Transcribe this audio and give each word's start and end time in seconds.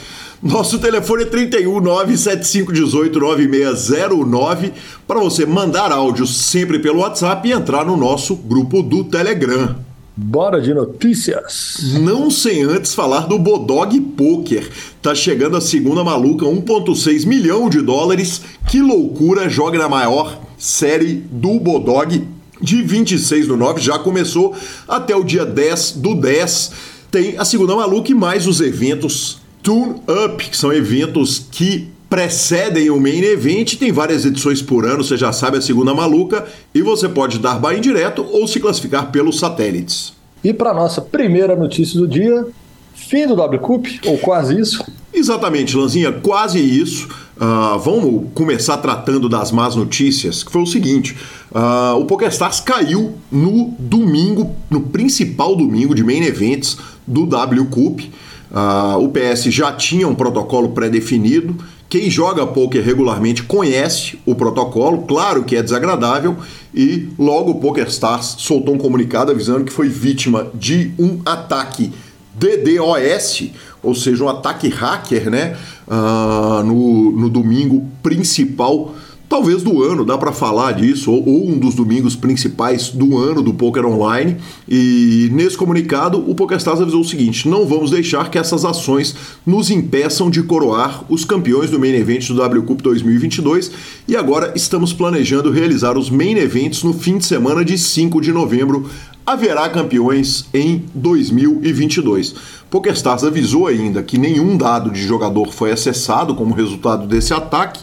Nosso 0.41 0.79
telefone 0.79 1.21
é 1.21 1.27
31 1.27 1.79
97518 1.79 3.19
9609 3.19 4.73
para 5.07 5.19
você 5.19 5.45
mandar 5.45 5.91
áudio 5.91 6.25
sempre 6.25 6.79
pelo 6.79 7.01
WhatsApp 7.01 7.47
e 7.47 7.51
entrar 7.51 7.85
no 7.85 7.95
nosso 7.95 8.35
grupo 8.35 8.81
do 8.81 9.03
Telegram. 9.03 9.86
Bora 10.19 10.59
de 10.59 10.73
notícias. 10.73 11.93
Não 12.01 12.31
sem 12.31 12.63
antes 12.63 12.95
falar 12.95 13.27
do 13.27 13.37
Bodog 13.37 14.01
Poker. 14.01 14.67
Tá 14.99 15.13
chegando 15.13 15.55
a 15.55 15.61
segunda 15.61 16.03
maluca, 16.03 16.43
1.6 16.43 17.27
milhão 17.27 17.69
de 17.69 17.83
dólares. 17.83 18.41
Que 18.67 18.81
loucura, 18.81 19.47
joga 19.47 19.77
na 19.77 19.87
maior 19.87 20.41
série 20.57 21.23
do 21.31 21.59
Bodog 21.59 22.27
de 22.59 22.81
26 22.81 23.45
do 23.45 23.55
9, 23.55 23.79
já 23.79 23.99
começou 23.99 24.55
até 24.87 25.15
o 25.15 25.23
dia 25.23 25.45
10 25.45 25.91
do 25.97 26.15
10. 26.15 26.71
Tem 27.11 27.37
a 27.37 27.45
segunda 27.45 27.75
maluca 27.75 28.11
e 28.11 28.15
mais 28.15 28.47
os 28.47 28.59
eventos 28.59 29.37
Tune 29.61 30.01
Up, 30.25 30.49
que 30.49 30.57
são 30.57 30.73
eventos 30.73 31.45
que 31.51 31.89
precedem 32.09 32.89
o 32.89 32.99
main 32.99 33.21
event, 33.21 33.75
tem 33.75 33.91
várias 33.91 34.25
edições 34.25 34.61
por 34.61 34.85
ano, 34.85 35.03
você 35.03 35.17
já 35.17 35.31
sabe 35.31 35.57
a 35.57 35.61
segunda 35.61 35.93
maluca, 35.93 36.45
e 36.73 36.81
você 36.81 37.09
pode 37.09 37.39
dar 37.39 37.59
buy 37.59 37.79
direto 37.79 38.25
ou 38.31 38.47
se 38.47 38.59
classificar 38.59 39.11
pelos 39.11 39.39
satélites. 39.39 40.13
E 40.43 40.53
para 40.53 40.73
nossa 40.73 41.01
primeira 41.01 41.55
notícia 41.55 41.99
do 41.99 42.07
dia, 42.07 42.45
fim 42.93 43.27
do 43.27 43.35
W 43.35 43.59
Cup, 43.59 43.87
ou 44.05 44.17
quase 44.17 44.59
isso. 44.59 44.83
Exatamente, 45.13 45.75
Lanzinha, 45.75 46.11
quase 46.11 46.59
isso. 46.59 47.07
Uh, 47.35 47.77
vamos 47.79 48.27
começar 48.33 48.77
tratando 48.77 49.27
das 49.29 49.51
más 49.51 49.75
notícias, 49.75 50.43
que 50.43 50.51
foi 50.51 50.61
o 50.61 50.65
seguinte: 50.65 51.15
uh, 51.51 51.99
o 51.99 52.05
PokerStars 52.05 52.59
caiu 52.59 53.15
no 53.31 53.75
domingo, 53.77 54.55
no 54.69 54.81
principal 54.81 55.55
domingo 55.55 55.93
de 55.93 56.03
main 56.03 56.23
events 56.23 56.77
do 57.05 57.25
W 57.25 57.65
Cup. 57.65 58.01
Uh, 58.49 59.03
o 59.03 59.09
PS 59.09 59.45
já 59.45 59.71
tinha 59.73 60.07
um 60.07 60.15
protocolo 60.15 60.69
pré-definido. 60.69 61.55
Quem 61.89 62.09
joga 62.09 62.45
poker 62.45 62.83
regularmente 62.83 63.43
conhece 63.43 64.19
o 64.25 64.35
protocolo, 64.35 65.03
claro 65.03 65.43
que 65.45 65.55
é 65.55 65.63
desagradável, 65.63 66.35
e 66.73 67.07
logo 67.17 67.51
o 67.51 67.55
PokerStars 67.61 68.35
soltou 68.39 68.75
um 68.75 68.77
comunicado 68.77 69.31
avisando 69.31 69.63
que 69.63 69.71
foi 69.71 69.87
vítima 69.87 70.51
de 70.53 70.91
um 70.99 71.21
ataque 71.25 71.93
DDoS, 72.35 73.51
ou 73.81 73.95
seja, 73.95 74.23
um 74.25 74.29
ataque 74.29 74.67
hacker, 74.67 75.29
né? 75.29 75.57
Uh, 75.87 76.61
no, 76.63 77.11
no 77.13 77.29
domingo 77.29 77.87
principal 78.03 78.93
talvez 79.37 79.61
do 79.61 79.83
ano, 79.83 80.03
dá 80.03 80.17
para 80.17 80.31
falar 80.31 80.71
disso, 80.71 81.11
ou, 81.11 81.23
ou, 81.23 81.47
um 81.47 81.59
dos 81.59 81.75
domingos 81.75 82.15
principais 82.15 82.89
do 82.89 83.15
ano 83.19 83.43
do 83.43 83.53
Poker 83.53 83.85
Online. 83.85 84.35
E 84.67 85.29
nesse 85.31 85.55
comunicado, 85.55 86.17
o 86.27 86.33
PokerStars 86.33 86.81
avisou 86.81 87.01
o 87.01 87.05
seguinte: 87.05 87.47
não 87.47 87.63
vamos 87.67 87.91
deixar 87.91 88.31
que 88.31 88.39
essas 88.39 88.65
ações 88.65 89.15
nos 89.45 89.69
impeçam 89.69 90.31
de 90.31 90.41
coroar 90.41 91.03
os 91.07 91.23
campeões 91.23 91.69
do 91.69 91.79
Main 91.79 91.93
Event 91.93 92.27
do 92.29 92.33
W 92.33 92.63
Cup 92.63 92.81
2022 92.81 93.71
e 94.07 94.15
agora 94.15 94.53
estamos 94.55 94.91
planejando 94.91 95.51
realizar 95.51 95.99
os 95.99 96.09
Main 96.09 96.37
Events 96.37 96.81
no 96.81 96.93
fim 96.93 97.19
de 97.19 97.25
semana 97.27 97.63
de 97.63 97.77
5 97.77 98.19
de 98.19 98.31
novembro. 98.31 98.89
Haverá 99.23 99.69
campeões 99.69 100.45
em 100.51 100.83
2022. 100.95 102.33
PokerStars 102.71 103.23
avisou 103.23 103.67
ainda 103.67 104.01
que 104.01 104.17
nenhum 104.17 104.57
dado 104.57 104.89
de 104.89 105.05
jogador 105.05 105.51
foi 105.51 105.71
acessado 105.71 106.33
como 106.33 106.55
resultado 106.55 107.05
desse 107.05 107.33
ataque 107.35 107.81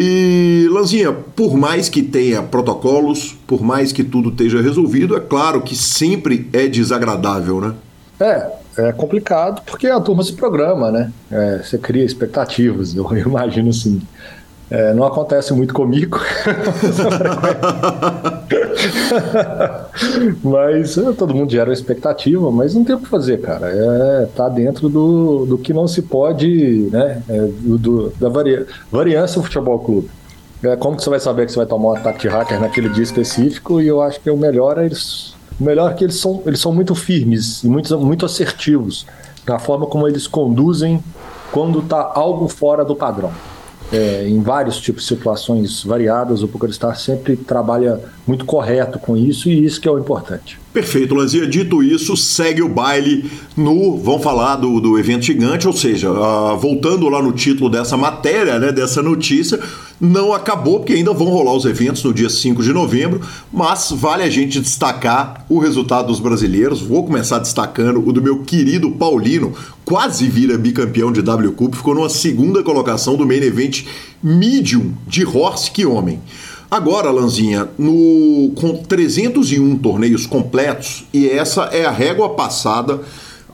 e, 0.00 0.68
Lanzinha, 0.70 1.12
por 1.12 1.56
mais 1.56 1.88
que 1.88 2.04
tenha 2.04 2.40
protocolos, 2.40 3.36
por 3.48 3.60
mais 3.60 3.90
que 3.90 4.04
tudo 4.04 4.28
esteja 4.28 4.62
resolvido, 4.62 5.16
é 5.16 5.20
claro 5.20 5.60
que 5.60 5.74
sempre 5.74 6.48
é 6.52 6.68
desagradável, 6.68 7.60
né? 7.60 7.74
É, 8.20 8.48
é 8.88 8.92
complicado 8.92 9.60
porque 9.66 9.88
a 9.88 9.98
turma 9.98 10.22
se 10.22 10.34
programa, 10.34 10.92
né? 10.92 11.12
É, 11.28 11.58
você 11.64 11.76
cria 11.78 12.04
expectativas, 12.04 12.94
eu 12.96 13.12
imagino 13.16 13.70
assim. 13.70 14.00
É, 14.70 14.92
não 14.92 15.04
acontece 15.04 15.54
muito 15.54 15.72
comigo, 15.72 16.20
mas 20.44 20.98
é, 20.98 21.12
todo 21.12 21.34
mundo 21.34 21.50
gera 21.50 21.70
uma 21.70 21.72
expectativa, 21.72 22.50
mas 22.50 22.74
não 22.74 22.84
tem 22.84 22.94
o 22.94 23.00
que 23.00 23.08
fazer, 23.08 23.40
cara. 23.40 23.66
É, 23.66 24.28
tá 24.36 24.46
dentro 24.46 24.90
do, 24.90 25.46
do 25.46 25.56
que 25.56 25.72
não 25.72 25.88
se 25.88 26.02
pode, 26.02 26.86
né? 26.92 27.22
É, 27.30 27.40
do, 27.40 27.78
do, 27.78 28.12
da 28.20 28.28
varia, 28.28 28.66
variância 28.92 29.40
do 29.40 29.44
futebol 29.44 29.78
clube. 29.78 30.10
É, 30.62 30.76
como 30.76 30.98
que 30.98 31.02
você 31.02 31.08
vai 31.08 31.20
saber 31.20 31.46
que 31.46 31.52
você 31.52 31.58
vai 31.58 31.66
tomar 31.66 31.88
um 31.88 31.96
ataque 31.96 32.20
de 32.20 32.28
hacker 32.28 32.60
naquele 32.60 32.90
dia 32.90 33.04
específico? 33.04 33.80
E 33.80 33.88
eu 33.88 34.02
acho 34.02 34.20
que 34.20 34.28
o 34.28 34.36
melhor 34.36 34.76
é 34.76 34.84
eles, 34.84 35.34
o 35.58 35.64
melhor 35.64 35.92
é 35.92 35.94
que 35.94 36.04
eles 36.04 36.20
são, 36.20 36.42
eles 36.44 36.60
são 36.60 36.74
muito 36.74 36.94
firmes 36.94 37.64
e 37.64 37.68
muito, 37.68 37.98
muito 37.98 38.26
assertivos 38.26 39.06
na 39.46 39.58
forma 39.58 39.86
como 39.86 40.06
eles 40.06 40.26
conduzem 40.26 41.02
quando 41.50 41.80
tá 41.80 42.12
algo 42.14 42.48
fora 42.48 42.84
do 42.84 42.94
padrão 42.94 43.32
é, 43.92 44.28
em 44.28 44.40
vários 44.42 44.78
tipos 44.78 45.02
de 45.02 45.08
situações 45.08 45.82
variadas, 45.82 46.42
o 46.42 46.48
PokerStar 46.48 46.98
sempre 46.98 47.36
trabalha 47.36 48.00
muito 48.26 48.44
correto 48.44 48.98
com 48.98 49.16
isso 49.16 49.48
e 49.48 49.64
isso 49.64 49.80
que 49.80 49.88
é 49.88 49.90
o 49.90 49.98
importante. 49.98 50.58
Perfeito, 50.72 51.14
Lanzia. 51.14 51.46
Dito 51.46 51.82
isso, 51.82 52.16
segue 52.16 52.62
o 52.62 52.68
baile 52.68 53.30
no. 53.56 53.96
Vamos 53.96 54.22
falar 54.22 54.56
do, 54.56 54.80
do 54.80 54.98
evento 54.98 55.24
gigante, 55.24 55.66
ou 55.66 55.72
seja, 55.72 56.10
uh, 56.10 56.58
voltando 56.58 57.08
lá 57.08 57.22
no 57.22 57.32
título 57.32 57.70
dessa 57.70 57.96
matéria, 57.96 58.58
né, 58.58 58.70
dessa 58.70 59.02
notícia, 59.02 59.58
não 59.98 60.32
acabou, 60.32 60.80
porque 60.80 60.92
ainda 60.92 61.12
vão 61.14 61.28
rolar 61.28 61.54
os 61.54 61.64
eventos 61.64 62.04
no 62.04 62.12
dia 62.12 62.28
5 62.28 62.62
de 62.62 62.72
novembro, 62.72 63.20
mas 63.50 63.90
vale 63.92 64.22
a 64.22 64.30
gente 64.30 64.60
destacar 64.60 65.44
o 65.48 65.58
resultado 65.58 66.08
dos 66.08 66.20
brasileiros. 66.20 66.82
Vou 66.82 67.04
começar 67.04 67.38
destacando 67.38 68.06
o 68.06 68.12
do 68.12 68.22
meu 68.22 68.40
querido 68.42 68.90
Paulino, 68.90 69.54
quase 69.86 70.28
vira 70.28 70.58
bicampeão 70.58 71.10
de 71.10 71.22
W 71.22 71.52
Cup, 71.52 71.74
ficou 71.74 71.94
numa 71.94 72.10
segunda 72.10 72.62
colocação 72.62 73.16
do 73.16 73.26
main 73.26 73.42
event 73.42 73.84
medium 74.22 74.92
de 75.06 75.24
Horse 75.24 75.70
que 75.70 75.86
homem. 75.86 76.20
Agora, 76.70 77.10
Lanzinha, 77.10 77.66
no, 77.78 78.52
com 78.54 78.76
301 78.76 79.78
torneios 79.78 80.26
completos, 80.26 81.06
e 81.14 81.26
essa 81.26 81.62
é 81.72 81.86
a 81.86 81.90
régua 81.90 82.34
passada 82.34 83.00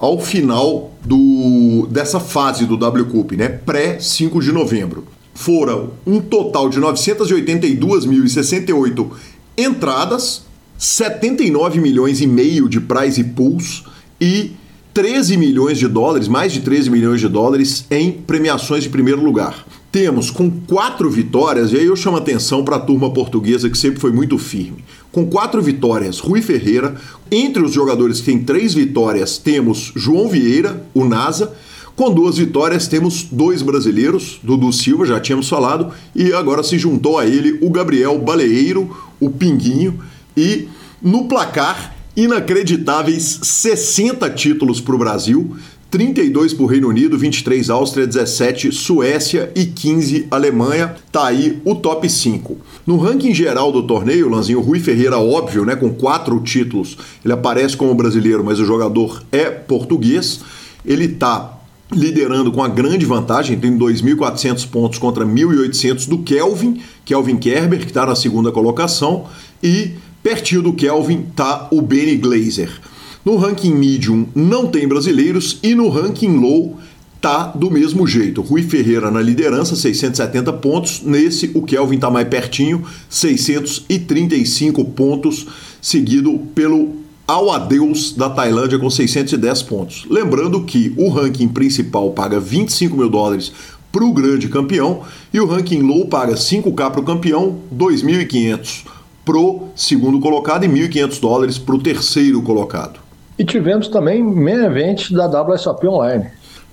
ao 0.01 0.21
final 0.21 0.93
do, 1.05 1.87
dessa 1.89 2.19
fase 2.19 2.67
do 2.67 2.77
W 2.77 3.07
Cup, 3.07 3.31
né? 3.33 3.49
Pré 3.49 4.01
5 4.01 4.41
de 4.41 4.51
novembro. 4.51 5.05
Foram 5.33 5.91
um 6.05 6.21
total 6.21 6.69
de 6.69 6.81
982.068 6.81 9.09
entradas, 9.57 10.43
79 10.77 11.81
milhões 11.81 12.21
e 12.21 12.27
meio 12.27 12.69
de 12.69 12.81
prize 12.81 13.23
pools 13.23 13.85
e 14.21 14.51
13 14.93 15.37
milhões 15.37 15.79
de 15.79 15.87
dólares, 15.87 16.27
mais 16.27 16.53
de 16.53 16.63
13 16.63 16.91
milhões 16.91 17.21
de 17.21 17.29
dólares 17.29 17.87
em 17.93 18.11
premiações 18.11 18.83
de 18.83 18.89
primeiro 18.89 19.23
lugar 19.23 19.65
temos 19.95 20.29
com 20.29 20.51
quatro 20.51 21.09
vitórias, 21.09 21.71
e 21.71 21.77
aí 21.77 21.85
eu 21.85 21.95
chamo 21.95 22.17
atenção 22.17 22.65
para 22.65 22.75
a 22.75 22.81
turma 22.81 23.13
portuguesa 23.13 23.71
que 23.71 23.79
sempre 23.79 24.01
foi 24.01 24.11
muito 24.11 24.37
firme. 24.37 24.85
Com 25.13 25.25
quatro 25.25 25.63
vitórias, 25.63 26.19
Rui 26.19 26.43
Ferreira. 26.43 26.97
Entre 27.31 27.63
os 27.63 27.73
jogadores 27.73 28.19
que 28.19 28.27
têm 28.27 28.43
três 28.43 28.75
vitórias, 28.75 29.39
temos 29.39 29.93
João 29.95 30.29
Vieira, 30.29 30.85
o 30.93 31.05
NASA. 31.05 31.55
Com 31.95 32.13
duas 32.13 32.39
vitórias, 32.39 32.89
temos 32.89 33.29
dois 33.31 33.63
brasileiros, 33.63 34.41
Dudu 34.43 34.73
Silva, 34.73 35.07
já 35.07 35.21
tínhamos 35.21 35.49
falado, 35.49 35.93
e 36.13 36.33
agora 36.33 36.65
se 36.65 36.77
juntou 36.77 37.17
a 37.17 37.25
ele 37.25 37.57
o 37.63 37.71
Gabriel 37.71 38.19
Baleeiro, 38.19 38.91
o 39.21 39.31
Pinguinho, 39.31 40.01
e 40.37 40.67
no 41.01 41.29
placar, 41.29 41.95
inacreditáveis 42.17 43.39
60 43.45 44.29
títulos 44.31 44.81
para 44.81 44.95
o 44.97 44.99
Brasil, 44.99 45.57
32 45.95 46.53
para 46.53 46.65
o 46.65 46.67
Reino 46.67 46.89
Unido, 46.89 47.17
23 47.17 47.71
Áustria, 47.71 48.05
17 48.05 48.73
Suécia 48.73 49.53
e 49.55 49.65
15 49.65 50.27
Alemanha. 50.29 50.97
Tá 51.13 51.27
aí 51.27 51.61
o 51.65 51.77
top 51.77 52.11
5. 52.11 52.57
No 52.85 52.97
ranking 52.97 53.33
geral 53.33 53.71
do 53.71 53.81
torneio, 53.81 54.29
Lanzinho 54.29 54.61
Rui 54.61 54.81
Ferreira, 54.81 55.21
óbvio, 55.21 55.65
né, 55.65 55.77
com 55.77 55.95
quatro 55.95 56.41
títulos, 56.41 56.99
ele 57.25 57.33
aparece 57.33 57.77
como 57.77 57.95
brasileiro, 57.95 58.43
mas 58.43 58.59
o 58.59 58.65
jogador 58.65 59.23
é 59.31 59.45
português. 59.45 60.41
Ele 60.85 61.07
tá 61.07 61.61
liderando 61.93 62.51
com 62.51 62.65
a 62.65 62.67
grande 62.67 63.07
vantagem, 63.07 63.57
tem 63.57 63.79
2.400 63.79 64.69
pontos 64.69 64.99
contra 64.99 65.25
1.800 65.25 66.09
do 66.09 66.19
Kelvin, 66.19 66.83
Kelvin 67.05 67.37
Kerber, 67.37 67.79
que 67.79 67.87
está 67.87 68.05
na 68.05 68.17
segunda 68.17 68.51
colocação, 68.51 69.27
e 69.63 69.93
pertinho 70.25 70.61
do 70.61 70.73
Kelvin 70.73 71.27
tá 71.37 71.69
o 71.71 71.81
Benny 71.81 72.17
Glazer. 72.17 72.81
No 73.25 73.37
ranking 73.37 73.73
medium 73.73 74.27
não 74.35 74.67
tem 74.67 74.87
brasileiros 74.87 75.59
e 75.63 75.75
no 75.75 75.89
ranking 75.89 76.37
low 76.37 76.77
tá 77.23 77.47
do 77.47 77.71
mesmo 77.71 78.07
jeito. 78.07 78.43
Rui 78.43 78.61
Ferreira 78.63 79.11
na 79.11 79.23
liderança, 79.23 79.75
670 79.75 80.53
pontos. 80.53 81.01
Nesse, 81.03 81.51
o 81.55 81.63
Kelvin 81.63 81.99
tá 81.99 82.11
mais 82.11 82.29
pertinho, 82.29 82.85
635 83.09 84.85
pontos, 84.85 85.47
seguido 85.81 86.39
pelo 86.55 86.97
Ao 87.27 87.51
Adeus 87.51 88.13
da 88.13 88.29
Tailândia 88.29 88.79
com 88.79 88.91
610 88.91 89.63
pontos. 89.63 90.05
Lembrando 90.11 90.63
que 90.65 90.93
o 90.99 91.09
ranking 91.09 91.49
principal 91.49 92.11
paga 92.11 92.39
25 92.39 92.95
mil 92.95 93.09
dólares 93.09 93.51
para 93.91 94.05
o 94.05 94.13
grande 94.13 94.49
campeão 94.49 95.01
e 95.33 95.41
o 95.41 95.47
ranking 95.47 95.81
low 95.81 96.09
paga 96.09 96.35
5K 96.35 96.91
para 96.91 97.01
o 97.01 97.05
campeão, 97.05 97.57
2.500 97.75 98.85
pro 99.25 99.69
segundo 99.75 100.21
colocado 100.21 100.65
e 100.65 100.69
1.500 100.69 101.21
dólares 101.21 101.57
para 101.57 101.75
o 101.75 101.81
terceiro 101.81 102.43
colocado. 102.43 103.04
E 103.39 103.45
tivemos 103.45 103.89
também 103.89 104.23
main 104.23 104.65
event 104.65 105.11
da 105.11 105.27
WSOP 105.27 105.87
Online. 105.89 106.27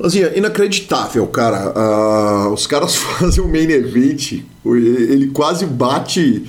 Assim, 0.04 0.24
é 0.24 0.38
inacreditável, 0.38 1.26
cara. 1.28 2.50
Uh, 2.50 2.54
os 2.54 2.68
caras 2.68 2.96
fazem 2.98 3.42
um 3.44 3.48
main 3.48 3.70
event, 3.70 4.42
ele 4.66 5.28
quase 5.28 5.66
bate, 5.66 6.44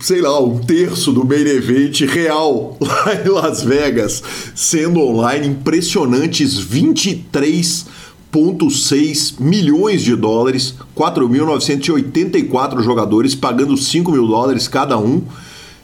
sei 0.00 0.20
lá, 0.20 0.38
um 0.40 0.58
terço 0.58 1.12
do 1.12 1.24
main 1.24 1.46
event 1.46 2.00
real 2.02 2.76
lá 2.80 3.14
em 3.24 3.28
Las 3.28 3.62
Vegas, 3.62 4.22
sendo 4.54 5.00
online 5.00 5.48
impressionantes 5.48 6.60
23,6 6.60 9.40
milhões 9.40 10.02
de 10.02 10.14
dólares, 10.14 10.74
4.984 10.96 12.82
jogadores 12.82 13.34
pagando 13.34 13.76
5 13.76 14.12
mil 14.12 14.26
dólares 14.26 14.68
cada 14.68 14.98
um. 14.98 15.22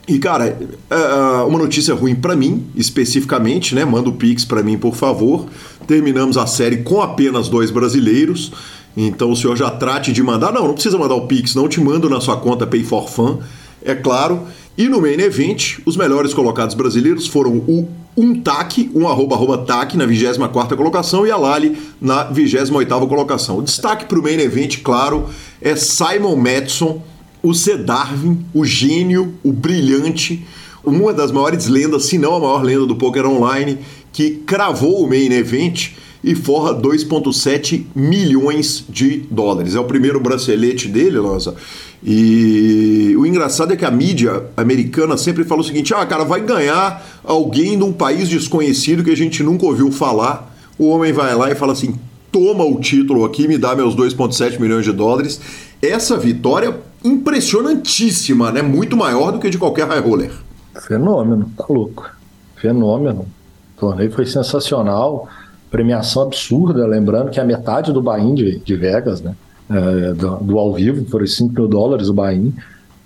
E, 0.08 0.18
cara, 0.18 0.46
é, 0.48 0.94
é, 0.94 1.42
uma 1.42 1.58
notícia 1.58 1.94
ruim 1.94 2.14
para 2.14 2.34
mim, 2.34 2.66
especificamente, 2.74 3.74
né? 3.74 3.84
Manda 3.84 4.08
o 4.08 4.14
Pix 4.14 4.42
para 4.42 4.62
mim, 4.62 4.78
por 4.78 4.96
favor. 4.96 5.46
Terminamos 5.86 6.38
a 6.38 6.46
série 6.46 6.78
com 6.78 7.02
apenas 7.02 7.48
dois 7.48 7.70
brasileiros. 7.70 8.50
Então 8.96 9.30
o 9.30 9.36
senhor 9.36 9.54
já 9.54 9.70
trate 9.70 10.10
de 10.10 10.22
mandar. 10.22 10.50
Não, 10.50 10.66
não 10.66 10.72
precisa 10.72 10.96
mandar 10.96 11.14
o 11.14 11.26
Pix, 11.26 11.54
não. 11.54 11.68
Te 11.68 11.78
mando 11.78 12.08
na 12.08 12.22
sua 12.22 12.38
conta 12.38 12.66
Pay 12.66 12.84
for 12.84 13.08
Fun, 13.08 13.38
é 13.84 13.94
claro. 13.94 14.44
E 14.78 14.88
no 14.88 15.00
main 15.00 15.20
event, 15.20 15.80
os 15.84 15.96
melhores 15.96 16.32
colocados 16.32 16.74
brasileiros 16.74 17.26
foram 17.26 17.56
o 17.56 17.86
Untac, 18.16 18.90
um 18.94 19.06
arroba 19.06 19.34
arroba 19.34 19.58
tac 19.58 19.94
na 19.96 20.06
24 20.06 20.76
colocação 20.76 21.26
e 21.26 21.30
a 21.30 21.36
Lali 21.36 21.76
na 22.00 22.24
28 22.24 22.72
colocação. 23.06 23.58
O 23.58 23.62
destaque 23.62 24.06
para 24.06 24.18
o 24.18 24.22
main 24.22 24.38
event, 24.40 24.80
claro, 24.82 25.26
é 25.60 25.76
Simon 25.76 26.36
Madison 26.36 27.02
o 27.42 27.54
C. 27.54 27.76
Darwin, 27.76 28.44
o 28.52 28.64
gênio, 28.64 29.34
o 29.42 29.52
brilhante, 29.52 30.44
uma 30.84 31.12
das 31.12 31.30
maiores 31.30 31.66
lendas, 31.66 32.04
se 32.04 32.18
não 32.18 32.34
a 32.34 32.40
maior 32.40 32.62
lenda 32.62 32.86
do 32.86 32.96
poker 32.96 33.26
online, 33.26 33.78
que 34.12 34.30
cravou 34.46 35.04
o 35.04 35.08
main 35.08 35.32
event 35.32 35.90
e 36.22 36.34
forra 36.34 36.74
2,7 36.74 37.84
milhões 37.94 38.84
de 38.88 39.18
dólares. 39.30 39.74
É 39.74 39.80
o 39.80 39.84
primeiro 39.84 40.18
bracelete 40.18 40.88
dele, 40.88 41.18
Lanza. 41.18 41.54
E 42.04 43.14
o 43.18 43.26
engraçado 43.26 43.72
é 43.72 43.76
que 43.76 43.84
a 43.84 43.90
mídia 43.90 44.44
americana 44.56 45.16
sempre 45.16 45.44
fala 45.44 45.60
o 45.60 45.64
seguinte: 45.64 45.94
ah, 45.94 46.04
cara, 46.06 46.24
vai 46.24 46.40
ganhar 46.40 47.20
alguém 47.24 47.76
de 47.76 47.84
um 47.84 47.92
país 47.92 48.28
desconhecido 48.28 49.04
que 49.04 49.10
a 49.10 49.16
gente 49.16 49.42
nunca 49.42 49.66
ouviu 49.66 49.90
falar. 49.90 50.56
O 50.78 50.88
homem 50.88 51.12
vai 51.12 51.34
lá 51.34 51.50
e 51.50 51.54
fala 51.54 51.72
assim: 51.72 51.94
toma 52.30 52.64
o 52.64 52.80
título 52.80 53.24
aqui, 53.24 53.48
me 53.48 53.58
dá 53.58 53.74
meus 53.74 53.96
2,7 53.96 54.60
milhões 54.60 54.84
de 54.84 54.92
dólares. 54.92 55.40
Essa 55.82 56.16
vitória 56.16 56.76
impressionantíssima, 57.04 58.50
né? 58.50 58.62
Muito 58.62 58.96
maior 58.96 59.32
do 59.32 59.38
que 59.38 59.50
de 59.50 59.58
qualquer 59.58 59.86
high 59.86 60.00
roller. 60.00 60.32
Fenômeno, 60.80 61.50
tá 61.56 61.64
louco. 61.68 62.10
Fenômeno. 62.56 63.26
O 63.76 63.80
torneio 63.80 64.10
foi 64.10 64.26
sensacional, 64.26 65.28
premiação 65.70 66.22
absurda, 66.22 66.86
lembrando 66.86 67.30
que 67.30 67.40
a 67.40 67.44
metade 67.44 67.92
do 67.92 68.02
Bahia 68.02 68.34
de, 68.34 68.58
de 68.58 68.76
Vegas, 68.76 69.20
né? 69.20 69.34
É, 69.70 70.14
do, 70.14 70.36
do, 70.36 70.58
ao 70.58 70.72
vivo, 70.72 71.04
foram 71.10 71.26
5 71.26 71.52
mil 71.52 71.68
dólares 71.68 72.08
o 72.08 72.14
Bahia. 72.14 72.50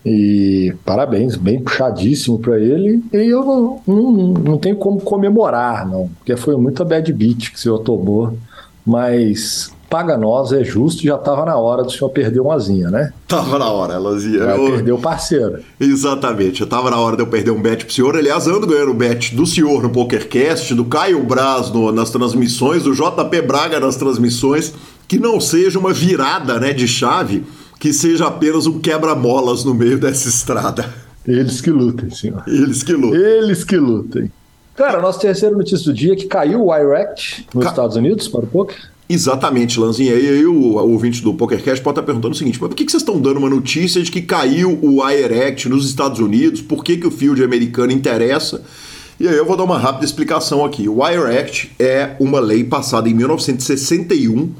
E 0.05 0.75
parabéns, 0.85 1.37
bem 1.37 1.61
puxadíssimo 1.61 2.39
para 2.39 2.59
ele. 2.59 3.03
E 3.13 3.17
eu 3.17 3.45
não, 3.45 3.81
não, 3.87 4.13
não 4.13 4.59
tenho 4.59 4.77
como 4.77 5.01
comemorar, 5.01 5.89
não, 5.89 6.09
porque 6.19 6.37
foi 6.37 6.57
muita 6.57 6.85
bad 6.85 7.13
beat 7.13 7.51
que 7.51 7.57
o 7.57 7.61
senhor 7.61 7.79
tomou. 7.81 8.37
Mas 8.85 9.73
paga 9.93 10.17
nós, 10.17 10.53
é 10.53 10.65
justo, 10.65 11.03
já 11.03 11.17
estava 11.17 11.45
na 11.45 11.55
hora 11.55 11.83
do 11.83 11.93
senhor 11.93 12.09
perder 12.09 12.41
uma 12.41 12.55
asinha, 12.55 12.91
né? 12.91 13.13
Tava 13.29 13.59
na 13.59 13.71
hora, 13.71 13.99
Lazinha. 13.99 14.39
Eu... 14.39 14.71
Perdeu 14.71 14.95
o 14.95 14.99
parceiro. 14.99 15.59
Exatamente, 15.79 16.61
já 16.61 16.67
tava 16.67 16.91
na 16.91 16.97
hora 16.97 17.15
de 17.15 17.23
eu 17.23 17.27
perder 17.27 17.51
um 17.51 17.61
bet 17.61 17.85
pro 17.85 17.93
senhor. 17.93 18.17
Aliás, 18.17 18.49
ando 18.49 18.67
ganhando 18.67 18.93
o 18.93 18.95
bet 18.95 19.37
do 19.37 19.45
senhor 19.45 19.83
no 19.83 19.91
PokerCast, 19.91 20.75
do 20.75 20.87
Caio 20.87 21.23
Braz 21.23 21.71
no, 21.71 21.93
nas 21.93 22.09
transmissões, 22.09 22.85
do 22.85 22.95
JP 22.95 23.43
Braga 23.43 23.79
nas 23.79 23.97
transmissões, 23.97 24.73
que 25.07 25.19
não 25.19 25.39
seja 25.39 25.79
uma 25.79 25.93
virada 25.93 26.59
né, 26.59 26.73
de 26.73 26.89
chave, 26.89 27.45
que 27.79 27.93
seja 27.93 28.29
apenas 28.29 28.67
um 28.67 28.81
quebra-molas 28.81 29.63
no 29.63 29.75
meio 29.75 30.01
dessa 30.01 30.27
estrada. 30.27 30.89
Eles 31.29 31.61
que 31.61 31.71
lutem, 31.71 32.09
senhor. 32.09 32.43
Eles 32.47 32.83
que 32.83 32.95
lutem. 32.95 33.21
Eles 33.21 33.63
que 33.63 33.77
lutem. 33.77 34.33
Cara, 34.75 35.03
nossa 35.03 35.21
terceira 35.21 35.55
notícia 35.55 35.85
do 35.85 35.93
dia 35.93 36.15
é 36.15 36.17
que 36.17 36.25
caiu 36.25 36.63
o 36.63 36.73
Wire 36.73 36.97
Act 36.97 37.47
nos 37.55 37.65
Ca... 37.65 37.71
Estados 37.71 37.95
Unidos 37.95 38.27
para 38.27 38.41
o 38.41 38.47
poker. 38.47 38.92
Exatamente, 39.09 39.79
Lanzinha. 39.79 40.15
E 40.15 40.29
aí 40.29 40.47
o, 40.47 40.77
ouvinte 40.77 41.23
do 41.23 41.35
PokerCast 41.35 41.83
pode 41.83 41.95
estar 41.95 42.03
perguntando 42.03 42.35
o 42.35 42.39
seguinte, 42.39 42.59
mas 42.61 42.69
por 42.69 42.77
que, 42.77 42.85
vocês 42.85 43.03
estão 43.03 43.21
dando 43.21 43.39
uma 43.39 43.51
notícia 43.51 44.03
de 44.03 44.11
que 44.11 44.23
caiu 44.23 44.79
o 44.81 45.03
Wire 45.03 45.43
Act 45.43 45.69
nos 45.69 45.87
Estados 45.87 46.19
Unidos? 46.19 46.63
Por 46.63 46.83
que, 46.83 46.97
que 46.97 47.07
o 47.07 47.11
field 47.11 47.43
americano 47.43 47.93
interessa? 47.93 48.63
E 49.21 49.29
aí 49.29 49.37
eu 49.37 49.45
vou 49.45 49.57
dar 49.57 49.65
uma 49.65 49.79
rápida 49.79 50.05
explicação 50.05 50.65
aqui. 50.65 50.89
O 50.89 51.03
Wire 51.03 51.37
Act 51.37 51.73
é 51.79 52.17
uma 52.19 52.41
lei 52.41 52.65
passada 52.65 53.09
em 53.09 53.15
1961 53.15 54.51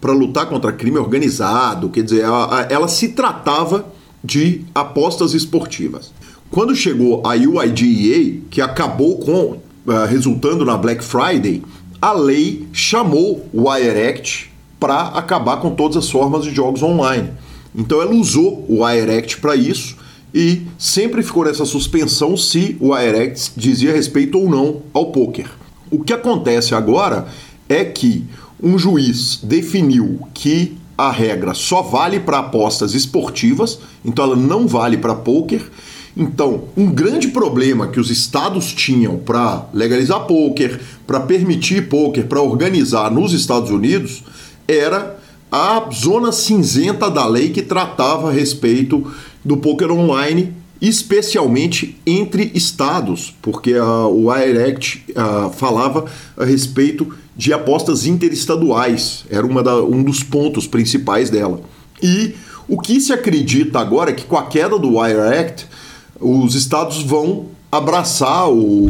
para 0.00 0.12
lutar 0.12 0.46
contra 0.46 0.72
crime 0.72 0.98
organizado, 0.98 1.88
quer 1.88 2.02
dizer, 2.02 2.22
ela, 2.22 2.66
ela 2.68 2.88
se 2.88 3.10
tratava 3.10 3.86
de 4.22 4.62
apostas 4.74 5.32
esportivas. 5.32 6.12
Quando 6.50 6.74
chegou 6.74 7.22
a 7.24 7.30
UIDEA, 7.30 8.40
que 8.50 8.60
acabou 8.60 9.18
com 9.18 9.56
uh, 9.86 10.06
resultando 10.08 10.64
na 10.64 10.76
Black 10.76 11.02
Friday, 11.02 11.62
a 12.02 12.12
lei 12.12 12.66
chamou 12.72 13.48
o 13.52 13.70
Wire 13.70 14.08
Act 14.08 14.52
para 14.80 15.02
acabar 15.10 15.58
com 15.58 15.70
todas 15.70 15.96
as 15.96 16.10
formas 16.10 16.42
de 16.42 16.52
jogos 16.52 16.82
online. 16.82 17.30
Então 17.72 18.02
ela 18.02 18.12
usou 18.12 18.66
o 18.68 18.84
Wire 18.84 19.16
Act 19.16 19.38
para 19.38 19.54
isso 19.54 19.96
e 20.34 20.62
sempre 20.76 21.22
ficou 21.22 21.44
nessa 21.44 21.64
suspensão 21.64 22.36
se 22.36 22.76
o 22.80 22.92
Wire 22.92 23.16
Act 23.16 23.52
dizia 23.56 23.92
respeito 23.92 24.36
ou 24.36 24.50
não 24.50 24.82
ao 24.92 25.12
poker. 25.12 25.48
O 25.92 26.02
que 26.02 26.12
acontece 26.12 26.74
agora 26.74 27.28
é 27.68 27.84
que 27.84 28.26
um 28.60 28.76
juiz 28.76 29.38
definiu 29.40 30.18
que 30.34 30.76
a 30.98 31.08
regra 31.08 31.54
só 31.54 31.82
vale 31.82 32.18
para 32.18 32.38
apostas 32.38 32.94
esportivas, 32.94 33.78
então 34.04 34.24
ela 34.24 34.36
não 34.36 34.66
vale 34.66 34.96
para 34.96 35.14
poker 35.14 35.70
então, 36.16 36.64
um 36.76 36.90
grande 36.90 37.28
problema 37.28 37.88
que 37.88 37.98
os 37.98 38.10
estados 38.10 38.72
tinham 38.72 39.16
para 39.16 39.66
legalizar 39.72 40.26
poker, 40.26 40.78
para 41.06 41.20
permitir 41.20 41.88
poker, 41.88 42.26
para 42.26 42.40
organizar 42.40 43.10
nos 43.10 43.32
Estados 43.32 43.70
Unidos, 43.70 44.22
era 44.68 45.18
a 45.50 45.88
zona 45.92 46.30
cinzenta 46.30 47.10
da 47.10 47.26
lei 47.26 47.50
que 47.50 47.62
tratava 47.62 48.28
a 48.28 48.32
respeito 48.32 49.10
do 49.44 49.56
poker 49.56 49.90
online, 49.90 50.52
especialmente 50.80 51.98
entre 52.06 52.50
estados, 52.54 53.34
porque 53.40 53.74
a, 53.74 54.06
o 54.06 54.30
Wire 54.30 54.64
Act 54.64 55.04
falava 55.56 56.06
a 56.36 56.44
respeito 56.44 57.14
de 57.34 57.52
apostas 57.52 58.04
interestaduais, 58.04 59.24
era 59.30 59.46
uma 59.46 59.62
da, 59.62 59.82
um 59.82 60.02
dos 60.02 60.22
pontos 60.22 60.66
principais 60.66 61.30
dela. 61.30 61.60
E 62.02 62.34
o 62.68 62.78
que 62.78 63.00
se 63.00 63.12
acredita 63.12 63.78
agora 63.78 64.10
é 64.10 64.14
que 64.14 64.24
com 64.24 64.36
a 64.36 64.46
queda 64.46 64.78
do 64.78 64.98
Wire 64.98 65.20
Act, 65.20 65.66
os 66.22 66.54
estados 66.54 67.02
vão 67.02 67.46
abraçar 67.70 68.50
o, 68.50 68.84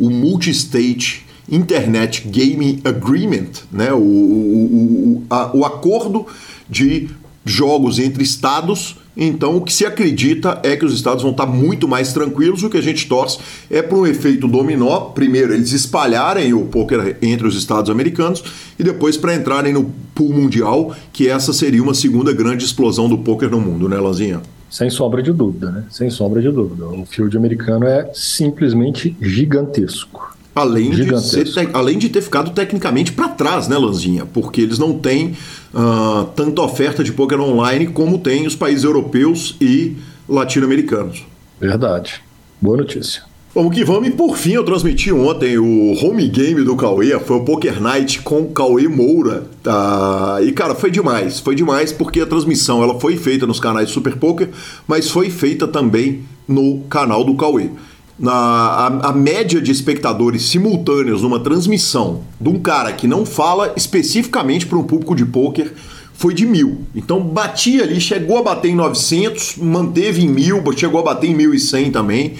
o 0.00 0.10
Multi-State 0.10 1.26
Internet 1.50 2.28
Gaming 2.28 2.80
Agreement, 2.84 3.50
né? 3.72 3.92
o, 3.92 3.96
o, 3.96 4.00
o, 4.00 5.22
a, 5.30 5.56
o 5.56 5.64
acordo 5.64 6.26
de 6.68 7.08
jogos 7.44 7.98
entre 7.98 8.22
estados 8.22 8.96
Então, 9.16 9.56
o 9.56 9.62
que 9.62 9.72
se 9.72 9.84
acredita 9.84 10.60
é 10.62 10.76
que 10.76 10.84
os 10.84 10.94
estados 10.94 11.22
vão 11.22 11.32
estar 11.32 11.46
muito 11.46 11.88
mais 11.88 12.12
tranquilos. 12.12 12.62
O 12.62 12.70
que 12.70 12.76
a 12.76 12.82
gente 12.82 13.08
torce 13.08 13.38
é 13.68 13.82
para 13.82 13.98
um 13.98 14.06
efeito 14.06 14.46
dominó. 14.46 15.00
Primeiro, 15.12 15.52
eles 15.52 15.72
espalharem 15.72 16.52
o 16.52 16.66
poker 16.66 17.16
entre 17.20 17.46
os 17.46 17.56
estados 17.56 17.90
americanos 17.90 18.44
e 18.78 18.84
depois 18.84 19.16
para 19.16 19.34
entrarem 19.34 19.72
no 19.72 19.90
pool 20.14 20.32
mundial, 20.32 20.94
que 21.12 21.28
essa 21.28 21.52
seria 21.52 21.82
uma 21.82 21.94
segunda 21.94 22.32
grande 22.32 22.64
explosão 22.64 23.08
do 23.08 23.18
poker 23.18 23.50
no 23.50 23.60
mundo, 23.60 23.88
né, 23.88 23.98
Lanzinha? 23.98 24.40
Sem 24.70 24.90
sombra 24.90 25.22
de 25.22 25.32
dúvida, 25.32 25.70
né? 25.70 25.84
Sem 25.90 26.10
sombra 26.10 26.40
de 26.42 26.50
dúvida. 26.50 26.86
O 26.86 27.06
field 27.06 27.36
americano 27.36 27.86
é 27.86 28.10
simplesmente 28.14 29.16
gigantesco. 29.20 30.36
Além 30.54 30.90
de, 30.90 31.20
ser, 31.20 31.70
além 31.72 31.98
de 31.98 32.08
ter 32.08 32.20
ficado 32.20 32.50
tecnicamente 32.50 33.12
para 33.12 33.28
trás, 33.28 33.68
né, 33.68 33.78
Lanzinha? 33.78 34.26
Porque 34.26 34.60
eles 34.60 34.76
não 34.76 34.98
têm 34.98 35.36
uh, 35.72 36.24
tanta 36.34 36.60
oferta 36.62 37.04
de 37.04 37.12
poker 37.12 37.40
online 37.40 37.86
como 37.86 38.18
tem 38.18 38.44
os 38.44 38.56
países 38.56 38.82
europeus 38.82 39.54
e 39.60 39.96
latino-americanos. 40.28 41.24
Verdade. 41.60 42.20
Boa 42.60 42.76
notícia. 42.76 43.27
Vamos 43.54 43.74
que 43.74 43.82
vamos, 43.82 44.08
e 44.08 44.10
por 44.10 44.36
fim 44.36 44.52
eu 44.52 44.62
transmiti 44.62 45.10
ontem 45.10 45.56
o 45.58 45.94
home 46.04 46.28
game 46.28 46.62
do 46.62 46.76
Cauê, 46.76 47.18
foi 47.18 47.38
o 47.38 47.44
Poker 47.44 47.80
Night 47.80 48.20
com 48.20 48.42
o 48.42 48.50
Cauê 48.50 48.86
Moura, 48.86 49.46
tá? 49.62 50.38
E 50.42 50.52
cara, 50.52 50.74
foi 50.74 50.90
demais, 50.90 51.40
foi 51.40 51.54
demais 51.54 51.90
porque 51.90 52.20
a 52.20 52.26
transmissão 52.26 52.82
ela 52.82 53.00
foi 53.00 53.16
feita 53.16 53.46
nos 53.46 53.58
canais 53.58 53.88
Super 53.88 54.16
Poker, 54.16 54.50
mas 54.86 55.10
foi 55.10 55.30
feita 55.30 55.66
também 55.66 56.24
no 56.46 56.80
canal 56.90 57.24
do 57.24 57.34
Cauê. 57.36 57.70
Na, 58.18 58.32
a, 58.32 58.86
a, 59.08 59.12
média 59.12 59.62
de 59.62 59.72
espectadores 59.72 60.42
simultâneos 60.42 61.22
numa 61.22 61.40
transmissão 61.40 62.24
de 62.38 62.48
um 62.50 62.58
cara 62.58 62.92
que 62.92 63.06
não 63.06 63.24
fala 63.24 63.72
especificamente 63.76 64.66
para 64.66 64.76
um 64.76 64.82
público 64.82 65.14
de 65.14 65.24
pôquer 65.24 65.72
foi 66.12 66.34
de 66.34 66.44
mil. 66.44 66.80
Então 66.96 67.20
batia 67.20 67.84
ali, 67.84 68.00
chegou 68.00 68.38
a 68.38 68.42
bater 68.42 68.72
em 68.72 68.74
900, 68.74 69.56
manteve 69.58 70.24
em 70.24 70.28
mil, 70.28 70.62
chegou 70.76 71.00
a 71.00 71.04
bater 71.04 71.30
em 71.30 71.36
1.100 71.36 71.92
também. 71.92 72.34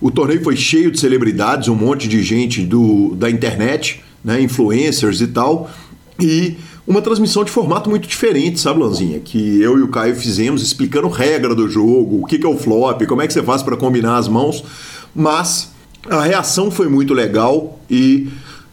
O 0.00 0.10
torneio 0.10 0.42
foi 0.42 0.56
cheio 0.56 0.90
de 0.90 1.00
celebridades, 1.00 1.68
um 1.68 1.74
monte 1.74 2.08
de 2.08 2.22
gente 2.22 2.62
do, 2.62 3.14
da 3.16 3.30
internet, 3.30 4.02
né, 4.24 4.40
influencers 4.40 5.20
e 5.20 5.26
tal. 5.26 5.70
E 6.20 6.56
uma 6.86 7.02
transmissão 7.02 7.44
de 7.44 7.50
formato 7.50 7.90
muito 7.90 8.08
diferente, 8.08 8.60
sabe, 8.60 8.80
Lanzinha? 8.80 9.20
Que 9.20 9.60
eu 9.60 9.78
e 9.78 9.82
o 9.82 9.88
Caio 9.88 10.14
fizemos 10.14 10.62
explicando 10.62 11.08
regra 11.08 11.54
do 11.54 11.68
jogo, 11.68 12.22
o 12.22 12.26
que 12.26 12.44
é 12.44 12.48
o 12.48 12.56
flop, 12.56 13.02
como 13.06 13.22
é 13.22 13.26
que 13.26 13.32
você 13.32 13.42
faz 13.42 13.62
para 13.62 13.76
combinar 13.76 14.16
as 14.16 14.28
mãos 14.28 14.64
mas 15.14 15.72
a 16.08 16.22
reação 16.22 16.70
foi 16.70 16.88
muito 16.88 17.12
legal 17.12 17.80
e 17.90 18.28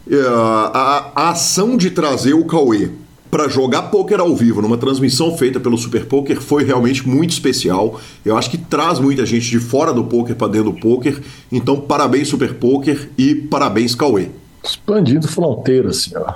uh, 0.06 0.28
a, 0.72 1.12
a, 1.14 1.30
ação 1.30 1.76
de 1.76 1.90
trazer 1.90 2.34
o 2.34 2.44
Cauê 2.44 2.90
para 3.36 3.50
jogar 3.50 3.82
poker 3.90 4.18
ao 4.18 4.34
vivo 4.34 4.62
numa 4.62 4.78
transmissão 4.78 5.36
feita 5.36 5.60
pelo 5.60 5.76
Super 5.76 6.06
Poker 6.06 6.40
foi 6.40 6.64
realmente 6.64 7.06
muito 7.06 7.32
especial. 7.32 8.00
Eu 8.24 8.34
acho 8.34 8.48
que 8.48 8.56
traz 8.56 8.98
muita 8.98 9.26
gente 9.26 9.50
de 9.50 9.60
fora 9.60 9.92
do 9.92 10.04
poker 10.04 10.34
para 10.34 10.48
dentro 10.48 10.72
do 10.72 10.80
poker. 10.80 11.20
Então, 11.52 11.78
parabéns 11.78 12.28
Super 12.28 12.54
Poker 12.54 13.10
e 13.18 13.34
parabéns 13.34 13.94
Cauê. 13.94 14.30
Expandindo 14.64 15.28
fronteiras, 15.28 15.98
senhor. 15.98 16.34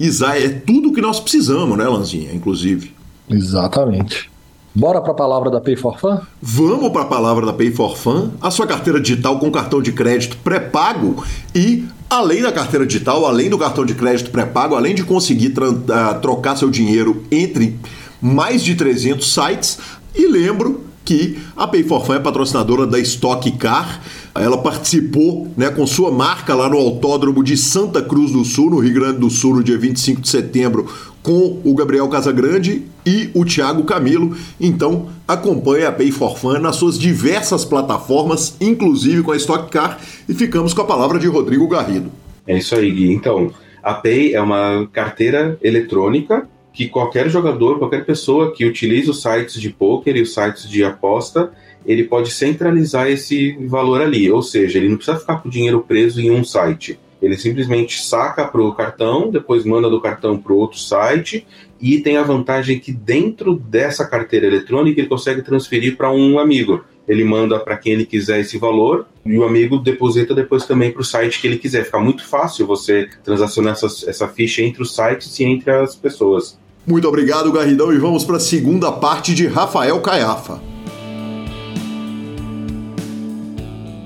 Isa, 0.00 0.38
é 0.38 0.48
tudo 0.48 0.90
que 0.90 1.02
nós 1.02 1.20
precisamos, 1.20 1.76
né, 1.76 1.86
Lanzinha, 1.86 2.32
inclusive. 2.32 2.94
Exatamente. 3.28 4.30
Bora 4.78 5.00
para 5.00 5.10
a 5.10 5.14
palavra 5.14 5.50
da 5.50 5.60
Pay 5.60 5.74
for 5.74 5.98
Fun? 5.98 6.20
Vamos 6.40 6.92
para 6.92 7.02
a 7.02 7.06
palavra 7.06 7.44
da 7.44 7.52
Pay 7.52 7.72
for 7.72 7.96
Fun. 7.96 8.30
A 8.40 8.48
sua 8.48 8.64
carteira 8.64 9.00
digital 9.00 9.36
com 9.40 9.50
cartão 9.50 9.82
de 9.82 9.90
crédito 9.90 10.36
pré-pago 10.36 11.24
e 11.52 11.84
além 12.08 12.42
da 12.42 12.52
carteira 12.52 12.86
digital, 12.86 13.26
além 13.26 13.50
do 13.50 13.58
cartão 13.58 13.84
de 13.84 13.92
crédito 13.92 14.30
pré-pago, 14.30 14.76
além 14.76 14.94
de 14.94 15.02
conseguir 15.02 15.52
uh, 15.58 16.20
trocar 16.22 16.56
seu 16.56 16.70
dinheiro 16.70 17.24
entre 17.28 17.76
mais 18.22 18.62
de 18.62 18.76
300 18.76 19.34
sites. 19.34 19.80
E 20.14 20.28
lembro 20.28 20.84
que 21.08 21.38
a 21.56 21.66
Pay 21.66 21.84
for 21.84 22.04
Fun 22.04 22.16
é 22.16 22.20
patrocinadora 22.20 22.86
da 22.86 22.98
Stock 22.98 23.50
Car. 23.52 24.02
Ela 24.34 24.58
participou 24.58 25.50
né, 25.56 25.70
com 25.70 25.86
sua 25.86 26.12
marca 26.12 26.54
lá 26.54 26.68
no 26.68 26.76
Autódromo 26.76 27.42
de 27.42 27.56
Santa 27.56 28.02
Cruz 28.02 28.30
do 28.30 28.44
Sul, 28.44 28.68
no 28.68 28.78
Rio 28.78 28.92
Grande 28.92 29.18
do 29.18 29.30
Sul, 29.30 29.56
no 29.56 29.64
dia 29.64 29.78
25 29.78 30.20
de 30.20 30.28
setembro, 30.28 30.86
com 31.22 31.62
o 31.64 31.74
Gabriel 31.74 32.06
Casagrande 32.08 32.82
e 33.06 33.30
o 33.32 33.42
Thiago 33.42 33.84
Camilo. 33.84 34.36
Então, 34.60 35.08
acompanhe 35.26 35.86
a 35.86 35.92
Pay 35.92 36.10
for 36.10 36.36
Fun 36.36 36.58
nas 36.58 36.76
suas 36.76 36.98
diversas 36.98 37.64
plataformas, 37.64 38.54
inclusive 38.60 39.22
com 39.22 39.32
a 39.32 39.36
Stock 39.36 39.70
Car, 39.70 39.98
e 40.28 40.34
ficamos 40.34 40.74
com 40.74 40.82
a 40.82 40.86
palavra 40.86 41.18
de 41.18 41.26
Rodrigo 41.26 41.66
Garrido. 41.68 42.12
É 42.46 42.58
isso 42.58 42.74
aí, 42.74 42.90
Gui. 42.90 43.14
Então, 43.14 43.50
a 43.82 43.94
Pay 43.94 44.34
é 44.34 44.42
uma 44.42 44.86
carteira 44.92 45.56
eletrônica 45.62 46.46
que 46.78 46.88
qualquer 46.88 47.28
jogador, 47.28 47.80
qualquer 47.80 48.04
pessoa 48.04 48.52
que 48.52 48.64
utilize 48.64 49.10
os 49.10 49.20
sites 49.20 49.60
de 49.60 49.68
poker 49.68 50.16
e 50.16 50.22
os 50.22 50.32
sites 50.32 50.70
de 50.70 50.84
aposta, 50.84 51.50
ele 51.84 52.04
pode 52.04 52.30
centralizar 52.30 53.08
esse 53.08 53.58
valor 53.66 54.00
ali, 54.00 54.30
ou 54.30 54.40
seja, 54.44 54.78
ele 54.78 54.88
não 54.88 54.94
precisa 54.94 55.18
ficar 55.18 55.42
com 55.42 55.48
o 55.48 55.50
dinheiro 55.50 55.80
preso 55.80 56.20
em 56.20 56.30
um 56.30 56.44
site. 56.44 56.96
Ele 57.20 57.36
simplesmente 57.36 58.00
saca 58.00 58.46
para 58.46 58.62
o 58.62 58.72
cartão, 58.76 59.28
depois 59.28 59.64
manda 59.64 59.90
do 59.90 60.00
cartão 60.00 60.38
para 60.38 60.54
outro 60.54 60.78
site 60.78 61.44
e 61.80 61.98
tem 61.98 62.16
a 62.16 62.22
vantagem 62.22 62.78
que 62.78 62.92
dentro 62.92 63.56
dessa 63.56 64.06
carteira 64.06 64.46
eletrônica 64.46 65.00
ele 65.00 65.08
consegue 65.08 65.42
transferir 65.42 65.96
para 65.96 66.12
um 66.12 66.38
amigo. 66.38 66.84
Ele 67.08 67.24
manda 67.24 67.58
para 67.58 67.76
quem 67.76 67.94
ele 67.94 68.06
quiser 68.06 68.38
esse 68.38 68.56
valor 68.56 69.04
e 69.26 69.36
o 69.36 69.42
amigo 69.42 69.78
deposita 69.78 70.32
depois 70.32 70.64
também 70.64 70.92
para 70.92 71.02
o 71.02 71.04
site 71.04 71.40
que 71.40 71.48
ele 71.48 71.58
quiser. 71.58 71.86
Fica 71.86 71.98
muito 71.98 72.24
fácil 72.24 72.68
você 72.68 73.08
transacionar 73.24 73.72
essa, 73.72 74.08
essa 74.08 74.28
ficha 74.28 74.62
entre 74.62 74.80
os 74.80 74.94
sites 74.94 75.36
e 75.40 75.44
entre 75.44 75.72
as 75.72 75.96
pessoas. 75.96 76.56
Muito 76.88 77.06
obrigado, 77.06 77.52
Garridão, 77.52 77.92
e 77.92 77.98
vamos 77.98 78.24
para 78.24 78.38
a 78.38 78.40
segunda 78.40 78.90
parte 78.90 79.34
de 79.34 79.46
Rafael 79.46 80.00
Caiafa. 80.00 80.58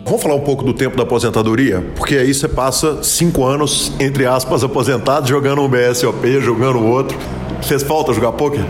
Vamos 0.04 0.20
falar 0.20 0.34
um 0.34 0.40
pouco 0.40 0.64
do 0.64 0.74
tempo 0.74 0.96
da 0.96 1.04
aposentadoria? 1.04 1.80
Porque 1.94 2.16
aí 2.16 2.34
você 2.34 2.48
passa 2.48 3.00
cinco 3.04 3.44
anos, 3.44 3.92
entre 4.00 4.26
aspas, 4.26 4.64
aposentado, 4.64 5.28
jogando 5.28 5.62
um 5.62 5.68
BSOP, 5.68 6.40
jogando 6.40 6.84
outro. 6.84 7.16
Fez 7.62 7.84
falta 7.84 8.12
jogar 8.12 8.32
poker? 8.32 8.64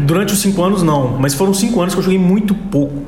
Durante 0.00 0.34
os 0.34 0.38
cinco 0.38 0.62
anos, 0.62 0.82
não. 0.82 1.16
Mas 1.18 1.32
foram 1.32 1.54
cinco 1.54 1.80
anos 1.80 1.94
que 1.94 2.00
eu 2.00 2.04
joguei 2.04 2.18
muito 2.18 2.54
pouco. 2.54 3.04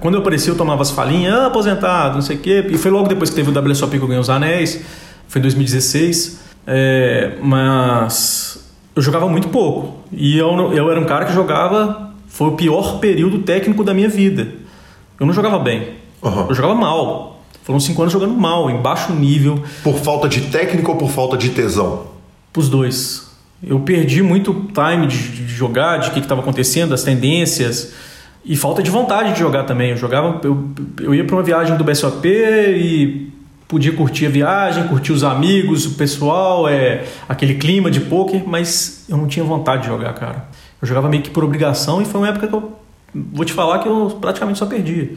Quando 0.00 0.14
eu 0.14 0.20
apareci, 0.20 0.48
eu 0.48 0.56
tomava 0.56 0.80
as 0.80 0.90
falinhas, 0.90 1.34
ah, 1.34 1.46
aposentado, 1.48 2.14
não 2.14 2.22
sei 2.22 2.36
o 2.36 2.38
quê. 2.38 2.66
E 2.66 2.78
foi 2.78 2.90
logo 2.90 3.08
depois 3.08 3.28
que 3.28 3.36
teve 3.36 3.50
o 3.50 3.70
WSOP 3.70 3.98
que 3.98 4.02
eu 4.02 4.08
ganhei 4.08 4.22
os 4.22 4.30
anéis. 4.30 4.80
Foi 5.28 5.38
em 5.38 5.42
2016. 5.42 6.40
É, 6.66 7.36
mas 7.42 8.61
eu 8.94 9.02
jogava 9.02 9.28
muito 9.28 9.48
pouco. 9.48 10.02
E 10.10 10.36
eu, 10.38 10.72
eu 10.72 10.90
era 10.90 11.00
um 11.00 11.04
cara 11.04 11.24
que 11.24 11.32
jogava... 11.32 12.10
Foi 12.26 12.48
o 12.48 12.52
pior 12.52 12.98
período 12.98 13.40
técnico 13.40 13.84
da 13.84 13.92
minha 13.92 14.08
vida. 14.08 14.48
Eu 15.20 15.26
não 15.26 15.34
jogava 15.34 15.58
bem. 15.58 15.88
Uhum. 16.22 16.46
Eu 16.48 16.54
jogava 16.54 16.74
mal. 16.74 17.42
Foram 17.62 17.78
cinco 17.78 18.00
anos 18.00 18.12
jogando 18.12 18.34
mal, 18.34 18.70
em 18.70 18.80
baixo 18.80 19.12
nível. 19.12 19.62
Por 19.84 19.98
falta 19.98 20.28
de 20.30 20.40
técnico 20.42 20.92
ou 20.92 20.96
por 20.96 21.10
falta 21.10 21.36
de 21.36 21.50
tesão? 21.50 22.06
Os 22.56 22.70
dois. 22.70 23.30
Eu 23.62 23.80
perdi 23.80 24.22
muito 24.22 24.66
time 24.72 25.06
de, 25.06 25.28
de 25.28 25.46
jogar, 25.46 25.98
de 25.98 26.08
o 26.08 26.12
que 26.12 26.20
estava 26.20 26.40
acontecendo, 26.40 26.90
das 26.90 27.04
tendências. 27.04 27.92
E 28.44 28.56
falta 28.56 28.82
de 28.82 28.90
vontade 28.90 29.34
de 29.34 29.38
jogar 29.38 29.64
também. 29.64 29.90
Eu 29.90 29.96
jogava, 29.96 30.40
eu, 30.42 30.70
eu 31.00 31.14
ia 31.14 31.24
para 31.24 31.36
uma 31.36 31.42
viagem 31.42 31.76
do 31.76 31.84
BSOP 31.84 32.26
e 32.26 33.31
podia 33.72 33.92
curtir 33.94 34.26
a 34.26 34.28
viagem, 34.28 34.86
curtir 34.86 35.12
os 35.12 35.24
amigos, 35.24 35.86
o 35.86 35.92
pessoal, 35.92 36.68
é, 36.68 37.04
aquele 37.26 37.54
clima 37.54 37.90
de 37.90 38.00
poker, 38.00 38.42
mas 38.46 39.06
eu 39.08 39.16
não 39.16 39.26
tinha 39.26 39.42
vontade 39.42 39.82
de 39.82 39.88
jogar, 39.88 40.12
cara. 40.12 40.44
Eu 40.80 40.86
jogava 40.86 41.08
meio 41.08 41.22
que 41.22 41.30
por 41.30 41.42
obrigação 41.42 42.02
e 42.02 42.04
foi 42.04 42.20
uma 42.20 42.28
época 42.28 42.48
que 42.48 42.54
eu 42.54 42.76
vou 43.14 43.46
te 43.46 43.54
falar 43.54 43.78
que 43.78 43.88
eu 43.88 44.18
praticamente 44.20 44.58
só 44.58 44.66
perdi. 44.66 45.16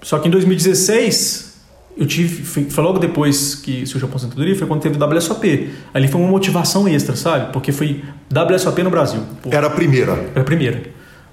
Só 0.00 0.18
que 0.18 0.26
em 0.26 0.30
2016, 0.30 1.60
eu 1.98 2.06
tive. 2.06 2.42
Foi 2.70 2.82
logo 2.82 2.98
depois 2.98 3.54
que 3.56 3.84
surgiu 3.84 4.08
a 4.08 4.10
aposentadoria, 4.10 4.56
foi 4.56 4.66
quando 4.66 4.80
teve 4.80 4.98
o 4.98 5.06
WSOP. 5.06 5.70
Ali 5.92 6.08
foi 6.08 6.18
uma 6.18 6.30
motivação 6.30 6.88
extra, 6.88 7.14
sabe? 7.14 7.52
Porque 7.52 7.72
foi 7.72 8.02
WSOP 8.32 8.82
no 8.82 8.90
Brasil. 8.90 9.20
Porra. 9.42 9.54
Era 9.54 9.66
a 9.66 9.70
primeira. 9.70 10.12
Era 10.12 10.40
a 10.40 10.44
primeira. 10.44 10.82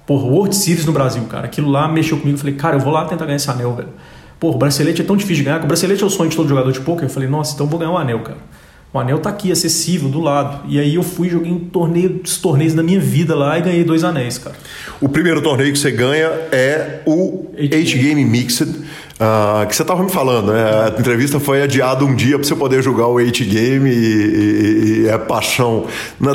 Porra, 0.05 0.25
World 0.25 0.53
Series 0.57 0.85
no 0.85 0.91
Brasil, 0.91 1.23
cara. 1.29 1.45
Aquilo 1.45 1.69
lá 1.69 1.87
mexeu 1.87 2.17
comigo. 2.17 2.35
Eu 2.35 2.39
falei, 2.39 2.55
cara, 2.55 2.75
eu 2.75 2.81
vou 2.81 2.91
lá 2.91 3.05
tentar 3.05 3.23
ganhar 3.23 3.37
esse 3.37 3.49
anel, 3.49 3.73
velho. 3.75 3.89
Porra, 4.39 4.55
o 4.55 4.59
bracelete 4.59 5.01
é 5.01 5.05
tão 5.05 5.17
difícil 5.17 5.37
de 5.37 5.43
ganhar. 5.43 5.63
O 5.63 5.67
bracelete 5.67 6.01
é 6.01 6.05
o 6.05 6.09
sonho 6.09 6.29
de 6.29 6.35
todo 6.35 6.47
jogador 6.47 6.71
de 6.71 6.79
poker. 6.79 7.05
Eu 7.05 7.09
falei, 7.09 7.27
nossa, 7.27 7.53
então 7.53 7.65
eu 7.65 7.69
vou 7.69 7.79
ganhar 7.79 7.91
um 7.91 7.97
anel, 7.97 8.19
cara. 8.21 8.37
O 8.91 8.97
anel 8.97 9.19
tá 9.19 9.29
aqui, 9.29 9.51
acessível, 9.51 10.09
do 10.09 10.19
lado. 10.19 10.65
E 10.67 10.79
aí 10.79 10.95
eu 10.95 11.03
fui 11.03 11.29
joguei 11.29 11.51
um 11.51 11.59
torneio, 11.59 12.09
dos 12.09 12.37
torneios 12.37 12.73
da 12.73 12.81
minha 12.81 12.99
vida 12.99 13.35
lá 13.35 13.59
e 13.59 13.61
ganhei 13.61 13.83
dois 13.83 14.03
anéis, 14.03 14.37
cara. 14.39 14.55
O 14.99 15.07
primeiro 15.07 15.41
torneio 15.41 15.71
que 15.71 15.77
você 15.77 15.91
ganha 15.91 16.27
é 16.51 17.01
o 17.05 17.51
H-Game 17.55 18.25
Mixed 18.25 18.67
Uh, 19.19 19.67
que 19.67 19.75
você 19.75 19.81
estava 19.81 20.01
me 20.01 20.09
falando, 20.09 20.53
né? 20.53 20.63
A 20.95 20.97
entrevista 20.97 21.41
foi 21.41 21.61
adiada 21.61 22.05
um 22.05 22.15
dia 22.15 22.39
para 22.39 22.47
você 22.47 22.55
poder 22.55 22.81
jogar 22.81 23.07
o 23.07 23.15
8 23.15 23.43
Game 23.43 23.89
e, 23.89 23.93
e, 23.93 25.01
e, 25.01 25.09
é 25.09 25.17
paixão, 25.17 25.87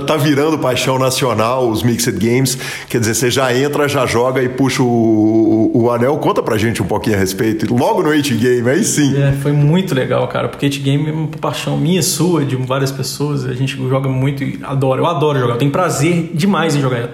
tá 0.07 0.19
virando 0.19 0.59
paixão 0.59 0.99
nacional 0.99 1.67
os 1.71 1.83
Mixed 1.83 2.19
Games. 2.19 2.59
Quer 2.87 3.00
dizer, 3.00 3.14
você 3.14 3.31
já 3.31 3.57
entra, 3.57 3.88
já 3.88 4.05
joga 4.05 4.43
e 4.43 4.50
puxa 4.50 4.83
o, 4.83 4.87
o, 4.87 5.85
o 5.85 5.91
anel. 5.91 6.19
Conta 6.19 6.43
pra 6.43 6.59
gente 6.59 6.83
um 6.83 6.87
pouquinho 6.87 7.17
a 7.17 7.19
respeito. 7.19 7.75
Logo 7.75 8.03
no 8.03 8.11
8 8.11 8.35
Game, 8.35 8.69
aí 8.69 8.85
sim. 8.85 9.17
É, 9.17 9.33
foi 9.33 9.53
muito 9.53 9.95
legal, 9.95 10.29
cara, 10.29 10.50
porque 10.50 10.67
8 10.67 10.81
Game 10.81 11.09
é 11.09 11.12
uma 11.12 11.29
paixão 11.29 11.79
minha, 11.79 12.03
sua, 12.03 12.45
de 12.45 12.55
várias 12.55 12.93
pessoas. 12.93 13.47
A 13.47 13.55
gente 13.55 13.79
joga 13.88 14.11
muito 14.11 14.45
e 14.45 14.61
adora. 14.62 15.00
Eu 15.00 15.07
adoro 15.07 15.38
jogar, 15.38 15.55
eu 15.55 15.59
tenho 15.59 15.73
prazer 15.73 16.33
demais 16.35 16.76
em 16.76 16.83
jogar 16.83 17.09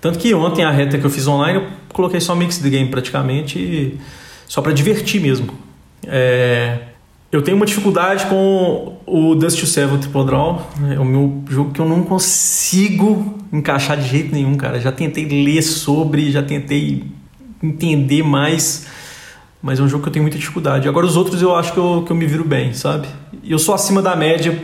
Tanto 0.00 0.18
que 0.18 0.34
ontem 0.34 0.64
a 0.64 0.70
reta 0.72 0.98
que 0.98 1.06
eu 1.06 1.10
fiz 1.10 1.28
online, 1.28 1.60
eu 1.60 1.66
coloquei 1.92 2.20
só 2.20 2.34
mix 2.34 2.58
de 2.58 2.68
game 2.68 2.90
praticamente, 2.90 3.96
só 4.46 4.62
para 4.62 4.72
divertir 4.72 5.20
mesmo. 5.20 5.52
É, 6.06 6.78
eu 7.30 7.42
tenho 7.42 7.56
uma 7.56 7.66
dificuldade 7.66 8.26
com 8.26 8.98
o 9.04 9.34
Dust 9.34 9.60
to 9.60 9.66
Seven 9.66 9.98
Triple 9.98 10.24
Draw. 10.24 10.70
É 10.94 10.98
o 10.98 11.04
meu 11.04 11.42
jogo 11.48 11.72
que 11.72 11.80
eu 11.80 11.88
não 11.88 12.02
consigo 12.02 13.38
encaixar 13.52 13.96
de 13.96 14.08
jeito 14.08 14.34
nenhum, 14.34 14.56
cara. 14.56 14.80
Já 14.80 14.92
tentei 14.92 15.24
ler 15.24 15.62
sobre, 15.62 16.30
já 16.30 16.42
tentei 16.42 17.04
entender 17.62 18.22
mais, 18.22 18.86
mas 19.60 19.80
é 19.80 19.82
um 19.82 19.88
jogo 19.88 20.02
que 20.02 20.08
eu 20.08 20.12
tenho 20.12 20.22
muita 20.22 20.38
dificuldade. 20.38 20.88
Agora 20.88 21.06
os 21.06 21.16
outros 21.16 21.42
eu 21.42 21.54
acho 21.54 21.72
que 21.72 21.78
eu, 21.78 22.04
que 22.06 22.12
eu 22.12 22.16
me 22.16 22.26
viro 22.26 22.44
bem, 22.44 22.72
sabe? 22.72 23.08
Eu 23.44 23.58
sou 23.58 23.74
acima 23.74 24.00
da 24.00 24.14
média, 24.14 24.58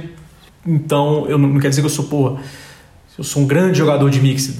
então 0.66 1.26
eu 1.28 1.36
não, 1.36 1.48
não 1.48 1.60
quer 1.60 1.68
dizer 1.68 1.82
que 1.82 1.86
eu 1.86 1.90
sou 1.90 2.04
porra 2.04 2.40
eu 3.18 3.24
sou 3.24 3.42
um 3.42 3.46
grande 3.46 3.78
jogador 3.78 4.08
de 4.10 4.20
mix. 4.20 4.50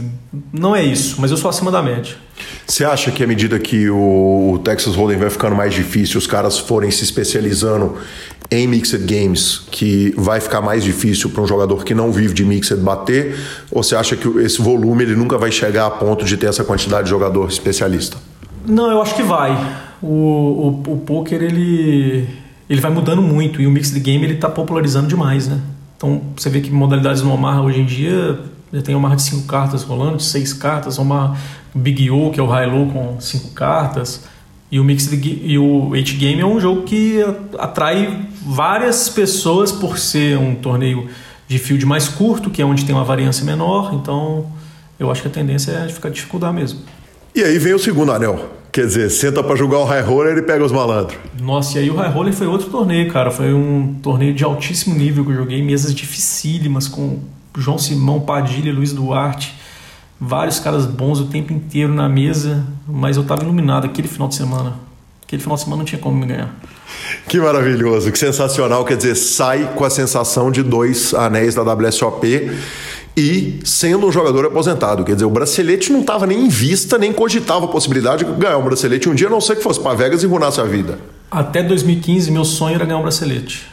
Não 0.53 0.77
é 0.77 0.83
isso, 0.83 1.17
mas 1.19 1.31
eu 1.31 1.37
sou 1.37 1.49
acima 1.49 1.71
da 1.71 1.83
média. 1.83 2.15
Você 2.67 2.85
acha 2.85 3.11
que 3.11 3.25
à 3.25 3.27
medida 3.27 3.59
que 3.59 3.89
o 3.89 4.61
Texas 4.63 4.95
Hold'em 4.95 5.19
vai 5.19 5.31
ficando 5.31 5.57
mais 5.57 5.73
difícil, 5.73 6.19
os 6.19 6.27
caras 6.27 6.59
forem 6.59 6.91
se 6.91 7.03
especializando 7.03 7.97
em 8.51 8.67
mixed 8.67 8.99
games, 9.07 9.63
que 9.71 10.13
vai 10.17 10.39
ficar 10.39 10.61
mais 10.61 10.85
difícil 10.85 11.31
para 11.31 11.43
um 11.43 11.47
jogador 11.47 11.83
que 11.85 11.95
não 11.95 12.13
vive 12.13 12.35
de 12.35 12.45
mixed 12.45 12.77
bater? 12.77 13.35
Ou 13.71 13.83
você 13.83 13.97
acha 13.97 14.15
que 14.17 14.29
esse 14.41 14.61
volume 14.61 15.05
ele 15.05 15.17
nunca 15.17 15.39
vai 15.39 15.51
chegar 15.51 15.87
a 15.87 15.91
ponto 15.91 16.25
de 16.25 16.37
ter 16.37 16.47
essa 16.47 16.63
quantidade 16.63 17.05
de 17.05 17.11
jogador 17.11 17.49
especialista? 17.49 18.19
Não, 18.67 18.91
eu 18.91 19.01
acho 19.01 19.15
que 19.15 19.23
vai. 19.23 19.53
O, 20.03 20.83
o, 20.87 20.93
o 20.93 20.99
poker 20.99 21.43
ele, 21.43 22.29
ele 22.69 22.81
vai 22.81 22.91
mudando 22.91 23.23
muito 23.23 23.63
e 23.63 23.67
o 23.67 23.71
mixed 23.71 23.99
game 23.99 24.23
ele 24.25 24.35
está 24.35 24.51
popularizando 24.51 25.09
demais, 25.09 25.49
né? 25.49 25.59
Então 26.03 26.21
você 26.37 26.51
vê 26.51 26.61
que 26.61 26.69
modalidades 26.69 27.23
no 27.23 27.33
Omaha 27.33 27.63
hoje 27.63 27.81
em 27.81 27.87
dia 27.87 28.37
já 28.73 28.83
tem 28.83 28.93
Omaha 28.93 29.15
de 29.15 29.23
5 29.23 29.47
cartas 29.47 29.85
rolando, 29.85 30.17
de 30.17 30.25
6 30.25 30.53
cartas, 30.55 30.99
Omaha 30.99 31.37
Big 31.73 32.11
O, 32.11 32.33
que 32.33 32.41
é 32.41 32.43
o 32.43 32.47
High 32.47 32.67
Low 32.67 32.91
com 32.91 33.21
5 33.21 33.51
cartas. 33.51 34.25
E 34.69 34.81
o 34.81 34.85
Mixed 34.85 35.15
e 35.45 35.57
o 35.57 35.95
H-Game 35.95 36.41
é 36.41 36.45
um 36.47 36.59
jogo 36.59 36.83
que 36.83 37.25
atrai 37.57 38.27
várias 38.45 39.09
pessoas 39.09 39.71
por 39.71 39.97
ser 39.97 40.37
um 40.39 40.57
torneio 40.57 41.09
de 41.47 41.57
field 41.59 41.87
mais 41.87 42.09
curto, 42.09 42.51
que 42.51 42.61
é 42.61 42.65
onde 42.65 42.85
tem 42.85 42.93
uma 42.93 43.05
variância 43.05 43.45
menor. 43.45 43.95
Então 43.95 44.47
eu 44.99 45.09
acho 45.09 45.23
que 45.23 45.29
a 45.29 45.31
tendência 45.31 45.71
é 45.71 45.89
ficar 45.89 46.09
dificuldade 46.09 46.53
mesmo. 46.53 46.81
E 47.33 47.45
aí 47.45 47.59
vem 47.61 47.75
o 47.75 47.79
segundo 47.79 48.11
anel. 48.11 48.51
Quer 48.73 48.87
dizer, 48.87 49.11
senta 49.11 49.43
para 49.43 49.55
jogar 49.55 49.81
o 49.81 49.85
high 49.85 50.01
roller 50.01 50.39
e 50.39 50.43
pega 50.43 50.65
os 50.65 50.73
malandros. 50.73 51.19
Nossa, 51.39 51.79
e 51.79 51.83
aí 51.83 51.91
o 51.91 51.95
high 51.95 52.11
roller 52.11 52.33
foi 52.33 52.47
outro 52.47 52.71
torneio, 52.71 53.13
cara. 53.13 53.31
Foi 53.31 53.53
um 53.53 53.97
torneio 54.03 54.33
de 54.33 54.43
altíssimo 54.43 54.95
nível 54.95 55.27
que 55.27 55.31
eu 55.31 55.37
joguei, 55.37 55.63
mesas 55.63 55.95
dificílimas 55.95 56.89
com 56.89 57.19
João 57.55 57.77
Simão, 57.77 58.21
Padilha, 58.21 58.73
Luiz 58.73 58.95
Duarte. 58.95 59.55
Vários 60.19 60.59
caras 60.59 60.87
bons 60.87 61.21
o 61.21 61.27
tempo 61.27 61.53
inteiro 61.53 61.93
na 61.93 62.09
mesa, 62.09 62.67
mas 62.89 63.19
eu 63.19 63.25
tava 63.25 63.43
iluminado 63.43 63.85
aquele 63.85 64.09
final 64.09 64.27
de 64.29 64.37
semana. 64.37 64.75
Aquele 65.23 65.43
final 65.43 65.57
de 65.57 65.65
semana 65.65 65.79
não 65.81 65.85
tinha 65.85 66.01
como 66.01 66.17
me 66.17 66.25
ganhar. 66.25 66.55
Que 67.29 67.39
maravilhoso, 67.39 68.11
que 68.11 68.19
sensacional. 68.19 68.87
Quer 68.87 68.97
dizer, 68.97 69.17
sai 69.17 69.71
com 69.75 69.85
a 69.85 69.91
sensação 69.91 70.51
de 70.51 70.63
dois 70.63 71.13
anéis 71.13 71.55
da 71.55 71.63
WSOP 71.63 72.51
e 73.17 73.61
sendo 73.65 74.07
um 74.07 74.13
jogador 74.13 74.47
aposentado. 74.47 75.05
Quer 75.05 75.15
dizer, 75.15 75.25
o 75.25 75.31
bracelete 75.31 75.93
não 75.93 76.01
estava 76.01 76.27
nem 76.27 76.47
em 76.47 76.49
vista, 76.49 76.99
nem 76.99 77.13
cogitava 77.13 77.67
a 77.67 77.69
possibilidade 77.69 78.25
de 78.25 78.33
ganhar 78.33 78.59
um 78.59 78.65
bracelete 78.65 79.09
um 79.09 79.15
dia, 79.15 79.27
a 79.27 79.31
não 79.31 79.41
ser 79.41 79.57
que 79.57 79.63
fosse 79.63 79.81
para 79.81 79.95
Vegas 79.95 80.23
e 80.23 80.27
runasse 80.27 80.61
a 80.61 80.65
vida. 80.65 80.99
Até 81.31 81.63
2015, 81.63 82.31
meu 82.31 82.45
sonho 82.45 82.75
era 82.75 82.85
ganhar 82.85 82.99
um 82.99 83.03
bracelete, 83.03 83.67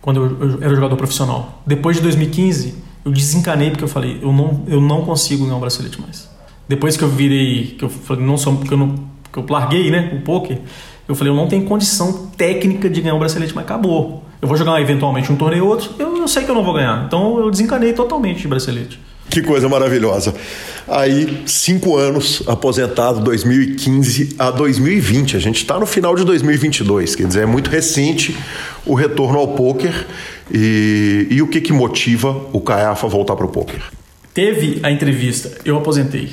quando 0.00 0.24
eu, 0.24 0.50
eu 0.50 0.62
era 0.62 0.74
jogador 0.74 0.96
profissional. 0.96 1.62
Depois 1.66 1.96
de 1.96 2.02
2015, 2.02 2.74
eu 3.04 3.12
desencanei 3.12 3.70
porque 3.70 3.84
eu 3.84 3.88
falei, 3.88 4.18
eu 4.22 4.32
não, 4.32 4.62
eu 4.66 4.80
não 4.80 5.04
consigo 5.04 5.44
ganhar 5.44 5.56
um 5.56 5.60
bracelete 5.60 6.00
mais. 6.00 6.28
Depois 6.68 6.96
que 6.96 7.02
eu 7.02 7.08
virei, 7.08 7.74
que 7.78 7.84
eu 7.84 7.88
falei, 7.88 8.24
não 8.24 8.36
sou, 8.36 8.56
porque 8.56 8.72
eu, 8.72 8.78
não, 8.78 8.94
que 9.32 9.38
eu 9.38 9.44
larguei 9.48 9.90
né, 9.90 10.12
o 10.14 10.22
poker, 10.22 10.58
eu 11.08 11.14
falei, 11.14 11.32
eu 11.32 11.36
não 11.36 11.48
tenho 11.48 11.64
condição 11.64 12.30
técnica 12.36 12.88
de 12.88 13.00
ganhar 13.00 13.14
um 13.14 13.18
bracelete, 13.18 13.54
mas 13.54 13.64
acabou 13.64 14.24
eu 14.42 14.48
vou 14.48 14.56
jogar 14.56 14.80
eventualmente 14.80 15.30
um 15.30 15.36
torneio 15.36 15.64
ou 15.64 15.70
outro, 15.70 15.92
eu, 16.00 16.16
eu 16.16 16.26
sei 16.26 16.42
que 16.42 16.50
eu 16.50 16.54
não 16.54 16.64
vou 16.64 16.74
ganhar. 16.74 17.04
Então 17.06 17.38
eu 17.38 17.48
desencanei 17.48 17.92
totalmente 17.92 18.40
de 18.40 18.48
bracelete. 18.48 18.98
Que 19.30 19.40
coisa 19.40 19.68
maravilhosa. 19.68 20.34
Aí, 20.86 21.44
cinco 21.46 21.96
anos, 21.96 22.42
aposentado, 22.46 23.20
2015 23.20 24.34
a 24.36 24.50
2020. 24.50 25.36
A 25.36 25.40
gente 25.40 25.58
está 25.58 25.78
no 25.78 25.86
final 25.86 26.16
de 26.16 26.24
2022, 26.24 27.14
quer 27.14 27.28
dizer, 27.28 27.44
é 27.44 27.46
muito 27.46 27.70
recente 27.70 28.36
o 28.84 28.94
retorno 28.94 29.38
ao 29.38 29.48
poker. 29.54 30.06
E, 30.52 31.28
e 31.30 31.40
o 31.40 31.46
que, 31.46 31.60
que 31.60 31.72
motiva 31.72 32.36
o 32.52 32.60
Caiafa 32.60 33.06
voltar 33.06 33.36
para 33.36 33.46
o 33.46 33.48
poker? 33.48 33.80
Teve 34.34 34.80
a 34.82 34.90
entrevista, 34.90 35.52
eu 35.64 35.78
aposentei. 35.78 36.30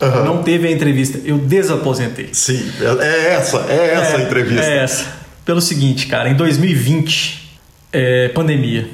Uhum. 0.00 0.24
Não 0.24 0.42
teve 0.42 0.68
a 0.68 0.70
entrevista, 0.70 1.18
eu 1.24 1.38
desaposentei. 1.38 2.28
Sim, 2.32 2.70
é, 2.80 3.06
é 3.06 3.32
essa, 3.32 3.66
é 3.68 3.94
essa 3.94 4.12
é, 4.12 4.16
a 4.16 4.22
entrevista. 4.22 4.64
É 4.64 4.76
essa. 4.84 5.06
Pelo 5.44 5.60
seguinte, 5.60 6.06
cara, 6.06 6.28
em 6.28 6.34
2020 6.34 7.45
é, 7.96 8.28
pandemia. 8.28 8.90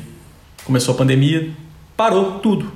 Começou 0.65 0.95
a 0.95 0.97
pandemia, 0.97 1.51
parou 1.97 2.39
tudo. 2.39 2.73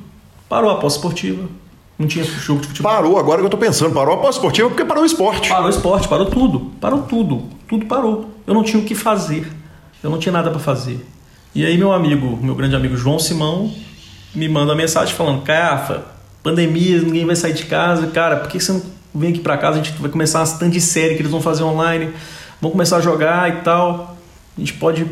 Parou 0.48 0.72
a 0.72 0.76
pós-esportiva. 0.76 1.48
Não 1.96 2.08
tinha 2.08 2.24
jogo 2.24 2.60
de 2.60 2.66
futebol. 2.66 2.92
Parou, 2.92 3.16
agora 3.16 3.38
que 3.38 3.46
eu 3.46 3.50
tô 3.50 3.56
pensando. 3.56 3.94
Parou 3.94 4.14
a 4.14 4.18
pós-esportiva 4.18 4.68
porque 4.68 4.84
parou 4.84 5.04
o 5.04 5.06
esporte. 5.06 5.48
Parou 5.48 5.66
o 5.66 5.70
esporte, 5.70 6.08
parou 6.08 6.26
tudo. 6.26 6.72
Parou 6.80 7.02
tudo. 7.02 7.44
Tudo 7.68 7.86
parou. 7.86 8.28
Eu 8.44 8.54
não 8.54 8.64
tinha 8.64 8.82
o 8.82 8.84
que 8.84 8.94
fazer. 8.94 9.46
Eu 10.02 10.10
não 10.10 10.18
tinha 10.18 10.32
nada 10.32 10.50
para 10.50 10.58
fazer. 10.58 11.06
E 11.54 11.64
aí 11.64 11.78
meu 11.78 11.92
amigo, 11.92 12.36
meu 12.42 12.56
grande 12.56 12.74
amigo 12.74 12.96
João 12.96 13.20
Simão, 13.20 13.72
me 14.34 14.48
manda 14.48 14.72
uma 14.72 14.76
mensagem 14.76 15.14
falando, 15.14 15.42
Cafa, 15.42 16.04
pandemia, 16.42 17.00
ninguém 17.02 17.24
vai 17.24 17.36
sair 17.36 17.54
de 17.54 17.66
casa. 17.66 18.08
Cara, 18.08 18.36
por 18.36 18.50
que 18.50 18.58
você 18.58 18.72
não 18.72 18.82
vem 19.14 19.30
aqui 19.30 19.40
para 19.40 19.56
casa? 19.56 19.78
A 19.78 19.82
gente 19.82 19.96
vai 20.00 20.10
começar 20.10 20.40
uma 20.40 20.44
stand 20.44 20.70
de 20.70 20.80
série 20.80 21.14
que 21.14 21.22
eles 21.22 21.30
vão 21.30 21.40
fazer 21.40 21.62
online. 21.62 22.10
Vão 22.60 22.72
começar 22.72 22.96
a 22.96 23.00
jogar 23.00 23.48
e 23.48 23.62
tal 23.62 24.16
a 24.56 24.60
gente 24.60 24.72
pode. 24.74 25.06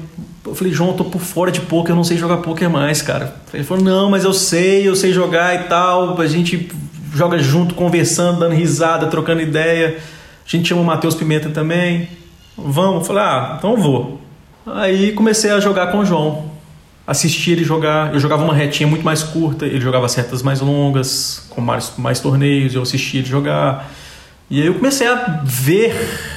Eu 0.47 0.55
falei, 0.55 0.73
João, 0.73 0.91
eu 0.91 0.97
tô 0.97 1.05
por 1.05 1.23
fora 1.23 1.51
de 1.51 1.61
poker, 1.61 1.93
eu 1.93 1.97
não 1.97 2.05
sei 2.05 2.19
jogar 2.19 2.39
poker 2.39 2.69
mais, 2.69 3.01
cara. 3.01 3.35
Ele 3.53 3.65
falou, 3.65 3.83
não, 3.83 4.11
mas 4.11 4.25
eu 4.25 4.33
sei, 4.35 4.87
eu 4.87 4.95
sei 4.95 5.13
jogar 5.13 5.55
e 5.55 5.65
tal. 5.65 6.21
A 6.21 6.27
gente 6.27 6.71
joga 7.15 7.39
junto, 7.39 7.75
conversando, 7.75 8.41
dando 8.41 8.55
risada, 8.55 9.07
trocando 9.07 9.41
ideia. 9.41 9.97
A 10.47 10.49
gente 10.49 10.69
chama 10.69 10.83
o 10.83 10.85
Matheus 10.85 11.15
Pimenta 11.15 11.49
também. 11.49 12.09
Vamos? 12.57 12.97
Eu 12.97 13.05
falei, 13.05 13.23
ah, 13.23 13.55
então 13.59 13.71
eu 13.71 13.77
vou. 13.79 14.21
Aí 14.67 15.13
comecei 15.13 15.51
a 15.51 15.61
jogar 15.61 15.89
com 15.89 15.99
o 15.99 16.05
João. 16.05 16.51
Assisti 17.07 17.53
ele 17.53 17.65
jogar. 17.65 18.13
Eu 18.13 18.21
jogava 18.21 18.45
uma 18.45 18.55
retinha 18.55 18.87
muito 18.87 19.05
mais 19.05 19.23
curta, 19.23 19.65
ele 19.65 19.81
jogava 19.81 20.09
setas 20.09 20.43
mais 20.43 20.61
longas, 20.61 21.47
com 21.51 21.61
mais, 21.61 21.93
mais 21.97 22.21
torneios, 22.21 22.75
eu 22.75 22.83
assistia 22.83 23.21
ele 23.21 23.29
jogar. 23.29 23.91
E 24.51 24.61
aí 24.61 24.67
eu 24.67 24.75
comecei 24.75 25.07
a 25.07 25.41
ver 25.43 25.95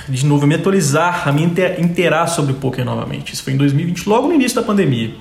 de 0.07 0.25
novo, 0.25 0.47
me 0.47 0.55
atualizar, 0.55 1.27
a 1.27 1.31
me 1.31 1.43
inteirar 1.43 2.27
sobre 2.27 2.53
o 2.53 2.55
poker 2.55 2.85
novamente. 2.85 3.33
Isso 3.33 3.43
foi 3.43 3.53
em 3.53 3.57
2020, 3.57 4.07
logo 4.07 4.27
no 4.27 4.33
início 4.33 4.55
da 4.55 4.63
pandemia. 4.63 5.13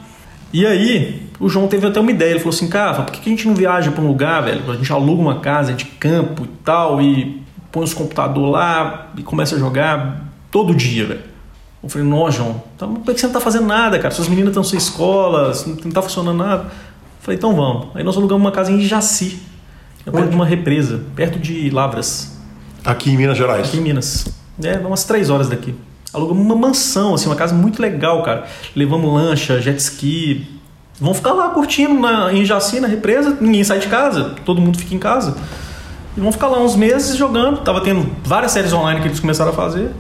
E 0.53 0.65
aí, 0.65 1.29
o 1.41 1.49
João 1.49 1.67
teve 1.67 1.87
até 1.87 1.99
uma 2.01 2.11
ideia. 2.11 2.31
Ele 2.31 2.39
falou 2.39 2.55
assim: 2.55 2.69
Cara, 2.69 3.03
por 3.03 3.13
que 3.13 3.29
a 3.29 3.31
gente 3.31 3.47
não 3.47 3.55
viaja 3.55 3.91
para 3.91 4.03
um 4.03 4.07
lugar, 4.07 4.43
velho? 4.43 4.71
A 4.71 4.77
gente 4.77 4.93
aluga 4.93 5.21
uma 5.21 5.41
casa 5.41 5.73
de 5.73 5.85
campo 5.85 6.45
e 6.45 6.49
tal, 6.65 7.03
e 7.03 7.43
põe 7.73 7.83
os 7.83 7.93
computadores 7.93 8.53
lá 8.53 9.11
e 9.17 9.23
começa 9.23 9.57
a 9.57 9.59
jogar 9.59 10.25
todo 10.51 10.75
dia, 10.75 11.07
velho. 11.07 11.21
Eu 11.83 11.89
falei: 11.89 12.07
Não, 12.07 12.31
João, 12.31 12.63
então, 12.75 12.95
por 12.95 13.13
que 13.13 13.21
você 13.21 13.27
não 13.27 13.35
tá 13.35 13.41
fazendo 13.41 13.67
nada, 13.67 13.99
cara? 13.99 14.15
Suas 14.15 14.29
meninas 14.29 14.51
estão 14.51 14.65
sem 14.65 14.79
escola, 14.79 15.53
não 15.67 15.91
tá 15.91 16.01
funcionando 16.01 16.39
nada. 16.39 16.63
Eu 16.63 16.71
falei: 17.21 17.37
Então 17.37 17.55
vamos. 17.55 17.89
Aí 17.95 18.05
nós 18.05 18.17
alugamos 18.17 18.45
uma 18.45 18.53
casa 18.53 18.71
em 18.71 18.81
Jaci, 18.81 19.41
perto 20.05 20.31
de 20.31 20.37
uma 20.37 20.47
represa, 20.47 21.03
perto 21.17 21.39
de 21.41 21.69
Lavras. 21.71 22.36
Aqui 22.87 23.11
em 23.11 23.17
Minas 23.17 23.37
Gerais? 23.37 23.67
Aqui 23.67 23.79
em 23.79 23.81
Minas. 23.81 24.29
É, 24.63 24.79
umas 24.79 25.03
três 25.03 25.29
horas 25.29 25.49
daqui. 25.49 25.75
Alugamos 26.13 26.43
uma 26.43 26.55
mansão, 26.55 27.15
assim, 27.15 27.27
uma 27.27 27.35
casa 27.35 27.53
muito 27.53 27.83
legal, 27.83 28.23
cara. 28.23 28.47
Levamos 28.77 29.13
lancha, 29.13 29.61
jet 29.61 29.79
ski. 29.79 30.47
Vão 31.01 31.13
ficar 31.13 31.33
lá 31.33 31.51
curtindo 31.51 31.95
na, 31.95 32.33
em 32.33 32.45
Jaci, 32.45 32.79
na 32.79 32.87
represa. 32.87 33.37
Ninguém 33.41 33.65
sai 33.65 33.81
de 33.81 33.89
casa, 33.89 34.37
todo 34.45 34.61
mundo 34.61 34.79
fica 34.79 34.95
em 34.95 34.99
casa. 34.99 35.37
E 36.17 36.21
vão 36.21 36.31
ficar 36.31 36.47
lá 36.47 36.61
uns 36.61 36.77
meses 36.77 37.17
jogando. 37.17 37.59
Tava 37.59 37.81
tendo 37.81 38.09
várias 38.25 38.53
séries 38.53 38.73
online 38.73 39.01
que 39.01 39.09
eles 39.09 39.21
começaram 39.21 39.51
a 39.51 39.55
fazer. 39.55 39.91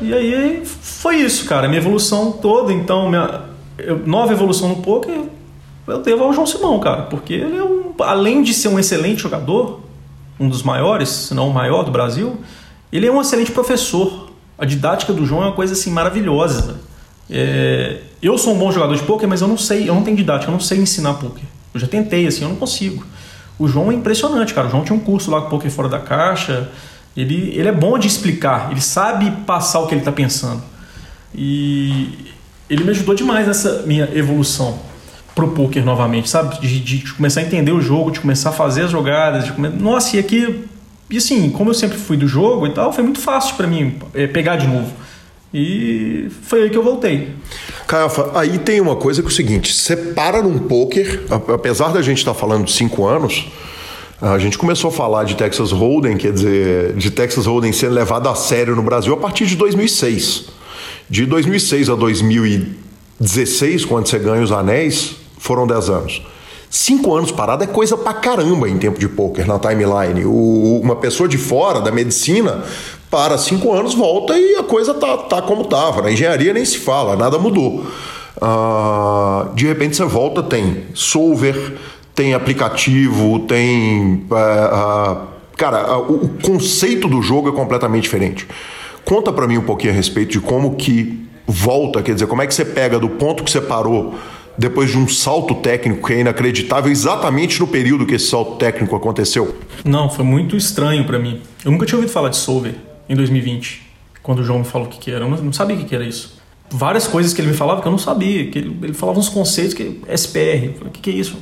E 0.00 0.12
aí 0.12 0.62
foi 0.64 1.16
isso, 1.16 1.46
cara. 1.46 1.66
Minha 1.68 1.80
evolução 1.80 2.30
toda, 2.32 2.70
então, 2.70 3.08
minha 3.08 3.44
eu, 3.78 4.02
nova 4.06 4.32
evolução 4.32 4.68
no 4.68 4.76
poker, 4.76 5.22
eu 5.86 6.02
devo 6.02 6.24
ao 6.24 6.32
João 6.34 6.46
Simão, 6.46 6.78
cara. 6.80 7.02
Porque 7.04 7.32
ele 7.32 7.56
é 7.56 7.64
um, 7.64 7.94
além 8.00 8.42
de 8.42 8.52
ser 8.52 8.68
um 8.68 8.78
excelente 8.78 9.22
jogador, 9.22 9.85
um 10.38 10.48
dos 10.48 10.62
maiores, 10.62 11.08
se 11.08 11.34
não 11.34 11.48
o 11.48 11.54
maior 11.54 11.82
do 11.82 11.90
Brasil, 11.90 12.40
ele 12.92 13.06
é 13.06 13.12
um 13.12 13.20
excelente 13.20 13.52
professor. 13.52 14.30
A 14.58 14.64
didática 14.64 15.12
do 15.12 15.26
João 15.26 15.42
é 15.42 15.46
uma 15.46 15.52
coisa 15.52 15.72
assim 15.72 15.90
maravilhosa. 15.90 16.80
É, 17.28 17.98
eu 18.22 18.38
sou 18.38 18.54
um 18.54 18.58
bom 18.58 18.70
jogador 18.70 18.94
de 18.96 19.02
poker, 19.02 19.28
mas 19.28 19.40
eu 19.40 19.48
não 19.48 19.58
sei, 19.58 19.88
eu 19.88 19.94
não 19.94 20.02
tenho 20.02 20.16
didática, 20.16 20.50
eu 20.50 20.52
não 20.52 20.60
sei 20.60 20.78
ensinar 20.78 21.14
poker. 21.14 21.44
Eu 21.74 21.80
já 21.80 21.86
tentei, 21.86 22.26
assim, 22.26 22.42
eu 22.42 22.48
não 22.48 22.56
consigo. 22.56 23.04
O 23.58 23.66
João 23.66 23.90
é 23.90 23.94
impressionante, 23.94 24.54
cara. 24.54 24.68
O 24.68 24.70
João 24.70 24.84
tinha 24.84 24.96
um 24.96 25.00
curso 25.00 25.30
lá 25.30 25.42
com 25.42 25.50
poker 25.50 25.70
fora 25.70 25.88
da 25.88 25.98
caixa. 25.98 26.70
Ele, 27.16 27.50
ele 27.56 27.68
é 27.68 27.72
bom 27.72 27.98
de 27.98 28.06
explicar, 28.06 28.70
ele 28.70 28.80
sabe 28.80 29.30
passar 29.46 29.80
o 29.80 29.86
que 29.86 29.94
ele 29.94 30.02
está 30.02 30.12
pensando. 30.12 30.62
E 31.34 32.32
ele 32.68 32.84
me 32.84 32.90
ajudou 32.90 33.14
demais 33.14 33.46
nessa 33.46 33.82
minha 33.86 34.08
evolução. 34.14 34.78
Pro 35.36 35.48
poker 35.48 35.84
novamente, 35.84 36.30
sabe? 36.30 36.58
De, 36.60 36.80
de, 36.80 37.12
começar 37.12 37.40
a 37.40 37.42
entender 37.44 37.70
o 37.70 37.80
jogo, 37.80 38.10
de 38.10 38.18
começar 38.18 38.48
a 38.48 38.52
fazer 38.52 38.84
as 38.84 38.90
jogadas, 38.90 39.44
de 39.44 39.52
come... 39.52 39.68
nossa, 39.68 40.16
e 40.16 40.18
aqui 40.18 40.64
e 41.08 41.18
assim, 41.18 41.50
como 41.50 41.70
eu 41.70 41.74
sempre 41.74 41.98
fui 41.98 42.16
do 42.16 42.26
jogo 42.26 42.66
e 42.66 42.70
tal, 42.70 42.92
foi 42.92 43.04
muito 43.04 43.20
fácil 43.20 43.54
para 43.54 43.66
mim 43.66 43.96
é, 44.12 44.26
pegar 44.26 44.56
de 44.56 44.66
novo. 44.66 44.90
E 45.54 46.28
foi 46.42 46.64
aí 46.64 46.70
que 46.70 46.76
eu 46.76 46.82
voltei. 46.82 47.28
Caiafa, 47.86 48.32
aí 48.34 48.58
tem 48.58 48.80
uma 48.80 48.96
coisa 48.96 49.22
que 49.22 49.28
é 49.28 49.30
o 49.30 49.34
seguinte: 49.34 49.72
você 49.72 49.94
para 49.94 50.42
num 50.42 50.58
poker, 50.58 51.22
apesar 51.54 51.92
da 51.92 52.02
gente 52.02 52.18
estar 52.18 52.34
tá 52.34 52.38
falando 52.38 52.64
de 52.64 52.72
cinco 52.72 53.06
anos, 53.06 53.46
a 54.20 54.38
gente 54.38 54.58
começou 54.58 54.88
a 54.88 54.92
falar 54.92 55.24
de 55.24 55.36
Texas 55.36 55.70
Hold'em, 55.70 56.16
quer 56.16 56.32
dizer, 56.32 56.94
de 56.94 57.10
Texas 57.10 57.46
Hold'em 57.46 57.72
sendo 57.72 57.94
levado 57.94 58.28
a 58.28 58.34
sério 58.34 58.74
no 58.74 58.82
Brasil 58.82 59.12
a 59.14 59.16
partir 59.16 59.46
de 59.46 59.54
2006. 59.54 60.46
De 61.08 61.24
2006 61.24 61.88
a 61.90 61.94
2016, 61.94 63.84
quando 63.84 64.08
você 64.08 64.18
ganha 64.18 64.42
os 64.42 64.50
anéis, 64.50 65.16
foram 65.38 65.66
10 65.66 65.90
anos. 65.90 66.22
Cinco 66.68 67.14
anos 67.14 67.30
parado 67.30 67.64
é 67.64 67.66
coisa 67.66 67.96
pra 67.96 68.12
caramba 68.12 68.68
em 68.68 68.76
tempo 68.76 68.98
de 68.98 69.08
poker 69.08 69.46
na 69.46 69.58
timeline. 69.58 70.24
O, 70.24 70.80
uma 70.82 70.96
pessoa 70.96 71.28
de 71.28 71.38
fora 71.38 71.80
da 71.80 71.92
medicina 71.92 72.64
para 73.10 73.38
cinco 73.38 73.72
anos, 73.72 73.94
volta 73.94 74.36
e 74.36 74.56
a 74.56 74.62
coisa 74.62 74.92
tá, 74.92 75.16
tá 75.16 75.42
como 75.42 75.64
tava. 75.64 76.02
Na 76.02 76.10
engenharia 76.10 76.52
nem 76.52 76.64
se 76.64 76.78
fala, 76.78 77.16
nada 77.16 77.38
mudou. 77.38 77.86
Uh, 78.36 79.54
de 79.54 79.66
repente 79.66 79.96
você 79.96 80.04
volta, 80.04 80.42
tem 80.42 80.84
solver, 80.92 81.78
tem 82.14 82.34
aplicativo, 82.34 83.38
tem. 83.40 84.26
Uh, 84.30 84.34
uh, 84.34 85.26
cara, 85.56 85.96
o 85.98 86.28
conceito 86.42 87.08
do 87.08 87.22
jogo 87.22 87.48
é 87.48 87.52
completamente 87.52 88.02
diferente. 88.02 88.46
Conta 89.04 89.32
para 89.32 89.46
mim 89.46 89.56
um 89.56 89.62
pouquinho 89.62 89.92
a 89.92 89.96
respeito 89.96 90.32
de 90.32 90.40
como 90.40 90.74
que 90.74 91.24
volta, 91.46 92.02
quer 92.02 92.12
dizer, 92.12 92.26
como 92.26 92.42
é 92.42 92.46
que 92.46 92.54
você 92.54 92.64
pega 92.64 92.98
do 92.98 93.08
ponto 93.08 93.44
que 93.44 93.50
você 93.50 93.60
parou 93.60 94.14
depois 94.58 94.90
de 94.90 94.98
um 94.98 95.06
salto 95.08 95.54
técnico 95.56 96.06
que 96.06 96.14
é 96.14 96.20
inacreditável, 96.20 96.90
exatamente 96.90 97.60
no 97.60 97.66
período 97.66 98.06
que 98.06 98.14
esse 98.14 98.28
salto 98.28 98.56
técnico 98.56 98.96
aconteceu? 98.96 99.56
Não, 99.84 100.08
foi 100.08 100.24
muito 100.24 100.56
estranho 100.56 101.04
para 101.04 101.18
mim. 101.18 101.40
Eu 101.64 101.70
nunca 101.70 101.84
tinha 101.84 101.96
ouvido 101.96 102.12
falar 102.12 102.30
de 102.30 102.36
Solver 102.36 102.74
em 103.08 103.14
2020, 103.14 103.82
quando 104.22 104.40
o 104.40 104.44
João 104.44 104.60
me 104.60 104.64
falou 104.64 104.86
o 104.86 104.90
que, 104.90 104.98
que 104.98 105.10
era. 105.10 105.24
Eu 105.24 105.30
não 105.30 105.52
sabia 105.52 105.76
o 105.76 105.78
que, 105.78 105.84
que 105.84 105.94
era 105.94 106.04
isso. 106.04 106.36
Várias 106.70 107.06
coisas 107.06 107.32
que 107.32 107.40
ele 107.40 107.48
me 107.48 107.56
falava 107.56 107.80
que 107.80 107.86
eu 107.86 107.92
não 107.92 107.98
sabia. 107.98 108.50
Que 108.50 108.58
ele, 108.58 108.76
ele 108.82 108.94
falava 108.94 109.18
uns 109.18 109.28
conceitos 109.28 109.74
que 109.74 110.00
SPR. 110.08 110.74
falei, 110.74 110.76
o 110.82 110.90
que, 110.90 111.00
que 111.00 111.10
é 111.10 111.12
isso? 111.14 111.36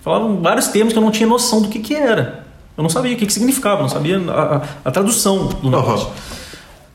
Falavam 0.00 0.40
vários 0.40 0.68
termos 0.68 0.92
que 0.92 0.98
eu 0.98 1.02
não 1.02 1.10
tinha 1.10 1.28
noção 1.28 1.60
do 1.60 1.68
que, 1.68 1.80
que 1.80 1.94
era. 1.94 2.46
Eu 2.76 2.82
não 2.82 2.88
sabia 2.88 3.14
o 3.14 3.16
que, 3.16 3.26
que 3.26 3.32
significava, 3.32 3.82
não 3.82 3.88
sabia 3.88 4.18
a, 4.18 4.56
a, 4.56 4.62
a 4.86 4.90
tradução 4.90 5.48
do 5.48 5.70
negócio. 5.70 6.06
Uhum. 6.08 6.14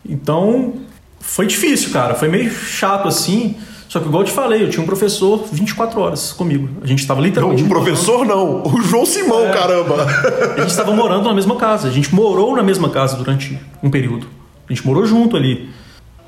Então, 0.07 0.73
foi 1.19 1.45
difícil, 1.45 1.91
cara. 1.91 2.15
Foi 2.15 2.27
meio 2.27 2.49
chato 2.49 3.07
assim. 3.07 3.55
Só 3.95 4.01
que, 4.01 4.09
igual 4.09 4.23
eu 4.23 4.27
te 4.27 4.33
falei, 4.33 4.61
eu 4.61 4.69
tinha 4.69 4.83
um 4.83 4.85
professor 4.85 5.47
24 5.49 6.01
horas 6.01 6.33
comigo. 6.33 6.67
A 6.81 6.85
gente 6.85 6.99
estava 6.99 7.21
literalmente. 7.21 7.61
Não, 7.61 7.67
um 7.67 7.69
professor 7.69 8.25
não, 8.25 8.61
o 8.61 8.81
João 8.81 9.05
Simão, 9.05 9.47
é, 9.47 9.53
caramba! 9.53 10.05
A 10.53 10.59
gente 10.59 10.71
estava 10.71 10.93
morando 10.93 11.23
na 11.23 11.33
mesma 11.33 11.55
casa. 11.55 11.87
A 11.87 11.91
gente 11.91 12.13
morou 12.13 12.53
na 12.57 12.61
mesma 12.61 12.89
casa 12.89 13.15
durante 13.15 13.57
um 13.81 13.89
período. 13.89 14.27
A 14.69 14.73
gente 14.73 14.85
morou 14.85 15.05
junto 15.05 15.37
ali. 15.37 15.69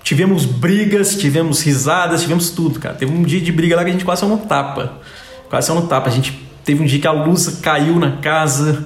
Tivemos 0.01 0.45
brigas, 0.45 1.17
tivemos 1.17 1.62
risadas, 1.62 2.21
tivemos 2.21 2.51
tudo, 2.51 2.80
cara. 2.80 2.95
Teve 2.95 3.12
um 3.12 3.21
dia 3.21 3.41
de 3.41 3.51
briga 3.51 3.75
lá 3.75 3.84
que 3.84 3.89
a 3.89 3.91
gente 3.91 4.06
quase 4.06 4.21
saiu 4.21 4.32
no 4.32 4.38
tapa. 4.38 5.01
Quase 5.49 5.67
saiu 5.67 5.82
no 5.82 5.88
tapa. 5.88 6.08
A 6.08 6.13
gente 6.13 6.41
teve 6.63 6.82
um 6.82 6.86
dia 6.86 7.01
que 7.01 7.08
a 7.08 7.12
luz 7.12 7.60
caiu 7.62 7.99
na 7.99 8.12
casa, 8.12 8.86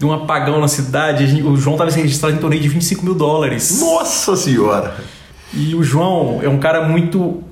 deu 0.00 0.08
um 0.08 0.12
apagão 0.14 0.62
na 0.62 0.68
cidade. 0.68 1.26
Gente, 1.26 1.42
o 1.42 1.58
João 1.58 1.74
estava 1.74 1.90
registrado 1.90 2.34
em 2.34 2.38
torneio 2.38 2.62
de 2.62 2.68
25 2.68 3.04
mil 3.04 3.14
dólares. 3.14 3.82
Nossa 3.82 4.34
Senhora! 4.34 4.96
E 5.52 5.74
o 5.74 5.82
João 5.82 6.40
é 6.42 6.48
um 6.48 6.58
cara 6.58 6.88
muito 6.88 7.44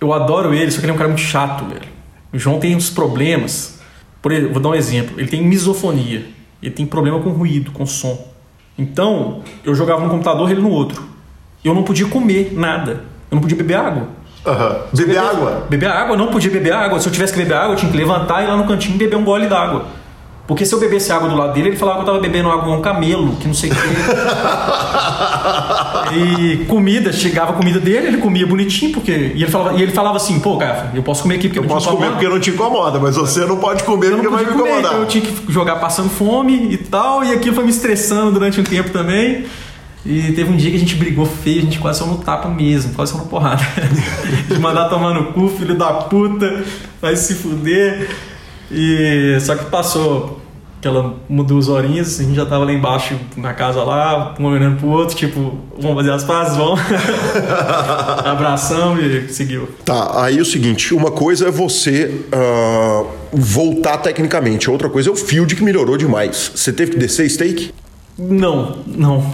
eu 0.00 0.12
adoro 0.12 0.54
ele, 0.54 0.70
só 0.70 0.78
que 0.78 0.84
ele 0.84 0.92
é 0.92 0.94
um 0.94 0.98
cara 0.98 1.08
muito 1.08 1.22
chato, 1.22 1.64
velho. 1.64 1.88
O 2.32 2.38
João 2.38 2.58
tem 2.58 2.76
uns 2.76 2.90
problemas. 2.90 3.80
Por 4.20 4.32
exemplo, 4.32 4.52
vou 4.52 4.62
dar 4.62 4.68
um 4.70 4.74
exemplo. 4.74 5.18
Ele 5.18 5.28
tem 5.28 5.42
misofonia. 5.42 6.26
Ele 6.62 6.70
tem 6.70 6.84
problema 6.84 7.20
com 7.20 7.30
ruído, 7.30 7.70
com 7.70 7.86
som. 7.86 8.28
Então, 8.78 9.42
eu 9.64 9.74
jogava 9.74 10.02
num 10.02 10.08
computador, 10.08 10.50
ele 10.50 10.60
no 10.60 10.70
outro. 10.70 11.02
Eu 11.64 11.74
não 11.74 11.82
podia 11.82 12.06
comer 12.06 12.52
nada. 12.52 13.04
Eu 13.30 13.36
não 13.36 13.40
podia 13.40 13.56
beber 13.56 13.74
água. 13.74 14.08
Uhum. 14.44 14.96
Beber 14.96 15.18
água? 15.18 15.66
Beber 15.68 15.90
água, 15.90 16.16
não 16.16 16.28
podia 16.28 16.50
beber 16.50 16.72
água. 16.72 17.00
Se 17.00 17.08
eu 17.08 17.12
tivesse 17.12 17.32
que 17.32 17.38
beber 17.38 17.54
água, 17.54 17.72
eu 17.72 17.76
tinha 17.76 17.90
que 17.90 17.96
levantar 17.96 18.42
e 18.42 18.44
ir 18.44 18.48
lá 18.48 18.56
no 18.56 18.66
cantinho 18.66 18.96
beber 18.96 19.16
um 19.16 19.24
gole 19.24 19.48
d'água. 19.48 19.86
Porque 20.46 20.64
se 20.64 20.72
eu 20.72 20.78
bebesse 20.78 21.10
água 21.10 21.28
do 21.28 21.34
lado 21.34 21.54
dele, 21.54 21.70
ele 21.70 21.76
falava 21.76 21.98
que 21.98 22.02
eu 22.02 22.06
tava 22.06 22.20
bebendo 22.20 22.48
água 22.48 22.64
com 22.64 22.76
um 22.76 22.80
camelo, 22.80 23.34
que 23.36 23.48
não 23.48 23.54
sei 23.54 23.70
o 23.70 23.74
quê. 23.74 23.80
e 26.14 26.64
comida, 26.66 27.12
chegava 27.12 27.50
a 27.50 27.54
comida 27.54 27.80
dele, 27.80 28.06
ele 28.06 28.18
comia 28.18 28.46
bonitinho, 28.46 28.92
porque. 28.92 29.32
E 29.34 29.42
ele 29.42 29.50
falava, 29.50 29.76
e 29.76 29.82
ele 29.82 29.90
falava 29.90 30.16
assim, 30.16 30.38
pô, 30.38 30.56
cara, 30.56 30.92
eu 30.94 31.02
posso 31.02 31.22
comer 31.22 31.34
aqui 31.34 31.48
porque 31.48 31.58
eu 31.58 31.64
não 31.64 31.70
posso 31.70 31.90
comer 31.90 32.12
porque 32.12 32.28
não 32.28 32.38
te 32.38 32.50
incomoda, 32.50 33.00
mas 33.00 33.16
você 33.16 33.44
não 33.44 33.56
pode 33.56 33.82
comer 33.82 34.12
porque 34.12 34.28
vai 34.28 34.44
me 34.44 34.52
incomodar. 34.52 34.78
Então 34.78 35.00
eu 35.00 35.06
tinha 35.06 35.24
que 35.24 35.52
jogar 35.52 35.76
passando 35.76 36.10
fome 36.10 36.72
e 36.72 36.76
tal, 36.76 37.24
e 37.24 37.32
aquilo 37.32 37.54
foi 37.54 37.64
me 37.64 37.70
estressando 37.70 38.30
durante 38.30 38.60
um 38.60 38.64
tempo 38.64 38.90
também. 38.90 39.46
E 40.04 40.30
teve 40.32 40.52
um 40.52 40.56
dia 40.56 40.70
que 40.70 40.76
a 40.76 40.78
gente 40.78 40.94
brigou 40.94 41.26
feio, 41.26 41.58
a 41.58 41.62
gente 41.62 41.80
quase 41.80 41.98
saiu 41.98 42.12
no 42.12 42.18
tapa 42.18 42.48
mesmo, 42.48 42.94
quase 42.94 43.10
saiu 43.10 43.24
na 43.24 43.28
porrada. 43.28 43.66
de 44.48 44.58
mandar 44.60 44.88
tomar 44.88 45.12
no 45.12 45.32
cu, 45.32 45.48
filho 45.48 45.74
da 45.74 45.92
puta, 45.92 46.62
vai 47.02 47.16
se 47.16 47.34
fuder. 47.34 48.08
E 48.70 49.38
só 49.40 49.54
que 49.54 49.66
passou 49.66 50.40
aquela 50.78 51.16
duas 51.28 51.68
horinhas, 51.68 52.20
a 52.20 52.22
gente 52.22 52.36
já 52.36 52.46
tava 52.46 52.64
lá 52.64 52.72
embaixo 52.72 53.18
na 53.36 53.52
casa 53.52 53.82
lá, 53.82 54.34
um 54.38 54.44
olhando 54.44 54.78
pro 54.78 54.88
outro, 54.88 55.16
tipo, 55.16 55.58
vamos 55.78 55.96
fazer 55.96 56.12
as 56.12 56.24
pazes, 56.24 56.56
vamos. 56.56 56.80
Abração 58.24 58.98
e 59.00 59.28
seguiu. 59.28 59.68
Tá, 59.84 60.22
aí 60.22 60.38
é 60.38 60.40
o 60.40 60.44
seguinte, 60.44 60.94
uma 60.94 61.10
coisa 61.10 61.48
é 61.48 61.50
você 61.50 62.24
uh, 62.32 63.06
voltar 63.32 63.98
tecnicamente, 63.98 64.70
outra 64.70 64.88
coisa 64.88 65.08
é 65.08 65.12
o 65.12 65.16
field 65.16 65.54
que 65.54 65.64
melhorou 65.64 65.96
demais. 65.96 66.52
Você 66.54 66.72
teve 66.72 66.92
que 66.92 66.98
descer 66.98 67.28
stake? 67.28 67.72
Não, 68.18 68.78
não. 68.86 69.32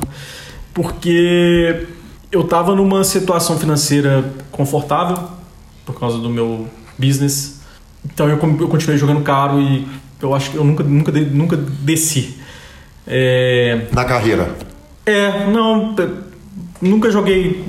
Porque 0.73 1.87
eu 2.31 2.45
tava 2.45 2.75
numa 2.75 3.05
situação 3.05 3.59
financeira 3.59 4.25
confortável 4.51 5.19
por 5.85 5.99
causa 5.99 6.19
do 6.19 6.31
meu 6.31 6.67
business 6.99 7.52
então 8.05 8.29
eu, 8.29 8.37
eu 8.37 8.69
continuei 8.69 8.99
jogando 8.99 9.23
caro 9.23 9.61
e 9.61 9.87
eu 10.21 10.35
acho 10.35 10.51
que 10.51 10.57
eu 10.57 10.65
nunca, 10.65 10.83
nunca, 10.85 11.13
nunca 11.13 11.57
desci. 11.57 12.39
É... 13.07 13.87
Na 13.93 14.05
carreira? 14.05 14.55
É, 15.05 15.47
não, 15.51 15.95
nunca 16.81 17.11
joguei. 17.11 17.65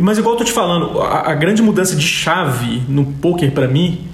Mas 0.00 0.18
igual 0.18 0.34
eu 0.34 0.38
tô 0.38 0.44
te 0.44 0.52
falando, 0.52 1.00
a, 1.00 1.30
a 1.30 1.34
grande 1.34 1.62
mudança 1.62 1.96
de 1.96 2.06
chave 2.06 2.82
no 2.88 3.04
poker 3.06 3.50
para 3.52 3.66
mim 3.66 4.06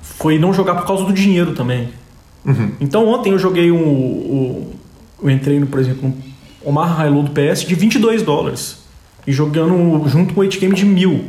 foi 0.00 0.38
não 0.38 0.52
jogar 0.52 0.74
por 0.76 0.86
causa 0.86 1.04
do 1.04 1.12
dinheiro 1.12 1.52
também. 1.52 1.88
Uhum. 2.44 2.72
Então 2.80 3.06
ontem 3.08 3.32
eu 3.32 3.38
joguei 3.38 3.72
um, 3.72 3.78
um, 3.78 4.70
eu 5.22 5.30
entrei 5.30 5.58
no, 5.58 5.66
por 5.66 5.80
exemplo, 5.80 6.08
um 6.08 6.68
Omar 6.68 6.96
High 6.96 7.10
do 7.10 7.30
PS 7.30 7.64
de 7.64 7.74
22 7.74 8.22
dólares 8.22 8.84
e 9.26 9.32
jogando 9.32 10.08
junto 10.08 10.34
com 10.34 10.40
o 10.40 10.42
8 10.44 10.58
game 10.60 10.74
de 10.74 10.84
mil. 10.84 11.24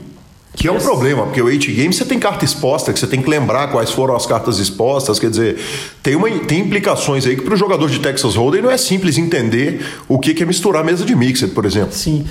Que 0.55 0.67
é 0.67 0.71
um 0.71 0.79
problema, 0.79 1.23
porque 1.23 1.39
o 1.39 1.45
8 1.45 1.71
game 1.71 1.93
você 1.93 2.03
tem 2.03 2.17
carta 2.17 2.43
exposta, 2.43 2.91
que 2.91 2.99
você 2.99 3.05
tem 3.05 3.21
que 3.21 3.29
lembrar 3.29 3.67
quais 3.67 3.91
foram 3.91 4.15
as 4.15 4.25
cartas 4.25 4.57
expostas, 4.57 5.19
quer 5.19 5.29
dizer, 5.29 5.57
tem, 6.01 6.15
uma, 6.15 6.27
tem 6.29 6.61
implicações 6.61 7.27
aí 7.27 7.35
que 7.35 7.43
para 7.43 7.53
o 7.53 7.57
jogador 7.57 7.87
de 7.87 7.99
Texas 7.99 8.35
Hold'em 8.35 8.63
não 8.63 8.71
é 8.71 8.77
simples 8.77 9.19
entender 9.19 9.85
o 10.07 10.17
que 10.17 10.41
é 10.41 10.45
misturar 10.45 10.83
mesa 10.83 11.05
de 11.05 11.15
mixer, 11.15 11.49
por 11.49 11.63
exemplo. 11.63 11.91
Sim. 11.91 12.25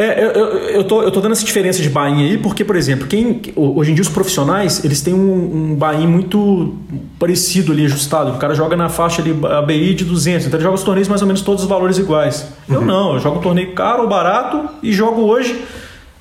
É, 0.00 0.24
eu, 0.24 0.30
eu, 0.30 0.84
tô, 0.84 1.02
eu 1.02 1.10
tô 1.10 1.20
dando 1.20 1.32
essa 1.32 1.44
diferença 1.44 1.82
de 1.82 1.90
buy 1.90 2.12
aí 2.22 2.38
porque, 2.38 2.64
por 2.64 2.76
exemplo, 2.76 3.08
quem 3.08 3.42
hoje 3.56 3.90
em 3.90 3.94
dia 3.94 4.02
os 4.02 4.08
profissionais 4.08 4.84
eles 4.84 5.02
têm 5.02 5.12
um, 5.12 5.72
um 5.72 5.74
buy 5.74 6.06
muito 6.06 6.76
parecido 7.18 7.72
ali, 7.72 7.84
ajustado. 7.84 8.30
O 8.30 8.38
cara 8.38 8.54
joga 8.54 8.76
na 8.76 8.88
faixa 8.88 9.20
ali, 9.20 9.36
ABI 9.44 9.94
de 9.94 10.04
200, 10.04 10.46
então 10.46 10.56
ele 10.56 10.62
joga 10.62 10.76
os 10.76 10.84
torneios 10.84 11.08
mais 11.08 11.20
ou 11.20 11.26
menos 11.26 11.42
todos 11.42 11.64
os 11.64 11.68
valores 11.68 11.98
iguais. 11.98 12.46
Uhum. 12.68 12.76
Eu 12.76 12.80
não, 12.82 13.14
eu 13.14 13.18
jogo 13.18 13.40
um 13.40 13.42
torneio 13.42 13.72
caro 13.72 14.02
ou 14.02 14.08
barato 14.08 14.68
e 14.84 14.92
jogo 14.92 15.22
hoje 15.22 15.64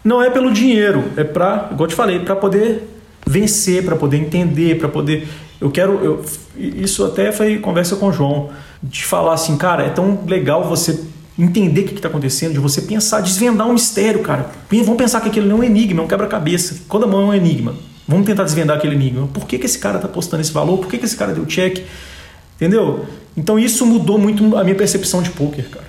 não 0.07 0.23
é 0.23 0.29
pelo 0.29 0.51
dinheiro, 0.53 1.03
é 1.17 1.23
para, 1.25 1.67
igual 1.71 1.81
eu 1.81 1.87
te 1.87 1.95
falei, 1.95 2.19
para 2.19 2.33
poder 2.33 2.87
vencer, 3.27 3.83
para 3.83 3.97
poder 3.97 4.15
entender, 4.15 4.79
para 4.79 4.87
poder. 4.87 5.27
Eu 5.59 5.69
quero. 5.69 5.99
Eu, 6.01 6.25
isso 6.57 7.03
até 7.03 7.29
foi 7.33 7.57
conversa 7.57 7.97
com 7.97 8.07
o 8.07 8.13
João, 8.13 8.49
de 8.81 9.03
falar 9.03 9.33
assim, 9.33 9.57
cara, 9.57 9.83
é 9.83 9.89
tão 9.89 10.23
legal 10.25 10.63
você 10.63 11.03
entender 11.37 11.81
o 11.81 11.83
que 11.83 11.93
está 11.95 12.07
acontecendo, 12.07 12.53
de 12.53 12.59
você 12.59 12.81
pensar, 12.81 13.19
desvendar 13.19 13.67
um 13.67 13.73
mistério, 13.73 14.21
cara. 14.21 14.49
Vamos 14.71 14.95
pensar 14.95 15.19
que 15.19 15.27
aquilo 15.27 15.45
não 15.45 15.57
é 15.57 15.59
um 15.59 15.63
enigma, 15.65 16.01
é 16.01 16.05
um 16.05 16.07
quebra-cabeça. 16.07 16.83
Cada 16.89 17.05
mão 17.05 17.23
é 17.23 17.25
um 17.25 17.33
enigma. 17.33 17.75
Vamos 18.07 18.25
tentar 18.25 18.45
desvendar 18.45 18.77
aquele 18.77 18.95
enigma. 18.95 19.27
Por 19.27 19.45
que, 19.45 19.59
que 19.59 19.65
esse 19.65 19.77
cara 19.77 19.97
está 19.97 20.07
postando 20.07 20.41
esse 20.41 20.53
valor? 20.53 20.77
Por 20.77 20.87
que, 20.87 20.97
que 20.97 21.05
esse 21.05 21.17
cara 21.17 21.33
deu 21.33 21.45
check? 21.45 21.83
Entendeu? 22.55 23.05
Então 23.35 23.59
isso 23.59 23.85
mudou 23.85 24.17
muito 24.17 24.55
a 24.55 24.63
minha 24.63 24.75
percepção 24.75 25.21
de 25.21 25.31
poker, 25.31 25.69
cara. 25.69 25.85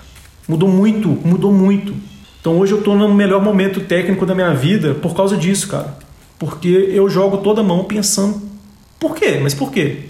Mudou 0.48 0.68
muito, 0.68 1.08
mudou 1.08 1.52
muito. 1.52 1.94
Então 2.40 2.58
hoje 2.58 2.72
eu 2.72 2.78
estou 2.78 2.96
no 2.96 3.12
melhor 3.12 3.42
momento 3.42 3.80
técnico 3.80 4.24
da 4.24 4.34
minha 4.34 4.54
vida 4.54 4.94
por 4.94 5.14
causa 5.14 5.36
disso, 5.36 5.68
cara. 5.68 5.98
Porque 6.38 6.68
eu 6.68 7.08
jogo 7.08 7.38
toda 7.38 7.62
mão 7.62 7.84
pensando, 7.84 8.40
por 8.98 9.14
quê? 9.14 9.38
Mas 9.42 9.54
por 9.54 9.72
quê? 9.72 10.04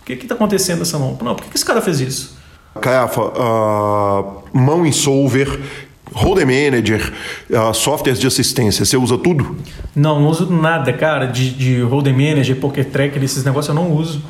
O 0.00 0.04
que 0.04 0.12
está 0.14 0.34
acontecendo 0.34 0.80
nessa 0.80 0.98
mão? 0.98 1.18
Não, 1.22 1.34
por 1.34 1.44
que 1.44 1.56
esse 1.56 1.64
cara 1.64 1.80
fez 1.80 2.00
isso? 2.00 2.36
Caiafa, 2.80 3.20
uh, 3.20 4.42
mão 4.52 4.86
em 4.86 4.92
solver, 4.92 5.60
Hold'em 6.12 6.46
Manager, 6.46 7.12
uh, 7.50 7.74
softwares 7.74 8.18
de 8.18 8.26
assistência, 8.26 8.84
você 8.84 8.96
usa 8.96 9.18
tudo? 9.18 9.56
Não, 9.94 10.20
não 10.20 10.28
uso 10.28 10.50
nada, 10.50 10.92
cara, 10.92 11.26
de, 11.26 11.50
de 11.50 11.82
Hold'em 11.82 12.12
Manager, 12.12 12.56
Poker 12.56 12.84
Tracker, 12.90 13.22
esses 13.22 13.44
negócios 13.44 13.68
eu 13.68 13.74
não 13.74 13.92
uso. 13.92 14.22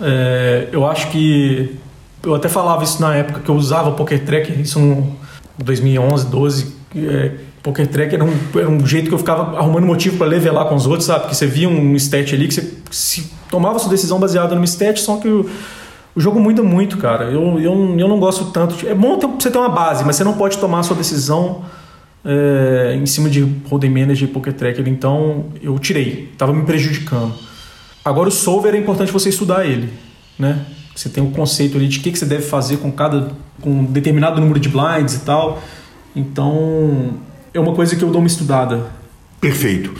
É, 0.00 0.68
eu 0.72 0.86
acho 0.86 1.10
que... 1.10 1.76
Eu 2.22 2.34
até 2.34 2.48
falava 2.48 2.82
isso 2.82 3.00
na 3.00 3.14
época 3.14 3.40
que 3.40 3.48
eu 3.48 3.54
usava 3.54 3.92
Poker 3.92 4.24
Tracker, 4.24 4.60
isso 4.60 4.78
em 4.78 5.16
2011, 5.58 6.26
12, 6.26 6.77
é, 6.96 7.32
Poker 7.62 7.86
Tracker 7.86 8.14
era 8.14 8.24
um, 8.24 8.34
era 8.54 8.68
um 8.68 8.86
jeito 8.86 9.08
que 9.08 9.14
eu 9.14 9.18
ficava 9.18 9.58
arrumando 9.58 9.84
motivo 9.84 10.16
para 10.16 10.26
levelar 10.26 10.68
com 10.68 10.74
os 10.74 10.86
outros, 10.86 11.04
sabe? 11.04 11.20
Porque 11.20 11.34
você 11.34 11.46
via 11.46 11.68
um 11.68 11.94
stat 11.96 12.34
ali 12.34 12.48
que 12.48 12.54
você 12.54 12.74
se 12.90 13.30
tomava 13.50 13.78
sua 13.78 13.90
decisão 13.90 14.18
baseada 14.18 14.54
no 14.54 14.64
stat, 14.64 15.00
só 15.00 15.16
que 15.16 15.28
o, 15.28 15.48
o 16.14 16.20
jogo 16.20 16.40
muda 16.40 16.62
muito, 16.62 16.96
cara. 16.96 17.26
Eu, 17.26 17.58
eu, 17.60 17.98
eu 17.98 18.08
não 18.08 18.18
gosto 18.18 18.46
tanto. 18.46 18.76
De, 18.76 18.88
é 18.88 18.94
bom 18.94 19.18
ter, 19.18 19.26
você 19.26 19.50
ter 19.50 19.58
uma 19.58 19.68
base, 19.68 20.04
mas 20.04 20.16
você 20.16 20.24
não 20.24 20.34
pode 20.34 20.58
tomar 20.58 20.82
sua 20.82 20.96
decisão 20.96 21.62
é, 22.24 22.96
em 22.96 23.06
cima 23.06 23.28
de 23.28 23.42
Hold'em 23.68 23.90
Manager 23.90 24.28
e 24.28 24.32
Poker 24.32 24.52
Tracker. 24.52 24.88
Então 24.88 25.46
eu 25.62 25.78
tirei, 25.78 26.30
estava 26.32 26.52
me 26.52 26.64
prejudicando. 26.64 27.34
Agora 28.04 28.28
o 28.28 28.32
solver 28.32 28.74
é 28.74 28.78
importante 28.78 29.12
você 29.12 29.28
estudar 29.28 29.66
ele, 29.66 29.90
né? 30.38 30.64
Você 30.94 31.08
tem 31.08 31.22
um 31.22 31.30
conceito 31.30 31.76
ali 31.76 31.86
de 31.86 31.98
o 31.98 32.02
que, 32.02 32.10
que 32.10 32.18
você 32.18 32.26
deve 32.26 32.42
fazer 32.42 32.78
com 32.78 32.90
cada 32.90 33.30
com 33.60 33.70
um 33.70 33.84
determinado 33.84 34.40
número 34.40 34.58
de 34.58 34.68
blinds 34.68 35.14
e 35.14 35.20
tal. 35.20 35.62
Então 36.14 37.14
é 37.52 37.60
uma 37.60 37.74
coisa 37.74 37.96
que 37.96 38.02
eu 38.02 38.10
dou 38.10 38.20
uma 38.20 38.26
estudada. 38.26 38.98
Perfeito. 39.40 39.92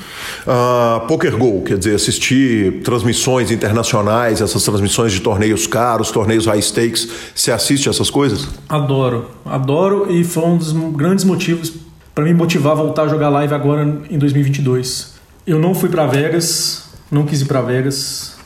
Uh, 0.43 1.07
Poker 1.07 1.37
Go, 1.37 1.63
quer 1.63 1.79
dizer, 1.79 1.95
assistir 1.95 2.83
transmissões 2.83 3.53
internacionais, 3.53 4.41
essas 4.41 4.65
transmissões 4.65 5.13
de 5.13 5.21
torneios 5.21 5.67
caros, 5.67 6.11
torneios 6.11 6.47
high 6.47 6.61
stakes, 6.61 7.09
você 7.35 7.53
assiste 7.53 7.89
essas 7.89 8.11
coisas? 8.11 8.49
Adoro, 8.69 9.31
adoro 9.45 10.11
e 10.11 10.25
foi 10.25 10.45
um 10.45 10.57
dos 10.57 10.73
grandes 10.73 11.25
motivos 11.25 11.73
para 12.15 12.25
me 12.25 12.35
motivar 12.35 12.73
a 12.73 12.77
voltar 12.77 13.03
a 13.03 13.09
jogar 13.09 13.29
live 13.29 13.55
agora 13.55 14.03
em 14.11 14.19
2022. 14.19 15.15
Eu 15.47 15.59
não 15.59 15.73
fui 15.73 15.89
para 15.89 16.05
Vegas, 16.07 16.91
não 17.09 17.25
quis 17.25 17.41
ir 17.41 17.45
para 17.45 17.61
Vegas 17.61 18.37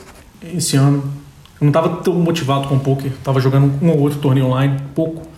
esse 0.55 0.77
ano. 0.77 1.03
Eu 1.59 1.65
não 1.65 1.69
estava 1.69 1.89
tão 2.03 2.15
motivado 2.15 2.69
com 2.69 2.75
o 2.75 2.81
poker, 2.81 3.13
estava 3.13 3.41
jogando 3.41 3.73
um 3.81 3.89
ou 3.91 3.99
outro 4.01 4.19
torneio 4.19 4.47
online, 4.47 4.79
pouco 4.95 5.32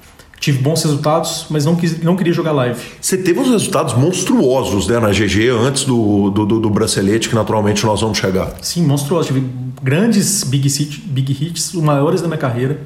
tive 0.45 0.59
bons 0.59 0.83
resultados, 0.83 1.47
mas 1.49 1.65
não, 1.65 1.75
quis, 1.75 2.03
não 2.03 2.15
queria 2.15 2.33
jogar 2.33 2.53
live. 2.53 2.79
Você 3.01 3.17
teve 3.17 3.41
uns 3.41 3.49
resultados 3.49 3.95
monstruosos 3.95 4.87
né, 4.87 5.01
na 5.01 5.09
GG 5.09 5.49
antes 5.49 5.85
do, 5.85 6.29
do, 6.29 6.45
do, 6.45 6.61
do 6.61 6.69
bracelete, 6.69 7.31
que 7.31 7.35
naturalmente 7.35 7.87
nós 7.87 8.03
vamos 8.03 8.19
chegar. 8.19 8.53
Sim, 8.61 8.85
monstruosos. 8.85 9.29
Tive 9.29 9.43
grandes 9.83 10.45
big, 10.45 10.69
hit, 10.69 11.01
big 11.01 11.33
hits, 11.33 11.73
os 11.73 11.83
maiores 11.83 12.21
da 12.21 12.29
minha 12.29 12.37
carreira. 12.37 12.79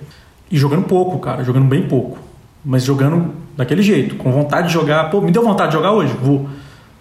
E 0.49 0.57
jogando 0.57 0.85
pouco, 0.85 1.19
cara, 1.19 1.43
jogando 1.43 1.67
bem 1.67 1.83
pouco. 1.83 2.19
Mas 2.65 2.85
jogando 2.85 3.35
daquele 3.57 3.83
jeito, 3.83 4.15
com 4.15 4.31
vontade 4.31 4.69
de 4.69 4.73
jogar. 4.73 5.11
Pô, 5.11 5.21
me 5.21 5.33
deu 5.33 5.43
vontade 5.43 5.73
de 5.73 5.77
jogar 5.77 5.91
hoje? 5.91 6.15
Vou. 6.23 6.49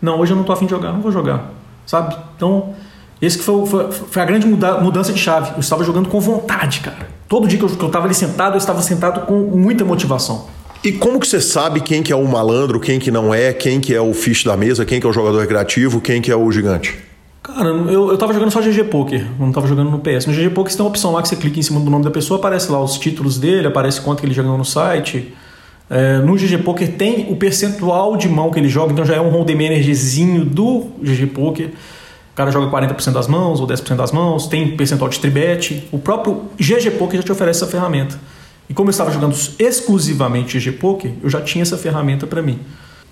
Não, 0.01 0.19
hoje 0.19 0.33
eu 0.33 0.37
não 0.37 0.43
tô 0.43 0.53
afim 0.53 0.65
de 0.65 0.71
jogar, 0.71 0.91
não 0.91 1.01
vou 1.01 1.11
jogar. 1.11 1.51
Sabe? 1.85 2.17
Então, 2.35 2.73
esse 3.21 3.37
que 3.37 3.43
foi, 3.43 3.63
foi, 3.67 3.91
foi 3.91 4.21
a 4.23 4.25
grande 4.25 4.47
muda, 4.47 4.79
mudança 4.79 5.13
de 5.13 5.19
chave. 5.19 5.51
Eu 5.51 5.59
estava 5.59 5.83
jogando 5.83 6.09
com 6.09 6.19
vontade, 6.19 6.79
cara. 6.79 7.16
Todo 7.27 7.47
dia 7.47 7.57
que 7.57 7.65
eu, 7.65 7.69
que 7.69 7.83
eu 7.83 7.87
estava 7.87 8.05
ali 8.05 8.13
sentado, 8.13 8.53
eu 8.53 8.57
estava 8.57 8.81
sentado 8.81 9.25
com 9.25 9.35
muita 9.35 9.83
motivação. 9.83 10.45
E 10.83 10.91
como 10.91 11.19
que 11.19 11.27
você 11.27 11.41
sabe 11.41 11.81
quem 11.81 12.01
que 12.01 12.13
é 12.13 12.15
o 12.15 12.25
malandro, 12.25 12.79
quem 12.79 12.99
que 12.99 13.11
não 13.11 13.33
é, 13.33 13.51
quem 13.51 13.79
que 13.79 13.93
é 13.93 13.99
o 13.99 14.13
fish 14.13 14.43
da 14.43 14.55
mesa, 14.55 14.85
quem 14.85 14.99
que 14.99 15.07
é 15.07 15.09
o 15.09 15.13
jogador 15.13 15.39
recreativo, 15.39 15.99
quem 15.99 16.21
que 16.21 16.31
é 16.31 16.35
o 16.35 16.49
gigante? 16.51 16.97
Cara, 17.43 17.69
eu, 17.69 18.09
eu 18.09 18.17
tava 18.17 18.33
jogando 18.33 18.51
só 18.51 18.61
GG 18.61 18.85
Poker, 18.85 19.25
não 19.39 19.51
tava 19.51 19.67
jogando 19.67 19.89
no 19.89 19.99
PS. 19.99 20.25
No 20.27 20.33
GG 20.33 20.51
Poker 20.51 20.71
você 20.71 20.77
tem 20.77 20.85
uma 20.85 20.89
opção 20.89 21.11
lá 21.11 21.21
que 21.21 21.27
você 21.27 21.35
clica 21.35 21.59
em 21.59 21.61
cima 21.61 21.79
do 21.79 21.89
nome 21.89 22.03
da 22.03 22.11
pessoa, 22.11 22.39
aparece 22.39 22.71
lá 22.71 22.81
os 22.81 22.97
títulos 22.97 23.37
dele, 23.39 23.67
aparece 23.67 23.99
quanto 24.01 24.19
que 24.19 24.25
ele 24.25 24.33
jogou 24.33 24.57
no 24.57 24.65
site. 24.65 25.33
É, 25.89 26.19
no 26.19 26.35
GG 26.35 26.59
Poker 26.59 26.93
tem 26.93 27.27
o 27.31 27.35
percentual 27.35 28.17
de 28.17 28.27
mão 28.27 28.51
que 28.51 28.59
ele 28.59 28.67
joga, 28.67 28.91
então 28.91 29.05
já 29.05 29.15
é 29.15 29.21
um 29.21 29.29
hold'em 29.29 29.55
managerzinho 29.55 30.45
do 30.45 30.87
GG 31.01 31.27
Poker 31.27 31.71
cara 32.37 32.51
joga 32.51 32.69
40% 32.69 33.13
das 33.13 33.27
mãos 33.27 33.59
ou 33.59 33.67
10% 33.67 33.95
das 33.95 34.11
mãos, 34.11 34.45
tem 34.45 34.77
percentual 34.77 35.09
de 35.09 35.19
tribet. 35.19 35.87
O 35.91 35.97
próprio 35.97 36.43
GG 36.59 36.91
Poker 36.91 37.19
já 37.19 37.23
te 37.23 37.31
oferece 37.31 37.63
essa 37.63 37.71
ferramenta. 37.71 38.19
E 38.69 38.75
como 38.75 38.89
eu 38.89 38.91
estava 38.91 39.11
jogando 39.11 39.35
exclusivamente 39.57 40.59
GG 40.59 40.73
Poker, 40.73 41.13
eu 41.23 41.29
já 41.31 41.41
tinha 41.41 41.63
essa 41.63 41.77
ferramenta 41.77 42.27
para 42.27 42.43
mim. 42.43 42.59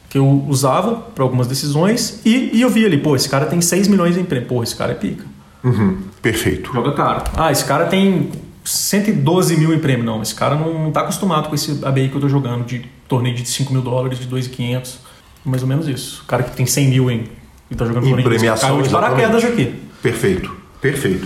Que 0.10 0.20
eu 0.20 0.46
usava 0.48 0.96
para 0.96 1.24
algumas 1.24 1.48
decisões 1.48 2.22
e, 2.24 2.52
e, 2.54 2.62
eu 2.62 2.70
via 2.70 2.86
ali, 2.86 3.00
pô, 3.00 3.16
esse 3.16 3.28
cara 3.28 3.48
tem 3.48 3.60
6 3.60 3.88
milhões 3.88 4.16
em 4.16 4.24
prêmio. 4.24 4.48
Pô, 4.48 4.62
esse 4.62 4.76
cara 4.76 4.92
é 4.92 4.96
pica. 4.96 5.26
Uhum, 5.64 5.98
perfeito. 6.22 6.72
Joga 6.72 6.94
caro. 6.94 7.24
Ah, 7.36 7.52
esse 7.52 7.66
cara 7.66 7.88
tem 7.88 8.30
112 8.64 9.58
mil 9.58 9.74
em 9.74 9.80
prêmio. 9.80 10.06
Não, 10.06 10.22
esse 10.22 10.36
cara 10.36 10.56
não, 10.56 10.90
está 10.90 11.02
acostumado 11.02 11.50
com 11.50 11.56
esse 11.56 11.84
ABI 11.84 12.10
que 12.10 12.14
eu 12.14 12.20
estou 12.20 12.30
jogando 12.30 12.64
de 12.64 12.86
torneio 13.08 13.36
de 13.36 13.50
5 13.50 13.74
mil 13.74 13.82
dólares, 13.82 14.20
de 14.20 14.28
2,500. 14.28 15.00
Mais 15.44 15.64
ou 15.64 15.68
menos 15.68 15.88
isso. 15.88 16.22
O 16.22 16.26
cara 16.28 16.44
que 16.44 16.56
tem 16.56 16.68
100 16.68 16.90
mil 16.90 17.10
em 17.10 17.24
e 17.70 17.76
tá 17.76 17.86
jogando 17.86 18.08
em 18.08 18.24
premiação 18.24 18.70
caiu 18.70 18.82
de 18.82 18.90
paraquedas 18.90 19.44
aqui. 19.44 19.74
Perfeito, 20.02 20.56
perfeito. 20.82 21.26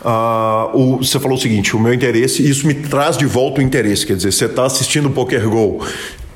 Uh, 0.00 0.76
o, 0.76 0.96
você 0.98 1.18
falou 1.18 1.36
o 1.36 1.40
seguinte: 1.40 1.74
o 1.76 1.80
meu 1.80 1.92
interesse, 1.92 2.48
isso 2.48 2.66
me 2.66 2.74
traz 2.74 3.16
de 3.16 3.26
volta 3.26 3.60
o 3.60 3.62
interesse. 3.62 4.06
Quer 4.06 4.16
dizer, 4.16 4.32
você 4.32 4.44
está 4.46 4.64
assistindo 4.64 5.06
o 5.06 5.10
Poker 5.10 5.48
Go 5.48 5.84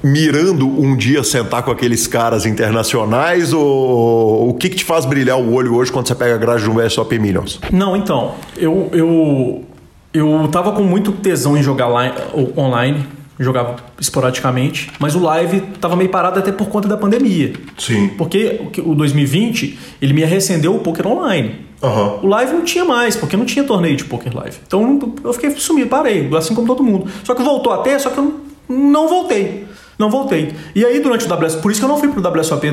mirando 0.02 0.66
um 0.66 0.96
dia 0.96 1.22
sentar 1.22 1.62
com 1.62 1.70
aqueles 1.70 2.08
caras 2.08 2.44
internacionais 2.44 3.52
ou 3.52 4.48
o 4.48 4.54
que, 4.54 4.68
que 4.68 4.76
te 4.76 4.84
faz 4.84 5.04
brilhar 5.04 5.38
o 5.38 5.54
olho 5.54 5.76
hoje 5.76 5.92
quando 5.92 6.08
você 6.08 6.14
pega 6.14 6.34
a 6.34 6.38
grade 6.38 6.64
de 6.64 6.70
um 6.70 6.74
VSOP 6.74 7.18
Millions? 7.20 7.60
Não, 7.70 7.96
então, 7.96 8.34
eu, 8.56 8.90
eu, 8.92 9.64
eu 10.12 10.48
tava 10.48 10.72
com 10.72 10.82
muito 10.82 11.12
tesão 11.12 11.56
em 11.56 11.62
jogar 11.62 11.88
line, 11.88 12.16
online 12.56 13.06
jogava 13.42 13.76
esporadicamente, 14.00 14.90
mas 14.98 15.14
o 15.14 15.20
live 15.20 15.62
estava 15.74 15.96
meio 15.96 16.10
parado 16.10 16.38
até 16.38 16.52
por 16.52 16.68
conta 16.68 16.88
da 16.88 16.96
pandemia. 16.96 17.52
Sim. 17.78 18.08
Porque 18.16 18.60
o 18.78 18.94
2020 18.94 19.78
ele 20.00 20.12
me 20.12 20.24
recendeu 20.24 20.74
o 20.74 20.80
poker 20.80 21.06
online. 21.06 21.66
Uhum. 21.82 22.20
O 22.22 22.26
live 22.28 22.52
não 22.52 22.64
tinha 22.64 22.84
mais, 22.84 23.16
porque 23.16 23.36
não 23.36 23.44
tinha 23.44 23.64
torneio 23.64 23.96
de 23.96 24.04
poker 24.04 24.34
live. 24.36 24.56
Então 24.66 25.14
eu 25.24 25.32
fiquei 25.32 25.50
sumido, 25.50 25.88
parei, 25.88 26.30
assim 26.36 26.54
como 26.54 26.66
todo 26.66 26.82
mundo. 26.82 27.10
Só 27.24 27.34
que 27.34 27.42
voltou 27.42 27.72
até, 27.72 27.98
só 27.98 28.10
que 28.10 28.18
eu 28.18 28.40
não 28.68 29.08
voltei. 29.08 29.66
Não 29.98 30.10
voltei. 30.10 30.52
E 30.74 30.84
aí 30.84 31.00
durante 31.00 31.26
o 31.26 31.34
WS, 31.34 31.56
por 31.56 31.70
isso 31.70 31.80
que 31.80 31.84
eu 31.84 31.88
não 31.88 31.98
fui 31.98 32.08
pro 32.08 32.26
WSOP 32.26 32.66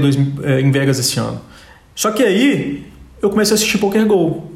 é, 0.44 0.62
em 0.62 0.72
Vegas 0.72 1.00
esse 1.00 1.20
ano. 1.20 1.42
Só 1.96 2.12
que 2.12 2.24
aí 2.24 2.86
eu 3.22 3.30
comecei 3.30 3.54
a 3.54 3.56
assistir 3.56 3.78
Poker 3.78 4.06
Go. 4.06 4.50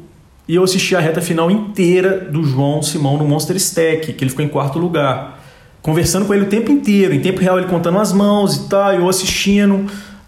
E 0.46 0.56
eu 0.56 0.62
assisti 0.62 0.94
a 0.94 1.00
reta 1.00 1.22
final 1.22 1.50
inteira 1.50 2.18
do 2.18 2.44
João 2.44 2.82
Simão 2.82 3.16
no 3.16 3.24
Monster 3.26 3.56
Stack, 3.56 4.12
que 4.12 4.22
ele 4.24 4.30
ficou 4.30 4.44
em 4.44 4.48
quarto 4.48 4.78
lugar 4.78 5.42
conversando 5.84 6.24
com 6.24 6.32
ele 6.32 6.44
o 6.44 6.48
tempo 6.48 6.72
inteiro, 6.72 7.12
em 7.12 7.20
tempo 7.20 7.42
real 7.42 7.58
ele 7.58 7.68
contando 7.68 7.98
as 7.98 8.10
mãos 8.10 8.56
e 8.56 8.68
tal, 8.70 8.94
eu 8.94 9.06
assistindo. 9.06 9.84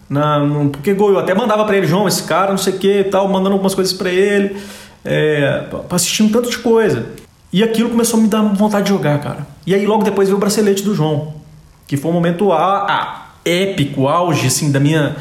Na, 0.07 0.37
no, 0.39 0.69
porque 0.69 0.93
gol, 0.93 1.09
eu 1.09 1.19
até 1.19 1.33
mandava 1.33 1.65
para 1.65 1.75
ele, 1.75 1.87
João, 1.87 2.07
esse 2.07 2.23
cara, 2.23 2.51
não 2.51 2.59
sei 2.59 2.73
o 2.73 2.77
que 2.77 3.03
tal, 3.05 3.27
mandando 3.27 3.53
algumas 3.53 3.73
coisas 3.73 3.91
para 3.91 4.11
ele, 4.11 4.55
é, 5.03 5.65
assistindo 5.89 6.31
tanto 6.31 6.51
de 6.51 6.59
coisa. 6.59 7.07
E 7.51 7.63
aquilo 7.63 7.89
começou 7.89 8.19
a 8.19 8.23
me 8.23 8.29
dar 8.29 8.43
vontade 8.43 8.83
de 8.83 8.89
jogar, 8.89 9.19
cara. 9.19 9.47
E 9.65 9.73
aí 9.73 9.83
logo 9.87 10.03
depois 10.03 10.27
veio 10.27 10.37
o 10.37 10.39
bracelete 10.39 10.83
do 10.83 10.93
João, 10.93 11.33
que 11.87 11.97
foi 11.97 12.11
um 12.11 12.13
momento 12.13 12.51
a, 12.51 12.85
a, 12.85 13.25
épico, 13.43 14.07
auge, 14.07 14.45
assim, 14.45 14.71
da 14.71 14.79
minha. 14.79 15.15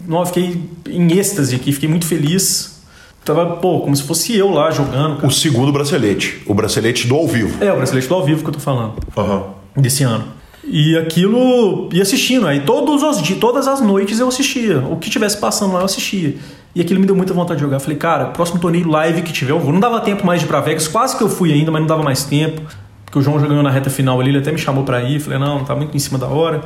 Não, 0.00 0.20
eu 0.20 0.26
fiquei 0.26 0.62
em 0.88 1.12
êxtase 1.12 1.54
aqui, 1.54 1.72
fiquei 1.72 1.90
muito 1.90 2.06
feliz. 2.06 2.82
Tava, 3.22 3.56
pô, 3.56 3.80
como 3.80 3.94
se 3.94 4.02
fosse 4.02 4.34
eu 4.34 4.50
lá 4.50 4.70
jogando. 4.70 5.16
Cara. 5.16 5.26
O 5.26 5.30
segundo 5.30 5.70
bracelete, 5.70 6.42
o 6.46 6.54
bracelete 6.54 7.06
do 7.06 7.14
ao 7.14 7.28
vivo. 7.28 7.62
É, 7.62 7.70
o 7.70 7.76
bracelete 7.76 8.08
do 8.08 8.14
ao 8.14 8.24
vivo 8.24 8.42
que 8.42 8.48
eu 8.48 8.54
tô 8.54 8.60
falando. 8.60 8.94
Aham. 9.14 9.36
Uhum 9.36 9.63
desse 9.76 10.02
ano. 10.02 10.24
E 10.66 10.96
aquilo, 10.96 11.88
e 11.92 12.00
assistindo, 12.00 12.46
aí 12.46 12.60
todos 12.60 13.02
os 13.02 13.20
dias, 13.20 13.38
todas 13.38 13.68
as 13.68 13.80
noites 13.80 14.18
eu 14.18 14.28
assistia. 14.28 14.78
O 14.78 14.96
que 14.96 15.10
tivesse 15.10 15.36
passando 15.36 15.74
lá 15.74 15.80
eu 15.80 15.84
assistia. 15.84 16.36
E 16.74 16.80
aquilo 16.80 16.98
me 16.98 17.06
deu 17.06 17.14
muita 17.14 17.32
vontade 17.34 17.58
de 17.58 17.64
jogar. 17.64 17.78
Falei, 17.78 17.96
cara, 17.96 18.26
próximo 18.26 18.58
torneio 18.58 18.88
live 18.88 19.22
que 19.22 19.32
tiver, 19.32 19.52
eu 19.52 19.60
vou. 19.60 19.72
Não 19.72 19.80
dava 19.80 20.00
tempo 20.00 20.26
mais 20.26 20.40
de 20.40 20.46
ir 20.46 20.48
pra 20.48 20.60
Vegas, 20.60 20.88
quase 20.88 21.16
que 21.16 21.22
eu 21.22 21.28
fui 21.28 21.52
ainda, 21.52 21.70
mas 21.70 21.80
não 21.80 21.86
dava 21.86 22.02
mais 22.02 22.24
tempo. 22.24 22.62
Porque 23.04 23.18
o 23.18 23.22
João 23.22 23.38
já 23.38 23.46
ganhou 23.46 23.62
na 23.62 23.70
reta 23.70 23.90
final 23.90 24.20
ali, 24.20 24.30
ele 24.30 24.38
até 24.38 24.50
me 24.50 24.58
chamou 24.58 24.84
pra 24.84 25.02
ir. 25.02 25.20
Falei, 25.20 25.38
não, 25.38 25.64
tá 25.64 25.76
muito 25.76 25.94
em 25.94 26.00
cima 26.00 26.18
da 26.18 26.26
hora. 26.26 26.62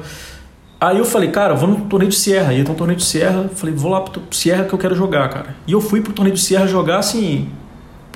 Aí 0.80 0.96
eu 0.96 1.04
falei, 1.04 1.30
cara, 1.30 1.54
vou 1.54 1.68
no 1.68 1.76
torneio 1.86 2.10
de. 2.10 2.30
Ia 2.30 2.64
ter 2.64 2.70
um 2.70 2.74
torneio 2.74 2.96
de 2.96 3.04
Serra. 3.04 3.50
Falei, 3.54 3.74
vou 3.74 3.90
lá 3.90 4.00
pro 4.00 4.22
Serra 4.30 4.64
que 4.64 4.72
eu 4.72 4.78
quero 4.78 4.94
jogar, 4.94 5.28
cara. 5.28 5.56
E 5.66 5.72
eu 5.72 5.80
fui 5.80 6.00
pro 6.00 6.12
torneio 6.12 6.34
de 6.34 6.40
Serra 6.40 6.66
jogar 6.66 6.98
assim, 6.98 7.48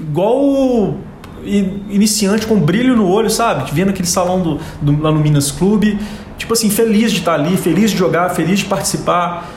igual 0.00 0.94
iniciante 1.44 2.46
com 2.46 2.58
brilho 2.58 2.96
no 2.96 3.08
olho, 3.08 3.30
sabe? 3.30 3.70
Vendo 3.72 3.90
aquele 3.90 4.08
salão 4.08 4.40
do, 4.40 4.60
do, 4.80 5.02
lá 5.02 5.10
no 5.10 5.20
Minas 5.20 5.50
Clube. 5.50 5.98
Tipo 6.38 6.54
assim, 6.54 6.70
feliz 6.70 7.12
de 7.12 7.18
estar 7.18 7.34
ali, 7.34 7.56
feliz 7.56 7.90
de 7.90 7.96
jogar, 7.96 8.30
feliz 8.30 8.60
de 8.60 8.64
participar 8.64 9.48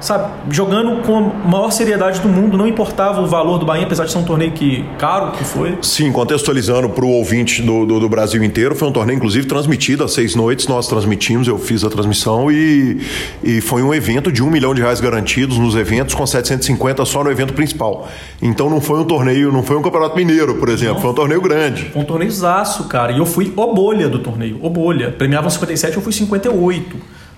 sabe, 0.00 0.32
jogando 0.50 1.02
com 1.02 1.16
a 1.16 1.48
maior 1.48 1.70
seriedade 1.70 2.20
do 2.20 2.28
mundo, 2.28 2.56
não 2.56 2.66
importava 2.66 3.20
o 3.20 3.26
valor 3.26 3.58
do 3.58 3.66
Bahia, 3.66 3.84
apesar 3.84 4.04
de 4.04 4.12
ser 4.12 4.18
um 4.18 4.24
torneio 4.24 4.52
que 4.52 4.84
caro 4.98 5.32
que 5.32 5.44
foi. 5.44 5.78
Sim, 5.82 6.12
contextualizando 6.12 6.88
para 6.88 7.04
o 7.04 7.08
ouvinte 7.08 7.62
do, 7.62 7.84
do, 7.84 8.00
do, 8.00 8.08
Brasil 8.08 8.42
inteiro, 8.42 8.74
foi 8.74 8.88
um 8.88 8.92
torneio 8.92 9.16
inclusive 9.16 9.46
transmitido 9.46 10.04
às 10.04 10.12
seis 10.12 10.34
noites, 10.34 10.66
nós 10.66 10.86
transmitimos, 10.86 11.48
eu 11.48 11.58
fiz 11.58 11.84
a 11.84 11.90
transmissão 11.90 12.50
e, 12.50 13.00
e 13.42 13.60
foi 13.60 13.82
um 13.82 13.92
evento 13.92 14.30
de 14.30 14.42
um 14.42 14.50
milhão 14.50 14.74
de 14.74 14.80
reais 14.80 15.00
garantidos 15.00 15.58
nos 15.58 15.74
eventos, 15.74 16.14
com 16.14 16.26
750 16.26 17.04
só 17.04 17.24
no 17.24 17.30
evento 17.30 17.52
principal. 17.52 18.08
Então 18.40 18.70
não 18.70 18.80
foi 18.80 19.00
um 19.00 19.04
torneio, 19.04 19.52
não 19.52 19.62
foi 19.62 19.76
um 19.76 19.82
campeonato 19.82 20.16
mineiro, 20.16 20.56
por 20.56 20.68
exemplo, 20.68 20.94
não. 20.94 21.00
foi 21.00 21.10
um 21.10 21.14
torneio 21.14 21.40
grande. 21.40 21.90
Foi 21.90 22.02
um 22.02 22.04
torneiozaço, 22.04 22.84
cara, 22.84 23.12
e 23.12 23.18
eu 23.18 23.26
fui 23.26 23.52
o 23.56 23.74
bolha 23.74 24.08
do 24.08 24.18
torneio, 24.18 24.58
o 24.62 24.70
bolha. 24.70 25.10
Premiavam 25.10 25.50
57, 25.50 25.96
eu 25.96 26.02
fui 26.02 26.12
58 26.12 26.48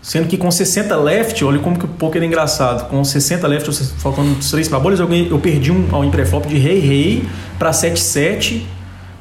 Sendo 0.02 0.28
que 0.28 0.38
com 0.38 0.50
60 0.50 0.96
left, 0.96 1.44
olha 1.44 1.58
como 1.58 1.78
que 1.78 1.84
o 1.84 1.88
poker 1.88 2.22
é 2.22 2.26
engraçado. 2.26 2.88
Com 2.88 3.04
60 3.04 3.46
left, 3.46 3.70
faltando 3.98 4.34
3 4.36 4.68
para 4.68 4.80
bolas, 4.80 4.98
eu, 4.98 5.06
ganhei, 5.06 5.30
eu 5.30 5.38
perdi 5.38 5.70
um 5.70 5.86
ao 5.94 6.08
pré-flop 6.10 6.46
de 6.46 6.56
rei 6.56 6.78
rei 6.78 7.24
para 7.58 7.70
7-7 7.70 8.62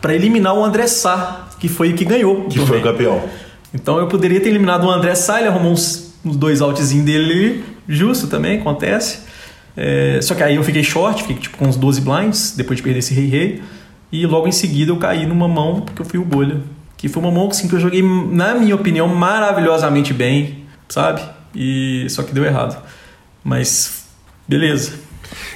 para 0.02 0.16
eliminar 0.16 0.56
o 0.56 0.64
André 0.64 0.88
Sá, 0.88 1.50
que 1.60 1.68
foi 1.68 1.92
o 1.92 1.96
que 1.96 2.06
ganhou. 2.06 2.46
Que 2.46 2.60
foi 2.60 2.80
o 2.80 2.82
campeão. 2.82 3.22
Então 3.74 4.00
eu 4.00 4.08
poderia 4.08 4.40
ter 4.40 4.50
eliminado 4.50 4.86
o 4.86 4.90
André 4.90 5.14
Sá, 5.16 5.40
ele 5.40 5.50
arrumou 5.50 5.74
uns, 5.74 6.14
uns 6.24 6.38
dois 6.38 6.62
outzinhos 6.62 7.06
dele 7.06 7.64
justo 7.88 8.28
também, 8.28 8.60
acontece. 8.60 9.20
É, 9.76 10.20
só 10.22 10.34
que 10.34 10.42
aí 10.42 10.56
eu 10.56 10.64
fiquei 10.64 10.84
short, 10.84 11.24
fiquei 11.24 11.36
tipo 11.36 11.58
com 11.58 11.66
uns 11.66 11.76
12 11.76 12.02
blinds, 12.02 12.54
depois 12.56 12.78
de 12.78 12.84
perder 12.84 13.00
esse 13.00 13.14
rei 13.14 13.28
rei. 13.28 13.62
E 14.12 14.26
logo 14.26 14.48
em 14.48 14.52
seguida 14.52 14.92
eu 14.92 14.98
caí 14.98 15.26
numa 15.26 15.48
mão, 15.48 15.82
porque 15.82 16.02
eu 16.02 16.06
fui 16.06 16.20
o 16.20 16.26
bolha. 16.26 16.62
Que 16.96 17.10
foi 17.10 17.22
uma 17.22 17.32
mão 17.32 17.50
assim, 17.50 17.68
que 17.68 17.76
eu 17.76 17.80
joguei, 17.80 18.02
na 18.02 18.56
minha 18.56 18.76
opinião, 18.76 19.08
maravilhosamente 19.08 20.14
bem 20.14 20.69
sabe? 20.90 21.22
E 21.56 22.06
só 22.10 22.24
que 22.24 22.34
deu 22.34 22.44
errado. 22.44 22.82
Mas 23.44 24.06
beleza. 24.48 24.94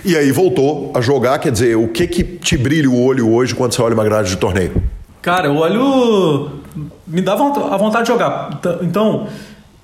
E 0.05 0.15
aí 0.15 0.31
voltou 0.31 0.91
a 0.95 1.01
jogar, 1.01 1.39
quer 1.39 1.51
dizer, 1.51 1.75
o 1.75 1.87
que 1.87 2.07
que 2.07 2.23
te 2.23 2.57
brilha 2.57 2.89
o 2.89 3.03
olho 3.03 3.29
hoje 3.31 3.55
quando 3.55 3.73
você 3.73 3.81
olha 3.81 3.93
uma 3.93 4.03
grade 4.03 4.29
de 4.29 4.37
torneio? 4.37 4.81
Cara, 5.21 5.51
o 5.51 5.57
olho 5.57 6.59
me 7.07 7.21
dá 7.21 7.33
a 7.33 7.77
vontade 7.77 8.05
de 8.05 8.11
jogar. 8.11 8.59
Então, 8.81 9.27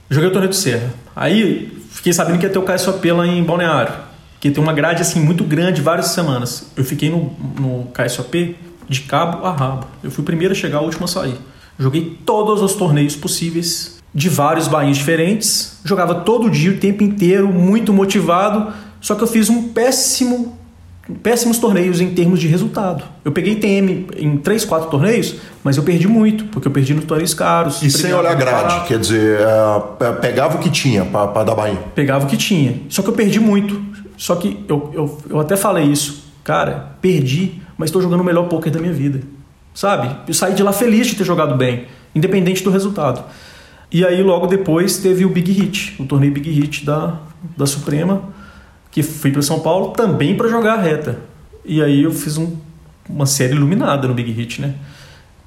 joguei 0.10 0.30
o 0.30 0.32
torneio 0.32 0.50
do 0.50 0.56
Serra. 0.56 0.94
Aí 1.16 1.72
fiquei 1.92 2.14
sabendo 2.14 2.38
que 2.38 2.46
ia 2.46 2.52
ter 2.52 2.60
o 2.60 2.64
KSOP 2.64 3.12
lá 3.12 3.26
em 3.26 3.44
Balneário, 3.44 3.94
que 4.40 4.52
tem 4.52 4.62
uma 4.62 4.74
grade 4.74 5.02
assim 5.02 5.20
muito 5.20 5.44
grande, 5.44 5.82
várias 5.82 6.08
semanas. 6.08 6.72
Eu 6.76 6.84
fiquei 6.84 7.10
no, 7.10 7.34
no 7.60 7.88
KSOP 7.94 8.56
de 8.88 9.02
cabo 9.02 9.46
a 9.46 9.52
rabo. 9.52 9.88
Eu 10.04 10.12
fui 10.12 10.22
o 10.22 10.26
primeiro 10.26 10.54
a 10.54 10.56
chegar, 10.56 10.82
o 10.82 10.86
último 10.86 11.06
a 11.06 11.08
sair. 11.08 11.36
Joguei 11.78 12.20
todos 12.26 12.62
os 12.62 12.74
torneios 12.74 13.16
possíveis 13.16 13.99
de 14.14 14.30
vários 14.30 14.68
bainhos 14.68 14.98
diferentes, 14.98 15.80
jogava 15.84 16.16
todo 16.16 16.50
dia, 16.50 16.72
o 16.72 16.78
tempo 16.78 17.04
inteiro, 17.04 17.48
muito 17.48 17.94
motivado, 17.94 18.74
só 19.00 19.16
que 19.16 19.24
eu 19.24 19.28
fiz 19.28 19.50
um 19.50 19.70
péssimo 19.70 20.58
péssimos 21.24 21.58
torneios 21.58 22.00
em 22.00 22.14
termos 22.14 22.40
de 22.40 22.48
resultado. 22.48 23.04
Eu 23.26 23.32
peguei 23.32 23.56
TM 23.56 24.08
em 24.16 24.38
3, 24.38 24.66
4 24.66 24.90
torneios, 24.90 25.36
mas 25.64 25.76
eu 25.76 25.84
perdi 25.84 26.08
muito, 26.08 26.46
porque 26.46 26.68
eu 26.68 26.72
perdi 26.72 26.94
nos 26.94 27.06
torneios 27.06 27.34
caros. 27.34 27.82
E 27.82 27.90
sem 27.90 28.14
olhar 28.14 28.36
grade, 28.36 28.68
barato. 28.68 28.88
quer 28.88 29.00
dizer, 29.00 29.40
uh, 29.42 30.14
pegava 30.22 30.58
o 30.58 30.60
que 30.60 30.70
tinha 30.70 31.04
para 31.06 31.44
dar 31.44 31.56
bainha. 31.56 31.80
Pegava 31.96 32.26
o 32.26 32.28
que 32.28 32.38
tinha, 32.38 32.80
só 32.90 33.02
que 33.02 33.10
eu 33.10 33.14
perdi 33.14 33.40
muito. 33.40 33.90
Só 34.18 34.36
que 34.36 34.64
eu, 34.68 34.92
eu, 34.94 35.18
eu 35.30 35.40
até 35.40 35.56
falei 35.56 35.86
isso, 35.86 36.26
cara, 36.44 36.92
perdi, 37.02 37.62
mas 37.78 37.88
estou 37.88 38.02
jogando 38.02 38.20
o 38.20 38.24
melhor 38.24 38.48
poker 38.48 38.72
da 38.72 38.80
minha 38.80 38.94
vida. 38.94 39.22
Sabe? 39.74 40.14
Eu 40.28 40.34
saí 40.34 40.54
de 40.54 40.62
lá 40.62 40.74
feliz 40.74 41.08
de 41.08 41.16
ter 41.16 41.24
jogado 41.24 41.56
bem, 41.56 41.86
independente 42.14 42.64
do 42.64 42.70
resultado. 42.70 43.24
E 43.92 44.06
aí 44.06 44.22
logo 44.22 44.46
depois 44.46 44.98
teve 44.98 45.26
o 45.26 45.30
Big 45.30 45.52
Hit, 45.52 45.96
o 46.00 46.06
torneio 46.06 46.32
Big 46.32 46.50
Hit 46.50 46.86
da, 46.86 47.20
da 47.58 47.66
Suprema, 47.66 48.24
que 48.92 49.02
fui 49.02 49.32
para 49.32 49.42
São 49.42 49.60
Paulo 49.60 49.92
também 49.92 50.36
para 50.36 50.48
jogar 50.48 50.74
a 50.76 50.82
reta. 50.82 51.20
E 51.66 51.82
aí 51.82 52.04
eu 52.04 52.12
fiz 52.12 52.38
um, 52.38 52.56
uma 53.10 53.26
série 53.26 53.54
iluminada 53.54 54.08
no 54.08 54.14
Big 54.14 54.32
Hit, 54.32 54.62
né? 54.62 54.76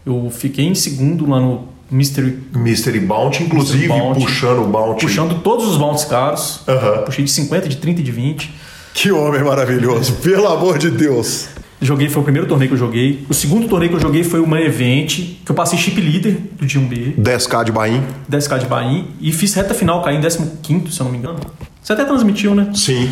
Eu 0.05 0.28
fiquei 0.31 0.64
em 0.64 0.74
segundo 0.74 1.28
lá 1.28 1.38
no 1.38 1.68
Mystery, 1.90 2.38
Mystery 2.55 3.00
Bounty, 3.00 3.44
inclusive 3.44 3.87
Mystery 3.87 4.00
Bounty, 4.00 4.24
puxando 4.24 4.62
o 4.62 4.66
Bounty. 4.66 5.07
Puxando 5.07 5.42
todos 5.42 5.68
os 5.68 5.76
bounties 5.76 6.05
caros. 6.05 6.62
Puxei 7.05 7.24
de 7.24 7.31
50, 7.31 7.68
de 7.68 7.76
30 7.76 8.00
e 8.00 8.05
de 8.05 8.11
20. 8.11 8.55
Que 8.94 9.12
homem 9.12 9.42
maravilhoso, 9.44 10.14
pelo 10.14 10.48
amor 10.48 10.78
de 10.78 10.90
Deus. 10.90 11.48
Joguei, 11.83 12.09
foi 12.09 12.23
o 12.23 12.25
primeiro 12.25 12.47
torneio 12.47 12.68
que 12.68 12.75
eu 12.75 12.79
joguei. 12.79 13.27
O 13.29 13.35
segundo 13.35 13.66
torneio 13.66 13.90
que 13.90 13.97
eu 13.97 14.01
joguei 14.01 14.23
foi 14.23 14.38
uma 14.38 14.61
event, 14.61 15.16
que 15.45 15.51
eu 15.51 15.55
passei 15.55 15.77
chip 15.77 16.01
leader 16.01 16.38
do 16.53 16.64
dia 16.64 16.81
1B. 16.81 17.16
10k 17.16 17.64
de 17.64 17.73
Bahia. 17.73 18.01
10k 18.31 18.59
de 18.61 18.66
Bahia. 18.66 19.05
E 19.21 19.33
fiz 19.33 19.53
reta 19.55 19.75
final, 19.75 20.01
caí 20.01 20.16
em 20.16 20.21
15, 20.21 20.92
se 20.92 21.01
eu 21.01 21.05
não 21.05 21.11
me 21.11 21.18
engano. 21.18 21.40
Você 21.83 21.92
até 21.92 22.05
transmitiu, 22.05 22.55
né? 22.55 22.71
Sim. 22.73 23.11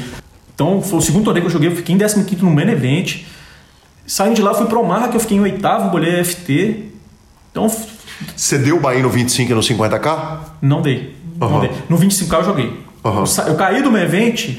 Então, 0.54 0.80
foi 0.80 1.00
o 1.00 1.02
segundo 1.02 1.24
torneio 1.24 1.44
que 1.44 1.48
eu 1.48 1.52
joguei, 1.52 1.68
eu 1.68 1.74
fiquei 1.74 1.96
em 1.96 1.98
15 1.98 2.36
no 2.42 2.50
main 2.52 2.68
event. 2.68 3.22
Saindo 4.06 4.36
de 4.36 4.42
lá, 4.42 4.54
fui 4.54 4.66
pro 4.66 4.86
Marra, 4.86 5.08
que 5.08 5.16
eu 5.16 5.20
fiquei 5.20 5.36
em 5.36 5.40
oitavo, 5.40 5.90
bolei 5.90 6.22
FT. 6.22 6.84
Então. 7.50 7.68
Você 8.36 8.56
deu 8.56 8.76
o 8.76 8.80
Bahia 8.80 9.02
no 9.02 9.10
25 9.10 9.50
e 9.50 9.54
no 9.54 9.60
50k? 9.60 10.38
Não 10.62 10.80
dei. 10.80 11.16
Uhum. 11.40 11.50
Não 11.50 11.60
dei. 11.60 11.70
No 11.88 11.98
25k 11.98 12.34
eu 12.34 12.44
joguei. 12.44 12.66
Uhum. 13.02 13.24
Eu, 13.24 13.46
eu 13.48 13.54
caí 13.56 13.82
do 13.82 13.90
main 13.90 14.04
event 14.04 14.50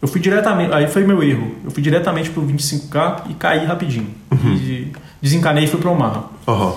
eu 0.00 0.08
fui 0.08 0.20
diretamente, 0.20 0.72
aí 0.72 0.86
foi 0.86 1.04
meu 1.04 1.22
erro. 1.22 1.56
Eu 1.64 1.70
fui 1.70 1.82
diretamente 1.82 2.30
pro 2.30 2.42
25K 2.42 3.30
e 3.30 3.34
caí 3.34 3.64
rapidinho. 3.66 4.08
Uhum. 4.30 4.54
E 4.54 4.92
desencanei 5.20 5.64
e 5.64 5.66
fui 5.66 5.78
pro 5.78 5.90
Omaha. 5.92 6.24
Uhum. 6.46 6.74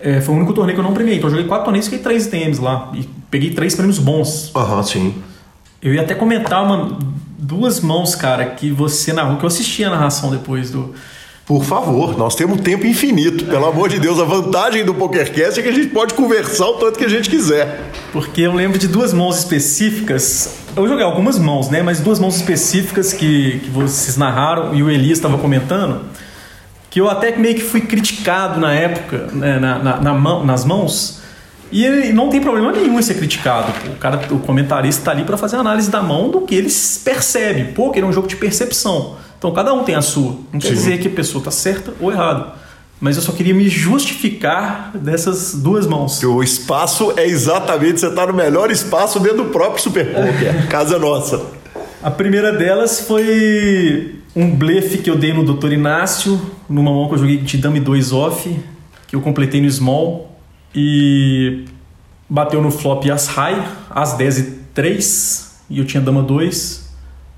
É, 0.00 0.20
foi 0.20 0.34
o 0.34 0.38
único 0.38 0.52
torneio 0.52 0.74
que 0.76 0.80
eu 0.80 0.84
não 0.84 0.94
premiei. 0.94 1.18
Então 1.18 1.28
eu 1.28 1.32
joguei 1.32 1.46
quatro 1.46 1.64
torneios 1.64 1.86
e 1.86 1.90
fiquei 1.90 2.02
três 2.02 2.26
TMs 2.26 2.60
lá. 2.60 2.90
E 2.94 3.08
peguei 3.30 3.50
três 3.50 3.74
prêmios 3.74 3.98
bons. 3.98 4.50
Aham, 4.54 4.76
uhum, 4.76 4.82
sim. 4.82 5.14
Eu 5.82 5.92
ia 5.92 6.00
até 6.00 6.14
comentar 6.14 6.64
uma, 6.64 6.98
duas 7.38 7.80
mãos, 7.80 8.14
cara, 8.14 8.46
que 8.46 8.70
você 8.70 9.12
narrou, 9.12 9.36
que 9.36 9.44
eu 9.44 9.48
assisti 9.48 9.84
a 9.84 9.90
narração 9.90 10.30
depois 10.30 10.70
do, 10.70 10.94
por 11.46 11.62
favor, 11.62 12.16
nós 12.16 12.34
temos 12.34 12.62
tempo 12.62 12.86
infinito. 12.86 13.44
Pelo 13.44 13.66
amor 13.66 13.90
de 13.90 14.00
Deus, 14.00 14.18
a 14.18 14.24
vantagem 14.24 14.82
do 14.82 14.94
PokerCast 14.94 15.60
é 15.60 15.62
que 15.62 15.68
a 15.68 15.72
gente 15.72 15.88
pode 15.88 16.14
conversar 16.14 16.66
o 16.66 16.74
tanto 16.74 16.98
que 16.98 17.04
a 17.04 17.08
gente 17.08 17.28
quiser. 17.28 17.82
Porque 18.12 18.40
eu 18.40 18.54
lembro 18.54 18.78
de 18.78 18.88
duas 18.88 19.12
mãos 19.12 19.40
específicas. 19.40 20.56
Eu 20.74 20.88
joguei 20.88 21.04
algumas 21.04 21.38
mãos, 21.38 21.68
né? 21.68 21.82
Mas 21.82 22.00
duas 22.00 22.18
mãos 22.18 22.36
específicas 22.36 23.12
que, 23.12 23.60
que 23.62 23.70
vocês 23.70 24.16
narraram 24.16 24.74
e 24.74 24.82
o 24.82 24.90
Elias 24.90 25.18
estava 25.18 25.36
comentando. 25.36 26.06
Que 26.88 26.98
eu 26.98 27.10
até 27.10 27.36
meio 27.36 27.56
que 27.56 27.62
fui 27.62 27.82
criticado 27.82 28.58
na 28.58 28.72
época, 28.72 29.28
né? 29.34 29.58
na, 29.58 29.78
na, 29.78 30.00
na 30.00 30.14
mão, 30.14 30.46
nas 30.46 30.64
mãos. 30.64 31.20
E 31.70 31.86
não 32.14 32.30
tem 32.30 32.40
problema 32.40 32.72
nenhum 32.72 32.98
em 32.98 33.02
ser 33.02 33.14
criticado. 33.16 33.70
O 33.90 33.96
cara, 33.96 34.18
o 34.30 34.38
comentarista 34.38 35.02
está 35.02 35.10
ali 35.10 35.24
para 35.24 35.36
fazer 35.36 35.56
análise 35.56 35.90
da 35.90 36.00
mão 36.00 36.30
do 36.30 36.40
que 36.40 36.54
ele 36.54 36.70
percebe. 37.04 37.72
Pô, 37.72 37.90
que 37.90 38.00
é 38.00 38.04
um 38.04 38.12
jogo 38.12 38.28
de 38.28 38.36
percepção. 38.36 39.16
Então 39.44 39.52
cada 39.52 39.74
um 39.74 39.84
tem 39.84 39.94
a 39.94 40.00
sua. 40.00 40.38
Não 40.50 40.58
quer 40.58 40.68
Sim. 40.68 40.74
dizer 40.74 41.00
que 41.00 41.08
a 41.08 41.10
pessoa 41.10 41.40
está 41.42 41.50
certa 41.50 41.92
ou 42.00 42.10
errada. 42.10 42.54
Mas 42.98 43.16
eu 43.16 43.22
só 43.22 43.30
queria 43.30 43.52
me 43.52 43.68
justificar 43.68 44.90
dessas 44.96 45.54
duas 45.54 45.86
mãos. 45.86 46.22
O 46.22 46.42
espaço 46.42 47.12
é 47.14 47.26
exatamente, 47.26 48.00
você 48.00 48.06
está 48.06 48.26
no 48.26 48.32
melhor 48.32 48.70
espaço 48.70 49.20
dentro 49.20 49.44
do 49.44 49.50
próprio 49.50 49.82
Super 49.82 50.06
Poker, 50.06 50.66
casa 50.72 50.98
nossa. 50.98 51.44
A 52.02 52.10
primeira 52.10 52.54
delas 52.54 53.00
foi 53.00 54.14
um 54.34 54.48
blefe 54.48 54.96
que 54.96 55.10
eu 55.10 55.16
dei 55.18 55.34
no 55.34 55.44
Dr. 55.44 55.72
Inácio, 55.72 56.40
numa 56.66 56.90
mão 56.90 57.06
que 57.08 57.14
eu 57.16 57.18
joguei 57.18 57.36
de 57.36 57.58
dame 57.58 57.80
2 57.80 58.12
off, 58.14 58.58
que 59.06 59.14
eu 59.14 59.20
completei 59.20 59.60
no 59.60 59.70
small 59.70 60.38
e 60.74 61.66
bateu 62.26 62.62
no 62.62 62.70
flop 62.70 63.04
as 63.10 63.26
high, 63.26 63.62
as 63.90 64.14
10 64.14 64.38
e 64.38 64.42
3, 64.72 65.56
e 65.68 65.80
eu 65.80 65.84
tinha 65.84 66.02
dama 66.02 66.22
2. 66.22 66.88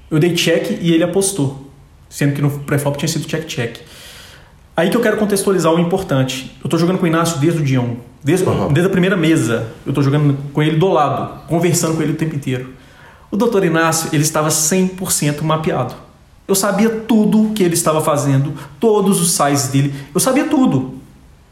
Eu 0.08 0.20
dei 0.20 0.34
check 0.34 0.78
e 0.80 0.94
ele 0.94 1.02
apostou 1.02 1.65
sendo 2.08 2.34
que 2.34 2.42
no 2.42 2.50
pré-flop 2.50 2.96
tinha 2.96 3.08
sido 3.08 3.26
check-check. 3.26 3.80
Aí 4.76 4.90
que 4.90 4.96
eu 4.96 5.00
quero 5.00 5.16
contextualizar 5.16 5.72
o 5.72 5.78
importante. 5.78 6.54
Eu 6.62 6.66
estou 6.66 6.78
jogando 6.78 6.98
com 6.98 7.04
o 7.04 7.06
Inácio 7.06 7.38
desde 7.38 7.60
o 7.60 7.64
dia 7.64 7.80
1. 7.80 7.96
Desde, 8.22 8.46
uhum. 8.46 8.72
desde 8.72 8.88
a 8.88 8.90
primeira 8.90 9.16
mesa, 9.16 9.68
eu 9.86 9.90
estou 9.90 10.04
jogando 10.04 10.36
com 10.52 10.62
ele 10.62 10.76
do 10.76 10.88
lado, 10.88 11.46
conversando 11.46 11.96
com 11.96 12.02
ele 12.02 12.12
o 12.12 12.16
tempo 12.16 12.34
inteiro. 12.34 12.74
O 13.30 13.36
doutor 13.36 13.64
Inácio, 13.64 14.10
ele 14.12 14.22
estava 14.22 14.48
100% 14.48 15.42
mapeado. 15.42 15.94
Eu 16.46 16.54
sabia 16.54 16.88
tudo 16.90 17.52
que 17.54 17.62
ele 17.62 17.74
estava 17.74 18.00
fazendo, 18.00 18.52
todos 18.78 19.20
os 19.20 19.32
sizes 19.32 19.68
dele, 19.68 19.94
eu 20.14 20.20
sabia 20.20 20.44
tudo. 20.44 20.94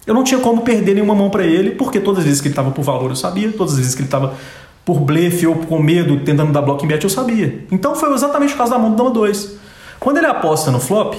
Eu 0.06 0.14
não 0.14 0.22
tinha 0.22 0.38
como 0.38 0.62
perder 0.62 0.94
nenhuma 0.94 1.14
mão 1.14 1.30
para 1.30 1.44
ele, 1.44 1.70
porque 1.70 1.98
todas 1.98 2.20
as 2.20 2.24
vezes 2.26 2.40
que 2.40 2.48
ele 2.48 2.52
estava 2.52 2.70
por 2.70 2.82
valor 2.82 3.10
eu 3.10 3.16
sabia, 3.16 3.50
todas 3.50 3.72
as 3.72 3.78
vezes 3.78 3.94
que 3.94 4.02
ele 4.02 4.06
estava 4.06 4.34
por 4.84 5.00
blefe 5.00 5.46
ou 5.46 5.56
com 5.56 5.82
medo, 5.82 6.20
tentando 6.20 6.52
dar 6.52 6.60
block 6.60 6.86
bet 6.86 7.02
eu 7.02 7.10
sabia. 7.10 7.64
Então 7.72 7.96
foi 7.96 8.12
exatamente 8.12 8.54
o 8.54 8.56
caso 8.56 8.70
da 8.70 8.78
mão 8.78 8.90
do 8.90 8.96
Dama 8.96 9.10
2. 9.10 9.63
Quando 10.04 10.18
ele 10.18 10.26
aposta 10.26 10.70
no 10.70 10.78
flop, 10.78 11.14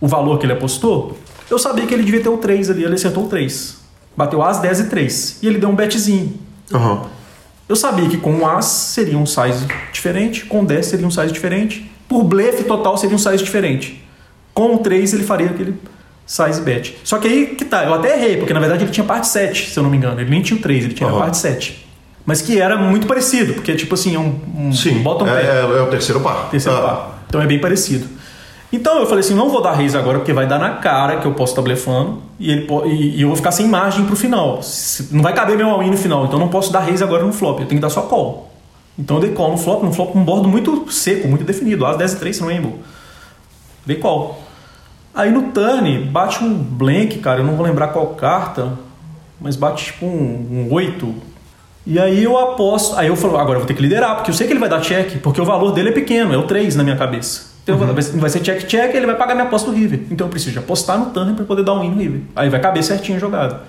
o 0.00 0.08
valor 0.08 0.40
que 0.40 0.44
ele 0.44 0.52
apostou, 0.52 1.16
eu 1.48 1.56
sabia 1.56 1.86
que 1.86 1.94
ele 1.94 2.02
devia 2.02 2.20
ter 2.20 2.28
o 2.28 2.36
3 2.36 2.68
ali, 2.68 2.82
ele 2.82 2.94
acertou 2.94 3.26
o 3.26 3.28
3. 3.28 3.78
Bateu 4.16 4.42
As, 4.42 4.58
10 4.58 4.80
e 4.80 4.84
3. 4.88 5.38
E 5.40 5.46
ele 5.46 5.58
deu 5.58 5.68
um 5.68 5.76
betzinho. 5.76 6.34
Uhum. 6.72 7.02
Eu 7.68 7.76
sabia 7.76 8.08
que 8.08 8.16
com 8.16 8.38
o 8.38 8.44
As 8.44 8.64
seria 8.64 9.16
um 9.16 9.24
size 9.24 9.64
diferente, 9.92 10.46
com 10.46 10.64
10 10.64 10.84
seria 10.84 11.06
um 11.06 11.12
size 11.12 11.30
diferente, 11.30 11.88
por 12.08 12.24
blefe 12.24 12.64
total 12.64 12.98
seria 12.98 13.14
um 13.14 13.20
size 13.20 13.44
diferente. 13.44 14.04
Com 14.52 14.74
o 14.74 14.78
3 14.78 15.14
ele 15.14 15.22
faria 15.22 15.50
aquele 15.50 15.76
size 16.26 16.60
bet. 16.60 16.98
Só 17.04 17.18
que 17.18 17.28
aí 17.28 17.46
que 17.54 17.64
tá, 17.64 17.84
eu 17.84 17.94
até 17.94 18.16
errei, 18.18 18.36
porque 18.38 18.52
na 18.52 18.58
verdade 18.58 18.82
ele 18.82 18.90
tinha 18.90 19.06
parte 19.06 19.28
7, 19.28 19.70
se 19.70 19.78
eu 19.78 19.84
não 19.84 19.90
me 19.90 19.96
engano. 19.96 20.20
Ele 20.20 20.28
nem 20.28 20.42
tinha 20.42 20.58
o 20.58 20.60
3, 20.60 20.86
ele 20.86 20.94
tinha 20.94 21.08
uhum. 21.08 21.18
a 21.18 21.20
parte 21.20 21.36
7. 21.36 21.86
Mas 22.26 22.42
que 22.42 22.60
era 22.60 22.76
muito 22.76 23.06
parecido, 23.06 23.54
porque 23.54 23.76
tipo 23.76 23.94
assim, 23.94 24.16
é 24.16 24.18
um, 24.18 24.40
um 24.56 24.72
Sim, 24.72 25.04
bottom 25.04 25.28
é, 25.28 25.40
é, 25.40 25.60
é, 25.60 25.82
o 25.82 25.86
terceiro 25.86 26.20
par. 26.20 26.50
Terceiro 26.50 26.76
ah. 26.78 26.82
par. 26.82 27.17
Então 27.28 27.40
é 27.40 27.46
bem 27.46 27.60
parecido. 27.60 28.08
Então 28.72 28.98
eu 28.98 29.06
falei 29.06 29.20
assim, 29.20 29.34
não 29.34 29.48
vou 29.48 29.62
dar 29.62 29.72
raise 29.72 29.96
agora 29.96 30.18
porque 30.18 30.32
vai 30.32 30.46
dar 30.46 30.58
na 30.58 30.70
cara 30.70 31.16
que 31.16 31.26
eu 31.26 31.32
posso 31.32 31.52
estar 31.52 31.62
blefando 31.62 32.22
e, 32.38 32.50
ele, 32.50 32.66
e, 32.86 33.16
e 33.16 33.22
eu 33.22 33.28
vou 33.28 33.36
ficar 33.36 33.50
sem 33.50 33.66
margem 33.66 34.04
pro 34.04 34.14
final. 34.14 34.60
Não 35.10 35.22
vai 35.22 35.32
caber 35.32 35.56
meu 35.56 35.70
all-in 35.70 35.90
no 35.90 35.96
final, 35.96 36.26
então 36.26 36.38
eu 36.38 36.44
não 36.44 36.48
posso 36.48 36.70
dar 36.70 36.80
raise 36.80 37.02
agora 37.02 37.24
no 37.24 37.32
flop, 37.32 37.60
eu 37.60 37.66
tenho 37.66 37.80
que 37.80 37.86
dar 37.86 37.90
só 37.90 38.02
call. 38.02 38.52
Então 38.98 39.16
eu 39.16 39.22
dei 39.22 39.32
call 39.32 39.52
no 39.52 39.58
flop, 39.58 39.82
no 39.82 39.92
flop 39.92 40.14
um 40.14 40.22
bordo 40.22 40.48
muito 40.48 40.90
seco, 40.92 41.28
muito 41.28 41.44
definido, 41.44 41.86
as 41.86 41.96
10 41.96 42.12
e 42.12 42.16
3 42.16 42.40
no 42.40 42.46
rainbow. 42.48 42.78
Dei 43.86 43.96
call. 43.96 44.42
Aí 45.14 45.30
no 45.30 45.50
turn, 45.50 46.04
bate 46.04 46.44
um 46.44 46.52
blank, 46.54 47.18
cara, 47.18 47.40
eu 47.40 47.44
não 47.44 47.56
vou 47.56 47.64
lembrar 47.64 47.88
qual 47.88 48.08
carta, 48.08 48.78
mas 49.40 49.56
bate 49.56 49.86
tipo 49.86 50.04
um, 50.04 50.68
um 50.68 50.72
8. 50.72 51.14
E 51.88 51.98
aí 51.98 52.22
eu 52.22 52.36
aposto. 52.36 52.94
Aí 52.98 53.08
eu 53.08 53.16
falo, 53.16 53.38
agora 53.38 53.54
eu 53.54 53.60
vou 53.60 53.66
ter 53.66 53.72
que 53.72 53.80
liderar, 53.80 54.16
porque 54.16 54.30
eu 54.30 54.34
sei 54.34 54.46
que 54.46 54.52
ele 54.52 54.60
vai 54.60 54.68
dar 54.68 54.82
check, 54.82 55.22
porque 55.22 55.40
o 55.40 55.44
valor 55.44 55.72
dele 55.72 55.88
é 55.88 55.92
pequeno, 55.92 56.34
é 56.34 56.36
o 56.36 56.42
3 56.42 56.76
na 56.76 56.84
minha 56.84 56.96
cabeça. 56.96 57.48
Então 57.62 57.78
uhum. 57.78 58.20
vai 58.20 58.30
ser 58.30 58.40
check-check 58.40 58.94
ele 58.94 59.06
vai 59.06 59.16
pagar 59.16 59.34
minha 59.34 59.46
aposta 59.46 59.70
do 59.70 59.76
River. 59.76 60.00
Então 60.10 60.26
eu 60.26 60.30
preciso 60.30 60.52
de 60.52 60.58
apostar 60.58 60.98
no 60.98 61.06
Turner 61.06 61.34
para 61.34 61.46
poder 61.46 61.64
dar 61.64 61.72
um 61.72 61.80
win 61.80 61.90
no 61.90 61.96
River. 61.96 62.20
Aí 62.36 62.50
vai 62.50 62.60
caber 62.60 62.84
certinho 62.84 63.16
a 63.16 63.20
jogada. 63.20 63.62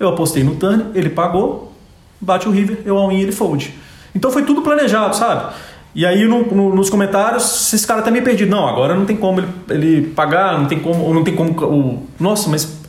Eu 0.00 0.08
apostei 0.08 0.42
no 0.42 0.56
Turner, 0.56 0.86
ele 0.96 1.10
pagou, 1.10 1.72
bate 2.20 2.48
o 2.48 2.50
River, 2.50 2.78
eu 2.84 2.98
all-in 2.98 3.20
ele 3.20 3.30
fold. 3.30 3.72
Então 4.12 4.32
foi 4.32 4.42
tudo 4.42 4.60
planejado, 4.60 5.14
sabe? 5.14 5.54
E 5.94 6.04
aí 6.04 6.26
no, 6.26 6.44
no, 6.44 6.74
nos 6.74 6.90
comentários, 6.90 7.68
esses 7.68 7.86
caras 7.86 8.04
tá 8.04 8.10
meio 8.10 8.24
perdidos. 8.24 8.50
Não, 8.50 8.66
agora 8.66 8.96
não 8.96 9.04
tem 9.04 9.16
como 9.16 9.38
ele, 9.38 9.48
ele 9.70 10.06
pagar, 10.08 10.58
não 10.58 10.66
tem 10.66 10.80
como, 10.80 11.14
não 11.14 11.22
tem 11.22 11.36
como. 11.36 11.52
O, 11.52 12.06
nossa, 12.18 12.50
mas 12.50 12.80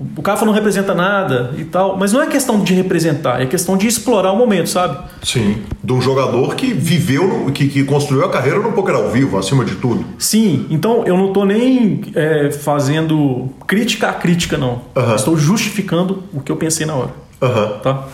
o 0.00 0.22
Cafa 0.22 0.44
não 0.44 0.52
representa 0.52 0.94
nada 0.94 1.52
e 1.58 1.64
tal, 1.64 1.96
mas 1.96 2.12
não 2.12 2.22
é 2.22 2.26
questão 2.28 2.62
de 2.62 2.72
representar, 2.72 3.42
é 3.42 3.46
questão 3.46 3.76
de 3.76 3.88
explorar 3.88 4.30
o 4.30 4.36
momento, 4.36 4.68
sabe? 4.68 4.96
Sim, 5.22 5.62
de 5.82 5.92
um 5.92 6.00
jogador 6.00 6.54
que 6.54 6.72
viveu, 6.72 7.50
que, 7.52 7.68
que 7.68 7.82
construiu 7.82 8.24
a 8.24 8.30
carreira 8.30 8.60
no 8.60 8.70
poker 8.72 8.94
ao 8.94 9.10
vivo, 9.10 9.36
acima 9.36 9.64
de 9.64 9.74
tudo. 9.74 10.04
Sim, 10.16 10.66
então 10.70 11.04
eu 11.04 11.16
não 11.16 11.28
estou 11.28 11.44
nem 11.44 12.00
é, 12.14 12.52
fazendo 12.52 13.48
crítica 13.66 14.08
a 14.08 14.12
crítica, 14.12 14.56
não. 14.56 14.82
Uh 14.94 15.02
-huh. 15.02 15.16
Estou 15.16 15.36
justificando 15.36 16.22
o 16.32 16.40
que 16.40 16.52
eu 16.52 16.56
pensei 16.56 16.86
na 16.86 16.94
hora. 16.94 17.10
Uh 17.42 17.48
-huh. 17.48 17.80
Tá? 17.80 18.04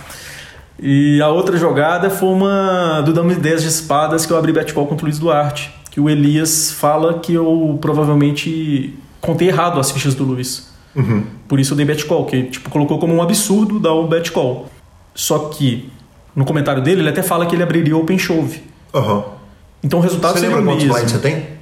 E 0.81 1.21
a 1.21 1.29
outra 1.29 1.57
jogada 1.59 2.09
foi 2.09 2.31
uma 2.31 3.03
do 3.03 3.13
Dama 3.13 3.35
10 3.35 3.63
de 3.63 3.69
espadas 3.69 4.25
que 4.25 4.33
eu 4.33 4.39
abri 4.39 4.53
bet 4.53 4.73
call 4.73 4.87
contra 4.87 5.05
o 5.05 5.09
Luiz 5.09 5.19
Duarte, 5.19 5.71
que 5.91 6.01
o 6.01 6.09
Elias 6.09 6.73
fala 6.73 7.19
que 7.19 7.35
eu 7.35 7.79
provavelmente 7.81 8.99
contei 9.21 9.49
errado 9.49 9.79
as 9.79 9.91
fichas 9.91 10.15
do 10.15 10.25
Luiz. 10.25 10.74
Uhum. 10.95 11.25
Por 11.49 11.59
isso 11.61 11.73
eu 11.73 11.77
dei 11.77 11.85
bet 11.85 12.05
call, 12.05 12.25
que 12.27 12.45
tipo, 12.45 12.71
colocou 12.71 12.99
como 12.99 13.15
um 13.15 13.23
absurdo 13.23 13.79
dar 13.81 13.93
o 13.93 14.07
bet 14.07 14.31
call. 14.31 14.69
Só 15.15 15.51
que 15.51 15.91
no 16.35 16.45
comentário 16.45 16.83
dele 16.83 17.01
ele 17.01 17.09
até 17.09 17.23
fala 17.23 17.47
que 17.47 17.55
ele 17.55 17.63
abriria 17.63 17.97
open 17.97 18.19
shove. 18.19 18.63
Uhum. 18.93 19.23
Então 19.83 19.99
o 19.99 20.03
resultado 20.03 20.35
você 20.35 20.41
seria 20.41 20.57
lembra 20.57 20.73
o 20.73 20.77
quantos 20.77 20.95
blinds 20.95 21.13
você 21.13 21.19
tem? 21.19 21.55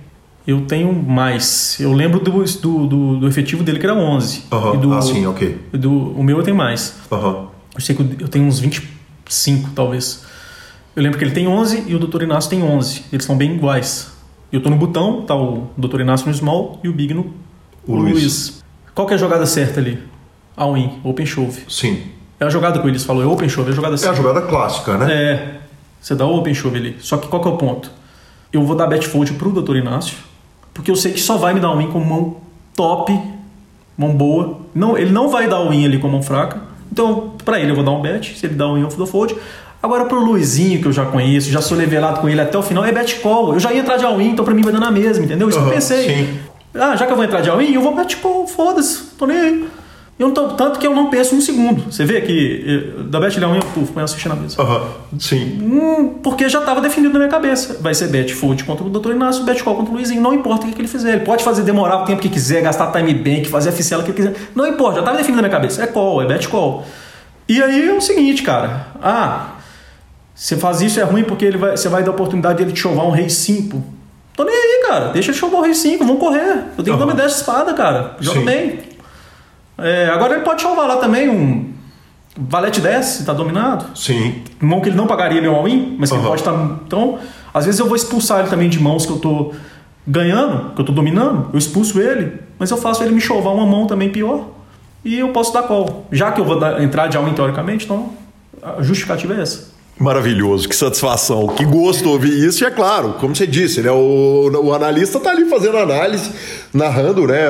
Eu 0.46 0.62
tenho 0.62 0.92
mais. 0.92 1.78
Eu 1.78 1.92
lembro 1.92 2.18
do, 2.18 2.42
do, 2.42 2.86
do, 2.86 3.16
do 3.18 3.28
efetivo 3.28 3.62
dele 3.62 3.78
que 3.78 3.86
era 3.86 3.94
11. 3.94 4.44
Uhum. 4.50 4.74
E 4.74 4.76
do, 4.78 4.94
ah, 4.94 5.02
sim, 5.02 5.26
ok. 5.26 5.58
Do, 5.72 5.92
o 5.92 6.22
meu 6.22 6.38
eu 6.38 6.42
tenho 6.42 6.56
mais. 6.56 6.96
Uhum. 7.10 7.46
Eu 7.74 7.80
sei 7.80 7.94
que 7.94 8.02
eu 8.02 8.28
tenho 8.28 8.44
uns 8.44 8.58
25, 8.58 9.70
talvez. 9.74 10.24
Eu 10.94 11.02
lembro 11.02 11.18
que 11.18 11.24
ele 11.24 11.32
tem 11.32 11.46
11 11.46 11.84
e 11.86 11.94
o 11.94 11.98
Dr. 11.98 12.22
Inácio 12.22 12.50
tem 12.50 12.62
11. 12.62 13.04
Eles 13.12 13.24
são 13.24 13.36
bem 13.36 13.54
iguais. 13.54 14.10
Eu 14.52 14.60
tô 14.60 14.68
no 14.68 14.76
botão, 14.76 15.22
tá 15.22 15.34
o 15.34 15.70
Dr. 15.76 16.00
Inácio 16.00 16.26
no 16.28 16.34
small 16.34 16.80
e 16.84 16.88
o 16.88 16.92
Big 16.92 17.14
no 17.14 17.32
o 17.86 17.96
Luiz. 17.96 18.12
Luiz. 18.12 18.61
Qual 18.94 19.06
que 19.06 19.14
é 19.14 19.16
a 19.16 19.18
jogada 19.18 19.46
certa 19.46 19.80
ali? 19.80 19.98
All-in, 20.56 21.00
open 21.02 21.24
shove. 21.24 21.62
Sim. 21.68 22.02
É 22.38 22.44
a 22.44 22.50
jogada 22.50 22.78
que 22.78 22.86
o 22.86 22.88
Elis 22.88 23.04
falou, 23.04 23.22
é 23.22 23.26
open 23.26 23.48
shove, 23.48 23.70
é 23.70 23.72
a 23.72 23.76
jogada 23.76 23.96
certa. 23.96 24.14
É 24.14 24.18
a 24.18 24.22
jogada 24.22 24.46
clássica, 24.46 24.96
né? 24.98 25.12
É. 25.12 25.54
Você 26.00 26.14
dá 26.14 26.26
o 26.26 26.36
open 26.36 26.52
shove 26.52 26.76
ali. 26.76 26.96
Só 27.00 27.16
que 27.16 27.28
qual 27.28 27.40
que 27.40 27.48
é 27.48 27.52
o 27.52 27.56
ponto? 27.56 27.90
Eu 28.52 28.62
vou 28.64 28.76
dar 28.76 28.86
bet 28.86 29.06
fold 29.06 29.32
pro 29.34 29.50
Dr. 29.50 29.76
Inácio, 29.76 30.16
porque 30.74 30.90
eu 30.90 30.96
sei 30.96 31.12
que 31.12 31.20
só 31.20 31.36
vai 31.36 31.54
me 31.54 31.60
dar 31.60 31.70
um 31.70 31.78
win 31.78 31.86
com 31.88 32.00
mão 32.00 32.36
top, 32.76 33.18
mão 33.96 34.12
boa. 34.12 34.58
Não, 34.74 34.98
ele 34.98 35.10
não 35.10 35.28
vai 35.28 35.48
dar 35.48 35.60
o 35.60 35.70
win 35.70 35.86
ali 35.86 35.98
com 35.98 36.08
mão 36.08 36.22
fraca. 36.22 36.60
Então, 36.90 37.34
para 37.44 37.58
ele 37.60 37.70
eu 37.70 37.74
vou 37.74 37.84
dar 37.84 37.92
um 37.92 38.02
bet, 38.02 38.36
se 38.36 38.44
ele 38.44 38.54
dá 38.54 38.68
um 38.68 38.74
win 38.74 38.82
eu 38.82 38.88
dou 38.88 39.06
fold. 39.06 39.34
Agora 39.82 40.04
pro 40.04 40.24
Luizinho, 40.24 40.80
que 40.80 40.86
eu 40.86 40.92
já 40.92 41.04
conheço, 41.04 41.50
já 41.50 41.60
sou 41.60 41.76
levelado 41.76 42.20
com 42.20 42.28
ele 42.28 42.40
até 42.40 42.56
o 42.56 42.62
final, 42.62 42.84
é 42.84 42.92
bet 42.92 43.16
call. 43.16 43.54
Eu 43.54 43.58
já 43.58 43.72
ia 43.72 43.80
entrar 43.80 43.96
de 43.96 44.04
all-in, 44.04 44.28
então 44.30 44.44
pra 44.44 44.54
mim 44.54 44.62
vai 44.62 44.72
dando 44.72 44.84
a 44.84 44.90
mesma, 44.92 45.24
entendeu? 45.24 45.48
Isso 45.48 45.58
uhum, 45.58 45.64
que 45.64 45.70
eu 45.70 45.74
pensei. 45.74 46.04
Sim. 46.04 46.38
Ah, 46.74 46.96
já 46.96 47.06
que 47.06 47.12
eu 47.12 47.16
vou 47.16 47.24
entrar 47.24 47.40
de 47.40 47.50
all-in, 47.50 47.74
eu 47.74 47.82
vou 47.82 47.94
call, 48.22 48.46
foda-se, 48.46 49.04
tô 49.18 49.26
nem 49.26 49.38
aí. 49.38 49.68
Eu 50.18 50.28
não 50.28 50.34
tô, 50.34 50.48
tanto 50.50 50.78
que 50.78 50.86
eu 50.86 50.94
não 50.94 51.10
penso 51.10 51.34
um 51.34 51.40
segundo. 51.40 51.90
Você 51.90 52.04
vê 52.04 52.20
que 52.20 52.94
da 53.08 53.18
bet 53.18 53.42
all-in 53.42 53.56
eu 53.56 53.64
puf, 53.64 53.92
põe 53.92 54.02
a 54.02 54.06
ficha 54.06 54.28
na 54.28 54.36
mesa. 54.36 54.62
Uhum, 54.62 55.18
sim. 55.18 55.58
Hum, 55.60 56.14
porque 56.22 56.48
já 56.48 56.60
estava 56.60 56.80
definido 56.80 57.12
na 57.14 57.18
minha 57.20 57.30
cabeça. 57.30 57.78
Vai 57.80 57.94
ser 57.94 58.08
bet 58.08 58.32
fold 58.32 58.62
contra 58.64 58.84
o 58.84 58.90
Dr. 58.90 59.12
Inácio, 59.12 59.42
bet 59.44 59.62
call 59.64 59.74
contra 59.74 59.92
o 59.92 59.96
Luizinho. 59.96 60.20
Não 60.20 60.32
importa 60.32 60.64
o 60.64 60.68
que, 60.68 60.74
que 60.74 60.80
ele 60.80 60.88
fizer. 60.88 61.14
Ele 61.14 61.24
pode 61.24 61.42
fazer 61.42 61.62
demorar 61.62 62.02
o 62.02 62.04
tempo 62.04 62.22
que 62.22 62.28
quiser, 62.28 62.62
gastar 62.62 62.92
time 62.92 63.12
bank, 63.14 63.48
fazer 63.48 63.70
a 63.70 63.72
ficela 63.72 64.02
que 64.02 64.10
ele 64.10 64.16
quiser. 64.16 64.34
Não 64.54 64.66
importa, 64.66 64.96
já 64.96 65.00
estava 65.00 65.16
definido 65.16 65.42
na 65.42 65.48
minha 65.48 65.58
cabeça. 65.58 65.82
É 65.82 65.86
call, 65.86 66.22
é 66.22 66.26
bet 66.26 66.46
call. 66.48 66.84
E 67.48 67.62
aí 67.62 67.88
é 67.88 67.92
o 67.92 68.00
seguinte, 68.00 68.42
cara. 68.42 68.88
Ah, 69.02 69.54
você 70.34 70.56
faz 70.56 70.80
isso 70.80 71.00
é 71.00 71.02
ruim 71.02 71.24
porque 71.24 71.44
ele 71.44 71.58
vai, 71.58 71.76
você 71.76 71.88
vai 71.88 72.02
dar 72.02 72.10
a 72.10 72.14
oportunidade 72.14 72.58
dele 72.58 72.72
te 72.72 72.80
chovar 72.80 73.06
um 73.06 73.10
rei 73.10 73.28
5. 73.28 73.82
Tô 74.42 74.44
nem 74.44 74.54
aí, 74.56 74.84
cara. 74.88 75.08
Deixa 75.12 75.30
ele 75.30 75.38
chovar 75.38 75.60
o 75.60 75.62
rei 75.62 75.72
5, 75.74 76.04
vamos 76.04 76.20
correr. 76.20 76.64
Eu 76.76 76.82
tenho 76.82 76.96
uhum. 76.96 77.06
nome 77.06 77.14
10 77.14 77.30
de 77.30 77.36
espada, 77.36 77.72
cara. 77.74 78.16
Joga 78.18 78.40
Sim. 78.40 78.44
bem. 78.46 78.78
É, 79.78 80.08
agora 80.08 80.34
ele 80.34 80.42
pode 80.42 80.62
chovar 80.62 80.86
lá 80.88 80.96
também 80.96 81.28
um 81.28 81.72
valete 82.36 82.80
10, 82.80 83.04
se 83.04 83.24
tá 83.24 83.32
dominado. 83.32 83.96
Sim. 83.96 84.42
Mão 84.60 84.80
que 84.80 84.88
ele 84.88 84.96
não 84.96 85.06
pagaria 85.06 85.40
meu 85.40 85.54
all-in, 85.54 85.96
mas 85.98 86.10
que 86.10 86.16
Uhum. 86.16 86.22
ele 86.22 86.28
pode 86.28 86.40
estar. 86.40 86.52
Então, 86.86 87.18
às 87.54 87.64
vezes 87.66 87.78
eu 87.78 87.86
vou 87.86 87.94
expulsar 87.94 88.40
ele 88.40 88.48
também 88.48 88.68
de 88.68 88.80
mãos 88.80 89.06
que 89.06 89.12
eu 89.12 89.18
tô 89.18 89.52
ganhando, 90.06 90.74
que 90.74 90.80
eu 90.80 90.84
tô 90.84 90.92
dominando. 90.92 91.50
Eu 91.52 91.58
expulso 91.58 92.00
ele, 92.00 92.40
mas 92.58 92.70
eu 92.70 92.76
faço 92.76 93.02
ele 93.04 93.12
me 93.14 93.20
chovar 93.20 93.54
uma 93.54 93.64
mão 93.66 93.86
também 93.86 94.10
pior. 94.10 94.46
E 95.04 95.18
eu 95.20 95.28
posso 95.28 95.52
dar 95.52 95.62
call. 95.62 96.06
Já 96.10 96.32
que 96.32 96.40
eu 96.40 96.44
vou 96.44 96.58
dar- 96.58 96.82
entrar 96.82 97.06
de 97.06 97.16
all-in 97.16 97.34
teoricamente, 97.34 97.84
então 97.84 98.10
a 98.62 98.82
justificativa 98.82 99.34
é 99.34 99.40
essa. 99.42 99.71
Maravilhoso, 100.02 100.68
que 100.68 100.74
satisfação, 100.74 101.46
que 101.46 101.64
gosto 101.64 102.10
ouvir 102.10 102.32
isso. 102.32 102.64
E 102.64 102.66
é 102.66 102.70
claro, 102.72 103.12
como 103.20 103.36
você 103.36 103.46
disse, 103.46 103.80
né, 103.80 103.92
o, 103.92 104.50
o 104.50 104.74
analista 104.74 105.18
está 105.18 105.30
ali 105.30 105.48
fazendo 105.48 105.76
análise, 105.76 106.28
narrando 106.74 107.24
né, 107.24 107.48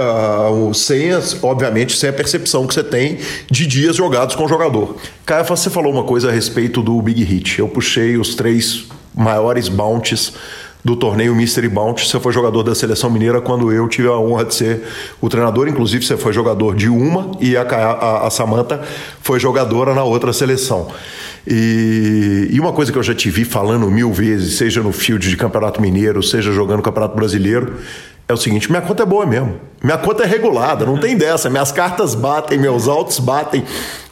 o, 0.51 0.75
sem, 0.75 1.09
obviamente, 1.43 1.97
sem 1.97 2.11
a 2.11 2.13
percepção 2.13 2.67
que 2.67 2.75
você 2.75 2.85
tem 2.85 3.19
de 3.51 3.67
dias 3.67 3.97
jogados 3.97 4.37
com 4.37 4.45
o 4.45 4.49
jogador. 4.49 4.99
Caio, 5.25 5.47
você 5.47 5.71
falou 5.71 5.91
uma 5.91 6.05
coisa 6.05 6.29
a 6.29 6.31
respeito 6.31 6.83
do 6.83 7.01
Big 7.01 7.25
Hit. 7.25 7.59
Eu 7.59 7.69
puxei 7.69 8.19
os 8.19 8.35
três 8.35 8.85
maiores 9.15 9.71
bounties 9.71 10.35
do 10.85 10.97
torneio 10.97 11.35
Mystery 11.35 11.69
Bounty. 11.69 12.09
Você 12.09 12.19
foi 12.19 12.33
jogador 12.33 12.63
da 12.63 12.75
seleção 12.75 13.11
mineira 13.11 13.41
quando 13.41 13.73
eu 13.73 13.89
tive 13.89 14.09
a 14.09 14.17
honra 14.17 14.45
de 14.45 14.55
ser 14.55 14.83
o 15.21 15.29
treinador. 15.29 15.69
Inclusive, 15.69 16.05
você 16.05 16.17
foi 16.17 16.33
jogador 16.33 16.75
de 16.75 16.89
uma 16.89 17.33
e 17.41 17.57
a, 17.57 17.63
a, 17.63 18.27
a 18.27 18.31
Samanta 18.31 18.83
foi 19.21 19.39
jogadora 19.39 19.95
na 19.95 20.03
outra 20.03 20.33
seleção. 20.33 20.89
E, 21.47 22.49
e 22.53 22.61
uma 22.61 22.73
coisa 22.73 22.93
que 22.93 22.99
eu 22.99 23.03
já 23.03 23.15
te 23.15 23.31
vi 23.31 23.45
falando 23.45 23.91
mil 23.91 24.13
vezes, 24.13 24.57
seja 24.57 24.81
no 24.81 24.93
field 24.93 25.29
de 25.29 25.37
Campeonato 25.37 25.81
Mineiro, 25.81 26.23
seja 26.23 26.53
jogando 26.53 26.83
Campeonato 26.83 27.17
Brasileiro, 27.17 27.75
é 28.29 28.33
o 28.33 28.37
seguinte: 28.37 28.71
minha 28.71 28.83
conta 28.83 29.03
é 29.03 29.07
boa 29.07 29.27
mesmo. 29.27 29.57
Minha 29.83 29.99
conta 29.99 30.23
é 30.23 30.27
regulada, 30.27 30.87
não 30.87 30.99
tem 30.99 31.17
dessa. 31.17 31.51
Minhas 31.51 31.73
cartas 31.73 32.15
batem, 32.15 32.59
meus 32.59 32.87
altos 32.87 33.19
batem. 33.19 33.65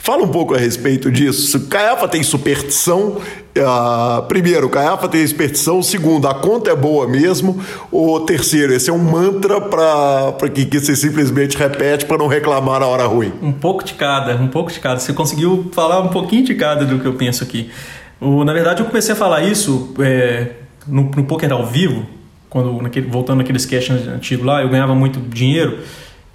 Fala 0.02 0.24
um 0.24 0.28
pouco 0.28 0.54
a 0.54 0.58
respeito 0.58 1.10
disso. 1.10 1.68
Caiafa 1.68 2.08
tem 2.08 2.22
superstição. 2.22 3.18
ah, 3.62 4.24
primeiro, 4.26 4.66
Caiafa 4.70 5.06
tem 5.06 5.26
superstição. 5.26 5.82
Segundo, 5.82 6.26
a 6.26 6.34
conta 6.34 6.70
é 6.70 6.74
boa 6.74 7.06
mesmo. 7.06 7.62
Ou 7.92 8.18
terceiro, 8.20 8.72
esse 8.72 8.88
é 8.88 8.92
um 8.92 8.98
mantra 8.98 9.60
para 9.60 10.48
que, 10.48 10.64
que 10.64 10.80
você 10.80 10.96
simplesmente 10.96 11.54
repete 11.54 12.06
para 12.06 12.16
não 12.16 12.28
reclamar 12.28 12.80
na 12.80 12.86
hora 12.86 13.04
ruim. 13.04 13.30
Um 13.42 13.52
pouco 13.52 13.84
de 13.84 13.92
cada, 13.92 14.34
um 14.36 14.48
pouco 14.48 14.72
de 14.72 14.80
cada. 14.80 14.98
Você 14.98 15.12
conseguiu 15.12 15.70
falar 15.72 16.00
um 16.00 16.08
pouquinho 16.08 16.44
de 16.44 16.54
cada 16.54 16.86
do 16.86 16.98
que 16.98 17.06
eu 17.06 17.14
penso 17.14 17.44
aqui. 17.44 17.70
O, 18.18 18.42
na 18.42 18.54
verdade, 18.54 18.80
eu 18.80 18.86
comecei 18.86 19.12
a 19.12 19.16
falar 19.16 19.42
isso 19.42 19.94
é, 20.00 20.52
no, 20.86 21.02
no 21.02 21.24
poker 21.24 21.52
ao 21.52 21.66
vivo, 21.66 22.06
quando 22.48 22.80
naquele, 22.80 23.06
voltando 23.06 23.38
naqueles 23.38 23.66
cash 23.66 23.90
antigos 23.90 24.46
lá, 24.46 24.62
eu 24.62 24.70
ganhava 24.70 24.94
muito 24.94 25.20
dinheiro 25.20 25.80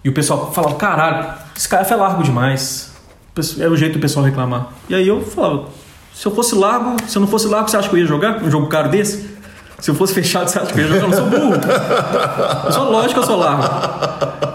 e 0.03 0.09
o 0.09 0.13
pessoal 0.13 0.51
falava: 0.53 0.75
caralho, 0.75 1.33
esse 1.57 1.67
cara 1.67 1.83
é 1.87 1.95
largo 1.95 2.21
demais. 2.21 2.94
Era 3.59 3.71
o 3.71 3.75
jeito 3.75 3.93
do 3.93 3.99
pessoal 3.99 4.25
reclamar. 4.25 4.69
E 4.87 4.95
aí 4.95 5.07
eu 5.07 5.21
falava: 5.21 5.65
se 6.13 6.25
eu 6.25 6.33
fosse 6.33 6.55
largo, 6.55 6.95
se 7.07 7.17
eu 7.17 7.19
não 7.19 7.27
fosse 7.27 7.47
largo, 7.47 7.69
você 7.69 7.75
acha 7.75 7.89
que 7.89 7.95
eu 7.95 7.99
ia 7.99 8.05
jogar 8.05 8.41
um 8.41 8.49
jogo 8.49 8.67
caro 8.67 8.89
desse? 8.89 9.35
Se 9.79 9.91
eu 9.91 9.95
fosse 9.95 10.13
fechado, 10.13 10.47
você 10.47 10.57
acha 10.57 10.71
que 10.73 10.79
eu 10.79 10.85
ia 10.85 10.87
jogar? 10.87 11.03
Eu 11.03 11.09
não 11.09 11.17
sou 11.17 11.25
burro. 11.27 11.61
Eu 12.65 12.71
sou 12.71 12.91
lógico 12.91 13.19
eu 13.19 13.25
sou 13.25 13.37
largo. 13.37 13.63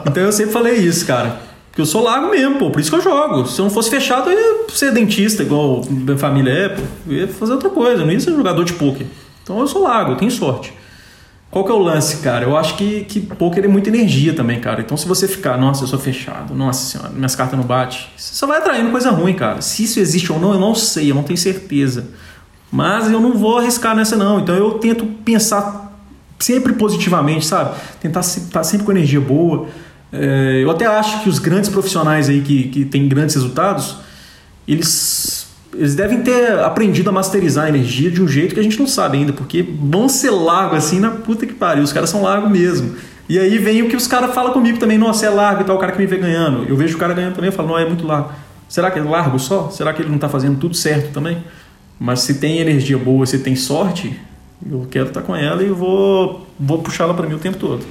Então 0.07 0.23
eu 0.23 0.33
sempre 0.33 0.53
falei 0.53 0.77
isso, 0.77 1.07
cara. 1.07 1.37
Porque 1.71 1.83
eu 1.83 1.87
sou 1.87 2.03
largo 2.03 2.31
mesmo, 2.31 2.59
pô. 2.59 2.71
Por 2.71 2.81
isso 2.81 2.91
que 2.91 2.97
eu 2.97 3.03
jogo. 3.03 3.47
Se 3.47 3.61
eu 3.61 3.65
não 3.65 3.71
fosse 3.71 3.91
fechado, 3.91 4.31
eu 4.31 4.39
ia 4.39 4.69
ser 4.71 4.93
dentista, 4.93 5.43
igual 5.43 5.83
minha 5.89 6.17
família 6.17 6.51
é, 6.51 6.69
pô. 6.71 6.83
Eu 7.07 7.13
ia 7.13 7.29
fazer 7.29 7.53
outra 7.53 7.69
coisa. 7.69 8.03
Eu 8.03 8.07
não 8.07 8.13
ia 8.13 8.19
ser 8.19 8.33
jogador 8.33 8.65
de 8.65 8.73
pôquer. 8.73 9.07
Então 9.43 9.61
eu 9.61 9.69
sou 9.69 9.83
largo, 9.83 10.13
eu 10.13 10.17
tenho 10.17 10.31
sorte. 10.31 10.73
Qual 11.51 11.65
que 11.65 11.71
é 11.73 11.75
o 11.75 11.79
lance, 11.79 12.19
cara? 12.19 12.45
Eu 12.45 12.57
acho 12.57 12.77
que, 12.77 13.05
que 13.05 13.21
pôquer 13.21 13.65
é 13.65 13.69
muita 13.69 13.89
energia 13.89 14.33
também, 14.33 14.61
cara. 14.61 14.83
Então 14.83 14.97
se 14.97 15.07
você 15.07 15.27
ficar, 15.27 15.59
nossa, 15.59 15.83
eu 15.83 15.89
sou 15.89 15.99
fechado, 15.99 16.55
nossa 16.55 16.91
senhora, 16.93 17.11
minhas 17.11 17.35
cartas 17.35 17.59
não 17.59 17.67
batem, 17.67 17.99
você 18.17 18.35
só 18.35 18.47
vai 18.47 18.59
atraindo 18.59 18.91
coisa 18.91 19.11
ruim, 19.11 19.35
cara. 19.35 19.61
Se 19.61 19.83
isso 19.83 19.99
existe 19.99 20.33
ou 20.33 20.39
não, 20.39 20.53
eu 20.53 20.61
não 20.61 20.75
sei, 20.77 21.11
eu 21.11 21.15
não 21.15 21.25
tenho 21.25 21.37
certeza. 21.37 22.09
Mas 22.71 23.11
eu 23.11 23.21
não 23.21 23.37
vou 23.37 23.59
arriscar 23.59 23.97
nessa, 23.97 24.17
não. 24.17 24.39
Então 24.39 24.55
eu 24.55 24.75
tento 24.75 25.05
pensar 25.25 25.91
sempre 26.39 26.73
positivamente, 26.75 27.45
sabe? 27.45 27.77
Tentar 28.01 28.21
estar 28.21 28.63
sempre 28.63 28.87
com 28.87 28.93
energia 28.93 29.21
boa. 29.21 29.69
É, 30.13 30.61
eu 30.63 30.71
até 30.71 30.87
acho 30.87 31.23
que 31.23 31.29
os 31.29 31.41
grandes 31.41 31.69
profissionais 31.69 32.29
aí 32.29 32.41
que, 32.43 32.69
que 32.69 32.85
têm 32.85 33.09
grandes 33.09 33.35
resultados, 33.35 33.97
eles, 34.67 35.40
eles 35.75 35.95
devem 35.95 36.23
ter 36.23 36.59
aprendido 36.61 37.11
a 37.11 37.13
masterizar 37.13 37.67
a 37.67 37.69
energia 37.69 38.11
de 38.11 38.23
um 38.23 38.27
jeito 38.27 38.55
que 38.55 38.61
a 38.61 38.63
gente 38.63 38.79
não 38.79 38.87
sabe 38.87 39.19
ainda, 39.19 39.33
porque 39.33 39.63
vão 39.63 40.09
ser 40.09 40.31
largo 40.31 40.75
assim 40.75 40.99
na 40.99 41.11
puta 41.11 41.47
que 41.47 41.55
pariu. 41.55 41.85
Os 41.85 41.93
caras 41.93 42.11
são 42.11 42.23
largo 42.23 42.49
mesmo. 42.49 42.97
E 43.29 43.39
aí 43.39 43.59
vem 43.59 43.83
o 43.83 43.89
que 43.89 43.95
os 43.95 44.09
caras 44.09 44.35
falam 44.35 44.53
comigo 44.53 44.79
também, 44.79 44.99
nossa, 44.99 45.25
é 45.25 45.31
largo 45.31 45.63
e 45.63 45.65
tal, 45.65 45.77
o 45.77 45.79
cara 45.79 45.93
que 45.93 45.99
me 45.99 46.07
vê 46.07 46.17
ganhando. 46.17 46.65
Eu 46.69 46.77
vejo 46.77 46.97
o 46.97 46.99
cara 46.99 47.15
ganhando 47.15 47.35
também, 47.35 47.49
eu 47.49 47.53
falo, 47.53 47.69
não, 47.69 47.79
é 47.79 47.87
muito 47.87 48.05
largo. 48.05 48.33
Será 48.69 48.91
que 48.91 48.99
é 48.99 49.03
largo 49.03 49.39
só? 49.39 49.71
Será 49.71 49.93
que 49.93 50.03
ele 50.03 50.11
não 50.11 50.19
tá 50.19 50.29
fazendo 50.29 50.59
tudo 50.59 50.75
certo 50.75 51.13
também? 51.13 51.39
Mas 51.99 52.21
se 52.21 52.35
tem 52.35 52.59
energia 52.59 52.99
boa, 52.99 53.25
se 53.27 53.39
tem 53.39 53.55
sorte, 53.55 54.19
eu 54.69 54.87
quero 54.91 55.09
estar 55.09 55.23
com 55.23 55.37
ela 55.37 55.63
e 55.63 55.69
vou, 55.69 56.47
vou 56.59 56.79
puxá-la 56.79 57.15
para 57.15 57.27
mim 57.27 57.35
o 57.35 57.39
tempo 57.39 57.59
todo. 57.59 57.85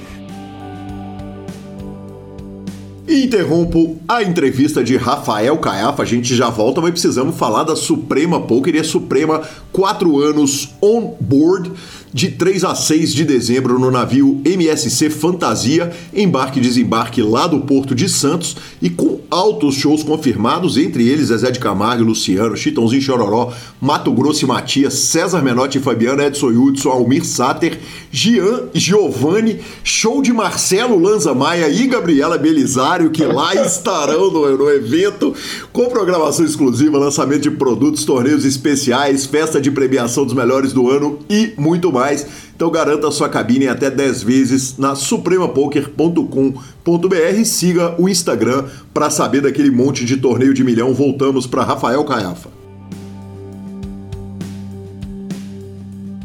Interrompo 3.10 3.96
a 4.06 4.22
entrevista 4.22 4.84
de 4.84 4.96
Rafael 4.96 5.58
Caiafa. 5.58 6.04
A 6.04 6.06
gente 6.06 6.32
já 6.32 6.48
volta, 6.48 6.80
mas 6.80 6.92
precisamos 6.92 7.36
falar 7.36 7.64
da 7.64 7.74
Suprema 7.74 8.40
Poker 8.40 8.72
e 8.76 8.78
a 8.78 8.84
Suprema, 8.84 9.42
quatro 9.72 10.20
anos 10.20 10.68
on 10.80 11.16
board 11.20 11.72
de 12.12 12.30
3 12.32 12.64
a 12.64 12.74
6 12.74 13.14
de 13.14 13.24
dezembro 13.24 13.78
no 13.78 13.90
navio 13.90 14.40
MSC 14.44 15.10
Fantasia, 15.10 15.92
embarque 16.12 16.58
e 16.58 16.62
desembarque 16.62 17.22
lá 17.22 17.46
do 17.46 17.60
Porto 17.60 17.94
de 17.94 18.08
Santos 18.08 18.56
e 18.82 18.90
com 18.90 19.20
altos 19.30 19.76
shows 19.76 20.02
confirmados, 20.02 20.76
entre 20.76 21.08
eles 21.08 21.28
Zezé 21.28 21.52
de 21.52 21.60
Camargo, 21.60 22.02
Luciano, 22.02 22.56
Chitãozinho 22.56 23.00
Chororó, 23.00 23.52
Mato 23.80 24.12
Grosso 24.12 24.44
e 24.44 24.48
Matias, 24.48 24.94
César 24.94 25.40
Menotti 25.40 25.78
e 25.78 25.80
Fabiano, 25.80 26.22
Edson 26.22 26.48
Hudson, 26.48 26.90
Almir 26.90 27.24
Sater, 27.24 27.78
Gian, 28.10 28.64
Giovanni, 28.74 29.60
show 29.84 30.20
de 30.20 30.32
Marcelo 30.32 30.98
Lanza 30.98 31.32
Maia 31.32 31.68
e 31.68 31.86
Gabriela 31.86 32.36
Belisário, 32.36 33.10
que 33.10 33.24
lá 33.24 33.54
estarão 33.64 34.32
no, 34.32 34.56
no 34.56 34.68
evento, 34.68 35.32
com 35.72 35.88
programação 35.88 36.44
exclusiva, 36.44 36.98
lançamento 36.98 37.42
de 37.42 37.50
produtos, 37.52 38.04
torneios 38.04 38.44
especiais, 38.44 39.26
festa 39.26 39.60
de 39.60 39.70
premiação 39.70 40.24
dos 40.24 40.34
melhores 40.34 40.72
do 40.72 40.90
ano 40.90 41.20
e 41.28 41.52
muito 41.56 41.92
mais 41.92 41.99
mais. 42.00 42.26
Então 42.56 42.70
garanta 42.70 43.10
sua 43.10 43.28
cabine 43.28 43.68
até 43.68 43.90
10 43.90 44.22
vezes 44.22 44.78
na 44.78 44.94
supremapoker.com.br. 44.94 47.44
Siga 47.44 47.94
o 47.98 48.08
Instagram 48.08 48.64
para 48.92 49.10
saber 49.10 49.42
daquele 49.42 49.70
monte 49.70 50.04
de 50.04 50.16
torneio 50.16 50.54
de 50.54 50.64
milhão. 50.64 50.94
Voltamos 50.94 51.46
para 51.46 51.62
Rafael 51.62 52.02
Caiafa. 52.04 52.60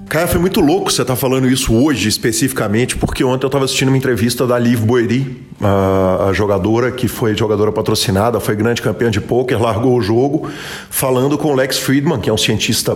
Caia, 0.08 0.28
foi 0.28 0.40
muito 0.40 0.62
louco 0.62 0.90
você 0.90 1.02
estar 1.02 1.14
tá 1.14 1.20
falando 1.20 1.46
isso 1.46 1.76
hoje 1.76 2.08
especificamente, 2.08 2.96
porque 2.96 3.22
ontem 3.22 3.44
eu 3.44 3.48
estava 3.48 3.66
assistindo 3.66 3.90
uma 3.90 3.98
entrevista 3.98 4.48
da 4.48 4.58
Liv 4.58 4.80
Boeri, 4.80 5.46
a, 5.60 6.28
a, 6.30 6.34
jogadora 6.34 6.90
que 6.90 7.08
foi 7.08 7.36
jogadora 7.36 7.70
patrocinada, 7.70 8.40
foi 8.40 8.56
grande 8.56 8.82
campeã 8.82 9.12
de 9.12 9.20
pôquer, 9.20 9.60
largou 9.60 9.98
o 9.98 10.02
jogo, 10.02 10.50
falando 10.90 11.38
com 11.38 11.52
o 11.52 11.56
Lex 11.56 11.80
Friedman, 11.80 12.22
que 12.22 12.30
é 12.30 12.34
um 12.34 12.38
cientista 12.38 12.96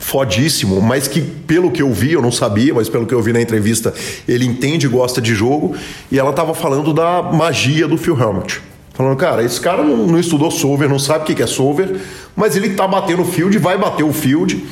fodíssimo, 0.00 0.80
mas 0.80 1.08
que 1.08 1.20
pelo 1.20 1.70
que 1.70 1.82
eu 1.82 1.92
vi, 1.92 2.12
eu 2.12 2.22
não 2.22 2.32
sabia, 2.32 2.74
mas 2.74 2.88
pelo 2.88 3.06
que 3.06 3.14
eu 3.14 3.22
vi 3.22 3.32
na 3.32 3.40
entrevista, 3.40 3.92
ele 4.28 4.44
entende 4.44 4.86
e 4.86 4.88
gosta 4.88 5.20
de 5.20 5.34
jogo, 5.34 5.74
e 6.10 6.18
ela 6.18 6.30
estava 6.30 6.54
falando 6.54 6.92
da 6.92 7.22
magia 7.22 7.88
do 7.88 7.96
Phil 7.96 8.18
Helmut. 8.18 8.60
Falando, 8.94 9.16
cara, 9.16 9.44
esse 9.44 9.60
cara 9.60 9.82
não, 9.82 10.06
não 10.06 10.18
estudou 10.18 10.50
solver, 10.50 10.88
não 10.88 10.98
sabe 10.98 11.30
o 11.30 11.36
que 11.36 11.42
é 11.42 11.46
solver, 11.46 12.00
mas 12.34 12.56
ele 12.56 12.68
está 12.68 12.88
batendo 12.88 13.22
o 13.22 13.24
field, 13.26 13.58
vai 13.58 13.76
bater 13.76 14.02
o 14.02 14.12
field. 14.12 14.64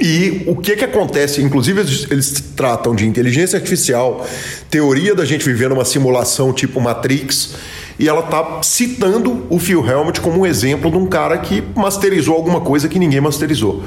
E 0.00 0.42
o 0.46 0.56
que 0.56 0.74
que 0.74 0.84
acontece? 0.84 1.40
Inclusive, 1.42 1.80
eles, 1.80 2.06
eles 2.10 2.30
tratam 2.56 2.94
de 2.94 3.06
inteligência 3.06 3.56
artificial, 3.56 4.26
teoria 4.68 5.14
da 5.14 5.24
gente 5.24 5.44
viver 5.44 5.68
numa 5.68 5.84
simulação 5.84 6.52
tipo 6.52 6.80
Matrix, 6.80 7.54
e 7.98 8.08
ela 8.08 8.20
está 8.20 8.62
citando 8.62 9.46
o 9.48 9.58
Phil 9.58 9.86
Helmut 9.86 10.20
como 10.20 10.40
um 10.40 10.46
exemplo 10.46 10.90
de 10.90 10.96
um 10.96 11.06
cara 11.06 11.38
que 11.38 11.62
masterizou 11.74 12.34
alguma 12.34 12.60
coisa 12.60 12.88
que 12.88 12.98
ninguém 12.98 13.20
masterizou. 13.20 13.82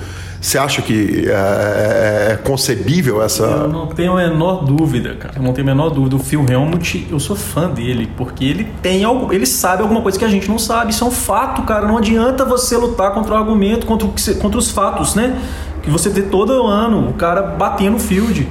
Você 0.45 0.59
acha 0.59 0.81
que 0.83 1.27
é, 1.27 1.31
é, 1.31 2.31
é, 2.33 2.35
concebível 2.35 3.23
essa. 3.23 3.43
Eu 3.43 3.67
não 3.67 3.87
tenho 3.87 4.13
a 4.13 4.17
menor 4.17 4.63
dúvida, 4.63 5.15
cara. 5.15 5.33
Eu 5.37 5.41
não 5.41 5.53
tenho 5.53 5.67
a 5.67 5.73
menor 5.73 5.89
dúvida. 5.89 6.15
O 6.15 6.19
Phil 6.19 6.45
Helmut, 6.47 7.07
eu 7.09 7.19
sou 7.19 7.35
fã 7.35 7.67
dele, 7.67 8.07
porque 8.15 8.45
ele 8.45 8.67
tem 8.79 9.03
algo. 9.03 9.33
Ele 9.33 9.47
sabe 9.47 9.81
alguma 9.81 10.01
coisa 10.01 10.19
que 10.19 10.23
a 10.23 10.27
gente 10.27 10.47
não 10.47 10.59
sabe. 10.59 10.91
Isso 10.91 11.03
é 11.03 11.07
um 11.07 11.11
fato, 11.11 11.63
cara. 11.63 11.87
Não 11.87 11.97
adianta 11.97 12.45
você 12.45 12.77
lutar 12.77 13.11
contra 13.11 13.33
o 13.33 13.37
argumento, 13.37 13.87
contra, 13.87 14.07
o, 14.07 14.13
contra 14.39 14.59
os 14.59 14.69
fatos, 14.69 15.15
né? 15.15 15.35
Que 15.81 15.89
você 15.89 16.09
vê 16.09 16.21
todo 16.21 16.67
ano 16.67 17.09
o 17.09 17.13
cara 17.13 17.41
batendo 17.41 17.93
no 17.93 17.99
field. 17.99 18.47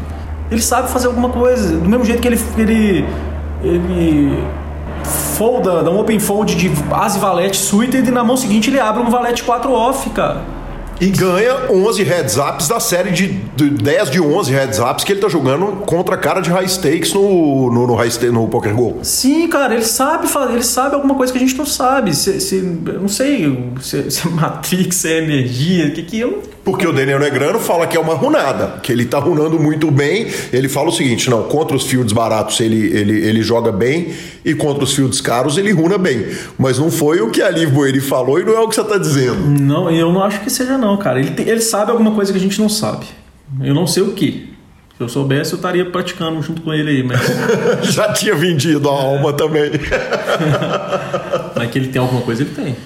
Ele 0.51 0.63
sabe 0.63 0.91
fazer 0.91 1.07
alguma 1.07 1.29
coisa. 1.29 1.77
Do 1.77 1.89
mesmo 1.89 2.05
jeito 2.05 2.21
que 2.21 2.27
ele. 2.27 2.41
ele, 2.59 3.05
ele 3.63 4.45
folda, 5.05 5.83
dá 5.83 5.91
um 5.91 6.01
open 6.01 6.19
fold 6.19 6.55
de 6.55 6.71
as 6.93 7.17
valete 7.17 7.57
suited 7.57 8.09
e 8.09 8.11
na 8.11 8.25
mão 8.25 8.37
seguinte 8.37 8.71
ele 8.71 8.81
abre 8.81 9.03
um 9.03 9.11
valete 9.11 9.43
4 9.43 9.73
off, 9.73 10.09
cara. 10.11 10.43
E 11.01 11.09
ganha 11.09 11.71
11 11.71 12.03
heads 12.03 12.37
ups 12.37 12.69
da 12.69 12.79
série 12.79 13.11
de, 13.11 13.29
de 13.29 13.71
10 13.71 14.11
de 14.11 14.21
11 14.21 14.53
heads 14.53 14.79
ups 14.79 15.05
que 15.05 15.13
ele 15.13 15.21
tá 15.21 15.29
jogando 15.29 15.67
contra 15.85 16.15
a 16.15 16.19
cara 16.19 16.41
de 16.41 16.51
high 16.51 16.69
stakes 16.69 17.13
no, 17.13 17.71
no, 17.71 17.87
no, 17.87 17.95
high 17.95 18.11
stakes, 18.11 18.33
no 18.33 18.47
Poker 18.49 18.75
Go. 18.75 18.99
Sim, 19.03 19.49
cara, 19.49 19.75
ele 19.75 19.85
sabe 19.85 20.29
ele 20.51 20.63
sabe 20.63 20.95
alguma 20.95 21.15
coisa 21.15 21.33
que 21.33 21.39
a 21.39 21.41
gente 21.41 21.57
não 21.57 21.67
sabe. 21.67 22.15
Se, 22.15 22.41
se 22.41 22.57
não 22.57 23.09
sei 23.09 23.73
se, 23.81 24.11
se 24.11 24.27
é 24.27 24.31
Matrix, 24.31 24.97
se 24.97 25.13
é 25.13 25.19
energia, 25.19 25.87
o 25.89 25.93
que 25.93 26.03
que 26.03 26.19
eu 26.19 26.43
porque 26.65 26.87
o 26.87 26.93
Daniel 26.93 27.19
Negrano 27.19 27.59
fala 27.59 27.87
que 27.87 27.95
é 27.95 28.01
uma 28.01 28.15
runada, 28.15 28.81
que 28.83 28.91
ele 28.91 29.05
tá 29.05 29.19
runando 29.19 29.61
muito 29.61 29.91
bem. 29.91 30.29
Ele 30.51 30.67
fala 30.67 30.89
o 30.89 30.93
seguinte: 30.93 31.29
não, 31.29 31.43
contra 31.43 31.77
os 31.77 31.85
fields 31.85 32.13
baratos 32.13 32.59
ele, 32.59 32.87
ele, 32.97 33.27
ele 33.27 33.43
joga 33.43 33.71
bem 33.71 34.15
e 34.43 34.55
contra 34.55 34.83
os 34.83 34.95
fields 34.95 35.21
caros 35.21 35.59
ele 35.59 35.73
runa 35.73 35.99
bem. 35.99 36.27
Mas 36.59 36.79
não 36.79 36.91
foi 36.91 37.21
o 37.21 37.31
que 37.31 37.43
a 37.43 37.51
Liv 37.51 37.71
Boeri 37.71 38.01
falou 38.01 38.41
e 38.41 38.45
não 38.45 38.55
é 38.55 38.61
o 38.61 38.69
que 38.69 38.75
você 38.75 38.85
tá 38.85 38.97
dizendo. 38.97 39.37
Não, 39.47 39.91
eu 39.91 40.11
não 40.11 40.23
acho 40.23 40.41
que 40.41 40.49
seja, 40.49 40.79
não, 40.85 40.97
cara. 40.97 41.19
Ele, 41.19 41.31
tem, 41.31 41.49
ele 41.49 41.61
sabe 41.61 41.91
alguma 41.91 42.13
coisa 42.13 42.31
que 42.31 42.39
a 42.39 42.41
gente 42.41 42.61
não 42.61 42.69
sabe. 42.69 43.07
Eu 43.63 43.75
não 43.75 43.87
sei 43.87 44.03
o 44.03 44.13
que. 44.13 44.53
Se 44.97 45.03
eu 45.03 45.09
soubesse, 45.09 45.53
eu 45.53 45.57
estaria 45.57 45.91
praticando 45.91 46.41
junto 46.43 46.63
com 46.63 46.73
ele 46.73 46.91
aí, 46.91 47.03
mas. 47.03 47.21
Já 47.93 48.13
tinha 48.13 48.35
vendido 48.35 48.89
a 48.89 48.93
alma 48.93 49.33
também. 49.33 49.71
mas 51.57 51.71
que 51.71 51.79
ele 51.79 51.89
tem 51.89 52.01
alguma 52.01 52.21
coisa, 52.21 52.43
ele 52.43 52.55
tem. 52.55 52.77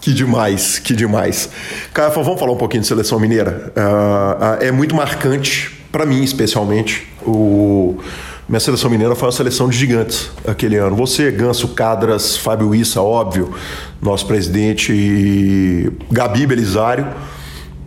Que 0.00 0.12
demais, 0.12 0.78
que 0.78 0.94
demais. 0.94 1.50
Cara, 1.92 2.10
vamos 2.10 2.38
falar 2.38 2.52
um 2.52 2.56
pouquinho 2.56 2.82
de 2.82 2.86
seleção 2.86 3.18
mineira. 3.18 3.72
Uh, 3.74 4.62
é 4.62 4.70
muito 4.70 4.94
marcante, 4.94 5.72
para 5.90 6.06
mim 6.06 6.22
especialmente, 6.22 7.08
o. 7.22 7.98
Minha 8.48 8.60
seleção 8.60 8.88
mineira 8.88 9.16
foi 9.16 9.26
uma 9.26 9.32
seleção 9.32 9.68
de 9.68 9.76
gigantes 9.76 10.30
aquele 10.46 10.76
ano. 10.76 10.94
Você, 10.94 11.32
Ganso, 11.32 11.66
Cadras, 11.68 12.36
Fábio 12.36 12.72
Issa, 12.72 13.02
óbvio, 13.02 13.52
nosso 14.00 14.24
presidente, 14.24 15.92
Gabi 16.12 16.46
Belisário. 16.46 17.08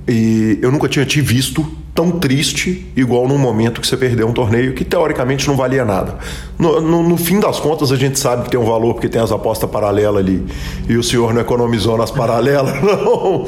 E 0.09 0.57
eu 0.59 0.71
nunca 0.71 0.89
tinha 0.89 1.05
te 1.05 1.21
visto 1.21 1.63
tão 1.93 2.09
triste 2.11 2.91
igual 2.95 3.27
num 3.27 3.37
momento 3.37 3.79
que 3.79 3.85
você 3.85 3.95
perdeu 3.95 4.27
um 4.27 4.33
torneio 4.33 4.73
que 4.73 4.83
teoricamente 4.83 5.47
não 5.47 5.55
valia 5.55 5.85
nada. 5.85 6.17
No, 6.57 6.81
no, 6.81 7.03
no, 7.03 7.15
fim 7.15 7.39
das 7.39 7.59
contas, 7.59 7.91
a 7.91 7.95
gente 7.95 8.17
sabe 8.17 8.45
que 8.45 8.49
tem 8.49 8.59
um 8.59 8.65
valor 8.65 8.95
porque 8.95 9.07
tem 9.07 9.21
as 9.21 9.31
apostas 9.31 9.69
paralelas 9.69 10.19
ali 10.19 10.43
e 10.87 10.97
o 10.97 11.03
senhor 11.03 11.31
não 11.31 11.41
economizou 11.41 11.95
nas 11.95 12.09
paralelas, 12.09 12.73
não. 12.81 13.45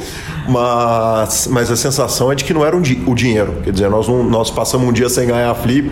Mas, 0.48 1.48
mas 1.50 1.68
a 1.68 1.74
sensação 1.76 2.30
é 2.30 2.36
de 2.36 2.44
que 2.44 2.54
não 2.54 2.64
era 2.64 2.76
um 2.76 2.80
di 2.80 3.02
o 3.06 3.14
dinheiro. 3.14 3.54
Quer 3.64 3.72
dizer, 3.72 3.90
nós, 3.90 4.06
nós 4.06 4.48
passamos 4.48 4.88
um 4.88 4.92
dia 4.92 5.08
sem 5.08 5.26
ganhar 5.26 5.50
a 5.50 5.54
flip, 5.56 5.90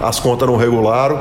as 0.00 0.20
contas 0.20 0.46
não 0.46 0.56
regularam 0.56 1.18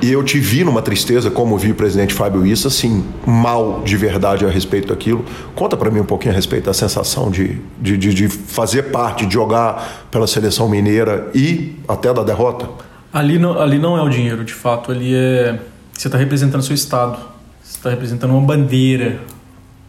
e 0.00 0.12
eu 0.12 0.22
te 0.22 0.38
vi 0.38 0.62
numa 0.62 0.80
tristeza, 0.80 1.30
como 1.30 1.58
vi 1.58 1.72
o 1.72 1.74
presidente 1.74 2.14
Fábio 2.14 2.46
Issa, 2.46 2.68
assim, 2.68 3.04
mal 3.26 3.82
de 3.84 3.96
verdade 3.96 4.44
a 4.44 4.48
respeito 4.48 4.88
daquilo. 4.88 5.24
Conta 5.54 5.76
para 5.76 5.90
mim 5.90 6.00
um 6.00 6.04
pouquinho 6.04 6.32
a 6.32 6.36
respeito 6.36 6.66
da 6.66 6.74
sensação 6.74 7.30
de, 7.30 7.60
de, 7.80 7.96
de, 7.96 8.14
de, 8.14 8.28
fazer 8.28 8.84
parte, 8.84 9.26
de 9.26 9.34
jogar 9.34 10.06
pela 10.10 10.26
seleção 10.26 10.68
mineira 10.68 11.30
e 11.34 11.76
até 11.88 12.12
da 12.12 12.22
derrota. 12.22 12.68
Ali 13.12 13.38
não, 13.38 13.60
ali 13.60 13.78
não 13.78 13.96
é 13.96 14.02
o 14.02 14.08
dinheiro, 14.08 14.44
de 14.44 14.54
fato. 14.54 14.92
Ali 14.92 15.14
é. 15.14 15.58
Você 15.92 16.08
está 16.08 16.16
representando 16.16 16.62
seu 16.62 16.74
estado. 16.74 17.18
Você 17.62 17.78
está 17.78 17.90
representando 17.90 18.30
uma 18.30 18.40
bandeira. 18.40 19.20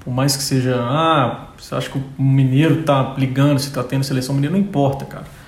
Por 0.04 0.12
mais 0.12 0.36
que 0.36 0.42
seja. 0.42 0.76
Ah, 0.80 1.50
você 1.58 1.76
acha 1.76 1.90
que 1.90 1.98
o 1.98 2.24
mineiro 2.24 2.80
está 2.80 3.14
ligando, 3.18 3.60
se 3.60 3.68
está 3.68 3.84
tendo 3.84 4.04
seleção 4.04 4.34
mineira, 4.34 4.56
não 4.56 4.62
importa, 4.62 5.06
cara 5.06 5.39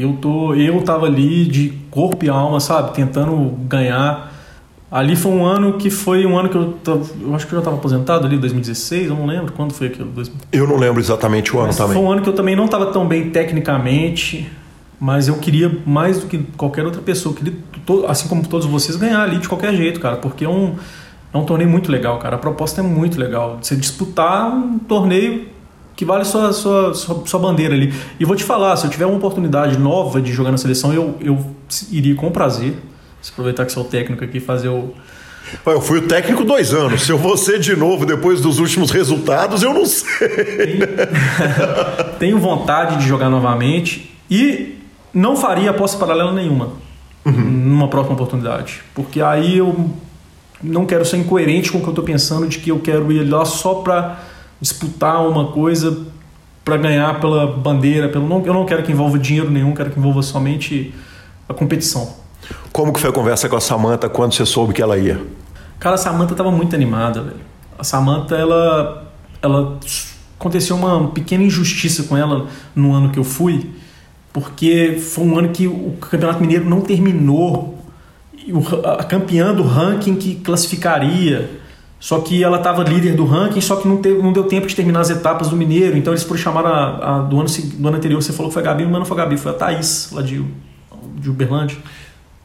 eu 0.00 0.14
tô, 0.14 0.54
eu 0.54 0.82
tava 0.82 1.06
ali 1.06 1.44
de 1.44 1.70
corpo 1.90 2.24
e 2.24 2.28
alma, 2.28 2.60
sabe, 2.60 2.94
tentando 2.94 3.36
ganhar. 3.68 4.30
Ali 4.90 5.14
foi 5.14 5.30
um 5.30 5.44
ano 5.44 5.74
que 5.74 5.88
foi 5.88 6.26
um 6.26 6.36
ano 6.36 6.48
que 6.48 6.56
eu 6.56 6.76
eu 7.20 7.34
acho 7.34 7.46
que 7.46 7.52
eu 7.52 7.56
já 7.56 7.60
estava 7.60 7.76
aposentado 7.76 8.26
ali, 8.26 8.36
2016, 8.36 9.08
eu 9.08 9.14
não 9.14 9.26
lembro 9.26 9.52
quando 9.52 9.72
foi 9.72 9.86
aquilo. 9.86 10.10
Eu 10.50 10.66
não 10.66 10.76
lembro 10.76 11.00
exatamente 11.00 11.54
o 11.54 11.58
ano 11.58 11.68
mas 11.68 11.76
também. 11.76 11.94
Foi 11.94 12.02
um 12.02 12.10
ano 12.10 12.22
que 12.22 12.28
eu 12.28 12.32
também 12.32 12.56
não 12.56 12.64
estava 12.64 12.86
tão 12.86 13.06
bem 13.06 13.30
tecnicamente, 13.30 14.50
mas 14.98 15.28
eu 15.28 15.36
queria 15.36 15.70
mais 15.86 16.18
do 16.18 16.26
que 16.26 16.38
qualquer 16.56 16.84
outra 16.84 17.00
pessoa, 17.00 17.34
queria, 17.34 17.54
assim 18.08 18.28
como 18.28 18.46
todos 18.46 18.66
vocês, 18.66 18.96
ganhar 18.96 19.22
ali 19.22 19.38
de 19.38 19.48
qualquer 19.48 19.72
jeito, 19.74 20.00
cara, 20.00 20.16
porque 20.16 20.44
é 20.44 20.48
um, 20.48 20.74
é 21.32 21.38
um 21.38 21.44
torneio 21.44 21.70
muito 21.70 21.90
legal, 21.92 22.18
cara. 22.18 22.34
A 22.34 22.38
proposta 22.38 22.80
é 22.80 22.84
muito 22.84 23.18
legal. 23.18 23.58
Você 23.62 23.76
disputar 23.76 24.50
um 24.52 24.78
torneio 24.78 25.46
que 26.00 26.04
vale 26.06 26.24
sua, 26.24 26.50
sua, 26.54 26.94
sua, 26.94 27.26
sua, 27.26 27.38
bandeira 27.38 27.74
ali. 27.74 27.92
E 28.18 28.24
vou 28.24 28.34
te 28.34 28.42
falar, 28.42 28.74
se 28.76 28.86
eu 28.86 28.90
tiver 28.90 29.04
uma 29.04 29.18
oportunidade 29.18 29.78
nova 29.78 30.18
de 30.18 30.32
jogar 30.32 30.50
na 30.50 30.56
seleção, 30.56 30.94
eu, 30.94 31.14
eu 31.20 31.38
iria 31.92 32.14
com 32.14 32.30
prazer. 32.30 32.72
Se 33.20 33.30
aproveitar 33.30 33.66
que 33.66 33.72
sou 33.72 33.84
técnico 33.84 34.24
aqui 34.24 34.40
fazer 34.40 34.68
o. 34.68 34.94
Eu 35.66 35.78
fui 35.82 35.98
o 35.98 36.08
técnico 36.08 36.42
dois 36.42 36.72
anos. 36.72 37.02
Se 37.02 37.12
eu 37.12 37.18
vou 37.18 37.36
ser 37.36 37.60
de 37.60 37.76
novo 37.76 38.06
depois 38.06 38.40
dos 38.40 38.58
últimos 38.58 38.90
resultados, 38.90 39.62
eu 39.62 39.74
não 39.74 39.84
sei. 39.84 40.08
Tenho, 40.56 40.86
tenho 42.18 42.38
vontade 42.38 42.96
de 42.96 43.06
jogar 43.06 43.28
novamente 43.28 44.10
e 44.30 44.78
não 45.12 45.36
faria 45.36 45.68
aposta 45.68 45.98
paralela 45.98 46.32
nenhuma 46.32 46.70
uhum. 47.26 47.32
numa 47.32 47.88
próxima 47.88 48.14
oportunidade. 48.14 48.80
Porque 48.94 49.20
aí 49.20 49.58
eu 49.58 49.90
não 50.62 50.86
quero 50.86 51.04
ser 51.04 51.18
incoerente 51.18 51.70
com 51.70 51.76
o 51.76 51.82
que 51.82 51.88
eu 51.88 51.92
estou 51.92 52.04
pensando 52.06 52.48
de 52.48 52.58
que 52.58 52.70
eu 52.70 52.78
quero 52.78 53.12
ir 53.12 53.28
lá 53.28 53.44
só 53.44 53.74
para 53.74 54.29
disputar 54.60 55.26
uma 55.26 55.46
coisa 55.52 56.06
para 56.64 56.76
ganhar 56.76 57.18
pela 57.20 57.46
bandeira, 57.46 58.08
pelo 58.08 58.28
não, 58.28 58.44
eu 58.44 58.52
não 58.52 58.66
quero 58.66 58.82
que 58.82 58.92
envolva 58.92 59.18
dinheiro 59.18 59.50
nenhum, 59.50 59.74
quero 59.74 59.90
que 59.90 59.98
envolva 59.98 60.22
somente 60.22 60.94
a 61.48 61.54
competição. 61.54 62.14
Como 62.72 62.92
que 62.92 63.00
foi 63.00 63.10
a 63.10 63.12
conversa 63.12 63.48
com 63.48 63.56
a 63.56 63.60
Samantha 63.60 64.08
quando 64.08 64.34
você 64.34 64.46
soube 64.46 64.72
que 64.72 64.82
ela 64.82 64.98
ia? 64.98 65.20
Cara, 65.78 65.94
a 65.94 65.98
Samantha 65.98 66.32
estava 66.32 66.50
muito 66.50 66.74
animada, 66.74 67.22
velho. 67.22 67.40
A 67.78 67.82
Samantha, 67.82 68.36
ela, 68.36 69.10
ela 69.40 69.78
aconteceu 70.38 70.76
uma 70.76 71.08
pequena 71.08 71.42
injustiça 71.42 72.04
com 72.04 72.16
ela 72.16 72.46
no 72.74 72.92
ano 72.92 73.10
que 73.10 73.18
eu 73.18 73.24
fui, 73.24 73.70
porque 74.32 74.98
foi 75.00 75.24
um 75.24 75.38
ano 75.38 75.48
que 75.48 75.66
o 75.66 75.96
Campeonato 76.00 76.40
Mineiro 76.40 76.68
não 76.68 76.80
terminou. 76.80 77.78
A 78.84 79.04
campeã 79.04 79.54
do 79.54 79.62
ranking 79.62 80.16
que 80.16 80.36
classificaria 80.36 81.59
só 82.00 82.18
que 82.20 82.42
ela 82.42 82.56
estava 82.56 82.82
líder 82.82 83.14
do 83.14 83.26
ranking, 83.26 83.60
só 83.60 83.76
que 83.76 83.86
não, 83.86 83.98
teve, 83.98 84.22
não 84.22 84.32
deu 84.32 84.44
tempo 84.44 84.66
de 84.66 84.74
terminar 84.74 85.00
as 85.00 85.10
etapas 85.10 85.50
do 85.50 85.56
Mineiro. 85.56 85.98
Então 85.98 86.14
eles 86.14 86.22
foram 86.22 86.40
chamar 86.40 86.64
a, 86.64 87.16
a, 87.16 87.18
do, 87.18 87.38
ano, 87.38 87.48
do 87.74 87.88
ano 87.88 87.96
anterior. 87.98 88.22
Você 88.22 88.32
falou 88.32 88.48
que 88.48 88.54
foi 88.54 88.62
a 88.62 88.64
Gabi, 88.64 88.84
mas 88.84 88.94
não 88.94 89.04
foi 89.04 89.18
a 89.18 89.20
Gabi, 89.20 89.36
foi 89.36 89.52
a 89.52 89.54
Thaís, 89.54 90.08
lá 90.10 90.22
de, 90.22 90.42
de 91.16 91.28
Uberlândia. 91.28 91.76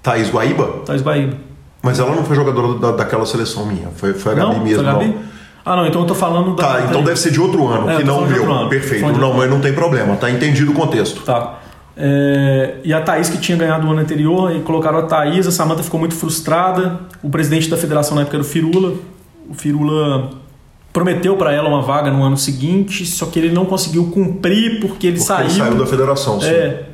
Thaís 0.03 0.29
Guaíba? 0.29 0.81
Thaís 0.85 1.01
Guaíba. 1.01 1.37
Mas 1.81 1.99
ela 1.99 2.13
não 2.13 2.25
foi 2.25 2.35
jogadora 2.35 2.77
da, 2.79 2.91
daquela 2.91 3.25
seleção 3.25 3.65
minha, 3.65 3.87
foi, 3.95 4.13
foi 4.13 4.33
a 4.33 4.35
Gabi 4.35 4.55
não, 4.55 4.63
mesmo. 4.63 4.83
Foi 4.83 4.89
a 4.89 4.93
Gabi? 4.93 5.07
Não. 5.07 5.35
Ah, 5.65 5.75
não, 5.77 5.87
então 5.87 6.01
eu 6.01 6.07
tô 6.07 6.13
falando 6.13 6.53
da. 6.53 6.63
Tá, 6.63 6.81
então 6.81 7.01
deve 7.01 7.17
ser 7.17 7.31
de 7.31 7.39
outro 7.39 7.65
ano, 7.67 7.89
é, 7.89 7.95
que 7.95 8.03
não 8.03 8.19
o 8.19 8.27
meu. 8.27 8.69
Perfeito. 8.69 9.07
Não, 9.13 9.33
mas 9.33 9.49
não 9.49 9.61
tem 9.61 9.73
problema, 9.73 10.17
tá 10.17 10.29
entendido 10.29 10.71
o 10.71 10.75
contexto. 10.75 11.21
Tá. 11.23 11.59
É, 11.97 12.75
e 12.83 12.93
a 12.93 12.99
Thaís 13.01 13.29
que 13.29 13.37
tinha 13.37 13.57
ganhado 13.57 13.87
o 13.87 13.91
ano 13.91 14.01
anterior, 14.01 14.53
e 14.53 14.59
colocaram 14.59 14.99
a 14.99 15.03
Thaís, 15.03 15.47
a 15.47 15.51
Samanta 15.51 15.81
ficou 15.81 15.99
muito 15.99 16.13
frustrada. 16.13 16.99
O 17.23 17.29
presidente 17.29 17.69
da 17.69 17.77
federação 17.77 18.15
na 18.15 18.23
época 18.23 18.35
era 18.35 18.43
o 18.43 18.45
Firula, 18.45 18.93
o 19.49 19.53
Firula 19.53 20.29
prometeu 20.91 21.35
para 21.35 21.51
ela 21.51 21.67
uma 21.67 21.81
vaga 21.81 22.09
no 22.09 22.23
ano 22.23 22.37
seguinte, 22.37 23.05
só 23.05 23.25
que 23.25 23.37
ele 23.37 23.51
não 23.51 23.65
conseguiu 23.65 24.09
cumprir 24.11 24.79
porque 24.79 25.07
ele 25.07 25.17
porque 25.17 25.27
saiu. 25.27 25.49
Ele 25.49 25.53
saiu 25.53 25.75
da 25.75 25.85
federação, 25.85 26.39
sim. 26.39 26.47
É. 26.47 26.85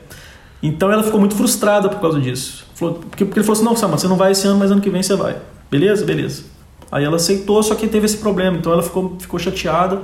Então 0.64 0.92
ela 0.92 1.04
ficou 1.04 1.20
muito 1.20 1.36
frustrada 1.36 1.90
por 1.90 2.00
causa 2.00 2.20
disso. 2.20 2.66
Porque, 2.78 3.26
porque 3.26 3.40
ele 3.40 3.46
falou 3.46 3.54
assim: 3.54 3.64
não, 3.64 3.76
Samanta, 3.76 4.02
você 4.02 4.08
não 4.08 4.16
vai 4.16 4.32
esse 4.32 4.48
ano, 4.48 4.58
mas 4.58 4.72
ano 4.72 4.82
que 4.82 4.90
vem 4.90 5.04
você 5.04 5.16
vai. 5.16 5.36
Beleza? 5.70 6.06
Beleza. 6.06 6.44
Aí 6.92 7.04
ela 7.04 7.16
aceitou, 7.16 7.62
só 7.64 7.76
que 7.76 7.88
teve 7.88 8.06
esse 8.06 8.18
problema. 8.18 8.58
Então 8.58 8.74
ela 8.74 8.84
ficou, 8.84 9.16
ficou 9.20 9.40
chateada. 9.40 10.02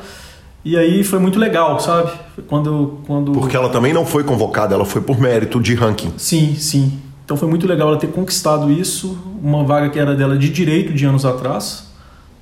E 0.64 0.78
aí 0.78 1.04
foi 1.04 1.20
muito 1.20 1.40
legal, 1.40 1.80
sabe? 1.80 2.12
Quando, 2.48 3.00
quando. 3.06 3.32
Porque 3.32 3.56
ela 3.56 3.70
também 3.70 3.94
não 3.94 4.06
foi 4.06 4.24
convocada, 4.24 4.76
ela 4.76 4.86
foi 4.86 5.02
por 5.02 5.20
mérito 5.20 5.60
de 5.60 5.74
ranking. 5.76 6.14
Sim, 6.18 6.56
sim. 6.56 7.00
Então 7.24 7.36
foi 7.36 7.48
muito 7.48 7.68
legal 7.68 7.90
ela 7.90 7.98
ter 7.98 8.08
conquistado 8.08 8.72
isso, 8.72 9.18
uma 9.42 9.64
vaga 9.64 9.90
que 9.90 10.00
era 10.00 10.16
dela 10.16 10.38
de 10.38 10.50
direito 10.50 10.94
de 10.94 11.06
anos 11.06 11.26
atrás. 11.26 11.87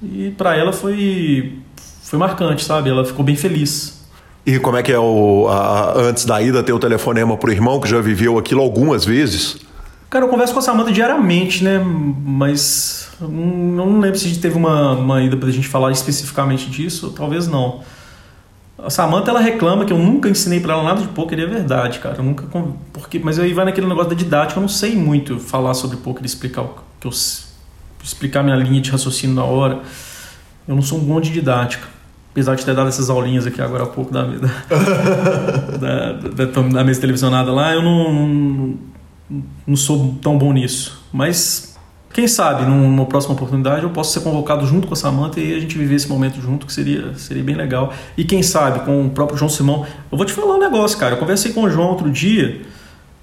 E 0.01 0.31
para 0.31 0.55
ela 0.55 0.73
foi 0.73 1.59
foi 2.03 2.19
marcante, 2.19 2.63
sabe? 2.63 2.89
Ela 2.89 3.03
ficou 3.03 3.25
bem 3.25 3.35
feliz. 3.35 4.05
E 4.45 4.59
como 4.59 4.77
é 4.77 4.83
que 4.83 4.91
é 4.91 4.99
o 4.99 5.47
a, 5.49 5.97
antes 5.97 6.25
da 6.25 6.41
ida 6.41 6.61
ter 6.61 6.73
o 6.73 6.79
telefonema 6.79 7.35
pro 7.35 7.51
irmão 7.51 7.79
que 7.79 7.89
já 7.89 7.99
viveu 7.99 8.37
aquilo 8.37 8.61
algumas 8.61 9.03
vezes? 9.03 9.57
Cara, 10.09 10.25
eu 10.25 10.29
converso 10.29 10.53
com 10.53 10.59
a 10.59 10.61
Samanta 10.61 10.91
diariamente, 10.91 11.63
né? 11.63 11.79
Mas 11.79 13.09
não, 13.19 13.99
lembro 13.99 14.19
se 14.19 14.25
a 14.25 14.29
gente 14.29 14.39
teve 14.39 14.55
uma, 14.55 14.91
uma 14.91 15.21
ida 15.21 15.35
pra 15.35 15.49
gente 15.49 15.67
falar 15.67 15.91
especificamente 15.91 16.69
disso, 16.69 17.11
talvez 17.11 17.47
não. 17.47 17.81
A 18.77 18.89
Samanta 18.89 19.31
ela 19.31 19.39
reclama 19.39 19.83
que 19.83 19.91
eu 19.91 19.97
nunca 19.97 20.29
ensinei 20.29 20.59
para 20.59 20.73
ela 20.73 20.83
nada 20.83 21.01
de 21.01 21.07
poker, 21.07 21.39
e 21.39 21.43
é 21.43 21.47
verdade, 21.47 21.99
cara. 21.99 22.17
Eu 22.17 22.23
nunca 22.23 22.45
porque 22.93 23.19
mas 23.19 23.39
aí 23.39 23.53
vai 23.53 23.65
naquele 23.65 23.87
negócio 23.87 24.09
da 24.09 24.15
didática, 24.15 24.59
eu 24.59 24.61
não 24.61 24.69
sei 24.69 24.95
muito 24.95 25.39
falar 25.39 25.73
sobre 25.73 25.97
poker 25.97 26.21
e 26.23 26.25
explicar 26.27 26.61
o 26.61 26.75
que 26.99 27.07
eu 27.07 27.11
explicar 28.05 28.43
minha 28.43 28.55
linha 28.55 28.79
de 28.79 28.91
raciocínio 28.91 29.35
na 29.35 29.43
hora. 29.43 29.81
Eu 30.67 30.75
não 30.75 30.81
sou 30.81 30.99
um 30.99 31.03
bom 31.03 31.19
de 31.19 31.31
didática. 31.31 31.87
Apesar 32.31 32.55
de 32.55 32.65
ter 32.65 32.75
dado 32.75 32.89
essas 32.89 33.09
aulinhas 33.09 33.47
aqui 33.47 33.61
agora 33.61 33.83
há 33.83 33.87
pouco 33.87 34.11
da, 34.11 34.23
da, 35.79 36.11
da, 36.11 36.45
da, 36.45 36.61
da 36.61 36.83
mesa 36.83 36.99
televisionada 36.99 37.51
lá, 37.51 37.73
eu 37.73 37.81
não, 37.81 38.13
não, 38.13 38.77
não, 39.65 39.75
sou 39.75 40.17
tão 40.21 40.37
bom 40.37 40.51
nisso. 40.51 41.01
Mas 41.13 41.77
quem 42.13 42.27
sabe, 42.27 42.65
numa 42.65 43.05
próxima 43.05 43.33
oportunidade, 43.35 43.83
eu 43.83 43.89
posso 43.89 44.11
ser 44.11 44.19
convocado 44.19 44.67
junto 44.67 44.85
com 44.85 44.93
a 44.93 44.97
Samanta 44.97 45.39
e 45.39 45.55
a 45.55 45.59
gente 45.59 45.77
viver 45.77 45.95
esse 45.95 46.09
momento 46.09 46.41
junto, 46.41 46.65
que 46.65 46.73
seria, 46.73 47.13
seria 47.15 47.43
bem 47.43 47.55
legal. 47.55 47.93
E 48.17 48.25
quem 48.25 48.43
sabe, 48.43 48.81
com 48.81 49.05
o 49.05 49.09
próprio 49.09 49.37
João 49.37 49.49
Simão. 49.49 49.85
Eu 50.11 50.17
vou 50.17 50.25
te 50.25 50.33
falar 50.33 50.55
um 50.55 50.59
negócio, 50.59 50.97
cara. 50.97 51.15
Eu 51.15 51.17
conversei 51.17 51.53
com 51.53 51.63
o 51.63 51.69
João 51.69 51.89
outro 51.89 52.11
dia. 52.11 52.61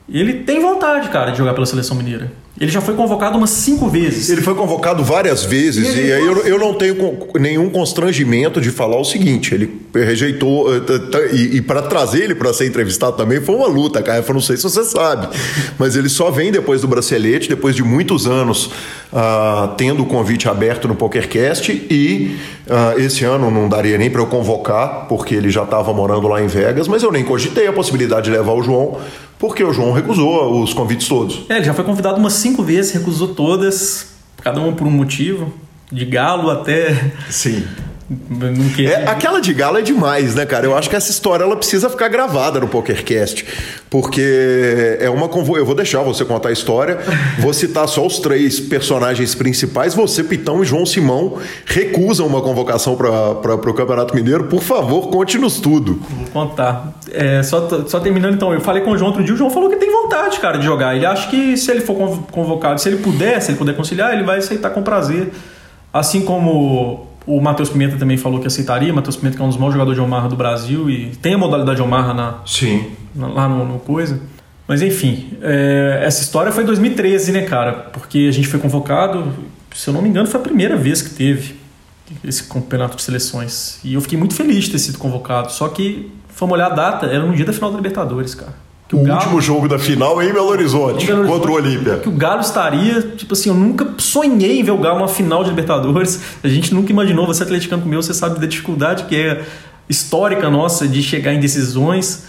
Ele 0.08 0.34
tem 0.44 0.60
vontade, 0.60 1.10
cara, 1.10 1.32
de 1.32 1.38
jogar 1.38 1.52
pela 1.52 1.66
seleção 1.66 1.96
mineira. 1.96 2.32
Ele 2.60 2.70
já 2.70 2.82
foi 2.82 2.94
convocado 2.94 3.38
umas 3.38 3.50
cinco 3.50 3.88
vezes. 3.88 4.28
Ele 4.28 4.42
foi 4.42 4.54
convocado 4.54 5.02
várias 5.02 5.42
vezes 5.42 5.96
e, 5.96 6.00
e 6.02 6.12
aí 6.12 6.26
eu, 6.26 6.38
eu, 6.46 6.58
não 6.58 6.74
tenho 6.74 7.18
nenhum 7.36 7.70
constrangimento 7.70 8.60
de 8.60 8.70
falar 8.70 9.00
o 9.00 9.04
seguinte: 9.04 9.54
ele 9.54 9.80
rejeitou. 9.94 10.72
Eh, 10.74 10.80
e, 11.32 11.56
e 11.56 11.62
para 11.62 11.80
trazer 11.80 12.24
ele 12.24 12.34
para 12.34 12.52
ser 12.52 12.66
entrevistado 12.66 13.16
também 13.16 13.40
foi 13.40 13.54
uma 13.54 13.66
luta, 13.66 14.02
cara. 14.02 14.22
Eu 14.26 14.34
não 14.34 14.40
sei 14.40 14.58
se 14.58 14.64
você 14.64 14.84
sabe, 14.84 15.28
mas 15.78 15.96
ele 15.96 16.10
só 16.10 16.30
vem 16.30 16.52
depois 16.52 16.82
do 16.82 16.88
bracelete, 16.88 17.48
depois 17.48 17.74
de 17.74 17.82
muitos 17.82 18.26
anos 18.26 18.66
uh, 18.66 19.68
tendo 19.78 20.02
o 20.02 20.06
convite 20.06 20.46
aberto 20.46 20.86
no 20.86 20.94
PokerCast 20.94 21.72
e 21.72 22.36
uh, 22.66 23.00
esse 23.00 23.24
ano 23.24 23.50
não 23.50 23.66
daria 23.66 23.96
nem 23.96 24.10
para 24.10 24.20
eu 24.20 24.26
convocar, 24.26 25.06
porque 25.08 25.34
ele 25.34 25.50
já 25.50 25.62
estava 25.62 25.92
morando 25.94 26.28
lá 26.28 26.42
em 26.42 26.46
Vegas, 26.46 26.86
mas 26.86 27.02
eu 27.02 27.10
nem 27.10 27.24
cogitei 27.24 27.66
a 27.66 27.72
possibilidade 27.72 28.26
de 28.26 28.30
levar 28.30 28.52
o 28.52 28.62
João 28.62 28.98
porque 29.42 29.64
o 29.64 29.72
João 29.72 29.90
recusou 29.90 30.62
os 30.62 30.72
convites 30.72 31.08
todos. 31.08 31.40
É, 31.48 31.56
ele 31.56 31.64
já 31.64 31.74
foi 31.74 31.82
convidado 31.82 32.16
umas 32.16 32.34
cinco 32.42 32.62
vezes, 32.62 32.92
recusou 32.92 33.34
todas, 33.34 34.08
cada 34.42 34.60
uma 34.60 34.72
por 34.72 34.86
um 34.86 34.90
motivo, 34.90 35.54
de 35.90 36.04
galo 36.04 36.50
até. 36.50 37.12
Sim. 37.30 37.64
É, 38.78 39.08
aquela 39.08 39.40
de 39.40 39.52
galo 39.52 39.78
é 39.78 39.82
demais, 39.82 40.34
né, 40.34 40.44
cara? 40.46 40.66
Eu 40.66 40.76
acho 40.76 40.88
que 40.90 40.96
essa 40.96 41.10
história 41.10 41.44
ela 41.44 41.56
precisa 41.56 41.88
ficar 41.88 42.08
gravada 42.08 42.60
no 42.60 42.68
PokerCast. 42.68 43.44
Porque 43.90 44.96
é 45.00 45.10
uma 45.10 45.28
convo... 45.28 45.56
Eu 45.56 45.66
vou 45.66 45.74
deixar 45.74 46.02
você 46.02 46.24
contar 46.24 46.48
a 46.48 46.52
história. 46.52 46.98
Vou 47.38 47.52
citar 47.52 47.86
só 47.88 48.06
os 48.06 48.18
três 48.18 48.58
personagens 48.58 49.34
principais. 49.34 49.94
Você, 49.94 50.24
Pitão 50.24 50.62
e 50.62 50.66
João 50.66 50.86
Simão 50.86 51.38
recusam 51.66 52.26
uma 52.26 52.40
convocação 52.40 52.96
para 52.96 53.54
o 53.54 53.74
Campeonato 53.74 54.14
Mineiro. 54.14 54.44
Por 54.44 54.62
favor, 54.62 55.08
conte-nos 55.08 55.60
tudo. 55.60 56.00
Vou 56.08 56.26
contar. 56.32 56.92
É, 57.12 57.42
só, 57.42 57.68
só 57.86 58.00
terminando 58.00 58.34
então, 58.34 58.52
eu 58.52 58.60
falei 58.60 58.82
com 58.82 58.92
o 58.92 58.98
João 58.98 59.10
outro 59.10 59.24
dia. 59.24 59.34
O 59.34 59.36
João 59.36 59.50
falou 59.50 59.68
que 59.68 59.76
tem 59.76 59.90
vontade, 59.90 60.40
cara, 60.40 60.58
de 60.58 60.64
jogar. 60.64 60.96
Ele 60.96 61.04
acha 61.04 61.28
que 61.28 61.56
se 61.56 61.70
ele 61.70 61.80
for 61.80 61.94
convocado, 62.30 62.80
se 62.80 62.88
ele 62.88 62.98
puder, 62.98 63.40
se 63.42 63.50
ele 63.50 63.58
puder 63.58 63.76
conciliar, 63.76 64.14
ele 64.14 64.24
vai 64.24 64.38
aceitar 64.38 64.70
com 64.70 64.82
prazer. 64.82 65.32
Assim 65.92 66.22
como 66.22 67.06
o 67.26 67.40
Matheus 67.40 67.68
Pimenta 67.68 67.96
também 67.96 68.16
falou 68.16 68.40
que 68.40 68.46
aceitaria. 68.46 68.92
Matheus 68.92 69.16
Pimenta 69.16 69.36
que 69.36 69.42
é 69.42 69.44
um 69.44 69.48
dos 69.48 69.56
maiores 69.56 69.74
jogadores 69.74 69.98
de 69.98 70.04
Omaha 70.04 70.28
do 70.28 70.36
Brasil 70.36 70.90
e 70.90 71.14
tem 71.16 71.34
a 71.34 71.38
modalidade 71.38 71.76
de 71.76 71.82
Omaha 71.82 72.12
na, 72.12 72.38
Sim. 72.46 72.90
Na, 73.14 73.28
lá 73.28 73.48
no, 73.48 73.64
no, 73.64 73.78
coisa. 73.78 74.20
Mas 74.66 74.82
enfim, 74.82 75.36
é, 75.40 76.00
essa 76.04 76.22
história 76.22 76.50
foi 76.50 76.62
em 76.62 76.66
2013, 76.66 77.32
né, 77.32 77.42
cara? 77.42 77.72
Porque 77.72 78.26
a 78.28 78.32
gente 78.32 78.48
foi 78.48 78.58
convocado, 78.58 79.32
se 79.74 79.88
eu 79.88 79.94
não 79.94 80.02
me 80.02 80.08
engano, 80.08 80.26
foi 80.26 80.40
a 80.40 80.42
primeira 80.42 80.76
vez 80.76 81.02
que 81.02 81.10
teve 81.10 81.56
esse 82.24 82.44
campeonato 82.44 82.96
de 82.96 83.02
seleções. 83.02 83.78
E 83.84 83.94
eu 83.94 84.00
fiquei 84.00 84.18
muito 84.18 84.34
feliz 84.34 84.64
de 84.64 84.72
ter 84.72 84.78
sido 84.78 84.98
convocado. 84.98 85.50
Só 85.52 85.68
que, 85.68 86.10
fomos 86.28 86.54
olhar 86.54 86.66
a 86.66 86.74
data, 86.74 87.06
era 87.06 87.24
no 87.24 87.34
dia 87.34 87.44
da 87.44 87.52
final 87.52 87.70
da 87.70 87.76
Libertadores, 87.76 88.34
cara 88.34 88.61
o, 88.96 89.00
o 89.00 89.04
Galo, 89.04 89.20
último 89.20 89.40
jogo 89.40 89.68
da 89.68 89.78
final 89.78 90.20
é 90.20 90.26
em 90.28 90.32
Belo 90.32 90.48
Horizonte, 90.48 91.06
Belo 91.06 91.20
Horizonte 91.20 91.40
contra 91.40 91.50
o 91.50 91.54
Olímpia. 91.54 91.96
Que 91.98 92.08
o 92.08 92.12
Galo 92.12 92.40
estaria, 92.40 93.02
tipo 93.02 93.32
assim, 93.32 93.48
eu 93.48 93.54
nunca 93.54 93.86
sonhei 93.98 94.60
em 94.60 94.62
ver 94.62 94.70
o 94.72 94.78
Galo 94.78 94.98
numa 94.98 95.08
final 95.08 95.42
de 95.42 95.50
Libertadores. 95.50 96.20
A 96.42 96.48
gente 96.48 96.74
nunca 96.74 96.92
imaginou, 96.92 97.26
você 97.26 97.42
atleticano 97.42 97.82
comigo, 97.82 98.02
você 98.02 98.14
sabe 98.14 98.38
da 98.38 98.46
dificuldade 98.46 99.04
que 99.04 99.16
é 99.16 99.44
histórica 99.88 100.50
nossa 100.50 100.86
de 100.86 101.02
chegar 101.02 101.32
em 101.32 101.40
decisões. 101.40 102.26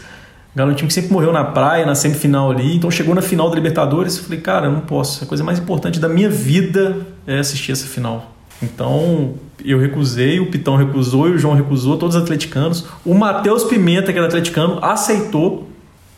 O 0.54 0.58
Galo 0.58 0.72
é 0.72 0.74
um 0.74 0.76
time 0.76 0.88
que 0.88 0.94
sempre 0.94 1.12
morreu 1.12 1.34
na 1.34 1.44
praia, 1.44 1.86
na 1.86 1.96
semifinal 1.96 2.52
ali. 2.52 2.76
Então 2.76 2.90
chegou 2.92 3.14
na 3.14 3.22
final 3.22 3.50
da 3.50 3.56
Libertadores, 3.56 4.18
eu 4.18 4.24
falei, 4.24 4.40
cara, 4.40 4.68
eu 4.68 4.72
não 4.72 4.82
posso. 4.82 5.24
A 5.24 5.28
coisa 5.28 5.44
mais 5.44 5.60
importante 5.60 6.00
da 6.00 6.08
minha 6.08 6.30
vida 6.30 6.98
é 7.26 7.40
assistir 7.40 7.72
essa 7.72 7.88
final. 7.88 8.32
Então, 8.62 9.34
eu 9.64 9.78
recusei, 9.78 10.40
o 10.40 10.50
Pitão 10.50 10.76
recusou 10.78 11.28
e 11.28 11.32
o 11.32 11.38
João 11.38 11.54
recusou, 11.54 11.98
todos 11.98 12.16
os 12.16 12.22
atleticanos. 12.22 12.86
O 13.06 13.14
Matheus 13.14 13.66
Pimenta, 13.66 14.14
que 14.14 14.18
era 14.18 14.28
atleticano, 14.28 14.80
aceitou 14.82 15.68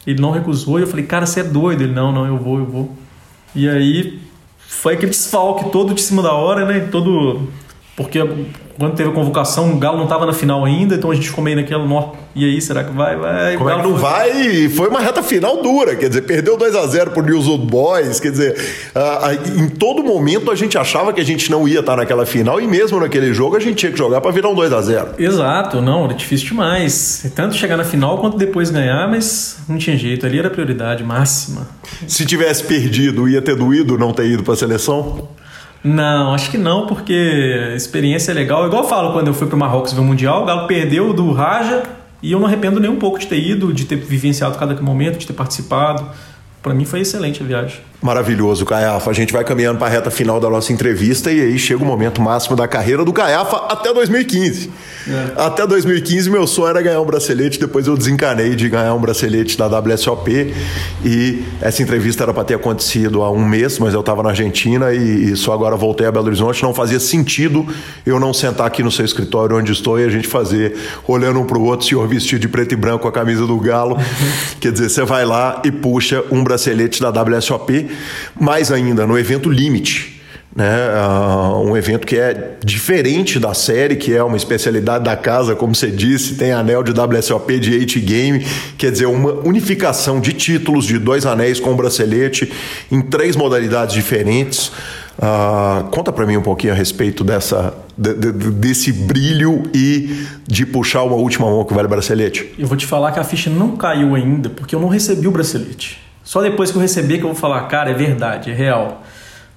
ele 0.06 0.22
não 0.22 0.32
recusou 0.32 0.80
e 0.80 0.84
eu 0.84 0.88
falei, 0.88 1.06
cara, 1.06 1.26
você 1.26 1.40
é 1.40 1.44
doido. 1.44 1.84
Ele, 1.84 1.94
não, 1.94 2.12
não, 2.12 2.26
eu 2.26 2.38
vou, 2.38 2.60
eu 2.60 2.66
vou. 2.66 2.96
E 3.56 3.68
aí 3.68 4.20
foi 4.68 4.94
aquele 4.94 5.12
desfalque 5.12 5.70
todo 5.72 5.94
de 5.94 6.02
cima 6.02 6.22
da 6.22 6.34
hora, 6.34 6.66
né? 6.66 6.88
Todo. 6.92 7.48
Porque 7.96 8.20
quando 8.78 8.94
teve 8.96 9.10
a 9.10 9.14
convocação, 9.14 9.72
o 9.72 9.78
Galo 9.78 9.96
não 9.96 10.04
estava 10.04 10.26
na 10.26 10.34
final 10.34 10.66
ainda, 10.66 10.96
então 10.96 11.10
a 11.12 11.16
gente 11.16 11.30
ficou 11.30 11.42
meio 11.42 11.56
naquela, 11.56 11.86
nó, 11.86 12.12
e 12.36 12.44
aí, 12.44 12.60
será 12.62 12.84
que 12.84 12.92
vai? 12.92 13.16
vai 13.16 13.56
Como 13.56 13.70
é 13.70 13.76
que 13.78 13.82
não 13.84 13.92
foi... 13.92 14.02
vai? 14.02 14.70
Foi 14.70 14.90
uma 14.90 15.00
reta 15.00 15.24
final 15.24 15.64
dura, 15.64 15.96
quer 15.96 16.10
dizer, 16.10 16.24
perdeu 16.24 16.58
2 16.58 16.76
a 16.76 16.86
0 16.86 17.12
pro 17.12 17.24
News 17.24 17.48
Old 17.48 17.68
Boys, 17.68 18.20
quer 18.20 18.32
dizer, 18.32 18.58
uh, 18.94 19.62
em 19.62 19.70
todo 19.70 20.04
momento 20.04 20.52
a 20.52 20.56
gente 20.56 20.78
achava 20.78 21.14
que 21.14 21.22
a 21.22 21.24
gente 21.24 21.50
não 21.50 21.66
ia 21.66 21.80
estar 21.80 21.96
naquela 21.96 22.26
final, 22.26 22.60
e 22.60 22.68
mesmo 22.68 23.00
naquele 23.00 23.34
jogo 23.34 23.56
a 23.56 23.62
gente 23.62 23.78
tinha 23.78 23.92
que 23.94 23.98
jogar 23.98 24.20
para 24.20 24.32
virar 24.32 24.50
um 24.50 24.56
2 24.56 24.74
a 24.74 24.82
0 24.82 25.08
Exato, 25.18 25.82
não, 25.82 26.04
era 26.04 26.14
difícil 26.14 26.50
demais. 26.50 27.26
Tanto 27.34 27.56
chegar 27.56 27.78
na 27.78 27.86
final 27.86 28.18
quanto 28.18 28.38
depois 28.38 28.70
ganhar, 28.70 29.08
mas 29.08 29.60
não 29.70 29.78
tinha 29.78 29.98
jeito, 29.98 30.26
ali 30.26 30.38
era 30.38 30.50
a 30.50 30.52
prioridade 30.52 31.02
máxima. 31.02 31.66
Se 32.06 32.26
tivesse 32.26 32.66
perdido, 32.66 33.30
ia 33.30 33.42
ter 33.42 33.56
doído 33.56 33.98
não 33.98 34.12
ter 34.12 34.26
ido 34.26 34.44
para 34.44 34.54
a 34.54 34.58
seleção? 34.58 35.30
Não, 35.86 36.34
acho 36.34 36.50
que 36.50 36.58
não, 36.58 36.88
porque 36.88 37.14
experiência 37.76 38.32
é 38.32 38.34
legal. 38.34 38.66
Igual 38.66 38.82
eu 38.82 38.90
falo 38.90 39.14
quando 39.14 39.28
eu 39.28 39.36
fui 39.36 39.46
pro 39.46 39.56
Marrocos 39.56 39.94
ver 39.94 40.02
o 40.02 40.04
Mundial, 40.04 40.42
o 40.42 40.46
Galo 40.46 40.66
perdeu 40.66 41.14
do 41.14 41.32
Raja 41.32 41.84
E 42.24 42.32
eu 42.32 42.40
não 42.40 42.48
arrependo 42.48 42.80
nem 42.80 42.90
um 42.90 42.98
pouco 42.98 43.20
de 43.20 43.28
ter 43.28 43.38
ido, 43.38 43.72
de 43.72 43.86
ter 43.86 43.98
vivenciado 43.98 44.58
cada 44.58 44.74
momento, 44.82 45.20
de 45.20 45.28
ter 45.28 45.34
participado. 45.34 46.04
Para 46.64 46.74
mim 46.74 46.86
foi 46.86 47.02
excelente 47.02 47.44
a 47.44 47.46
viagem. 47.46 47.82
Maravilhoso, 48.06 48.68
Caiafa. 48.68 49.10
A 49.10 49.14
gente 49.16 49.34
vai 49.34 49.44
caminhando 49.44 49.80
para 49.80 49.88
a 49.88 49.90
reta 49.90 50.12
final 50.12 50.40
da 50.40 50.48
nossa 50.48 50.72
entrevista 50.72 51.32
e 51.32 51.42
aí 51.42 51.58
chega 51.58 51.82
o 51.82 51.86
momento 51.88 52.22
máximo 52.22 52.56
da 52.56 52.68
carreira 52.68 53.04
do 53.04 53.12
Caiafa 53.12 53.66
até 53.68 53.92
2015. 53.92 54.70
É. 55.08 55.42
Até 55.42 55.66
2015, 55.66 56.30
meu 56.30 56.46
sonho 56.46 56.70
era 56.70 56.84
ganhar 56.84 57.02
um 57.02 57.06
bracelete, 57.06 57.60
depois 57.60 57.88
eu 57.88 57.98
desencanei 57.98 58.56
de 58.56 58.70
ganhar 58.70 58.94
um 58.94 59.00
bracelete 59.00 59.58
da 59.58 59.66
WSOP. 59.68 60.54
E 61.04 61.44
essa 61.60 61.82
entrevista 61.82 62.24
era 62.24 62.32
para 62.32 62.44
ter 62.44 62.54
acontecido 62.54 63.24
há 63.24 63.32
um 63.32 63.44
mês, 63.44 63.80
mas 63.80 63.96
eu 63.96 64.02
estava 64.02 64.22
na 64.22 64.30
Argentina 64.30 64.94
e, 64.94 65.32
e, 65.32 65.36
só 65.36 65.54
agora 65.54 65.76
voltei 65.76 66.06
a 66.06 66.12
Belo 66.12 66.28
Horizonte. 66.28 66.62
Não 66.62 66.76
fazia 66.76 67.00
sentido 67.00 67.66
eu 68.06 68.20
não 68.20 68.36
sentar 68.36 68.68
aqui 68.68 68.84
no 68.84 68.92
seu 68.92 69.04
escritório 69.04 69.58
onde 69.58 69.72
estou 69.72 70.00
e 70.00 70.04
a 70.04 70.10
gente 70.10 70.28
fazer, 70.28 70.78
olhando 71.08 71.40
um 71.40 71.46
para 71.46 71.58
o 71.58 71.64
outro, 71.64 71.88
senhor 71.88 72.08
vestido 72.08 72.42
de 72.42 72.48
preto 72.48 72.74
e 72.74 72.76
branco 72.76 73.00
com 73.00 73.08
a 73.08 73.12
camisa 73.12 73.48
do 73.48 73.60
Galo. 73.60 73.98
Quer 74.62 74.72
dizer, 74.72 74.90
você 74.90 75.04
vai 75.04 75.26
lá 75.26 75.64
e 75.66 75.72
puxa 75.72 76.24
um 76.32 76.44
bracelete 76.44 77.02
da 77.02 77.10
WSOP, 77.10 77.95
mais 78.40 78.72
ainda 78.72 79.06
no 79.06 79.18
evento 79.18 79.50
Limite 79.50 80.16
né? 80.56 80.74
Uh, 80.88 81.70
um 81.70 81.76
evento 81.76 82.08
que 82.08 82.16
é 82.16 82.56
diferente 82.64 83.38
da 83.38 83.54
série, 83.54 83.98
que 83.98 84.16
é 84.16 84.24
uma 84.24 84.38
especialidade 84.38 85.04
da 85.04 85.18
casa, 85.18 85.54
como 85.54 85.76
você 85.76 85.92
disse, 85.92 86.36
tem 86.36 86.54
anel 86.54 86.82
de 86.82 86.94
WSOP 86.98 87.60
de 87.60 87.78
8 87.78 88.00
Game, 88.00 88.46
quer 88.78 88.90
dizer, 88.90 89.06
uma 89.06 89.34
unificação 89.46 90.22
de 90.22 90.32
títulos 90.32 90.86
de 90.86 90.98
dois 90.98 91.26
anéis 91.26 91.60
com 91.60 91.72
um 91.72 91.76
bracelete 91.76 92.50
em 92.90 93.02
três 93.02 93.36
modalidades 93.36 93.94
diferentes. 93.94 94.72
Uh, 95.18 95.90
conta 95.92 96.12
para 96.12 96.26
mim 96.26 96.38
um 96.38 96.42
pouquinho 96.42 96.72
a 96.72 96.76
respeito 96.76 97.24
dessa, 97.24 97.74
de, 97.98 98.14
de, 98.14 98.32
desse 98.52 98.94
brilho 98.94 99.64
e 99.74 100.26
de 100.48 100.66
puxar 100.66 101.04
uma 101.04 101.16
última 101.16 101.50
mão 101.50 101.66
que 101.66 101.74
vale 101.74 101.88
bracelete. 101.90 102.54
Eu 102.58 102.68
vou 102.68 102.78
te 102.78 102.86
falar 102.86 103.12
que 103.12 103.20
a 103.20 103.24
ficha 103.26 103.50
não 103.50 103.76
caiu 103.76 104.16
ainda, 104.16 104.50
porque 104.50 104.74
eu 104.74 104.80
não 104.80 104.88
recebi 104.88 105.28
o 105.28 105.32
bracelete. 105.32 106.05
Só 106.26 106.42
depois 106.42 106.72
que 106.72 106.78
eu 106.78 106.82
receber 106.82 107.20
que 107.20 107.24
eu 107.24 107.30
vou 107.30 107.36
falar, 107.36 107.62
cara, 107.68 107.92
é 107.92 107.94
verdade, 107.94 108.50
é 108.50 108.54
real. 108.54 109.04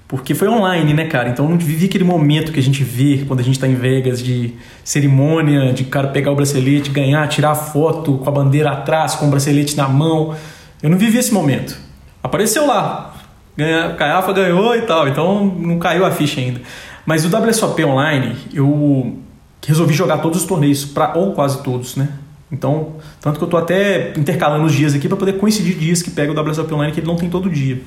Porque 0.06 0.34
foi 0.34 0.48
online, 0.48 0.92
né, 0.92 1.06
cara? 1.06 1.30
Então 1.30 1.46
eu 1.46 1.50
não 1.50 1.58
vivi 1.58 1.86
aquele 1.86 2.04
momento 2.04 2.52
que 2.52 2.60
a 2.60 2.62
gente 2.62 2.84
vê 2.84 3.24
quando 3.26 3.40
a 3.40 3.42
gente 3.42 3.54
está 3.54 3.66
em 3.66 3.74
Vegas 3.74 4.22
de 4.22 4.54
cerimônia, 4.84 5.72
de 5.72 5.84
cara 5.84 6.08
pegar 6.08 6.30
o 6.30 6.36
bracelete, 6.36 6.90
ganhar, 6.90 7.26
tirar 7.26 7.54
foto 7.54 8.18
com 8.18 8.28
a 8.28 8.32
bandeira 8.32 8.70
atrás, 8.70 9.14
com 9.14 9.26
o 9.26 9.30
bracelete 9.30 9.76
na 9.76 9.88
mão. 9.88 10.36
Eu 10.82 10.90
não 10.90 10.98
vivi 10.98 11.16
esse 11.16 11.32
momento. 11.32 11.74
Apareceu 12.22 12.66
lá. 12.66 13.14
Ganha, 13.56 13.94
Caiafa 13.94 14.32
ganhou 14.32 14.76
e 14.76 14.82
tal, 14.82 15.08
então 15.08 15.44
não 15.44 15.78
caiu 15.78 16.04
a 16.04 16.10
ficha 16.10 16.38
ainda. 16.38 16.60
Mas 17.04 17.24
o 17.24 17.34
WSOP 17.34 17.82
online, 17.82 18.36
eu 18.52 19.18
resolvi 19.66 19.94
jogar 19.94 20.18
todos 20.18 20.42
os 20.42 20.46
torneios, 20.46 20.84
pra, 20.84 21.14
ou 21.16 21.32
quase 21.32 21.62
todos, 21.62 21.96
né? 21.96 22.08
Então, 22.50 22.94
tanto 23.20 23.38
que 23.38 23.44
eu 23.44 23.48
tô 23.48 23.56
até 23.56 24.12
intercalando 24.16 24.64
os 24.64 24.72
dias 24.72 24.94
aqui 24.94 25.06
para 25.06 25.16
poder 25.16 25.34
coincidir 25.34 25.76
dias 25.76 26.02
que 26.02 26.10
pega 26.10 26.32
o 26.32 26.48
WSOP 26.48 26.72
online 26.72 26.92
que 26.92 27.00
ele 27.00 27.06
não 27.06 27.16
tem 27.16 27.28
todo 27.28 27.50
dia. 27.50 27.80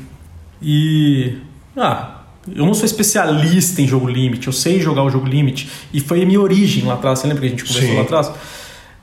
E 0.62 1.38
ah, 1.76 2.22
eu 2.48 2.66
não 2.66 2.74
sou 2.74 2.86
especialista 2.86 3.82
em 3.82 3.88
jogo 3.88 4.08
limite, 4.08 4.48
eu 4.48 4.54
sei 4.54 4.80
jogar 4.80 5.04
o 5.04 5.10
jogo 5.10 5.28
limite. 5.28 5.70
E 5.92 6.00
foi 6.00 6.22
a 6.22 6.26
minha 6.26 6.40
origem 6.40 6.86
lá 6.86 6.94
atrás, 6.94 7.20
você 7.20 7.28
lembra 7.28 7.42
que 7.42 7.48
a 7.48 7.50
gente 7.50 7.64
conversou 7.64 7.90
Sim. 7.90 7.98
lá 7.98 8.04
atrás? 8.04 8.32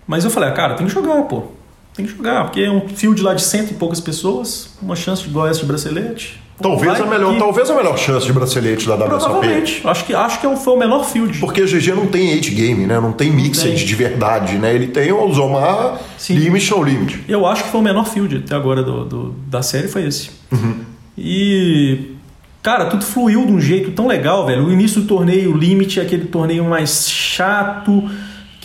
Mas 0.07 0.25
eu 0.25 0.31
falei, 0.31 0.49
ah, 0.49 0.53
cara, 0.53 0.75
tem 0.75 0.87
que 0.87 0.93
jogar, 0.93 1.23
pô. 1.23 1.58
Tem 1.99 2.07
que 2.07 2.17
jogar, 2.17 2.45
porque 2.45 2.61
é 2.61 2.71
um 2.71 2.89
field 2.89 3.21
lá 3.21 3.35
de 3.35 3.43
cento 3.43 3.73
e 3.73 3.75
poucas 3.75 3.99
pessoas, 3.99 4.71
uma 4.81 4.95
chance 4.95 5.29
de 5.29 5.39
essa 5.41 5.59
de 5.59 5.67
bracelete. 5.67 6.41
Talvez 6.63 7.01
a, 7.01 7.07
melhor, 7.07 7.37
talvez 7.37 7.69
a 7.69 7.75
melhor 7.75 7.99
chance 7.99 8.25
de 8.25 8.33
bracelete 8.33 8.87
da 8.87 8.95
WSOP. 8.95 9.09
Provavelmente. 9.09 9.81
Acho 9.85 10.05
que, 10.05 10.15
acho 10.15 10.41
que 10.41 10.47
é 10.47 10.57
foi 10.57 10.75
o 10.75 10.77
menor 10.77 11.05
field. 11.05 11.41
Porque 11.41 11.61
o 11.61 11.67
GG 11.67 11.89
não 11.97 12.07
tem 12.07 12.35
8 12.35 12.51
game, 12.53 12.87
né? 12.87 13.01
Não 13.01 13.11
tem 13.11 13.33
mixed 13.33 13.85
de 13.85 13.95
verdade, 13.97 14.59
né? 14.59 14.73
Ele 14.73 14.87
tem 14.87 15.11
o 15.11 15.33
Zomar 15.33 16.01
Limit 16.31 16.73
ou 16.73 16.85
Limit. 16.85 17.25
Eu 17.27 17.45
acho 17.45 17.65
que 17.65 17.71
foi 17.71 17.81
o 17.81 17.83
menor 17.83 18.05
field 18.05 18.45
até 18.45 18.55
agora 18.55 18.85
do, 18.85 19.05
do 19.05 19.35
da 19.49 19.61
série 19.61 19.89
foi 19.89 20.07
esse. 20.07 20.31
Uhum. 20.53 20.85
E 21.17 22.15
Cara, 22.63 22.87
tudo 22.87 23.05
fluiu 23.05 23.45
de 23.45 23.53
um 23.53 23.61
jeito 23.61 23.91
tão 23.91 24.07
legal, 24.07 24.47
velho. 24.47 24.67
O 24.67 24.73
início 24.73 25.01
do 25.01 25.09
torneio, 25.09 25.53
o 25.53 25.57
limite 25.57 25.99
é 25.99 26.03
aquele 26.05 26.27
torneio 26.27 26.65
mais 26.65 27.11
chato, 27.11 28.09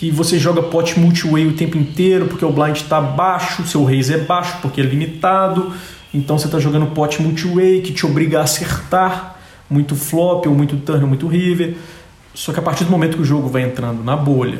que 0.04 0.12
você 0.12 0.38
joga 0.38 0.62
pot 0.62 1.00
multiway 1.00 1.48
o 1.48 1.54
tempo 1.54 1.78
inteiro, 1.78 2.26
porque 2.26 2.44
o 2.44 2.52
blind 2.52 2.76
está 2.76 3.00
baixo, 3.00 3.66
seu 3.66 3.86
raise 3.86 4.14
é 4.14 4.18
baixo, 4.18 4.58
porque 4.62 4.82
é 4.82 4.84
limitado. 4.84 5.72
Então 6.14 6.38
você 6.38 6.48
está 6.48 6.60
jogando 6.60 6.88
pot 6.88 7.22
multiway, 7.22 7.80
que 7.80 7.94
te 7.94 8.06
obriga 8.06 8.42
a 8.42 8.44
acertar 8.44 9.40
muito 9.70 9.96
flop, 9.96 10.46
ou 10.46 10.54
muito 10.54 10.76
turn, 10.76 11.04
ou 11.04 11.08
muito 11.08 11.26
river. 11.26 11.78
Só 12.34 12.52
que 12.52 12.60
a 12.60 12.62
partir 12.62 12.84
do 12.84 12.92
momento 12.92 13.16
que 13.16 13.22
o 13.22 13.26
jogo 13.26 13.48
vai 13.48 13.62
entrando 13.62 14.04
na 14.04 14.18
bolha, 14.18 14.60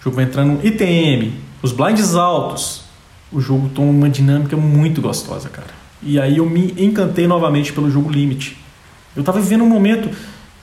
o 0.00 0.04
jogo 0.04 0.16
vai 0.16 0.24
entrando 0.24 0.52
no 0.52 0.66
ITM, 0.66 1.30
os 1.60 1.72
blinds 1.72 2.14
altos, 2.14 2.84
o 3.30 3.38
jogo 3.38 3.68
toma 3.68 3.90
uma 3.90 4.08
dinâmica 4.08 4.56
muito 4.56 5.02
gostosa, 5.02 5.50
cara. 5.50 5.74
E 6.02 6.18
aí 6.18 6.38
eu 6.38 6.46
me 6.46 6.74
encantei 6.78 7.26
novamente 7.26 7.70
pelo 7.70 7.90
jogo 7.90 8.08
Limite. 8.08 8.56
Eu 9.14 9.20
estava 9.20 9.38
vivendo 9.38 9.62
um 9.62 9.68
momento 9.68 10.08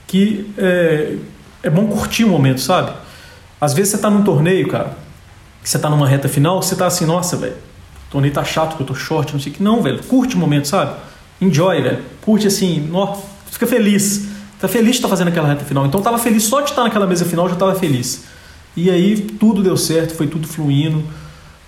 que 0.07 0.49
é, 0.57 1.17
é 1.61 1.69
bom 1.69 1.85
curtir 1.85 2.23
o 2.23 2.29
momento, 2.29 2.61
sabe? 2.61 3.05
Às 3.59 3.73
vezes 3.73 3.91
você 3.91 3.95
está 3.97 4.09
num 4.09 4.23
torneio, 4.23 4.67
cara, 4.67 4.97
que 5.63 5.69
você 5.69 5.77
está 5.77 5.89
numa 5.89 6.07
reta 6.07 6.29
final, 6.29 6.61
você 6.61 6.75
está 6.75 6.85
assim, 6.85 7.05
nossa, 7.05 7.35
velho, 7.35 7.55
o 8.07 8.11
torneio 8.11 8.33
tá 8.33 8.43
chato, 8.43 8.77
que 8.77 8.83
eu 8.83 8.87
tô 8.87 8.95
short, 8.95 9.33
não 9.33 9.39
sei 9.39 9.51
o 9.51 9.55
que. 9.55 9.63
Não, 9.63 9.81
velho, 9.81 10.01
curte 10.03 10.35
o 10.35 10.37
momento, 10.37 10.67
sabe? 10.67 10.95
Enjoy, 11.41 11.81
velho. 11.81 12.03
Curte 12.21 12.47
assim, 12.47 12.89
ó, 12.93 13.17
fica 13.51 13.67
feliz. 13.67 14.27
Tá 14.59 14.67
feliz 14.67 14.91
de 14.91 14.95
estar 14.97 15.07
tá 15.07 15.09
fazendo 15.09 15.27
aquela 15.27 15.47
reta 15.47 15.65
final. 15.65 15.85
Então 15.85 16.01
tava 16.01 16.17
feliz 16.17 16.43
só 16.43 16.61
de 16.61 16.69
estar 16.69 16.83
naquela 16.83 17.05
mesa 17.05 17.25
final, 17.25 17.49
já 17.49 17.55
tava 17.55 17.75
feliz. 17.75 18.23
E 18.75 18.89
aí 18.89 19.19
tudo 19.19 19.61
deu 19.61 19.75
certo, 19.75 20.15
foi 20.15 20.27
tudo 20.27 20.47
fluindo. 20.47 21.03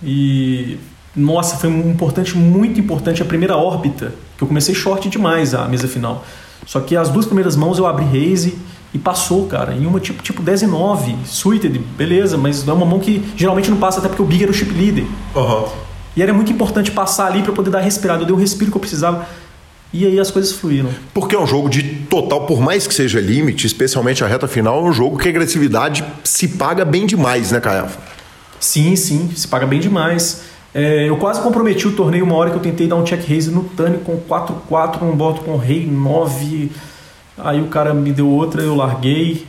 E 0.01 0.77
nossa, 1.15 1.57
foi 1.57 1.69
um 1.69 1.91
importante, 1.91 2.37
muito 2.37 2.79
importante 2.79 3.21
a 3.21 3.25
primeira 3.25 3.57
órbita, 3.57 4.13
que 4.37 4.43
eu 4.43 4.47
comecei 4.47 4.73
short 4.73 5.09
demais 5.09 5.53
a 5.53 5.67
mesa 5.67 5.87
final. 5.87 6.23
Só 6.65 6.79
que 6.79 6.95
as 6.95 7.09
duas 7.09 7.25
primeiras 7.25 7.55
mãos 7.55 7.77
eu 7.77 7.85
abri 7.85 8.05
raise 8.05 8.57
e 8.93 8.97
passou, 8.97 9.45
cara. 9.47 9.73
Em 9.73 9.85
uma 9.85 9.99
tipo, 9.99 10.21
tipo 10.23 10.41
10 10.41 10.63
e 10.63 10.67
9, 10.67 11.15
suited, 11.25 11.77
beleza, 11.97 12.37
mas 12.37 12.67
é 12.67 12.73
uma 12.73 12.85
mão 12.85 12.99
que 12.99 13.23
geralmente 13.35 13.69
não 13.69 13.77
passa, 13.77 13.99
até 13.99 14.07
porque 14.07 14.21
o 14.21 14.25
big 14.25 14.43
era 14.43 14.51
o 14.51 14.53
chip 14.53 14.71
leader. 14.71 15.05
Uhum. 15.35 15.65
E 16.15 16.23
era 16.23 16.33
muito 16.33 16.51
importante 16.51 16.91
passar 16.91 17.27
ali 17.27 17.43
para 17.43 17.53
poder 17.53 17.69
dar 17.69 17.81
respirada. 17.81 18.23
Eu 18.23 18.25
dei 18.25 18.35
o 18.35 18.39
respiro 18.39 18.71
que 18.71 18.77
eu 18.77 18.81
precisava. 18.81 19.27
E 19.91 20.05
aí 20.05 20.19
as 20.19 20.29
coisas 20.29 20.51
fluíram. 20.51 20.89
Porque 21.13 21.35
é 21.35 21.39
um 21.39 21.47
jogo 21.47 21.69
de 21.69 21.81
total, 21.81 22.45
por 22.45 22.59
mais 22.59 22.85
que 22.85 22.93
seja 22.93 23.19
limite, 23.19 23.65
especialmente 23.65 24.23
a 24.23 24.27
reta 24.27 24.47
final, 24.47 24.85
é 24.85 24.89
um 24.89 24.93
jogo 24.93 25.17
que 25.17 25.27
a 25.27 25.31
agressividade 25.31 26.03
se 26.23 26.47
paga 26.47 26.85
bem 26.85 27.07
demais, 27.07 27.51
né, 27.51 27.59
Caiafa? 27.59 27.99
Sim, 28.59 28.95
sim, 28.95 29.31
se 29.35 29.47
paga 29.47 29.65
bem 29.65 29.79
demais. 29.79 30.43
É, 30.73 31.09
eu 31.09 31.17
quase 31.17 31.41
comprometi 31.41 31.87
o 31.87 31.93
torneio 31.93 32.23
uma 32.23 32.35
hora 32.35 32.51
que 32.51 32.57
eu 32.57 32.61
tentei 32.61 32.87
dar 32.87 32.97
um 32.97 33.03
check 33.03 33.27
raise 33.27 33.49
no 33.49 33.63
Tani 33.63 33.97
com 33.99 34.17
4-4, 34.17 35.01
um 35.01 35.15
boto 35.15 35.41
com 35.41 35.57
rei 35.57 35.87
9. 35.87 36.71
Aí 37.43 37.61
o 37.61 37.67
cara 37.67 37.93
me 37.93 38.11
deu 38.11 38.27
outra, 38.29 38.61
eu 38.61 38.75
larguei. 38.75 39.45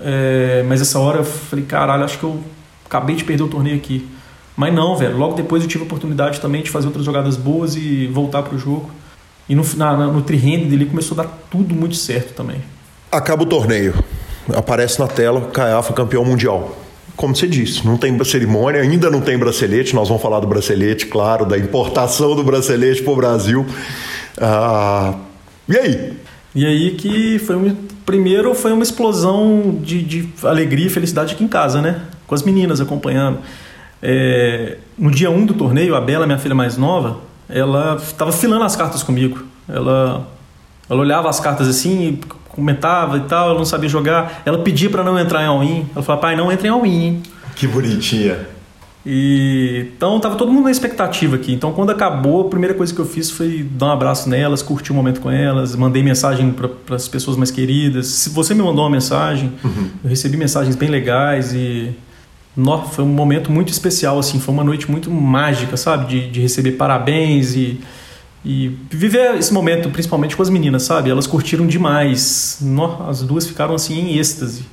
É, 0.00 0.64
mas 0.66 0.80
essa 0.80 0.98
hora 0.98 1.18
eu 1.18 1.24
falei, 1.24 1.64
caralho, 1.64 2.04
acho 2.04 2.18
que 2.18 2.24
eu 2.24 2.40
acabei 2.86 3.16
de 3.16 3.24
perder 3.24 3.42
o 3.42 3.48
torneio 3.48 3.76
aqui. 3.76 4.08
Mas 4.56 4.74
não, 4.74 4.96
velho. 4.96 5.16
Logo 5.16 5.34
depois 5.34 5.62
eu 5.62 5.68
tive 5.68 5.84
a 5.84 5.86
oportunidade 5.86 6.40
também 6.40 6.62
de 6.62 6.70
fazer 6.70 6.86
outras 6.86 7.04
jogadas 7.04 7.36
boas 7.36 7.76
e 7.76 8.06
voltar 8.06 8.42
pro 8.42 8.58
jogo. 8.58 8.90
E 9.48 9.54
no, 9.54 9.64
na, 9.76 9.96
no 9.96 10.22
tri-hand 10.22 10.68
dele 10.68 10.86
começou 10.86 11.18
a 11.18 11.24
dar 11.24 11.38
tudo 11.50 11.74
muito 11.74 11.96
certo 11.96 12.34
também. 12.34 12.60
Acaba 13.10 13.42
o 13.42 13.46
torneio. 13.46 13.94
Aparece 14.54 14.98
na 14.98 15.06
tela, 15.06 15.40
Caiafa 15.52 15.92
campeão 15.92 16.24
mundial 16.24 16.76
como 17.16 17.36
você 17.36 17.46
disse, 17.46 17.86
não 17.86 17.96
tem 17.96 18.22
cerimônia, 18.24 18.80
ainda 18.80 19.10
não 19.10 19.20
tem 19.20 19.38
bracelete. 19.38 19.94
Nós 19.94 20.08
vamos 20.08 20.22
falar 20.22 20.40
do 20.40 20.46
bracelete, 20.46 21.06
claro, 21.06 21.44
da 21.44 21.58
importação 21.58 22.34
do 22.34 22.42
bracelete 22.42 23.02
para 23.02 23.12
o 23.12 23.16
Brasil. 23.16 23.66
Ah, 24.40 25.14
e 25.68 25.76
aí? 25.76 26.16
E 26.54 26.66
aí 26.66 26.92
que 26.92 27.38
foi 27.38 27.56
um, 27.56 27.74
primeiro 28.04 28.54
foi 28.54 28.72
uma 28.72 28.82
explosão 28.82 29.78
de, 29.82 30.02
de 30.02 30.28
alegria 30.44 30.86
e 30.86 30.90
felicidade 30.90 31.34
aqui 31.34 31.44
em 31.44 31.48
casa, 31.48 31.80
né? 31.80 32.02
Com 32.26 32.34
as 32.34 32.42
meninas 32.42 32.80
acompanhando. 32.80 33.38
É, 34.02 34.78
no 34.98 35.10
dia 35.10 35.30
1 35.30 35.34
um 35.34 35.46
do 35.46 35.54
torneio, 35.54 35.94
a 35.94 36.00
Bela, 36.00 36.26
minha 36.26 36.38
filha 36.38 36.54
mais 36.54 36.76
nova, 36.76 37.20
ela 37.48 37.96
estava 37.96 38.32
filando 38.32 38.64
as 38.64 38.76
cartas 38.76 39.02
comigo. 39.02 39.42
Ela, 39.68 40.26
ela 40.90 41.00
olhava 41.00 41.30
as 41.30 41.40
cartas 41.40 41.68
assim, 41.68 42.18
comentava 42.48 43.16
e 43.16 43.20
tal, 43.22 43.50
eu 43.50 43.54
não 43.54 43.64
sabia 43.64 43.88
jogar. 43.88 44.42
Ela 44.44 44.58
pedia 44.58 44.90
para 44.90 45.02
não 45.04 45.18
entrar 45.18 45.42
em 45.42 45.46
all-in. 45.46 45.86
Ela 45.94 46.02
falava, 46.04 46.20
pai, 46.20 46.36
não 46.36 46.50
entre 46.50 46.68
em 46.68 46.70
all-in. 46.70 47.22
Que 47.54 47.66
bonitinha. 47.66 48.38
E 49.04 49.86
então 49.96 50.20
tava 50.20 50.36
todo 50.36 50.52
mundo 50.52 50.64
na 50.64 50.70
expectativa 50.70 51.36
aqui. 51.36 51.52
Então 51.52 51.72
quando 51.72 51.90
acabou, 51.90 52.46
a 52.46 52.48
primeira 52.48 52.74
coisa 52.74 52.94
que 52.94 53.00
eu 53.00 53.04
fiz 53.04 53.30
foi 53.30 53.62
dar 53.62 53.86
um 53.86 53.90
abraço 53.90 54.28
nelas, 54.28 54.62
curtir 54.62 54.92
o 54.92 54.94
momento 54.94 55.20
com 55.20 55.30
elas, 55.30 55.74
mandei 55.74 56.02
mensagem 56.02 56.52
para 56.52 56.96
as 56.96 57.08
pessoas 57.08 57.36
mais 57.36 57.50
queridas. 57.50 58.06
Se 58.06 58.30
você 58.30 58.54
me 58.54 58.62
mandou 58.62 58.84
uma 58.84 58.90
mensagem, 58.90 59.52
uhum. 59.64 59.88
eu 60.04 60.10
recebi 60.10 60.36
mensagens 60.36 60.76
bem 60.76 60.88
legais 60.88 61.52
e 61.52 61.92
no, 62.56 62.82
foi 62.82 63.04
um 63.04 63.08
momento 63.08 63.50
muito 63.50 63.72
especial 63.72 64.18
assim, 64.18 64.38
foi 64.38 64.54
uma 64.54 64.64
noite 64.64 64.90
muito 64.90 65.10
mágica, 65.10 65.76
sabe, 65.76 66.06
de, 66.06 66.30
de 66.30 66.40
receber 66.40 66.72
parabéns 66.72 67.54
e 67.56 67.80
e 68.44 68.76
viver 68.90 69.36
esse 69.36 69.52
momento, 69.52 69.88
principalmente 69.90 70.36
com 70.36 70.42
as 70.42 70.50
meninas, 70.50 70.82
sabe? 70.82 71.08
Elas 71.08 71.26
curtiram 71.26 71.66
demais. 71.66 72.60
As 73.08 73.22
duas 73.22 73.46
ficaram 73.46 73.74
assim 73.74 73.94
em 74.00 74.18
êxtase. 74.18 74.64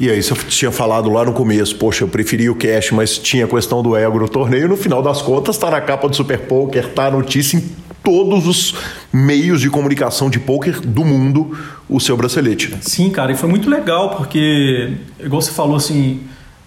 E 0.00 0.10
aí 0.10 0.22
você 0.22 0.34
tinha 0.48 0.70
falado 0.70 1.10
lá 1.10 1.24
no 1.24 1.32
começo, 1.32 1.76
poxa, 1.76 2.04
eu 2.04 2.08
preferia 2.08 2.50
o 2.50 2.54
cash, 2.54 2.90
mas 2.92 3.18
tinha 3.18 3.44
a 3.44 3.48
questão 3.48 3.82
do 3.82 3.96
ego 3.96 4.18
no 4.18 4.28
torneio. 4.28 4.68
No 4.68 4.76
final 4.76 5.02
das 5.02 5.22
contas, 5.22 5.56
tá 5.58 5.70
na 5.70 5.80
capa 5.80 6.08
do 6.08 6.16
Super 6.16 6.40
Poker, 6.40 6.88
tá 6.88 7.06
a 7.06 7.10
notícia 7.10 7.56
em 7.56 7.62
todos 8.02 8.46
os 8.46 8.74
meios 9.12 9.60
de 9.60 9.70
comunicação 9.70 10.28
de 10.28 10.40
poker 10.40 10.80
do 10.80 11.04
mundo 11.04 11.56
o 11.88 12.00
seu 12.00 12.16
bracelete. 12.16 12.74
Sim, 12.80 13.10
cara, 13.10 13.32
e 13.32 13.36
foi 13.36 13.48
muito 13.48 13.70
legal 13.70 14.16
porque, 14.16 14.94
igual 15.20 15.40
você 15.40 15.52
falou 15.52 15.76
assim, 15.76 16.20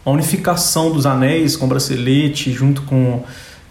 a 0.06 0.12
unificação 0.12 0.92
dos 0.92 1.06
anéis 1.06 1.56
com 1.56 1.68
bracelete, 1.68 2.52
junto 2.52 2.84
com 2.84 3.24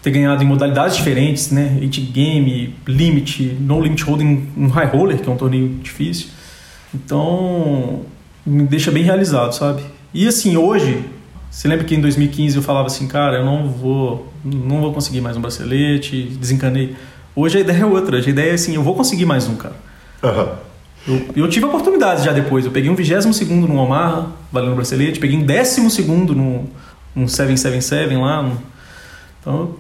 ter 0.03 0.11
ganhado 0.11 0.43
em 0.43 0.47
modalidades 0.47 0.97
diferentes, 0.97 1.51
né? 1.51 1.79
8 1.81 2.01
game, 2.13 2.75
limit, 2.87 3.57
no 3.59 3.81
limit 3.81 4.05
holding, 4.05 4.49
um 4.55 4.69
high 4.69 4.87
roller, 4.87 5.19
que 5.19 5.27
é 5.27 5.33
um 5.33 5.37
torneio 5.37 5.69
difícil. 5.83 6.27
Então, 6.95 8.03
me 8.47 8.65
deixa 8.65 8.91
bem 8.91 9.03
realizado, 9.03 9.53
sabe? 9.53 9.83
E 10.13 10.29
assim, 10.29 10.57
hoje, 10.57 11.05
você 11.51 11.69
lembra 11.69 11.85
que 11.85 11.95
em 11.95 12.01
2015 12.01 12.57
eu 12.57 12.63
falava 12.63 12.87
assim, 12.87 13.07
cara, 13.07 13.39
eu 13.39 13.45
não 13.45 13.69
vou, 13.69 14.33
não 14.45 14.81
vou 14.81 14.93
conseguir 14.93 15.21
mais 15.21 15.37
um 15.37 15.41
bracelete, 15.41 16.23
desencanei. 16.39 16.97
Hoje 17.35 17.59
a 17.59 17.61
ideia 17.61 17.83
é 17.83 17.87
outra, 17.87 18.19
a 18.19 18.21
ideia 18.21 18.51
é 18.51 18.55
assim, 18.55 18.75
eu 18.75 18.83
vou 18.83 18.95
conseguir 18.95 19.25
mais 19.25 19.49
um, 19.49 19.57
cara. 19.57 19.75
Uhum. 20.23 20.65
Eu, 21.07 21.45
eu, 21.45 21.49
tive 21.49 21.67
oportunidades 21.67 22.25
já 22.25 22.33
depois. 22.33 22.65
Eu 22.65 22.71
peguei 22.71 22.91
um 22.91 22.95
22 22.95 23.41
no 23.51 23.77
Omaha, 23.77 24.29
valendo 24.51 24.75
bracelete, 24.75 25.21
peguei 25.21 25.37
um 25.37 25.45
12 25.45 26.03
no, 26.35 26.69
no 27.15 27.29
777 27.29 28.15
lá. 28.17 28.43
No... 28.43 28.59
Então, 29.41 29.77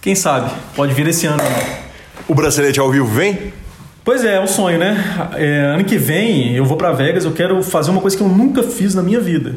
quem 0.00 0.14
sabe? 0.14 0.50
Pode 0.76 0.94
vir 0.94 1.08
esse 1.08 1.26
ano. 1.26 1.42
O 2.28 2.34
bracelete 2.34 2.78
ao 2.78 2.90
vivo 2.90 3.06
vem? 3.06 3.52
Pois 4.08 4.24
é, 4.24 4.36
é 4.36 4.40
um 4.40 4.46
sonho, 4.46 4.78
né? 4.78 4.96
É, 5.34 5.74
ano 5.74 5.84
que 5.84 5.98
vem 5.98 6.56
eu 6.56 6.64
vou 6.64 6.78
para 6.78 6.92
Vegas, 6.92 7.26
eu 7.26 7.32
quero 7.32 7.62
fazer 7.62 7.90
uma 7.90 8.00
coisa 8.00 8.16
que 8.16 8.22
eu 8.22 8.28
nunca 8.30 8.62
fiz 8.62 8.94
na 8.94 9.02
minha 9.02 9.20
vida. 9.20 9.56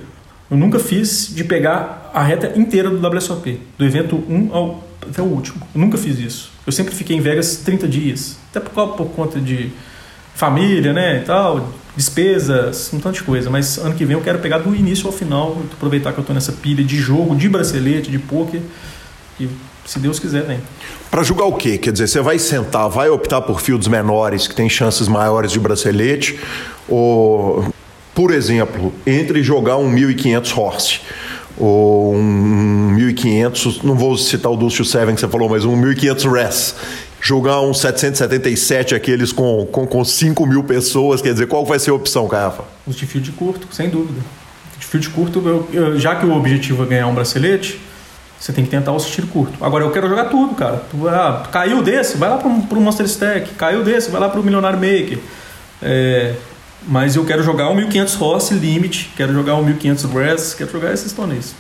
Eu 0.50 0.58
nunca 0.58 0.78
fiz 0.78 1.34
de 1.34 1.46
pegar 1.46 2.12
a 2.14 2.22
reta 2.22 2.52
inteira 2.60 2.90
do 2.90 3.08
WSOP, 3.08 3.58
do 3.78 3.86
evento 3.86 4.22
1 4.28 4.54
ao, 4.54 4.86
até 5.10 5.22
o 5.22 5.26
último. 5.26 5.66
Eu 5.74 5.80
nunca 5.80 5.98
fiz 5.98 6.20
isso. 6.20 6.52
Eu 6.66 6.74
sempre 6.74 6.94
fiquei 6.94 7.16
em 7.16 7.22
Vegas 7.22 7.62
30 7.64 7.88
dias, 7.88 8.38
até 8.50 8.60
por, 8.60 8.90
por 8.90 9.06
conta 9.12 9.40
de 9.40 9.72
família, 10.36 10.92
né, 10.92 11.20
e 11.20 11.22
tal, 11.22 11.70
despesas, 11.96 12.92
um 12.94 13.00
tanto 13.00 13.16
de 13.16 13.24
coisa. 13.24 13.50
Mas 13.50 13.78
ano 13.78 13.96
que 13.96 14.04
vem 14.04 14.18
eu 14.18 14.22
quero 14.22 14.40
pegar 14.40 14.58
do 14.58 14.76
início 14.76 15.08
ao 15.08 15.14
final, 15.14 15.62
aproveitar 15.72 16.12
que 16.12 16.20
eu 16.20 16.24
estou 16.24 16.34
nessa 16.34 16.52
pilha 16.52 16.84
de 16.84 16.98
jogo, 16.98 17.38
de 17.38 17.48
bracelete, 17.48 18.12
de 18.12 18.20
poker 18.20 18.60
e 19.40 19.48
se 19.86 20.00
Deus 20.00 20.20
quiser, 20.20 20.44
vem. 20.44 20.60
Para 21.10 21.24
julgar 21.24 21.46
o 21.46 21.54
quê? 21.54 21.78
Quer 21.78 21.92
dizer, 21.92 22.08
você 22.08 22.22
vai 22.22 22.40
sentar, 22.40 22.90
vai 22.90 23.10
optar 23.10 23.42
por 23.42 23.62
fields 23.62 23.88
menores 23.88 24.48
que 24.48 24.56
têm 24.56 24.70
chances 24.70 25.08
maiores 25.08 25.52
de 25.52 25.60
bracelete 25.60 26.40
ou, 26.88 27.74
por 28.16 28.32
exemplo, 28.32 28.94
entre 29.06 29.44
jogar 29.44 29.78
um 29.78 29.90
1500 29.90 30.58
horse 30.58 31.02
ou 31.58 32.16
um 32.16 32.92
1500, 32.96 33.84
não 33.84 33.96
vou 33.96 34.18
citar 34.18 34.52
o 34.52 34.56
Dulce 34.56 34.84
Seven 34.86 35.14
que 35.14 35.22
você 35.22 35.28
falou, 35.28 35.50
mas 35.50 35.66
um 35.66 35.76
1500 35.76 36.26
res 36.26 36.76
jogar 37.22 37.62
um 37.62 37.74
777 37.74 38.96
aqueles 38.96 39.32
com, 39.32 39.66
com, 39.72 39.86
com 39.86 40.04
5 40.04 40.46
mil 40.46 40.64
pessoas, 40.64 41.22
quer 41.22 41.34
dizer, 41.34 41.48
qual 41.48 41.64
vai 41.64 41.78
ser 41.78 41.92
a 41.92 41.94
opção, 41.94 42.28
Caiafa? 42.28 42.64
Os 42.86 42.96
de 42.96 43.06
field 43.06 43.32
curto, 43.34 43.68
sem 43.72 43.90
dúvida. 43.90 44.20
De 44.80 44.86
field 44.86 45.08
curto, 45.10 45.40
eu, 45.46 45.68
eu, 45.72 46.00
já 46.00 46.16
que 46.16 46.26
o 46.26 46.36
objetivo 46.36 46.84
é 46.84 46.88
ganhar 46.88 47.08
um 47.08 47.14
bracelete, 47.14 47.80
você 48.42 48.52
tem 48.52 48.66
que 48.66 48.72
tentar 48.72 48.92
o 48.92 48.98
tiro 48.98 49.28
curto. 49.28 49.64
Agora, 49.64 49.84
eu 49.84 49.92
quero 49.92 50.10
jogar 50.10 50.26
tudo, 50.26 50.56
cara. 50.56 50.82
Tu, 50.90 51.08
ah, 51.08 51.48
caiu 51.52 51.84
desse, 51.84 52.18
vai 52.18 52.28
lá 52.28 52.38
pro, 52.38 52.50
pro 52.64 52.82
Monster 52.82 53.06
Stack. 53.06 53.54
Caiu 53.54 53.84
desse, 53.84 54.10
vai 54.10 54.20
lá 54.20 54.30
pro 54.30 54.44
Milionário 54.44 54.80
Maker. 54.80 55.20
É, 55.80 56.34
mas 56.88 57.16
eu 57.16 57.24
quero 57.26 57.44
jogar 57.44 57.70
o 57.70 57.76
1500 57.76 58.22
Horse 58.22 58.54
Limit, 58.54 59.12
quero 59.16 59.34
jogar 59.34 59.56
o 59.56 59.64
1500 59.64 60.06
Brass, 60.06 60.54
quero 60.54 60.72
jogar 60.72 60.94
esses 60.94 61.12
torneios. 61.12 61.54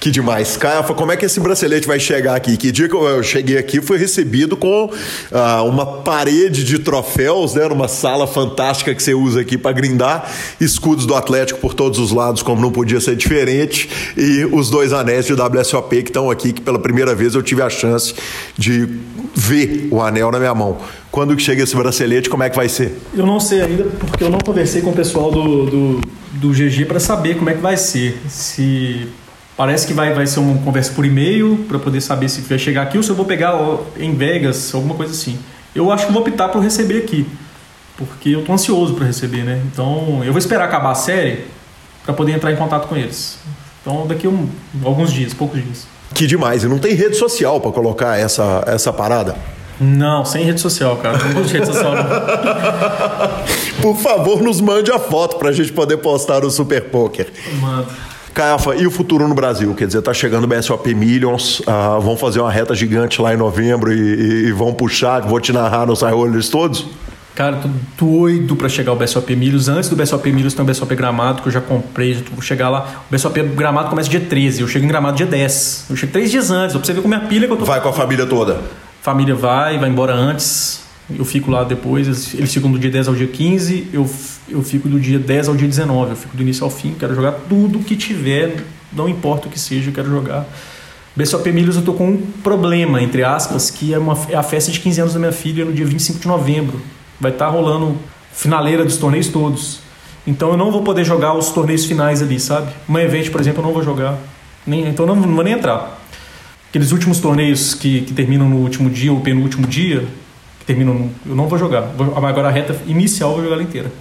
Que 0.00 0.10
demais. 0.10 0.56
Caiafa, 0.56 0.92
como 0.94 1.12
é 1.12 1.16
que 1.16 1.24
esse 1.24 1.40
bracelete 1.40 1.86
vai 1.86 1.98
chegar 1.98 2.34
aqui? 2.34 2.56
Que 2.56 2.70
dia 2.70 2.88
que 2.88 2.94
eu 2.94 3.22
cheguei 3.22 3.56
aqui 3.56 3.80
foi 3.80 3.96
recebido 3.96 4.56
com 4.56 4.90
ah, 5.32 5.62
uma 5.62 5.86
parede 6.02 6.64
de 6.64 6.78
troféus, 6.78 7.54
né? 7.54 7.66
Numa 7.68 7.88
sala 7.88 8.26
fantástica 8.26 8.94
que 8.94 9.02
você 9.02 9.14
usa 9.14 9.40
aqui 9.40 9.56
para 9.56 9.72
grindar, 9.72 10.30
escudos 10.60 11.06
do 11.06 11.14
Atlético 11.14 11.60
por 11.60 11.74
todos 11.74 11.98
os 11.98 12.10
lados, 12.10 12.42
como 12.42 12.60
não 12.60 12.70
podia 12.70 13.00
ser 13.00 13.16
diferente, 13.16 13.88
e 14.16 14.44
os 14.52 14.68
dois 14.70 14.92
anéis 14.92 15.26
de 15.26 15.32
WSOP 15.32 16.02
que 16.02 16.10
estão 16.10 16.30
aqui, 16.30 16.52
que 16.52 16.60
pela 16.60 16.78
primeira 16.78 17.14
vez 17.14 17.34
eu 17.34 17.42
tive 17.42 17.62
a 17.62 17.70
chance 17.70 18.14
de 18.58 18.88
ver 19.34 19.88
o 19.90 20.02
anel 20.02 20.30
na 20.30 20.38
minha 20.38 20.54
mão. 20.54 20.78
Quando 21.14 21.36
que 21.36 21.42
chega 21.44 21.62
esse 21.62 21.76
bracelete, 21.76 22.28
como 22.28 22.42
é 22.42 22.50
que 22.50 22.56
vai 22.56 22.68
ser? 22.68 22.98
Eu 23.14 23.24
não 23.24 23.38
sei 23.38 23.62
ainda, 23.62 23.84
porque 23.84 24.24
eu 24.24 24.28
não 24.28 24.40
conversei 24.40 24.82
com 24.82 24.90
o 24.90 24.92
pessoal 24.92 25.30
do, 25.30 25.64
do, 25.64 26.00
do 26.32 26.48
GG 26.50 26.86
para 26.86 26.98
saber 26.98 27.36
como 27.36 27.48
é 27.48 27.54
que 27.54 27.60
vai 27.60 27.76
ser. 27.76 28.20
Se 28.28 29.06
Parece 29.56 29.86
que 29.86 29.94
vai, 29.94 30.12
vai 30.12 30.26
ser 30.26 30.40
uma 30.40 30.60
conversa 30.64 30.92
por 30.92 31.06
e-mail 31.06 31.66
para 31.68 31.78
poder 31.78 32.00
saber 32.00 32.28
se 32.28 32.40
vai 32.40 32.58
chegar 32.58 32.82
aqui 32.82 32.96
ou 32.96 33.02
se 33.04 33.10
eu 33.10 33.14
vou 33.14 33.24
pegar 33.24 33.56
em 33.96 34.12
Vegas, 34.12 34.74
alguma 34.74 34.96
coisa 34.96 35.12
assim. 35.12 35.38
Eu 35.72 35.92
acho 35.92 36.04
que 36.08 36.12
vou 36.12 36.20
optar 36.20 36.48
por 36.48 36.60
receber 36.60 36.98
aqui, 36.98 37.24
porque 37.96 38.30
eu 38.30 38.44
tô 38.44 38.52
ansioso 38.52 38.94
para 38.94 39.06
receber, 39.06 39.44
né? 39.44 39.62
Então 39.72 40.20
eu 40.24 40.32
vou 40.32 40.38
esperar 40.40 40.64
acabar 40.64 40.90
a 40.90 40.96
série 40.96 41.44
para 42.04 42.12
poder 42.12 42.32
entrar 42.32 42.50
em 42.50 42.56
contato 42.56 42.88
com 42.88 42.96
eles. 42.96 43.38
Então 43.80 44.04
daqui 44.08 44.26
a 44.26 44.30
um, 44.30 44.48
alguns 44.84 45.12
dias, 45.12 45.32
poucos 45.32 45.62
dias. 45.62 45.86
Que 46.12 46.26
demais! 46.26 46.64
E 46.64 46.66
não 46.66 46.80
tem 46.80 46.92
rede 46.92 47.14
social 47.14 47.60
para 47.60 47.70
colocar 47.70 48.18
essa, 48.18 48.64
essa 48.66 48.92
parada? 48.92 49.36
Não, 49.80 50.24
sem 50.24 50.44
rede 50.44 50.60
social, 50.60 50.96
cara. 50.96 51.18
Não 51.18 51.34
gosto 51.34 51.48
de 51.48 51.54
rede 51.54 51.66
social, 51.66 51.94
não. 51.94 52.04
Por 53.82 53.96
favor, 53.96 54.42
nos 54.42 54.60
mande 54.60 54.90
a 54.92 54.98
foto 54.98 55.36
para 55.36 55.48
a 55.48 55.52
gente 55.52 55.72
poder 55.72 55.96
postar 55.98 56.42
no 56.42 56.50
Super 56.50 56.82
Poker. 56.82 57.26
Manda. 57.60 57.88
Caiafa, 58.32 58.74
e 58.74 58.86
o 58.86 58.90
futuro 58.90 59.28
no 59.28 59.34
Brasil? 59.34 59.72
Quer 59.74 59.86
dizer, 59.86 60.02
tá 60.02 60.12
chegando 60.12 60.44
o 60.44 60.46
BSOP 60.48 60.92
Millions, 60.92 61.60
uh, 61.60 62.00
vão 62.00 62.16
fazer 62.16 62.40
uma 62.40 62.50
reta 62.50 62.74
gigante 62.74 63.22
lá 63.22 63.32
em 63.32 63.36
novembro 63.36 63.92
e, 63.92 63.96
e, 63.96 64.48
e 64.48 64.52
vão 64.52 64.74
puxar, 64.74 65.20
vou 65.20 65.38
te 65.38 65.52
narrar 65.52 65.86
nos 65.86 66.02
rollers 66.02 66.48
todos? 66.48 66.84
Cara, 67.34 67.56
tô 67.56 67.68
doido 68.06 68.54
para 68.54 68.68
chegar 68.68 68.90
ao 68.90 68.96
BSOP 68.96 69.34
Millions. 69.34 69.68
Antes 69.68 69.88
do 69.88 69.96
BSOP 69.96 70.30
Millions 70.32 70.54
tem 70.54 70.64
o 70.64 70.66
BSOP 70.66 70.94
Gramado, 70.94 71.42
que 71.42 71.48
eu 71.48 71.52
já 71.52 71.60
comprei, 71.60 72.14
vou 72.32 72.42
chegar 72.42 72.70
lá. 72.70 73.04
O 73.08 73.12
BSOP 73.12 73.40
Gramado 73.54 73.88
começa 73.88 74.08
dia 74.08 74.20
13, 74.20 74.62
eu 74.62 74.68
chego 74.68 74.84
em 74.84 74.88
Gramado 74.88 75.16
dia 75.16 75.26
10. 75.26 75.86
Eu 75.90 75.96
chego 75.96 76.12
três 76.12 76.30
dias 76.30 76.50
antes, 76.50 76.76
pra 76.76 76.84
você 76.84 76.92
ver 76.92 77.02
como 77.02 77.14
é 77.14 77.16
a 77.16 77.20
pilha 77.20 77.46
que 77.46 77.52
eu 77.52 77.56
tô... 77.56 77.64
Vai 77.64 77.80
com 77.80 77.88
a 77.88 77.92
família 77.92 78.26
toda? 78.26 78.60
Família 79.04 79.34
vai, 79.34 79.76
vai 79.76 79.90
embora 79.90 80.14
antes 80.14 80.82
eu 81.14 81.26
fico 81.26 81.50
lá 81.50 81.62
depois, 81.62 82.32
eles 82.32 82.50
ficam 82.50 82.72
do 82.72 82.78
dia 82.78 82.90
10 82.90 83.08
ao 83.08 83.14
dia 83.14 83.26
15, 83.26 83.88
eu, 83.92 84.08
eu 84.48 84.62
fico 84.62 84.88
do 84.88 84.98
dia 84.98 85.18
10 85.18 85.48
ao 85.48 85.54
dia 85.54 85.68
19, 85.68 86.12
eu 86.12 86.16
fico 86.16 86.34
do 86.34 86.42
início 86.42 86.64
ao 86.64 86.70
fim, 86.70 86.94
quero 86.98 87.14
jogar 87.14 87.32
tudo 87.46 87.80
que 87.80 87.94
tiver, 87.96 88.64
não 88.90 89.06
importa 89.06 89.46
o 89.46 89.50
que 89.50 89.60
seja, 89.60 89.90
eu 89.90 89.92
quero 89.92 90.08
jogar. 90.08 90.46
BSOP 91.14 91.52
Milhos 91.52 91.76
eu 91.76 91.82
tô 91.82 91.92
com 91.92 92.12
um 92.12 92.16
problema, 92.42 93.02
entre 93.02 93.22
aspas, 93.22 93.70
que 93.70 93.92
é, 93.92 93.98
uma, 93.98 94.18
é 94.30 94.36
a 94.36 94.42
festa 94.42 94.72
de 94.72 94.80
15 94.80 95.00
anos 95.02 95.12
da 95.12 95.20
minha 95.20 95.32
filha 95.32 95.66
no 95.66 95.72
dia 95.74 95.84
25 95.84 96.20
de 96.20 96.26
novembro. 96.26 96.80
Vai 97.20 97.30
estar 97.30 97.44
tá 97.44 97.50
rolando 97.50 97.98
finaleira 98.32 98.84
dos 98.84 98.96
torneios 98.96 99.28
todos. 99.28 99.80
Então 100.26 100.52
eu 100.52 100.56
não 100.56 100.72
vou 100.72 100.82
poder 100.82 101.04
jogar 101.04 101.34
os 101.34 101.50
torneios 101.50 101.84
finais 101.84 102.22
ali, 102.22 102.40
sabe? 102.40 102.72
Uma 102.88 103.02
evento, 103.02 103.30
por 103.30 103.42
exemplo, 103.42 103.60
eu 103.60 103.66
não 103.66 103.74
vou 103.74 103.82
jogar. 103.82 104.16
Nem, 104.66 104.88
então 104.88 105.04
não, 105.04 105.14
não 105.14 105.34
vou 105.34 105.44
nem 105.44 105.52
entrar. 105.52 106.00
Aqueles 106.74 106.90
últimos 106.90 107.20
torneios 107.20 107.72
que, 107.72 108.00
que 108.00 108.12
terminam 108.12 108.48
no 108.48 108.56
último 108.56 108.90
dia 108.90 109.12
ou 109.12 109.20
penúltimo 109.20 109.64
dia, 109.64 110.08
termino. 110.66 111.08
Eu 111.24 111.36
não 111.36 111.46
vou 111.46 111.56
jogar. 111.56 111.88
Agora 112.16 112.48
a 112.48 112.50
reta 112.50 112.76
inicial 112.88 113.30
eu 113.30 113.36
vou 113.36 113.44
jogar 113.44 113.54
ela 113.54 113.62
inteira. 113.62 113.92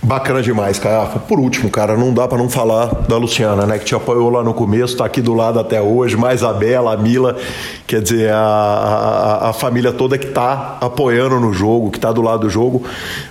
Bacana 0.00 0.40
demais, 0.40 0.78
Caiafa. 0.78 1.18
Por 1.18 1.40
último, 1.40 1.68
cara, 1.68 1.96
não 1.96 2.14
dá 2.14 2.28
para 2.28 2.38
não 2.38 2.48
falar 2.48 2.86
da 3.08 3.16
Luciana, 3.16 3.66
né? 3.66 3.80
Que 3.80 3.84
te 3.84 3.96
apoiou 3.96 4.30
lá 4.30 4.44
no 4.44 4.54
começo, 4.54 4.96
tá 4.96 5.04
aqui 5.04 5.20
do 5.20 5.34
lado 5.34 5.58
até 5.58 5.82
hoje, 5.82 6.16
mais 6.16 6.44
a 6.44 6.52
Bela, 6.52 6.94
a 6.94 6.96
Mila, 6.96 7.36
quer 7.84 8.00
dizer, 8.00 8.30
a, 8.32 8.38
a, 8.38 9.48
a 9.48 9.52
família 9.52 9.90
toda 9.92 10.16
que 10.16 10.28
tá 10.28 10.78
apoiando 10.80 11.40
no 11.40 11.52
jogo, 11.52 11.90
que 11.90 11.98
tá 11.98 12.12
do 12.12 12.22
lado 12.22 12.42
do 12.42 12.48
jogo. 12.48 12.84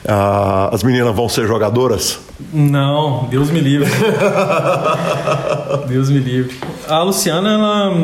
Ah, 0.06 0.72
as 0.74 0.84
meninas 0.84 1.16
vão 1.16 1.30
ser 1.30 1.48
jogadoras? 1.48 2.20
Não, 2.52 3.30
Deus 3.30 3.50
me 3.50 3.62
livre. 3.62 3.90
Deus 5.88 6.10
me 6.10 6.20
livre. 6.20 6.54
A 6.86 7.02
Luciana, 7.02 7.54
ela, 7.54 8.04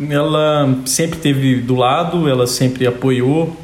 ela 0.00 0.78
sempre 0.84 1.18
teve 1.18 1.60
do 1.60 1.76
lado, 1.76 2.28
ela 2.28 2.46
sempre 2.46 2.86
apoiou 2.86 3.56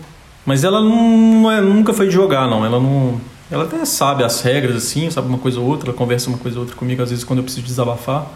mas 0.44 0.64
ela 0.64 0.80
não 0.80 1.50
é, 1.50 1.60
nunca 1.60 1.92
foi 1.92 2.06
de 2.08 2.12
jogar, 2.12 2.48
não. 2.48 2.64
Ela 2.64 2.80
não. 2.80 3.20
Ela 3.50 3.64
até 3.64 3.84
sabe 3.84 4.24
as 4.24 4.40
regras, 4.42 4.76
assim, 4.76 5.10
sabe 5.10 5.28
uma 5.28 5.38
coisa 5.38 5.58
ou 5.60 5.66
outra, 5.66 5.90
ela 5.90 5.96
conversa 5.96 6.28
uma 6.28 6.38
coisa 6.38 6.56
ou 6.56 6.62
outra 6.62 6.76
comigo, 6.76 7.02
às 7.02 7.10
vezes, 7.10 7.24
quando 7.24 7.40
eu 7.40 7.42
preciso 7.44 7.66
desabafar. 7.66 8.26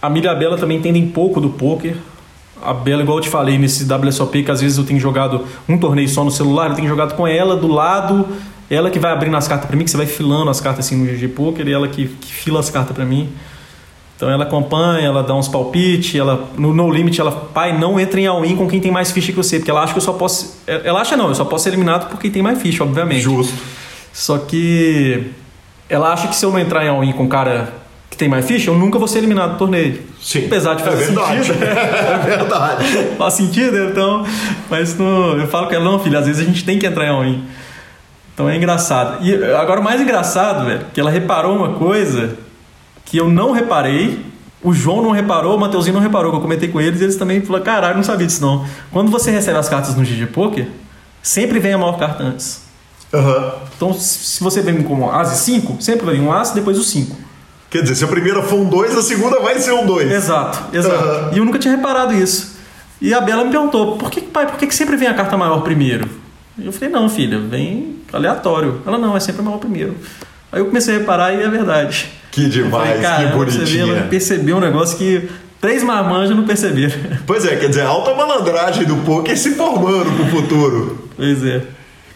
A 0.00 0.08
Miriam 0.08 0.32
e 0.32 0.34
a 0.34 0.38
Bela 0.38 0.56
também 0.56 0.78
entendem 0.78 1.08
pouco 1.08 1.40
do 1.40 1.50
poker. 1.50 1.96
A 2.60 2.72
Bela, 2.72 3.02
igual 3.02 3.18
eu 3.18 3.22
te 3.22 3.28
falei, 3.28 3.58
nesse 3.58 3.84
WSOP, 3.84 4.44
que 4.44 4.50
às 4.50 4.60
vezes 4.60 4.78
eu 4.78 4.84
tenho 4.84 5.00
jogado 5.00 5.44
um 5.68 5.78
torneio 5.78 6.08
só 6.08 6.24
no 6.24 6.30
celular, 6.30 6.70
eu 6.70 6.76
tenho 6.76 6.88
jogado 6.88 7.14
com 7.14 7.26
ela 7.26 7.56
do 7.56 7.66
lado, 7.66 8.26
ela 8.70 8.88
que 8.88 9.00
vai 9.00 9.12
abrindo 9.12 9.36
as 9.36 9.48
cartas 9.48 9.66
para 9.66 9.76
mim, 9.76 9.84
que 9.84 9.90
você 9.90 9.96
vai 9.96 10.06
filando 10.06 10.48
as 10.48 10.60
cartas 10.60 10.86
assim 10.86 10.96
no 10.96 11.06
GG 11.06 11.28
Poker, 11.28 11.66
e 11.66 11.72
ela 11.72 11.88
que, 11.88 12.06
que 12.06 12.32
fila 12.32 12.60
as 12.60 12.70
cartas 12.70 12.94
para 12.94 13.04
mim. 13.04 13.28
Então 14.22 14.30
ela 14.30 14.44
acompanha, 14.44 15.08
ela 15.08 15.20
dá 15.20 15.34
uns 15.34 15.48
palpites, 15.48 16.14
ela 16.14 16.48
no 16.56 16.72
no 16.72 16.88
limit 16.88 17.20
ela, 17.20 17.32
pai, 17.32 17.76
não 17.76 17.98
entra 17.98 18.20
em 18.20 18.26
all-in 18.28 18.54
com 18.54 18.68
quem 18.68 18.78
tem 18.78 18.92
mais 18.92 19.10
ficha 19.10 19.32
que 19.32 19.36
você, 19.36 19.58
porque 19.58 19.68
ela 19.68 19.82
acha 19.82 19.92
que 19.92 19.98
eu 19.98 20.02
só 20.02 20.12
posso, 20.12 20.62
ela 20.64 21.00
acha 21.00 21.16
não, 21.16 21.26
eu 21.26 21.34
só 21.34 21.44
posso 21.44 21.64
ser 21.64 21.70
eliminado 21.70 22.08
por 22.08 22.20
quem 22.20 22.30
tem 22.30 22.40
mais 22.40 22.62
ficha, 22.62 22.84
obviamente. 22.84 23.22
Justo. 23.22 23.52
Só 24.12 24.38
que 24.38 25.26
ela 25.88 26.12
acha 26.12 26.28
que 26.28 26.36
se 26.36 26.46
eu 26.46 26.52
não 26.52 26.60
entrar 26.60 26.84
em 26.84 26.88
all-in 26.88 27.10
com 27.10 27.24
um 27.24 27.28
cara 27.28 27.74
que 28.08 28.16
tem 28.16 28.28
mais 28.28 28.46
ficha, 28.46 28.70
eu 28.70 28.78
nunca 28.78 28.96
vou 28.96 29.08
ser 29.08 29.18
eliminado 29.18 29.54
do 29.54 29.58
torneio. 29.58 30.00
Sim. 30.20 30.46
Apesar 30.46 30.74
de 30.74 30.84
fazer 30.84 31.02
é 31.02 31.06
verdade. 31.06 31.44
sentido. 31.44 31.64
é 31.64 32.18
verdade. 32.18 32.84
Faz 33.18 33.34
sentido, 33.34 33.76
então. 33.90 34.24
Mas 34.70 34.96
no, 34.96 35.36
eu 35.36 35.48
falo 35.48 35.66
com 35.66 35.74
ela, 35.74 35.84
não, 35.84 35.98
filho, 35.98 36.16
às 36.16 36.26
vezes 36.26 36.40
a 36.40 36.44
gente 36.44 36.64
tem 36.64 36.78
que 36.78 36.86
entrar 36.86 37.06
em 37.06 37.10
all-in. 37.10 37.44
Então 38.32 38.48
é 38.48 38.54
engraçado. 38.56 39.26
E 39.26 39.34
agora 39.52 39.80
o 39.80 39.82
mais 39.82 40.00
engraçado, 40.00 40.64
velho, 40.64 40.86
que 40.94 41.00
ela 41.00 41.10
reparou 41.10 41.56
uma 41.56 41.70
coisa 41.70 42.38
que 43.12 43.18
eu 43.18 43.28
não 43.28 43.52
reparei. 43.52 44.24
O 44.62 44.72
João 44.72 45.02
não 45.02 45.10
reparou, 45.10 45.54
o 45.56 45.60
Mateuzinho 45.60 45.92
não 45.92 46.00
reparou, 46.00 46.30
que 46.30 46.38
eu 46.38 46.40
comentei 46.40 46.68
com 46.68 46.80
eles, 46.80 47.00
e 47.00 47.04
eles 47.04 47.16
também 47.16 47.42
falaram, 47.42 47.64
caralho, 47.64 47.96
não 47.96 48.02
sabia 48.02 48.26
disso 48.26 48.40
não. 48.40 48.64
Quando 48.90 49.10
você 49.10 49.30
recebe 49.30 49.58
as 49.58 49.68
cartas 49.68 49.94
no 49.94 50.02
GG 50.02 50.28
Poker, 50.32 50.68
sempre 51.20 51.58
vem 51.58 51.74
a 51.74 51.78
maior 51.78 51.98
carta 51.98 52.22
antes. 52.22 52.62
Uhum. 53.12 53.52
Então, 53.76 53.92
se 53.92 54.42
você 54.42 54.62
vem 54.62 54.82
com 54.82 55.10
As 55.10 55.32
e 55.32 55.44
5, 55.44 55.82
sempre 55.82 56.10
vir 56.10 56.20
um 56.20 56.32
As 56.32 56.52
e 56.52 56.54
depois 56.54 56.78
o 56.78 56.82
5. 56.82 57.14
Quer 57.68 57.82
dizer, 57.82 57.96
se 57.96 58.04
a 58.04 58.08
primeira 58.08 58.42
for 58.44 58.60
um 58.60 58.68
2, 58.68 58.96
a 58.96 59.02
segunda 59.02 59.40
vai 59.40 59.58
ser 59.58 59.72
um 59.72 59.84
2. 59.84 60.10
Exato, 60.10 60.74
exato. 60.74 61.04
Uhum. 61.04 61.34
E 61.34 61.38
eu 61.38 61.44
nunca 61.44 61.58
tinha 61.58 61.76
reparado 61.76 62.14
isso. 62.14 62.56
E 62.98 63.12
a 63.12 63.20
Bela 63.20 63.44
me 63.44 63.50
perguntou, 63.50 63.98
por 63.98 64.10
que, 64.10 64.22
pai, 64.22 64.46
por 64.46 64.56
que, 64.56 64.66
que 64.66 64.74
sempre 64.74 64.96
vem 64.96 65.08
a 65.08 65.14
carta 65.14 65.36
maior 65.36 65.60
primeiro? 65.60 66.08
Eu 66.58 66.72
falei, 66.72 66.88
não, 66.88 67.10
filha, 67.10 67.38
vem 67.40 67.96
aleatório. 68.10 68.80
Ela, 68.86 68.96
não, 68.96 69.14
é 69.14 69.20
sempre 69.20 69.42
a 69.42 69.44
maior 69.44 69.58
primeiro. 69.58 69.96
Aí 70.52 70.60
eu 70.60 70.66
comecei 70.66 70.94
a 70.94 70.98
reparar 70.98 71.32
e 71.34 71.42
é 71.42 71.48
verdade. 71.48 72.08
Que 72.30 72.48
demais, 72.48 73.00
falei, 73.02 73.28
que 73.30 73.52
Você 73.52 73.64
vê, 73.64 73.78
ela 73.78 73.86
bonitinha. 73.88 74.08
percebeu 74.08 74.56
um 74.56 74.60
negócio 74.60 74.96
que 74.98 75.28
três 75.60 75.82
marmanjos 75.82 76.36
não 76.36 76.44
perceberam. 76.44 76.92
Pois 77.26 77.44
é, 77.44 77.56
quer 77.56 77.68
dizer, 77.68 77.82
a 77.82 77.88
alta 77.88 78.14
malandragem 78.14 78.84
do 78.84 78.96
poker 78.96 79.36
se 79.38 79.54
formando 79.54 80.10
pro 80.16 80.26
futuro. 80.26 81.08
Pois 81.16 81.44
é. 81.44 81.62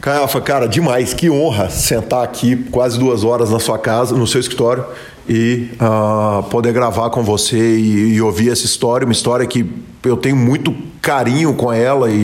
Caiafa, 0.01 0.41
cara, 0.41 0.67
demais. 0.69 1.15
Que 1.15 1.31
honra 1.31 1.71
sentar 1.71 2.23
aqui 2.23 2.57
quase 2.71 2.99
duas 2.99 3.25
horas 3.25 3.51
na 3.51 3.59
sua 3.59 3.79
casa, 3.79 4.15
no 4.15 4.27
seu 4.27 4.41
escritório, 4.41 4.85
e 5.29 5.69
ah, 5.81 6.43
poder 6.51 6.73
gravar 6.73 7.09
com 7.11 7.23
você 7.25 7.57
e, 7.79 8.15
e 8.15 8.21
ouvir 8.21 8.51
essa 8.51 8.65
história, 8.67 9.05
uma 9.07 9.13
história 9.13 9.47
que 9.47 9.65
eu 10.05 10.17
tenho 10.17 10.37
muito 10.37 10.75
carinho 11.03 11.55
com 11.55 11.73
ela 11.73 12.11
e, 12.11 12.15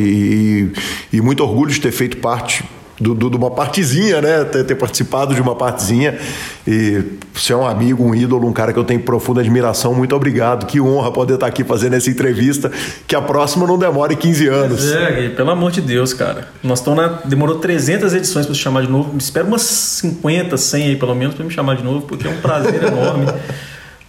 e- 1.12 1.16
e 1.16 1.20
muito 1.20 1.42
orgulho 1.42 1.70
de 1.72 1.80
ter 1.80 1.90
feito 1.92 2.18
parte 2.18 2.62
do- 3.03 3.14
do- 3.14 3.30
de 3.30 3.36
uma 3.36 3.50
partezinha, 3.50 4.20
né? 4.22 4.44
Ter, 4.44 4.64
ter 4.64 4.74
participado 4.76 5.34
de 5.34 5.40
uma 5.40 5.55
partezinha. 5.55 6.18
E 6.66 7.03
você 7.34 7.53
é 7.53 7.57
um 7.57 7.66
amigo, 7.66 8.05
um 8.05 8.14
ídolo, 8.14 8.46
um 8.48 8.53
cara 8.53 8.72
que 8.72 8.78
eu 8.78 8.84
tenho 8.84 9.00
profunda 9.00 9.40
admiração. 9.40 9.94
Muito 9.94 10.14
obrigado. 10.14 10.66
Que 10.66 10.80
honra 10.80 11.11
poder 11.11 11.34
estar 11.34 11.46
aqui 11.46 11.64
fazendo 11.64 11.94
essa 11.94 12.09
entrevista. 12.09 12.70
Que 13.07 13.16
a 13.16 13.20
próxima 13.20 13.66
não 13.66 13.78
demore 13.78 14.14
15 14.16 14.46
anos. 14.48 14.92
É, 14.92 15.28
pelo 15.30 15.50
amor 15.50 15.70
de 15.72 15.80
Deus, 15.80 16.14
cara. 16.14 16.48
Nós 16.62 16.78
estamos 16.78 17.03
na. 17.03 17.09
Demorou 17.24 17.59
300 17.59 18.14
edições 18.14 18.46
para 18.46 18.55
se 18.55 18.61
chamar 18.61 18.82
de 18.82 18.90
novo. 18.90 19.16
Espero 19.18 19.46
umas 19.48 19.62
50, 19.62 20.57
100 20.57 20.84
aí, 20.88 20.96
pelo 20.96 21.14
menos, 21.14 21.34
para 21.34 21.44
me 21.44 21.50
chamar 21.50 21.76
de 21.76 21.82
novo, 21.82 22.07
porque 22.07 22.26
é 22.26 22.30
um 22.30 22.40
prazer 22.40 22.82
enorme. 22.84 23.26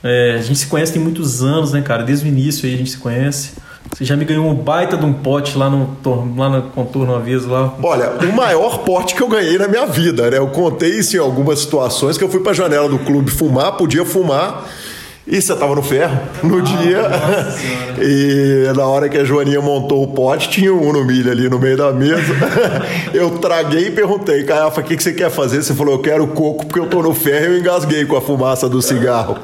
É, 0.05 0.35
a 0.37 0.41
gente 0.41 0.59
se 0.59 0.67
conhece 0.67 0.91
tem 0.91 1.01
muitos 1.01 1.41
anos, 1.41 1.71
né, 1.71 1.81
cara? 1.81 2.03
Desde 2.03 2.25
o 2.25 2.27
início 2.27 2.67
aí 2.67 2.75
a 2.75 2.77
gente 2.77 2.89
se 2.91 2.97
conhece. 2.97 3.51
Você 3.93 4.05
já 4.05 4.15
me 4.17 4.25
ganhou 4.25 4.47
um 4.47 4.55
baita 4.55 4.97
de 4.97 5.05
um 5.05 5.13
pote 5.13 5.57
lá 5.57 5.69
no, 5.69 5.95
lá 6.35 6.49
no 6.49 6.63
contorno 6.71 7.19
vez 7.19 7.45
lá. 7.45 7.73
Olha, 7.81 8.11
o 8.11 8.33
maior 8.35 8.79
porte 8.79 9.13
que 9.13 9.21
eu 9.21 9.27
ganhei 9.27 9.57
na 9.57 9.67
minha 9.67 9.85
vida, 9.85 10.31
né? 10.31 10.37
Eu 10.37 10.47
contei 10.47 10.99
isso 10.99 11.15
em 11.15 11.19
algumas 11.19 11.59
situações 11.59 12.17
que 12.17 12.23
eu 12.23 12.29
fui 12.29 12.39
pra 12.39 12.53
janela 12.53 12.89
do 12.89 12.97
clube 12.99 13.29
fumar, 13.29 13.73
podia 13.73 14.03
fumar. 14.03 14.67
E 15.25 15.41
você 15.41 15.55
tava 15.55 15.73
no 15.73 15.81
ferro 15.81 16.19
no 16.43 16.61
dia. 16.61 17.01
E 18.05 18.73
na 18.75 18.85
hora 18.85 19.07
que 19.07 19.17
a 19.17 19.23
Joaninha 19.23 19.61
montou 19.61 20.03
o 20.03 20.07
pote, 20.07 20.49
tinha 20.49 20.73
um 20.73 20.91
no 20.91 21.05
milho 21.05 21.31
ali 21.31 21.47
no 21.47 21.59
meio 21.59 21.77
da 21.77 21.93
mesa. 21.93 22.33
Eu 23.13 23.29
traguei 23.37 23.87
e 23.87 23.91
perguntei, 23.91 24.43
Caiafa, 24.43 24.81
o 24.81 24.83
que, 24.83 24.97
que 24.97 25.03
você 25.03 25.13
quer 25.13 25.29
fazer? 25.29 25.61
Você 25.61 25.73
falou, 25.73 25.93
eu 25.93 25.99
quero 26.01 26.25
coco 26.27 26.65
porque 26.65 26.79
eu 26.79 26.87
tô 26.87 27.01
no 27.03 27.13
ferro 27.13 27.45
e 27.45 27.55
eu 27.55 27.59
engasguei 27.59 28.03
com 28.05 28.17
a 28.17 28.21
fumaça 28.21 28.67
do 28.67 28.81
cigarro. 28.81 29.37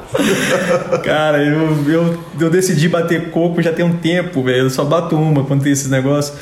Cara, 1.04 1.42
eu, 1.42 1.78
eu, 1.88 2.18
eu 2.40 2.50
decidi 2.50 2.88
bater 2.88 3.30
coco 3.30 3.62
já 3.62 3.72
tem 3.72 3.84
um 3.84 3.96
tempo, 3.96 4.42
velho. 4.42 4.64
Eu 4.64 4.70
só 4.70 4.84
bato 4.84 5.14
uma 5.16 5.44
quando 5.44 5.62
tem 5.62 5.72
esses 5.72 5.88
negócios. 5.88 6.36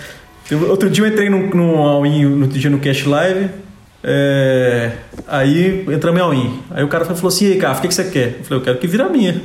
Eu- 0.50 0.70
outro 0.70 0.88
dia 0.90 1.04
eu 1.04 1.08
entrei 1.08 1.28
no, 1.28 1.46
no 1.54 2.02
no 2.02 2.42
outro 2.42 2.58
dia 2.58 2.70
no 2.70 2.78
Cash 2.80 3.04
Live. 3.04 3.50
É, 4.02 4.92
aí 5.26 5.84
entramos 5.92 6.20
em 6.20 6.22
all-in. 6.22 6.62
Aí 6.70 6.84
o 6.84 6.88
cara 6.88 7.04
falou 7.04 7.28
assim: 7.28 7.46
e 7.46 7.52
aí, 7.52 7.58
cara, 7.58 7.76
o 7.76 7.80
que, 7.80 7.88
que 7.88 7.94
você 7.94 8.04
quer? 8.04 8.36
Eu 8.38 8.44
falei: 8.44 8.60
eu 8.60 8.64
quero 8.64 8.78
que 8.78 8.86
vira 8.86 9.06
a 9.06 9.08
minha. 9.08 9.42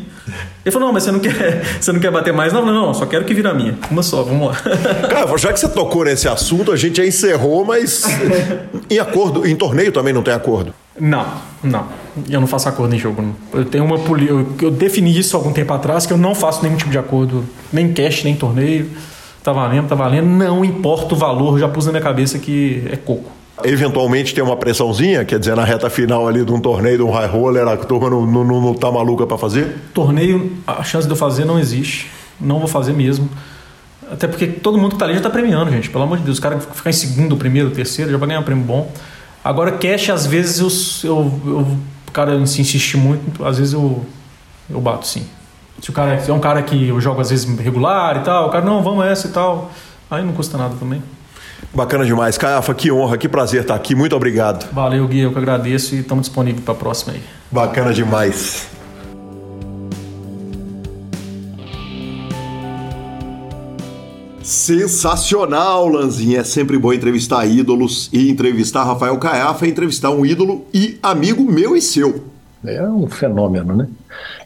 Ele 0.63 0.71
falou: 0.71 0.87
não, 0.87 0.93
mas 0.93 1.03
você 1.03 1.11
não 1.11 1.19
quer, 1.19 1.63
você 1.81 1.91
não 1.91 1.99
quer 1.99 2.11
bater 2.11 2.33
mais? 2.33 2.53
Não, 2.53 2.61
falei, 2.61 2.75
não, 2.75 2.93
só 2.93 3.05
quero 3.05 3.25
que 3.25 3.33
vira 3.33 3.49
a 3.49 3.53
minha. 3.53 3.77
Uma 3.89 4.03
só, 4.03 4.21
vamos 4.21 4.47
lá. 4.47 4.55
Cara, 5.09 5.37
já 5.37 5.51
que 5.51 5.59
você 5.59 5.67
tocou 5.67 6.05
nesse 6.05 6.27
assunto, 6.27 6.71
a 6.71 6.75
gente 6.75 6.97
já 6.97 7.05
encerrou, 7.05 7.65
mas 7.65 8.03
em 8.89 8.99
acordo, 8.99 9.45
em 9.47 9.55
torneio 9.55 9.91
também 9.91 10.13
não 10.13 10.21
tem 10.21 10.33
acordo. 10.33 10.73
Não, 10.99 11.25
não. 11.63 11.87
Eu 12.29 12.39
não 12.39 12.47
faço 12.47 12.69
acordo 12.69 12.93
em 12.93 12.99
jogo. 12.99 13.23
Não. 13.23 13.35
Eu 13.59 13.65
tenho 13.65 13.83
uma 13.83 13.97
poli... 13.97 14.27
eu, 14.27 14.47
eu 14.61 14.69
defini 14.69 15.17
isso 15.17 15.35
algum 15.35 15.51
tempo 15.51 15.73
atrás 15.73 16.05
que 16.05 16.13
eu 16.13 16.17
não 16.17 16.35
faço 16.35 16.61
nenhum 16.61 16.77
tipo 16.77 16.91
de 16.91 16.99
acordo, 16.99 17.43
nem 17.71 17.91
cash, 17.91 18.23
nem 18.23 18.35
torneio. 18.35 18.91
Tá 19.43 19.51
valendo, 19.51 19.87
tá 19.87 19.95
valendo. 19.95 20.27
Não 20.27 20.63
importa 20.63 21.15
o 21.15 21.17
valor, 21.17 21.57
já 21.57 21.67
pus 21.67 21.87
na 21.87 21.91
minha 21.91 22.03
cabeça 22.03 22.37
que 22.37 22.83
é 22.91 22.95
coco. 22.95 23.31
Eventualmente 23.63 24.33
tem 24.33 24.43
uma 24.43 24.57
pressãozinha, 24.57 25.23
quer 25.23 25.37
dizer, 25.37 25.55
na 25.55 25.63
reta 25.63 25.89
final 25.89 26.27
ali 26.27 26.43
de 26.43 26.51
um 26.51 26.59
torneio, 26.59 26.97
de 26.97 27.03
um 27.03 27.11
high 27.11 27.27
roller, 27.27 27.67
a 27.67 27.77
turma 27.77 28.09
não, 28.09 28.25
não, 28.25 28.43
não- 28.43 28.73
tá 28.73 28.91
maluca 28.91 29.27
pra 29.27 29.37
fazer? 29.37 29.77
Torneio, 29.93 30.57
a 30.65 30.83
chance 30.83 31.05
de 31.07 31.13
eu 31.13 31.17
fazer 31.17 31.45
não 31.45 31.59
existe. 31.59 32.09
Não 32.41 32.57
vou 32.57 32.67
fazer 32.67 32.93
mesmo. 32.93 33.29
Até 34.11 34.27
porque 34.27 34.47
todo 34.47 34.77
mundo 34.77 34.93
que 34.93 34.97
tá 34.97 35.05
ali 35.05 35.13
já 35.13 35.21
tá 35.21 35.29
premiando, 35.29 35.69
gente. 35.71 35.89
Pelo 35.89 36.03
amor 36.03 36.17
de 36.17 36.23
Deus, 36.23 36.39
o 36.39 36.41
cara 36.41 36.59
ficar 36.59 36.89
em 36.89 36.93
segundo, 36.93 37.37
primeiro, 37.37 37.69
terceiro, 37.69 38.11
já 38.11 38.17
vai 38.17 38.27
ganhar 38.27 38.39
um 38.39 38.43
prêmio 38.43 38.63
bom. 38.63 38.91
Agora, 39.43 39.71
cash, 39.73 40.09
às 40.09 40.25
vezes 40.25 41.03
eu, 41.03 41.09
eu, 41.11 41.41
eu- 41.45 41.59
o 42.07 42.11
cara 42.11 42.43
se 42.47 42.59
insiste 42.61 42.97
muito, 42.97 43.45
às 43.45 43.57
vezes 43.59 43.73
eu, 43.73 44.03
eu 44.69 44.81
bato 44.81 45.05
sim. 45.07 45.25
Se 45.81 45.89
o 45.89 45.93
cara 45.93 46.19
se 46.19 46.29
é 46.29 46.33
um 46.33 46.39
cara 46.39 46.61
que 46.63 46.87
eu 46.87 46.99
jogo 46.99 47.21
às 47.21 47.29
vezes 47.29 47.45
regular 47.59 48.17
e 48.17 48.19
tal, 48.21 48.47
o 48.47 48.51
cara, 48.51 48.63
não, 48.65 48.81
vamos 48.83 49.05
essa 49.05 49.27
e 49.27 49.31
tal. 49.31 49.71
Aí 50.09 50.23
não 50.23 50.33
custa 50.33 50.57
nada 50.57 50.75
também. 50.79 51.01
Bacana 51.73 52.05
demais. 52.05 52.37
Caiafa, 52.37 52.73
que 52.73 52.91
honra, 52.91 53.17
que 53.17 53.29
prazer 53.29 53.61
estar 53.61 53.75
aqui. 53.75 53.93
Muito 53.93 54.15
obrigado. 54.15 54.71
Valeu, 54.71 55.07
Gui, 55.07 55.19
eu 55.19 55.31
que 55.31 55.37
agradeço 55.37 55.95
e 55.95 55.99
estamos 55.99 56.27
disponíveis 56.27 56.63
para 56.63 56.73
a 56.73 56.77
próxima 56.77 57.13
aí. 57.13 57.21
Bacana 57.51 57.93
demais. 57.93 58.67
Sensacional, 64.43 65.87
Lanzinha. 65.87 66.41
É 66.41 66.43
sempre 66.43 66.77
bom 66.77 66.91
entrevistar 66.91 67.45
ídolos 67.45 68.09
e 68.11 68.29
entrevistar 68.29 68.83
Rafael 68.83 69.17
Caiafa 69.17 69.65
entrevistar 69.65 70.09
um 70.09 70.25
ídolo 70.25 70.65
e 70.73 70.99
amigo 71.01 71.43
meu 71.43 71.77
e 71.77 71.81
seu. 71.81 72.32
É 72.65 72.83
um 72.83 73.07
fenômeno, 73.07 73.75
né? 73.75 73.87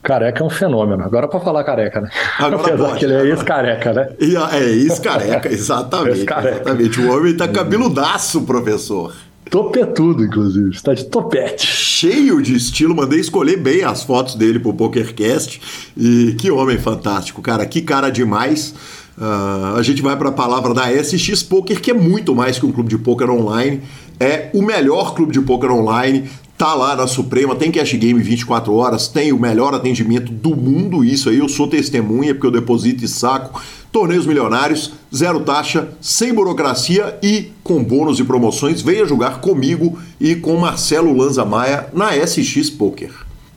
Careca 0.01 0.43
é 0.43 0.45
um 0.45 0.49
fenômeno. 0.49 1.03
Agora 1.03 1.27
para 1.27 1.39
falar 1.39 1.63
careca, 1.63 2.01
né? 2.01 2.09
Agora 2.39 2.55
Apesar 2.55 2.87
pode. 2.87 2.99
que 2.99 3.05
ele 3.05 3.13
é 3.13 3.25
ex-careca, 3.27 3.93
né? 3.93 4.09
E 4.19 4.35
é 4.35 4.63
ex-careca, 4.63 5.51
exatamente. 5.51 6.19
Ex-careca. 6.19 6.55
Exatamente. 6.55 6.99
O 7.01 7.15
homem 7.15 7.37
tá 7.37 7.47
cabeludaço, 7.47 8.41
professor. 8.41 9.13
Topetudo, 9.49 10.23
inclusive. 10.25 10.71
Está 10.71 10.93
de 10.93 11.05
topete. 11.05 11.65
cheio 11.65 12.41
de 12.41 12.55
estilo, 12.55 12.95
mandei 12.95 13.19
escolher 13.19 13.57
bem 13.57 13.83
as 13.83 14.03
fotos 14.03 14.35
dele 14.35 14.59
pro 14.59 14.73
PokerCast. 14.73 15.61
E 15.95 16.35
que 16.39 16.51
homem 16.51 16.77
fantástico, 16.77 17.41
cara, 17.41 17.65
que 17.65 17.81
cara 17.81 18.09
demais. 18.09 18.73
Ah, 19.19 19.73
a 19.75 19.81
gente 19.81 20.01
vai 20.01 20.15
para 20.15 20.29
a 20.29 20.31
palavra 20.31 20.73
da 20.73 20.91
SX 20.91 21.41
Poker, 21.41 21.81
que 21.81 21.91
é 21.91 21.93
muito 21.93 22.35
mais 22.35 22.59
que 22.59 22.65
um 22.65 22.71
clube 22.71 22.89
de 22.89 22.97
poker 22.97 23.29
online. 23.29 23.81
É 24.19 24.49
o 24.53 24.61
melhor 24.61 25.15
clube 25.15 25.33
de 25.33 25.41
poker 25.41 25.71
online. 25.71 26.29
Tá 26.57 26.73
lá 26.73 26.95
na 26.95 27.05
Suprema, 27.05 27.55
tem 27.55 27.71
cash 27.71 27.93
game 27.93 28.19
24 28.19 28.73
horas, 28.73 29.07
tem 29.07 29.31
o 29.31 29.39
melhor 29.39 29.75
atendimento 29.75 30.31
do 30.31 30.55
mundo. 30.55 31.03
Isso 31.03 31.29
aí 31.29 31.37
eu 31.37 31.47
sou 31.47 31.67
testemunha, 31.67 32.33
porque 32.33 32.47
eu 32.47 32.51
deposito 32.51 33.05
e 33.05 33.07
saco. 33.07 33.61
Torneios 33.91 34.25
milionários, 34.25 34.93
zero 35.15 35.39
taxa, 35.41 35.89
sem 36.01 36.33
burocracia 36.33 37.17
e 37.21 37.51
com 37.63 37.83
bônus 37.83 38.19
e 38.19 38.23
promoções. 38.23 38.81
Venha 38.81 39.05
jogar 39.05 39.39
comigo 39.39 39.99
e 40.19 40.35
com 40.35 40.57
Marcelo 40.57 41.15
Lanza 41.15 41.45
Maia 41.45 41.89
na 41.93 42.11
SX 42.13 42.71
Poker. 42.71 43.11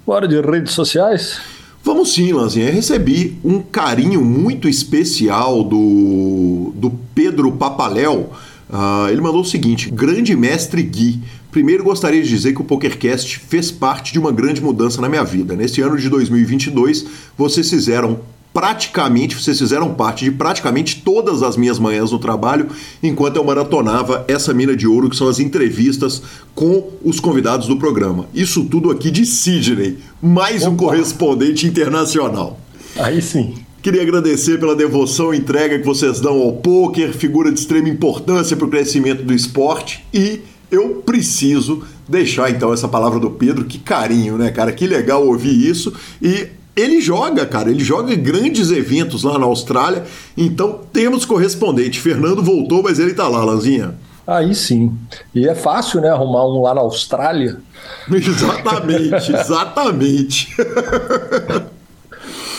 Hora 0.06 0.28
de 0.28 0.40
redes 0.40 0.72
sociais. 0.72 1.59
Vamos 1.82 2.12
sim, 2.12 2.32
Lanzinha. 2.32 2.70
Recebi 2.70 3.38
um 3.42 3.60
carinho 3.60 4.22
muito 4.22 4.68
especial 4.68 5.64
do, 5.64 6.72
do 6.74 6.90
Pedro 7.14 7.52
Papaléu. 7.52 8.30
Ah, 8.70 9.08
ele 9.10 9.20
mandou 9.20 9.40
o 9.40 9.44
seguinte: 9.44 9.90
Grande 9.90 10.36
mestre 10.36 10.82
Gui. 10.82 11.20
Primeiro 11.50 11.82
gostaria 11.82 12.22
de 12.22 12.28
dizer 12.28 12.54
que 12.54 12.60
o 12.60 12.64
PokerCast 12.64 13.40
fez 13.40 13.72
parte 13.72 14.12
de 14.12 14.18
uma 14.18 14.30
grande 14.30 14.62
mudança 14.62 15.00
na 15.00 15.08
minha 15.08 15.24
vida. 15.24 15.56
Nesse 15.56 15.80
ano 15.80 15.96
de 15.96 16.08
2022, 16.08 17.06
vocês 17.36 17.68
fizeram 17.68 18.20
praticamente, 18.52 19.36
vocês 19.36 19.58
fizeram 19.58 19.94
parte 19.94 20.24
de 20.24 20.30
praticamente 20.30 21.02
todas 21.02 21.42
as 21.42 21.56
minhas 21.56 21.78
manhãs 21.78 22.10
no 22.10 22.18
trabalho, 22.18 22.68
enquanto 23.02 23.36
eu 23.36 23.44
maratonava 23.44 24.24
essa 24.28 24.52
mina 24.52 24.76
de 24.76 24.86
ouro 24.86 25.08
que 25.08 25.16
são 25.16 25.28
as 25.28 25.38
entrevistas 25.38 26.22
com 26.54 26.90
os 27.04 27.20
convidados 27.20 27.66
do 27.66 27.76
programa. 27.76 28.26
Isso 28.34 28.64
tudo 28.64 28.90
aqui 28.90 29.10
de 29.10 29.24
Sydney, 29.24 29.98
mais 30.20 30.64
um 30.66 30.76
correspondente 30.76 31.66
internacional. 31.66 32.58
Aí 32.96 33.22
sim. 33.22 33.54
Queria 33.82 34.02
agradecer 34.02 34.60
pela 34.60 34.76
devoção 34.76 35.32
e 35.32 35.38
entrega 35.38 35.78
que 35.78 35.86
vocês 35.86 36.20
dão 36.20 36.38
ao 36.38 36.52
poker, 36.52 37.14
figura 37.14 37.50
de 37.50 37.58
extrema 37.58 37.88
importância 37.88 38.54
para 38.54 38.66
o 38.66 38.70
crescimento 38.70 39.22
do 39.22 39.32
esporte 39.32 40.04
e 40.12 40.40
eu 40.70 41.02
preciso 41.04 41.82
deixar 42.06 42.50
então 42.50 42.72
essa 42.72 42.86
palavra 42.86 43.18
do 43.18 43.30
Pedro. 43.30 43.64
Que 43.64 43.78
carinho, 43.78 44.36
né, 44.36 44.50
cara? 44.50 44.70
Que 44.70 44.86
legal 44.86 45.26
ouvir 45.26 45.68
isso. 45.68 45.92
E 46.22 46.48
ele 46.76 47.00
joga, 47.00 47.44
cara, 47.46 47.70
ele 47.70 47.84
joga 47.84 48.14
grandes 48.14 48.70
eventos 48.70 49.22
lá 49.22 49.38
na 49.38 49.46
Austrália. 49.46 50.04
Então 50.36 50.80
temos 50.92 51.24
correspondente. 51.24 52.00
Fernando 52.00 52.42
voltou, 52.42 52.82
mas 52.82 52.98
ele 52.98 53.14
tá 53.14 53.28
lá, 53.28 53.44
Lanzinha. 53.44 53.94
Aí 54.26 54.54
sim. 54.54 54.96
E 55.34 55.48
é 55.48 55.54
fácil, 55.54 56.00
né, 56.00 56.08
arrumar 56.08 56.46
um 56.46 56.62
lá 56.62 56.74
na 56.74 56.80
Austrália. 56.80 57.58
Exatamente, 58.10 59.32
exatamente. 59.32 60.56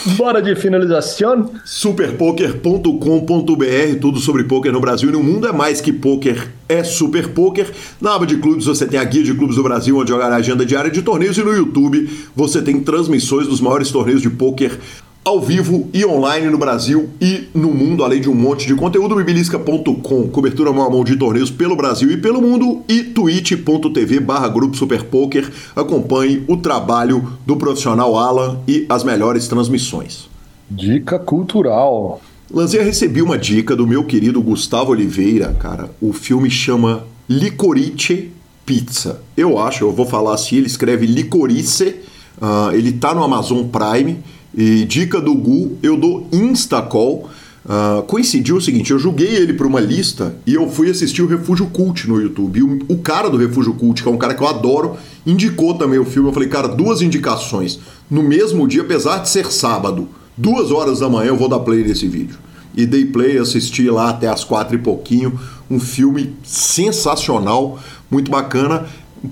Bora 0.04 0.42
de 0.42 0.56
finalização? 0.56 1.52
Superpoker.com.br, 1.64 4.00
tudo 4.00 4.18
sobre 4.18 4.42
poker 4.44 4.72
no 4.72 4.80
Brasil 4.80 5.08
e 5.08 5.12
no 5.12 5.22
mundo 5.22 5.46
é 5.46 5.52
mais 5.52 5.80
que 5.80 5.92
poker, 5.92 6.50
é 6.68 6.82
super 6.82 7.28
poker. 7.28 7.70
Na 8.00 8.16
aba 8.16 8.26
de 8.26 8.38
clubes 8.38 8.64
você 8.64 8.84
tem 8.84 8.98
a 8.98 9.04
guia 9.04 9.22
de 9.22 9.32
clubes 9.32 9.54
do 9.54 9.62
Brasil, 9.62 9.96
onde 9.96 10.10
jogar 10.10 10.32
a 10.32 10.36
agenda 10.36 10.66
diária 10.66 10.90
de 10.90 11.02
torneios 11.02 11.38
e 11.38 11.44
no 11.44 11.52
YouTube 11.52 12.10
você 12.34 12.60
tem 12.60 12.80
transmissões 12.80 13.46
dos 13.46 13.60
maiores 13.60 13.92
torneios 13.92 14.20
de 14.20 14.30
poker 14.30 14.76
ao 15.24 15.40
vivo 15.40 15.88
e 15.92 16.04
online 16.04 16.48
no 16.48 16.58
Brasil 16.58 17.08
e 17.20 17.48
no 17.54 17.72
mundo, 17.72 18.02
além 18.02 18.20
de 18.20 18.28
um 18.28 18.34
monte 18.34 18.66
de 18.66 18.74
conteúdo, 18.74 19.14
bibilisca.com, 19.14 20.28
cobertura 20.28 20.72
mão 20.72 20.84
a 20.84 20.90
mão 20.90 21.04
de 21.04 21.16
torneios 21.16 21.50
pelo 21.50 21.76
Brasil 21.76 22.10
e 22.10 22.16
pelo 22.16 22.42
mundo 22.42 22.82
e 22.88 23.04
twitch.tv 23.04 24.18
barra 24.20 24.48
Grupo 24.48 24.76
Super 24.76 25.04
Poker. 25.04 25.48
Acompanhe 25.76 26.42
o 26.48 26.56
trabalho 26.56 27.38
do 27.46 27.56
profissional 27.56 28.16
Alan 28.16 28.58
e 28.66 28.84
as 28.88 29.04
melhores 29.04 29.46
transmissões. 29.46 30.28
Dica 30.68 31.18
cultural. 31.18 32.20
Lanzinha, 32.50 32.82
recebi 32.82 33.22
uma 33.22 33.38
dica 33.38 33.76
do 33.76 33.86
meu 33.86 34.04
querido 34.04 34.42
Gustavo 34.42 34.90
Oliveira, 34.90 35.54
cara. 35.58 35.88
O 36.00 36.12
filme 36.12 36.50
chama 36.50 37.04
Licorice 37.28 38.32
Pizza. 38.66 39.22
Eu 39.36 39.58
acho, 39.58 39.84
eu 39.84 39.92
vou 39.92 40.04
falar 40.04 40.34
assim, 40.34 40.56
ele 40.56 40.66
escreve 40.66 41.06
Licorice, 41.06 41.96
uh, 42.40 42.72
ele 42.72 42.92
tá 42.92 43.14
no 43.14 43.22
Amazon 43.22 43.64
Prime 43.64 44.18
e 44.54 44.84
dica 44.84 45.20
do 45.20 45.34
Gu, 45.34 45.78
eu 45.82 45.96
dou 45.96 46.26
Instacall. 46.32 47.30
Uh, 47.64 48.02
coincidiu 48.02 48.56
o 48.56 48.60
seguinte, 48.60 48.90
eu 48.90 48.98
joguei 48.98 49.36
ele 49.36 49.52
para 49.52 49.68
uma 49.68 49.78
lista 49.78 50.34
e 50.44 50.54
eu 50.54 50.68
fui 50.68 50.90
assistir 50.90 51.22
o 51.22 51.28
Refúgio 51.28 51.66
Cult 51.68 52.08
no 52.08 52.20
YouTube. 52.20 52.58
E 52.58 52.62
o, 52.62 52.78
o, 52.88 52.98
cara 52.98 53.30
do 53.30 53.36
Refúgio 53.36 53.72
Cult, 53.74 54.02
que 54.02 54.08
é 54.08 54.10
um 54.10 54.16
cara 54.16 54.34
que 54.34 54.42
eu 54.42 54.48
adoro, 54.48 54.96
indicou 55.24 55.74
também 55.74 55.98
o 55.98 56.04
filme. 56.04 56.28
Eu 56.28 56.32
falei, 56.32 56.48
cara, 56.48 56.66
duas 56.66 57.00
indicações. 57.00 57.78
No 58.10 58.22
mesmo 58.22 58.66
dia, 58.66 58.82
apesar 58.82 59.18
de 59.18 59.28
ser 59.28 59.46
sábado, 59.46 60.08
duas 60.36 60.72
horas 60.72 60.98
da 60.98 61.08
manhã, 61.08 61.28
eu 61.28 61.36
vou 61.36 61.48
dar 61.48 61.60
play 61.60 61.84
nesse 61.84 62.08
vídeo. 62.08 62.36
E 62.76 62.84
dei 62.84 63.04
play, 63.04 63.38
assisti 63.38 63.88
lá 63.88 64.10
até 64.10 64.26
as 64.26 64.42
quatro 64.42 64.74
e 64.74 64.78
pouquinho. 64.78 65.38
Um 65.70 65.78
filme 65.78 66.34
sensacional, 66.42 67.78
muito 68.10 68.30
bacana 68.30 68.86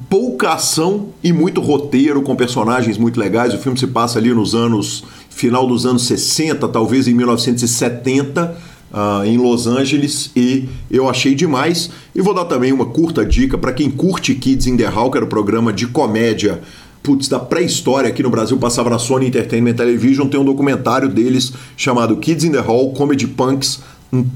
pouca 0.08 0.50
ação 0.50 1.08
e 1.22 1.32
muito 1.32 1.60
roteiro 1.60 2.22
com 2.22 2.36
personagens 2.36 2.96
muito 2.96 3.18
legais. 3.18 3.52
O 3.54 3.58
filme 3.58 3.78
se 3.78 3.86
passa 3.86 4.18
ali 4.18 4.32
nos 4.32 4.54
anos 4.54 5.04
final 5.28 5.66
dos 5.66 5.86
anos 5.86 6.06
60, 6.06 6.68
talvez 6.68 7.08
em 7.08 7.14
1970, 7.14 8.44
uh, 8.44 8.56
ah, 8.92 9.22
em 9.24 9.38
Los 9.38 9.66
Angeles, 9.66 10.30
e 10.36 10.68
eu 10.90 11.08
achei 11.08 11.34
demais. 11.34 11.90
E 12.14 12.20
vou 12.20 12.34
dar 12.34 12.44
também 12.44 12.72
uma 12.72 12.86
curta 12.86 13.24
dica 13.24 13.56
para 13.56 13.72
quem 13.72 13.90
curte 13.90 14.34
Kids 14.34 14.66
in 14.66 14.76
the 14.76 14.86
Hall, 14.86 15.10
que 15.10 15.16
era 15.16 15.24
o 15.24 15.28
programa 15.28 15.72
de 15.72 15.86
comédia 15.86 16.60
putz, 17.02 17.28
da 17.28 17.38
pré-história 17.38 18.08
aqui 18.08 18.22
no 18.22 18.30
Brasil, 18.30 18.58
passava 18.58 18.90
na 18.90 18.98
Sony 18.98 19.26
Entertainment 19.26 19.74
Television, 19.74 20.28
tem 20.28 20.38
um 20.38 20.44
documentário 20.44 21.08
deles 21.08 21.52
chamado 21.76 22.16
Kids 22.16 22.44
in 22.44 22.52
the 22.52 22.60
Hall 22.60 22.92
Comedy 22.92 23.26
Punks, 23.26 23.80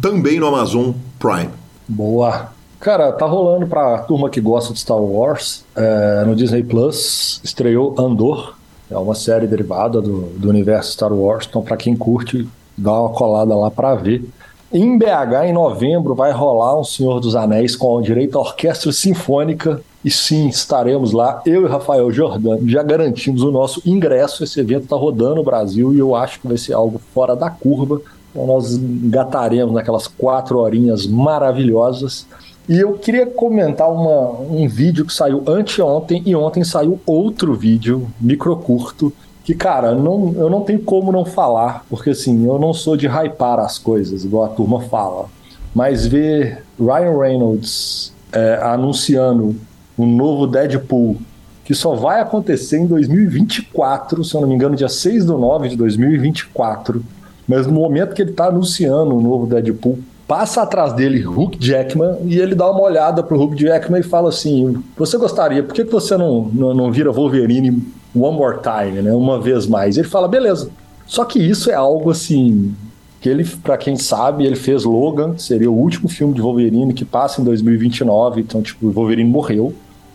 também 0.00 0.40
no 0.40 0.46
Amazon 0.46 0.92
Prime. 1.18 1.50
Boa. 1.86 2.52
Cara, 2.84 3.10
tá 3.12 3.24
rolando 3.24 3.66
pra 3.66 4.00
turma 4.00 4.28
que 4.28 4.42
gosta 4.42 4.74
de 4.74 4.78
Star 4.78 5.00
Wars. 5.00 5.64
É, 5.74 6.22
no 6.26 6.36
Disney 6.36 6.62
Plus 6.62 7.40
estreou 7.42 7.94
Andor. 7.98 8.58
É 8.90 8.98
uma 8.98 9.14
série 9.14 9.46
derivada 9.46 10.02
do, 10.02 10.24
do 10.36 10.50
universo 10.50 10.92
Star 10.92 11.10
Wars. 11.10 11.46
Então, 11.48 11.62
pra 11.62 11.78
quem 11.78 11.96
curte, 11.96 12.46
dá 12.76 12.92
uma 13.00 13.08
colada 13.08 13.56
lá 13.56 13.70
pra 13.70 13.94
ver. 13.94 14.28
Em 14.70 14.98
BH, 14.98 15.46
em 15.46 15.52
novembro, 15.54 16.14
vai 16.14 16.30
rolar 16.30 16.78
um 16.78 16.84
Senhor 16.84 17.20
dos 17.20 17.34
Anéis 17.34 17.74
com 17.74 18.02
direito 18.02 18.36
à 18.36 18.42
orquestra 18.42 18.92
sinfônica. 18.92 19.80
E 20.04 20.10
sim, 20.10 20.48
estaremos 20.48 21.12
lá. 21.12 21.40
Eu 21.46 21.64
e 21.64 21.66
Rafael 21.66 22.12
Jordano 22.12 22.68
já 22.68 22.82
garantimos 22.82 23.42
o 23.42 23.50
nosso 23.50 23.80
ingresso. 23.86 24.44
Esse 24.44 24.60
evento 24.60 24.82
está 24.82 24.96
rodando 24.96 25.36
no 25.36 25.42
Brasil 25.42 25.94
e 25.94 25.98
eu 25.98 26.14
acho 26.14 26.38
que 26.38 26.48
vai 26.48 26.58
ser 26.58 26.74
algo 26.74 27.00
fora 27.14 27.34
da 27.34 27.48
curva. 27.48 28.02
Então, 28.30 28.46
nós 28.46 28.74
engataremos 28.74 29.72
naquelas 29.72 30.06
quatro 30.06 30.58
horinhas 30.58 31.06
maravilhosas. 31.06 32.26
E 32.68 32.78
eu 32.78 32.94
queria 32.94 33.26
comentar 33.26 33.90
uma, 33.90 34.30
um 34.40 34.66
vídeo 34.66 35.04
que 35.04 35.12
saiu 35.12 35.42
anteontem 35.46 36.22
e 36.24 36.34
ontem 36.34 36.64
saiu 36.64 36.98
outro 37.04 37.54
vídeo, 37.54 38.08
micro 38.18 38.56
curto, 38.56 39.12
que, 39.44 39.54
cara, 39.54 39.94
não, 39.94 40.32
eu 40.34 40.48
não 40.48 40.62
tenho 40.62 40.80
como 40.80 41.12
não 41.12 41.26
falar, 41.26 41.84
porque 41.90 42.10
assim, 42.10 42.46
eu 42.46 42.58
não 42.58 42.72
sou 42.72 42.96
de 42.96 43.06
hypar 43.06 43.60
as 43.60 43.78
coisas, 43.78 44.24
igual 44.24 44.44
a 44.44 44.48
turma 44.48 44.80
fala. 44.80 45.26
Mas 45.74 46.06
ver 46.06 46.64
Ryan 46.78 47.18
Reynolds 47.18 48.14
é, 48.32 48.58
anunciando 48.62 49.54
um 49.98 50.06
novo 50.06 50.46
Deadpool, 50.46 51.18
que 51.64 51.74
só 51.74 51.94
vai 51.94 52.20
acontecer 52.20 52.78
em 52.78 52.86
2024, 52.86 54.24
se 54.24 54.34
eu 54.34 54.40
não 54.40 54.48
me 54.48 54.54
engano, 54.54 54.74
dia 54.74 54.88
6 54.88 55.26
do 55.26 55.36
9 55.36 55.68
de 55.68 55.76
2024. 55.76 57.04
Mas 57.46 57.66
no 57.66 57.74
momento 57.74 58.14
que 58.14 58.22
ele 58.22 58.30
está 58.30 58.46
anunciando 58.46 59.14
o 59.14 59.20
novo 59.20 59.46
Deadpool, 59.46 59.98
passa 60.26 60.62
atrás 60.62 60.92
dele 60.92 61.20
Hulk 61.20 61.58
Jackman 61.60 62.16
e 62.24 62.38
ele 62.38 62.54
dá 62.54 62.70
uma 62.70 62.82
olhada 62.82 63.22
pro 63.22 63.36
Hulk 63.36 63.56
Jackman 63.56 64.00
e 64.00 64.04
fala 64.04 64.28
assim: 64.28 64.82
Você 64.96 65.16
gostaria, 65.16 65.62
por 65.62 65.74
que, 65.74 65.84
que 65.84 65.92
você 65.92 66.16
não, 66.16 66.50
não, 66.52 66.74
não 66.74 66.92
vira 66.92 67.12
Wolverine 67.12 67.82
one 68.14 68.36
more 68.36 68.58
time, 68.62 69.02
né? 69.02 69.12
Uma 69.12 69.40
vez 69.40 69.66
mais? 69.66 69.96
Ele 69.96 70.08
fala: 70.08 70.28
Beleza. 70.28 70.70
Só 71.06 71.24
que 71.24 71.38
isso 71.38 71.70
é 71.70 71.74
algo 71.74 72.10
assim. 72.10 72.74
Que 73.20 73.28
ele, 73.28 73.44
para 73.62 73.78
quem 73.78 73.96
sabe, 73.96 74.44
ele 74.44 74.56
fez 74.56 74.84
Logan, 74.84 75.38
seria 75.38 75.70
o 75.70 75.74
último 75.74 76.08
filme 76.08 76.34
de 76.34 76.42
Wolverine 76.42 76.92
que 76.92 77.06
passa 77.06 77.40
em 77.40 77.44
2029, 77.44 78.42
então, 78.42 78.60
tipo, 78.60 78.86
o 78.86 78.92
Wolverine 78.92 79.30
morreu. 79.30 79.72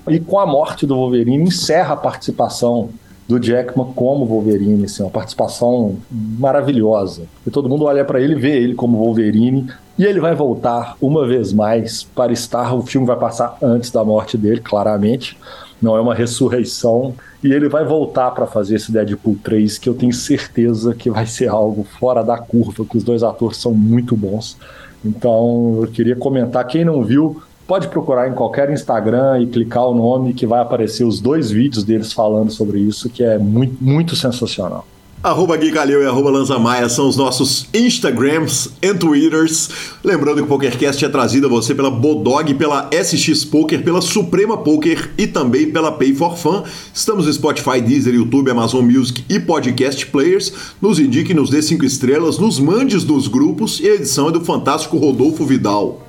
E 0.08 0.20
com 0.20 0.40
a 0.40 0.46
morte 0.46 0.86
do 0.86 0.96
Wolverine, 0.96 1.44
encerra 1.44 1.94
a 1.94 1.98
participação 1.98 2.90
do 3.30 3.40
Jackman 3.40 3.94
como 3.94 4.26
Wolverine, 4.26 4.86
assim, 4.86 5.04
uma 5.04 5.12
participação 5.12 5.98
maravilhosa. 6.10 7.26
E 7.46 7.52
todo 7.52 7.70
mundo 7.70 7.86
olha 7.86 8.04
para 8.04 8.20
ele, 8.20 8.34
vê 8.34 8.58
ele 8.58 8.74
como 8.74 8.98
Wolverine, 8.98 9.70
e 10.00 10.04
ele 10.04 10.20
vai 10.20 10.34
voltar 10.34 10.98
uma 11.00 11.28
vez 11.28 11.54
mais 11.54 12.02
para 12.02 12.34
estar. 12.34 12.74
O 12.74 12.82
filme 12.82 13.06
vai 13.06 13.18
passar 13.18 13.56
antes 13.62 13.92
da 13.92 14.04
morte 14.04 14.36
dele, 14.36 14.60
claramente. 14.60 15.38
Não 15.80 15.96
é 15.96 16.02
uma 16.02 16.16
ressurreição. 16.16 17.14
E 17.44 17.54
ele 17.54 17.70
vai 17.70 17.86
voltar 17.86 18.32
para 18.32 18.48
fazer 18.48 18.78
esse 18.78 18.92
Deadpool 18.92 19.38
3, 19.44 19.78
que 19.78 19.88
eu 19.88 19.94
tenho 19.94 20.12
certeza 20.12 20.96
que 20.96 21.12
vai 21.12 21.28
ser 21.28 21.50
algo 21.50 21.84
fora 22.00 22.24
da 22.24 22.38
curva, 22.40 22.84
que 22.84 22.98
os 22.98 23.04
dois 23.04 23.22
atores 23.22 23.58
são 23.58 23.76
muito 23.76 24.18
bons. 24.18 24.58
Então 25.06 25.82
eu 25.84 25.88
queria 25.88 26.16
comentar. 26.16 26.66
Quem 26.66 26.84
não 26.84 27.04
viu, 27.04 27.44
pode 27.70 27.88
procurar 27.88 28.28
em 28.28 28.34
qualquer 28.34 28.72
Instagram 28.72 29.42
e 29.42 29.46
clicar 29.46 29.86
o 29.86 29.94
nome 29.94 30.34
que 30.34 30.48
vai 30.48 30.60
aparecer 30.60 31.04
os 31.04 31.22
dois 31.22 31.52
vídeos 31.52 31.84
deles 31.84 32.12
falando 32.12 32.50
sobre 32.50 32.80
isso, 32.80 33.08
que 33.12 33.24
é 33.24 33.38
muito, 33.38 33.78
muito 33.80 34.16
sensacional. 34.16 34.88
Arroba 35.22 35.56
Gui 35.56 35.72
Calil 35.72 36.02
e 36.02 36.06
arroba 36.06 36.32
Lanza 36.32 36.58
Maia 36.58 36.90
são 36.90 37.08
os 37.08 37.16
nossos 37.16 37.68
Instagrams 37.72 38.72
e 38.82 38.92
Twitters. 38.94 39.70
Lembrando 40.04 40.38
que 40.38 40.44
o 40.44 40.48
PokerCast 40.48 41.06
é 41.06 41.10
trazido 41.10 41.46
a 41.46 41.50
você 41.50 41.76
pela 41.76 41.92
Bodog, 41.92 42.52
pela 42.56 42.90
SX 42.92 43.46
Poker, 43.46 43.84
pela 43.84 44.02
Suprema 44.02 44.58
Poker 44.58 45.12
e 45.16 45.28
também 45.28 45.70
pela 45.70 45.92
Pay 45.92 46.16
for 46.16 46.38
Fun. 46.38 46.64
Estamos 46.92 47.28
no 47.28 47.34
Spotify, 47.34 47.82
Deezer, 47.82 48.16
YouTube, 48.16 48.50
Amazon 48.50 48.84
Music 48.84 49.24
e 49.30 49.40
Podcast 49.40 50.08
Players. 50.08 50.54
Nos 50.82 51.00
indique, 51.00 51.36
nos 51.36 51.52
dê 51.52 51.62
cinco 51.62 51.86
estrelas, 51.86 52.40
nos 52.40 52.58
mandes 52.58 53.04
nos 53.04 53.28
grupos 53.28 53.80
e 53.80 53.88
a 53.88 53.94
edição 53.94 54.30
é 54.30 54.32
do 54.32 54.42
fantástico 54.42 54.98
Rodolfo 54.98 55.46
Vidal. 55.46 56.09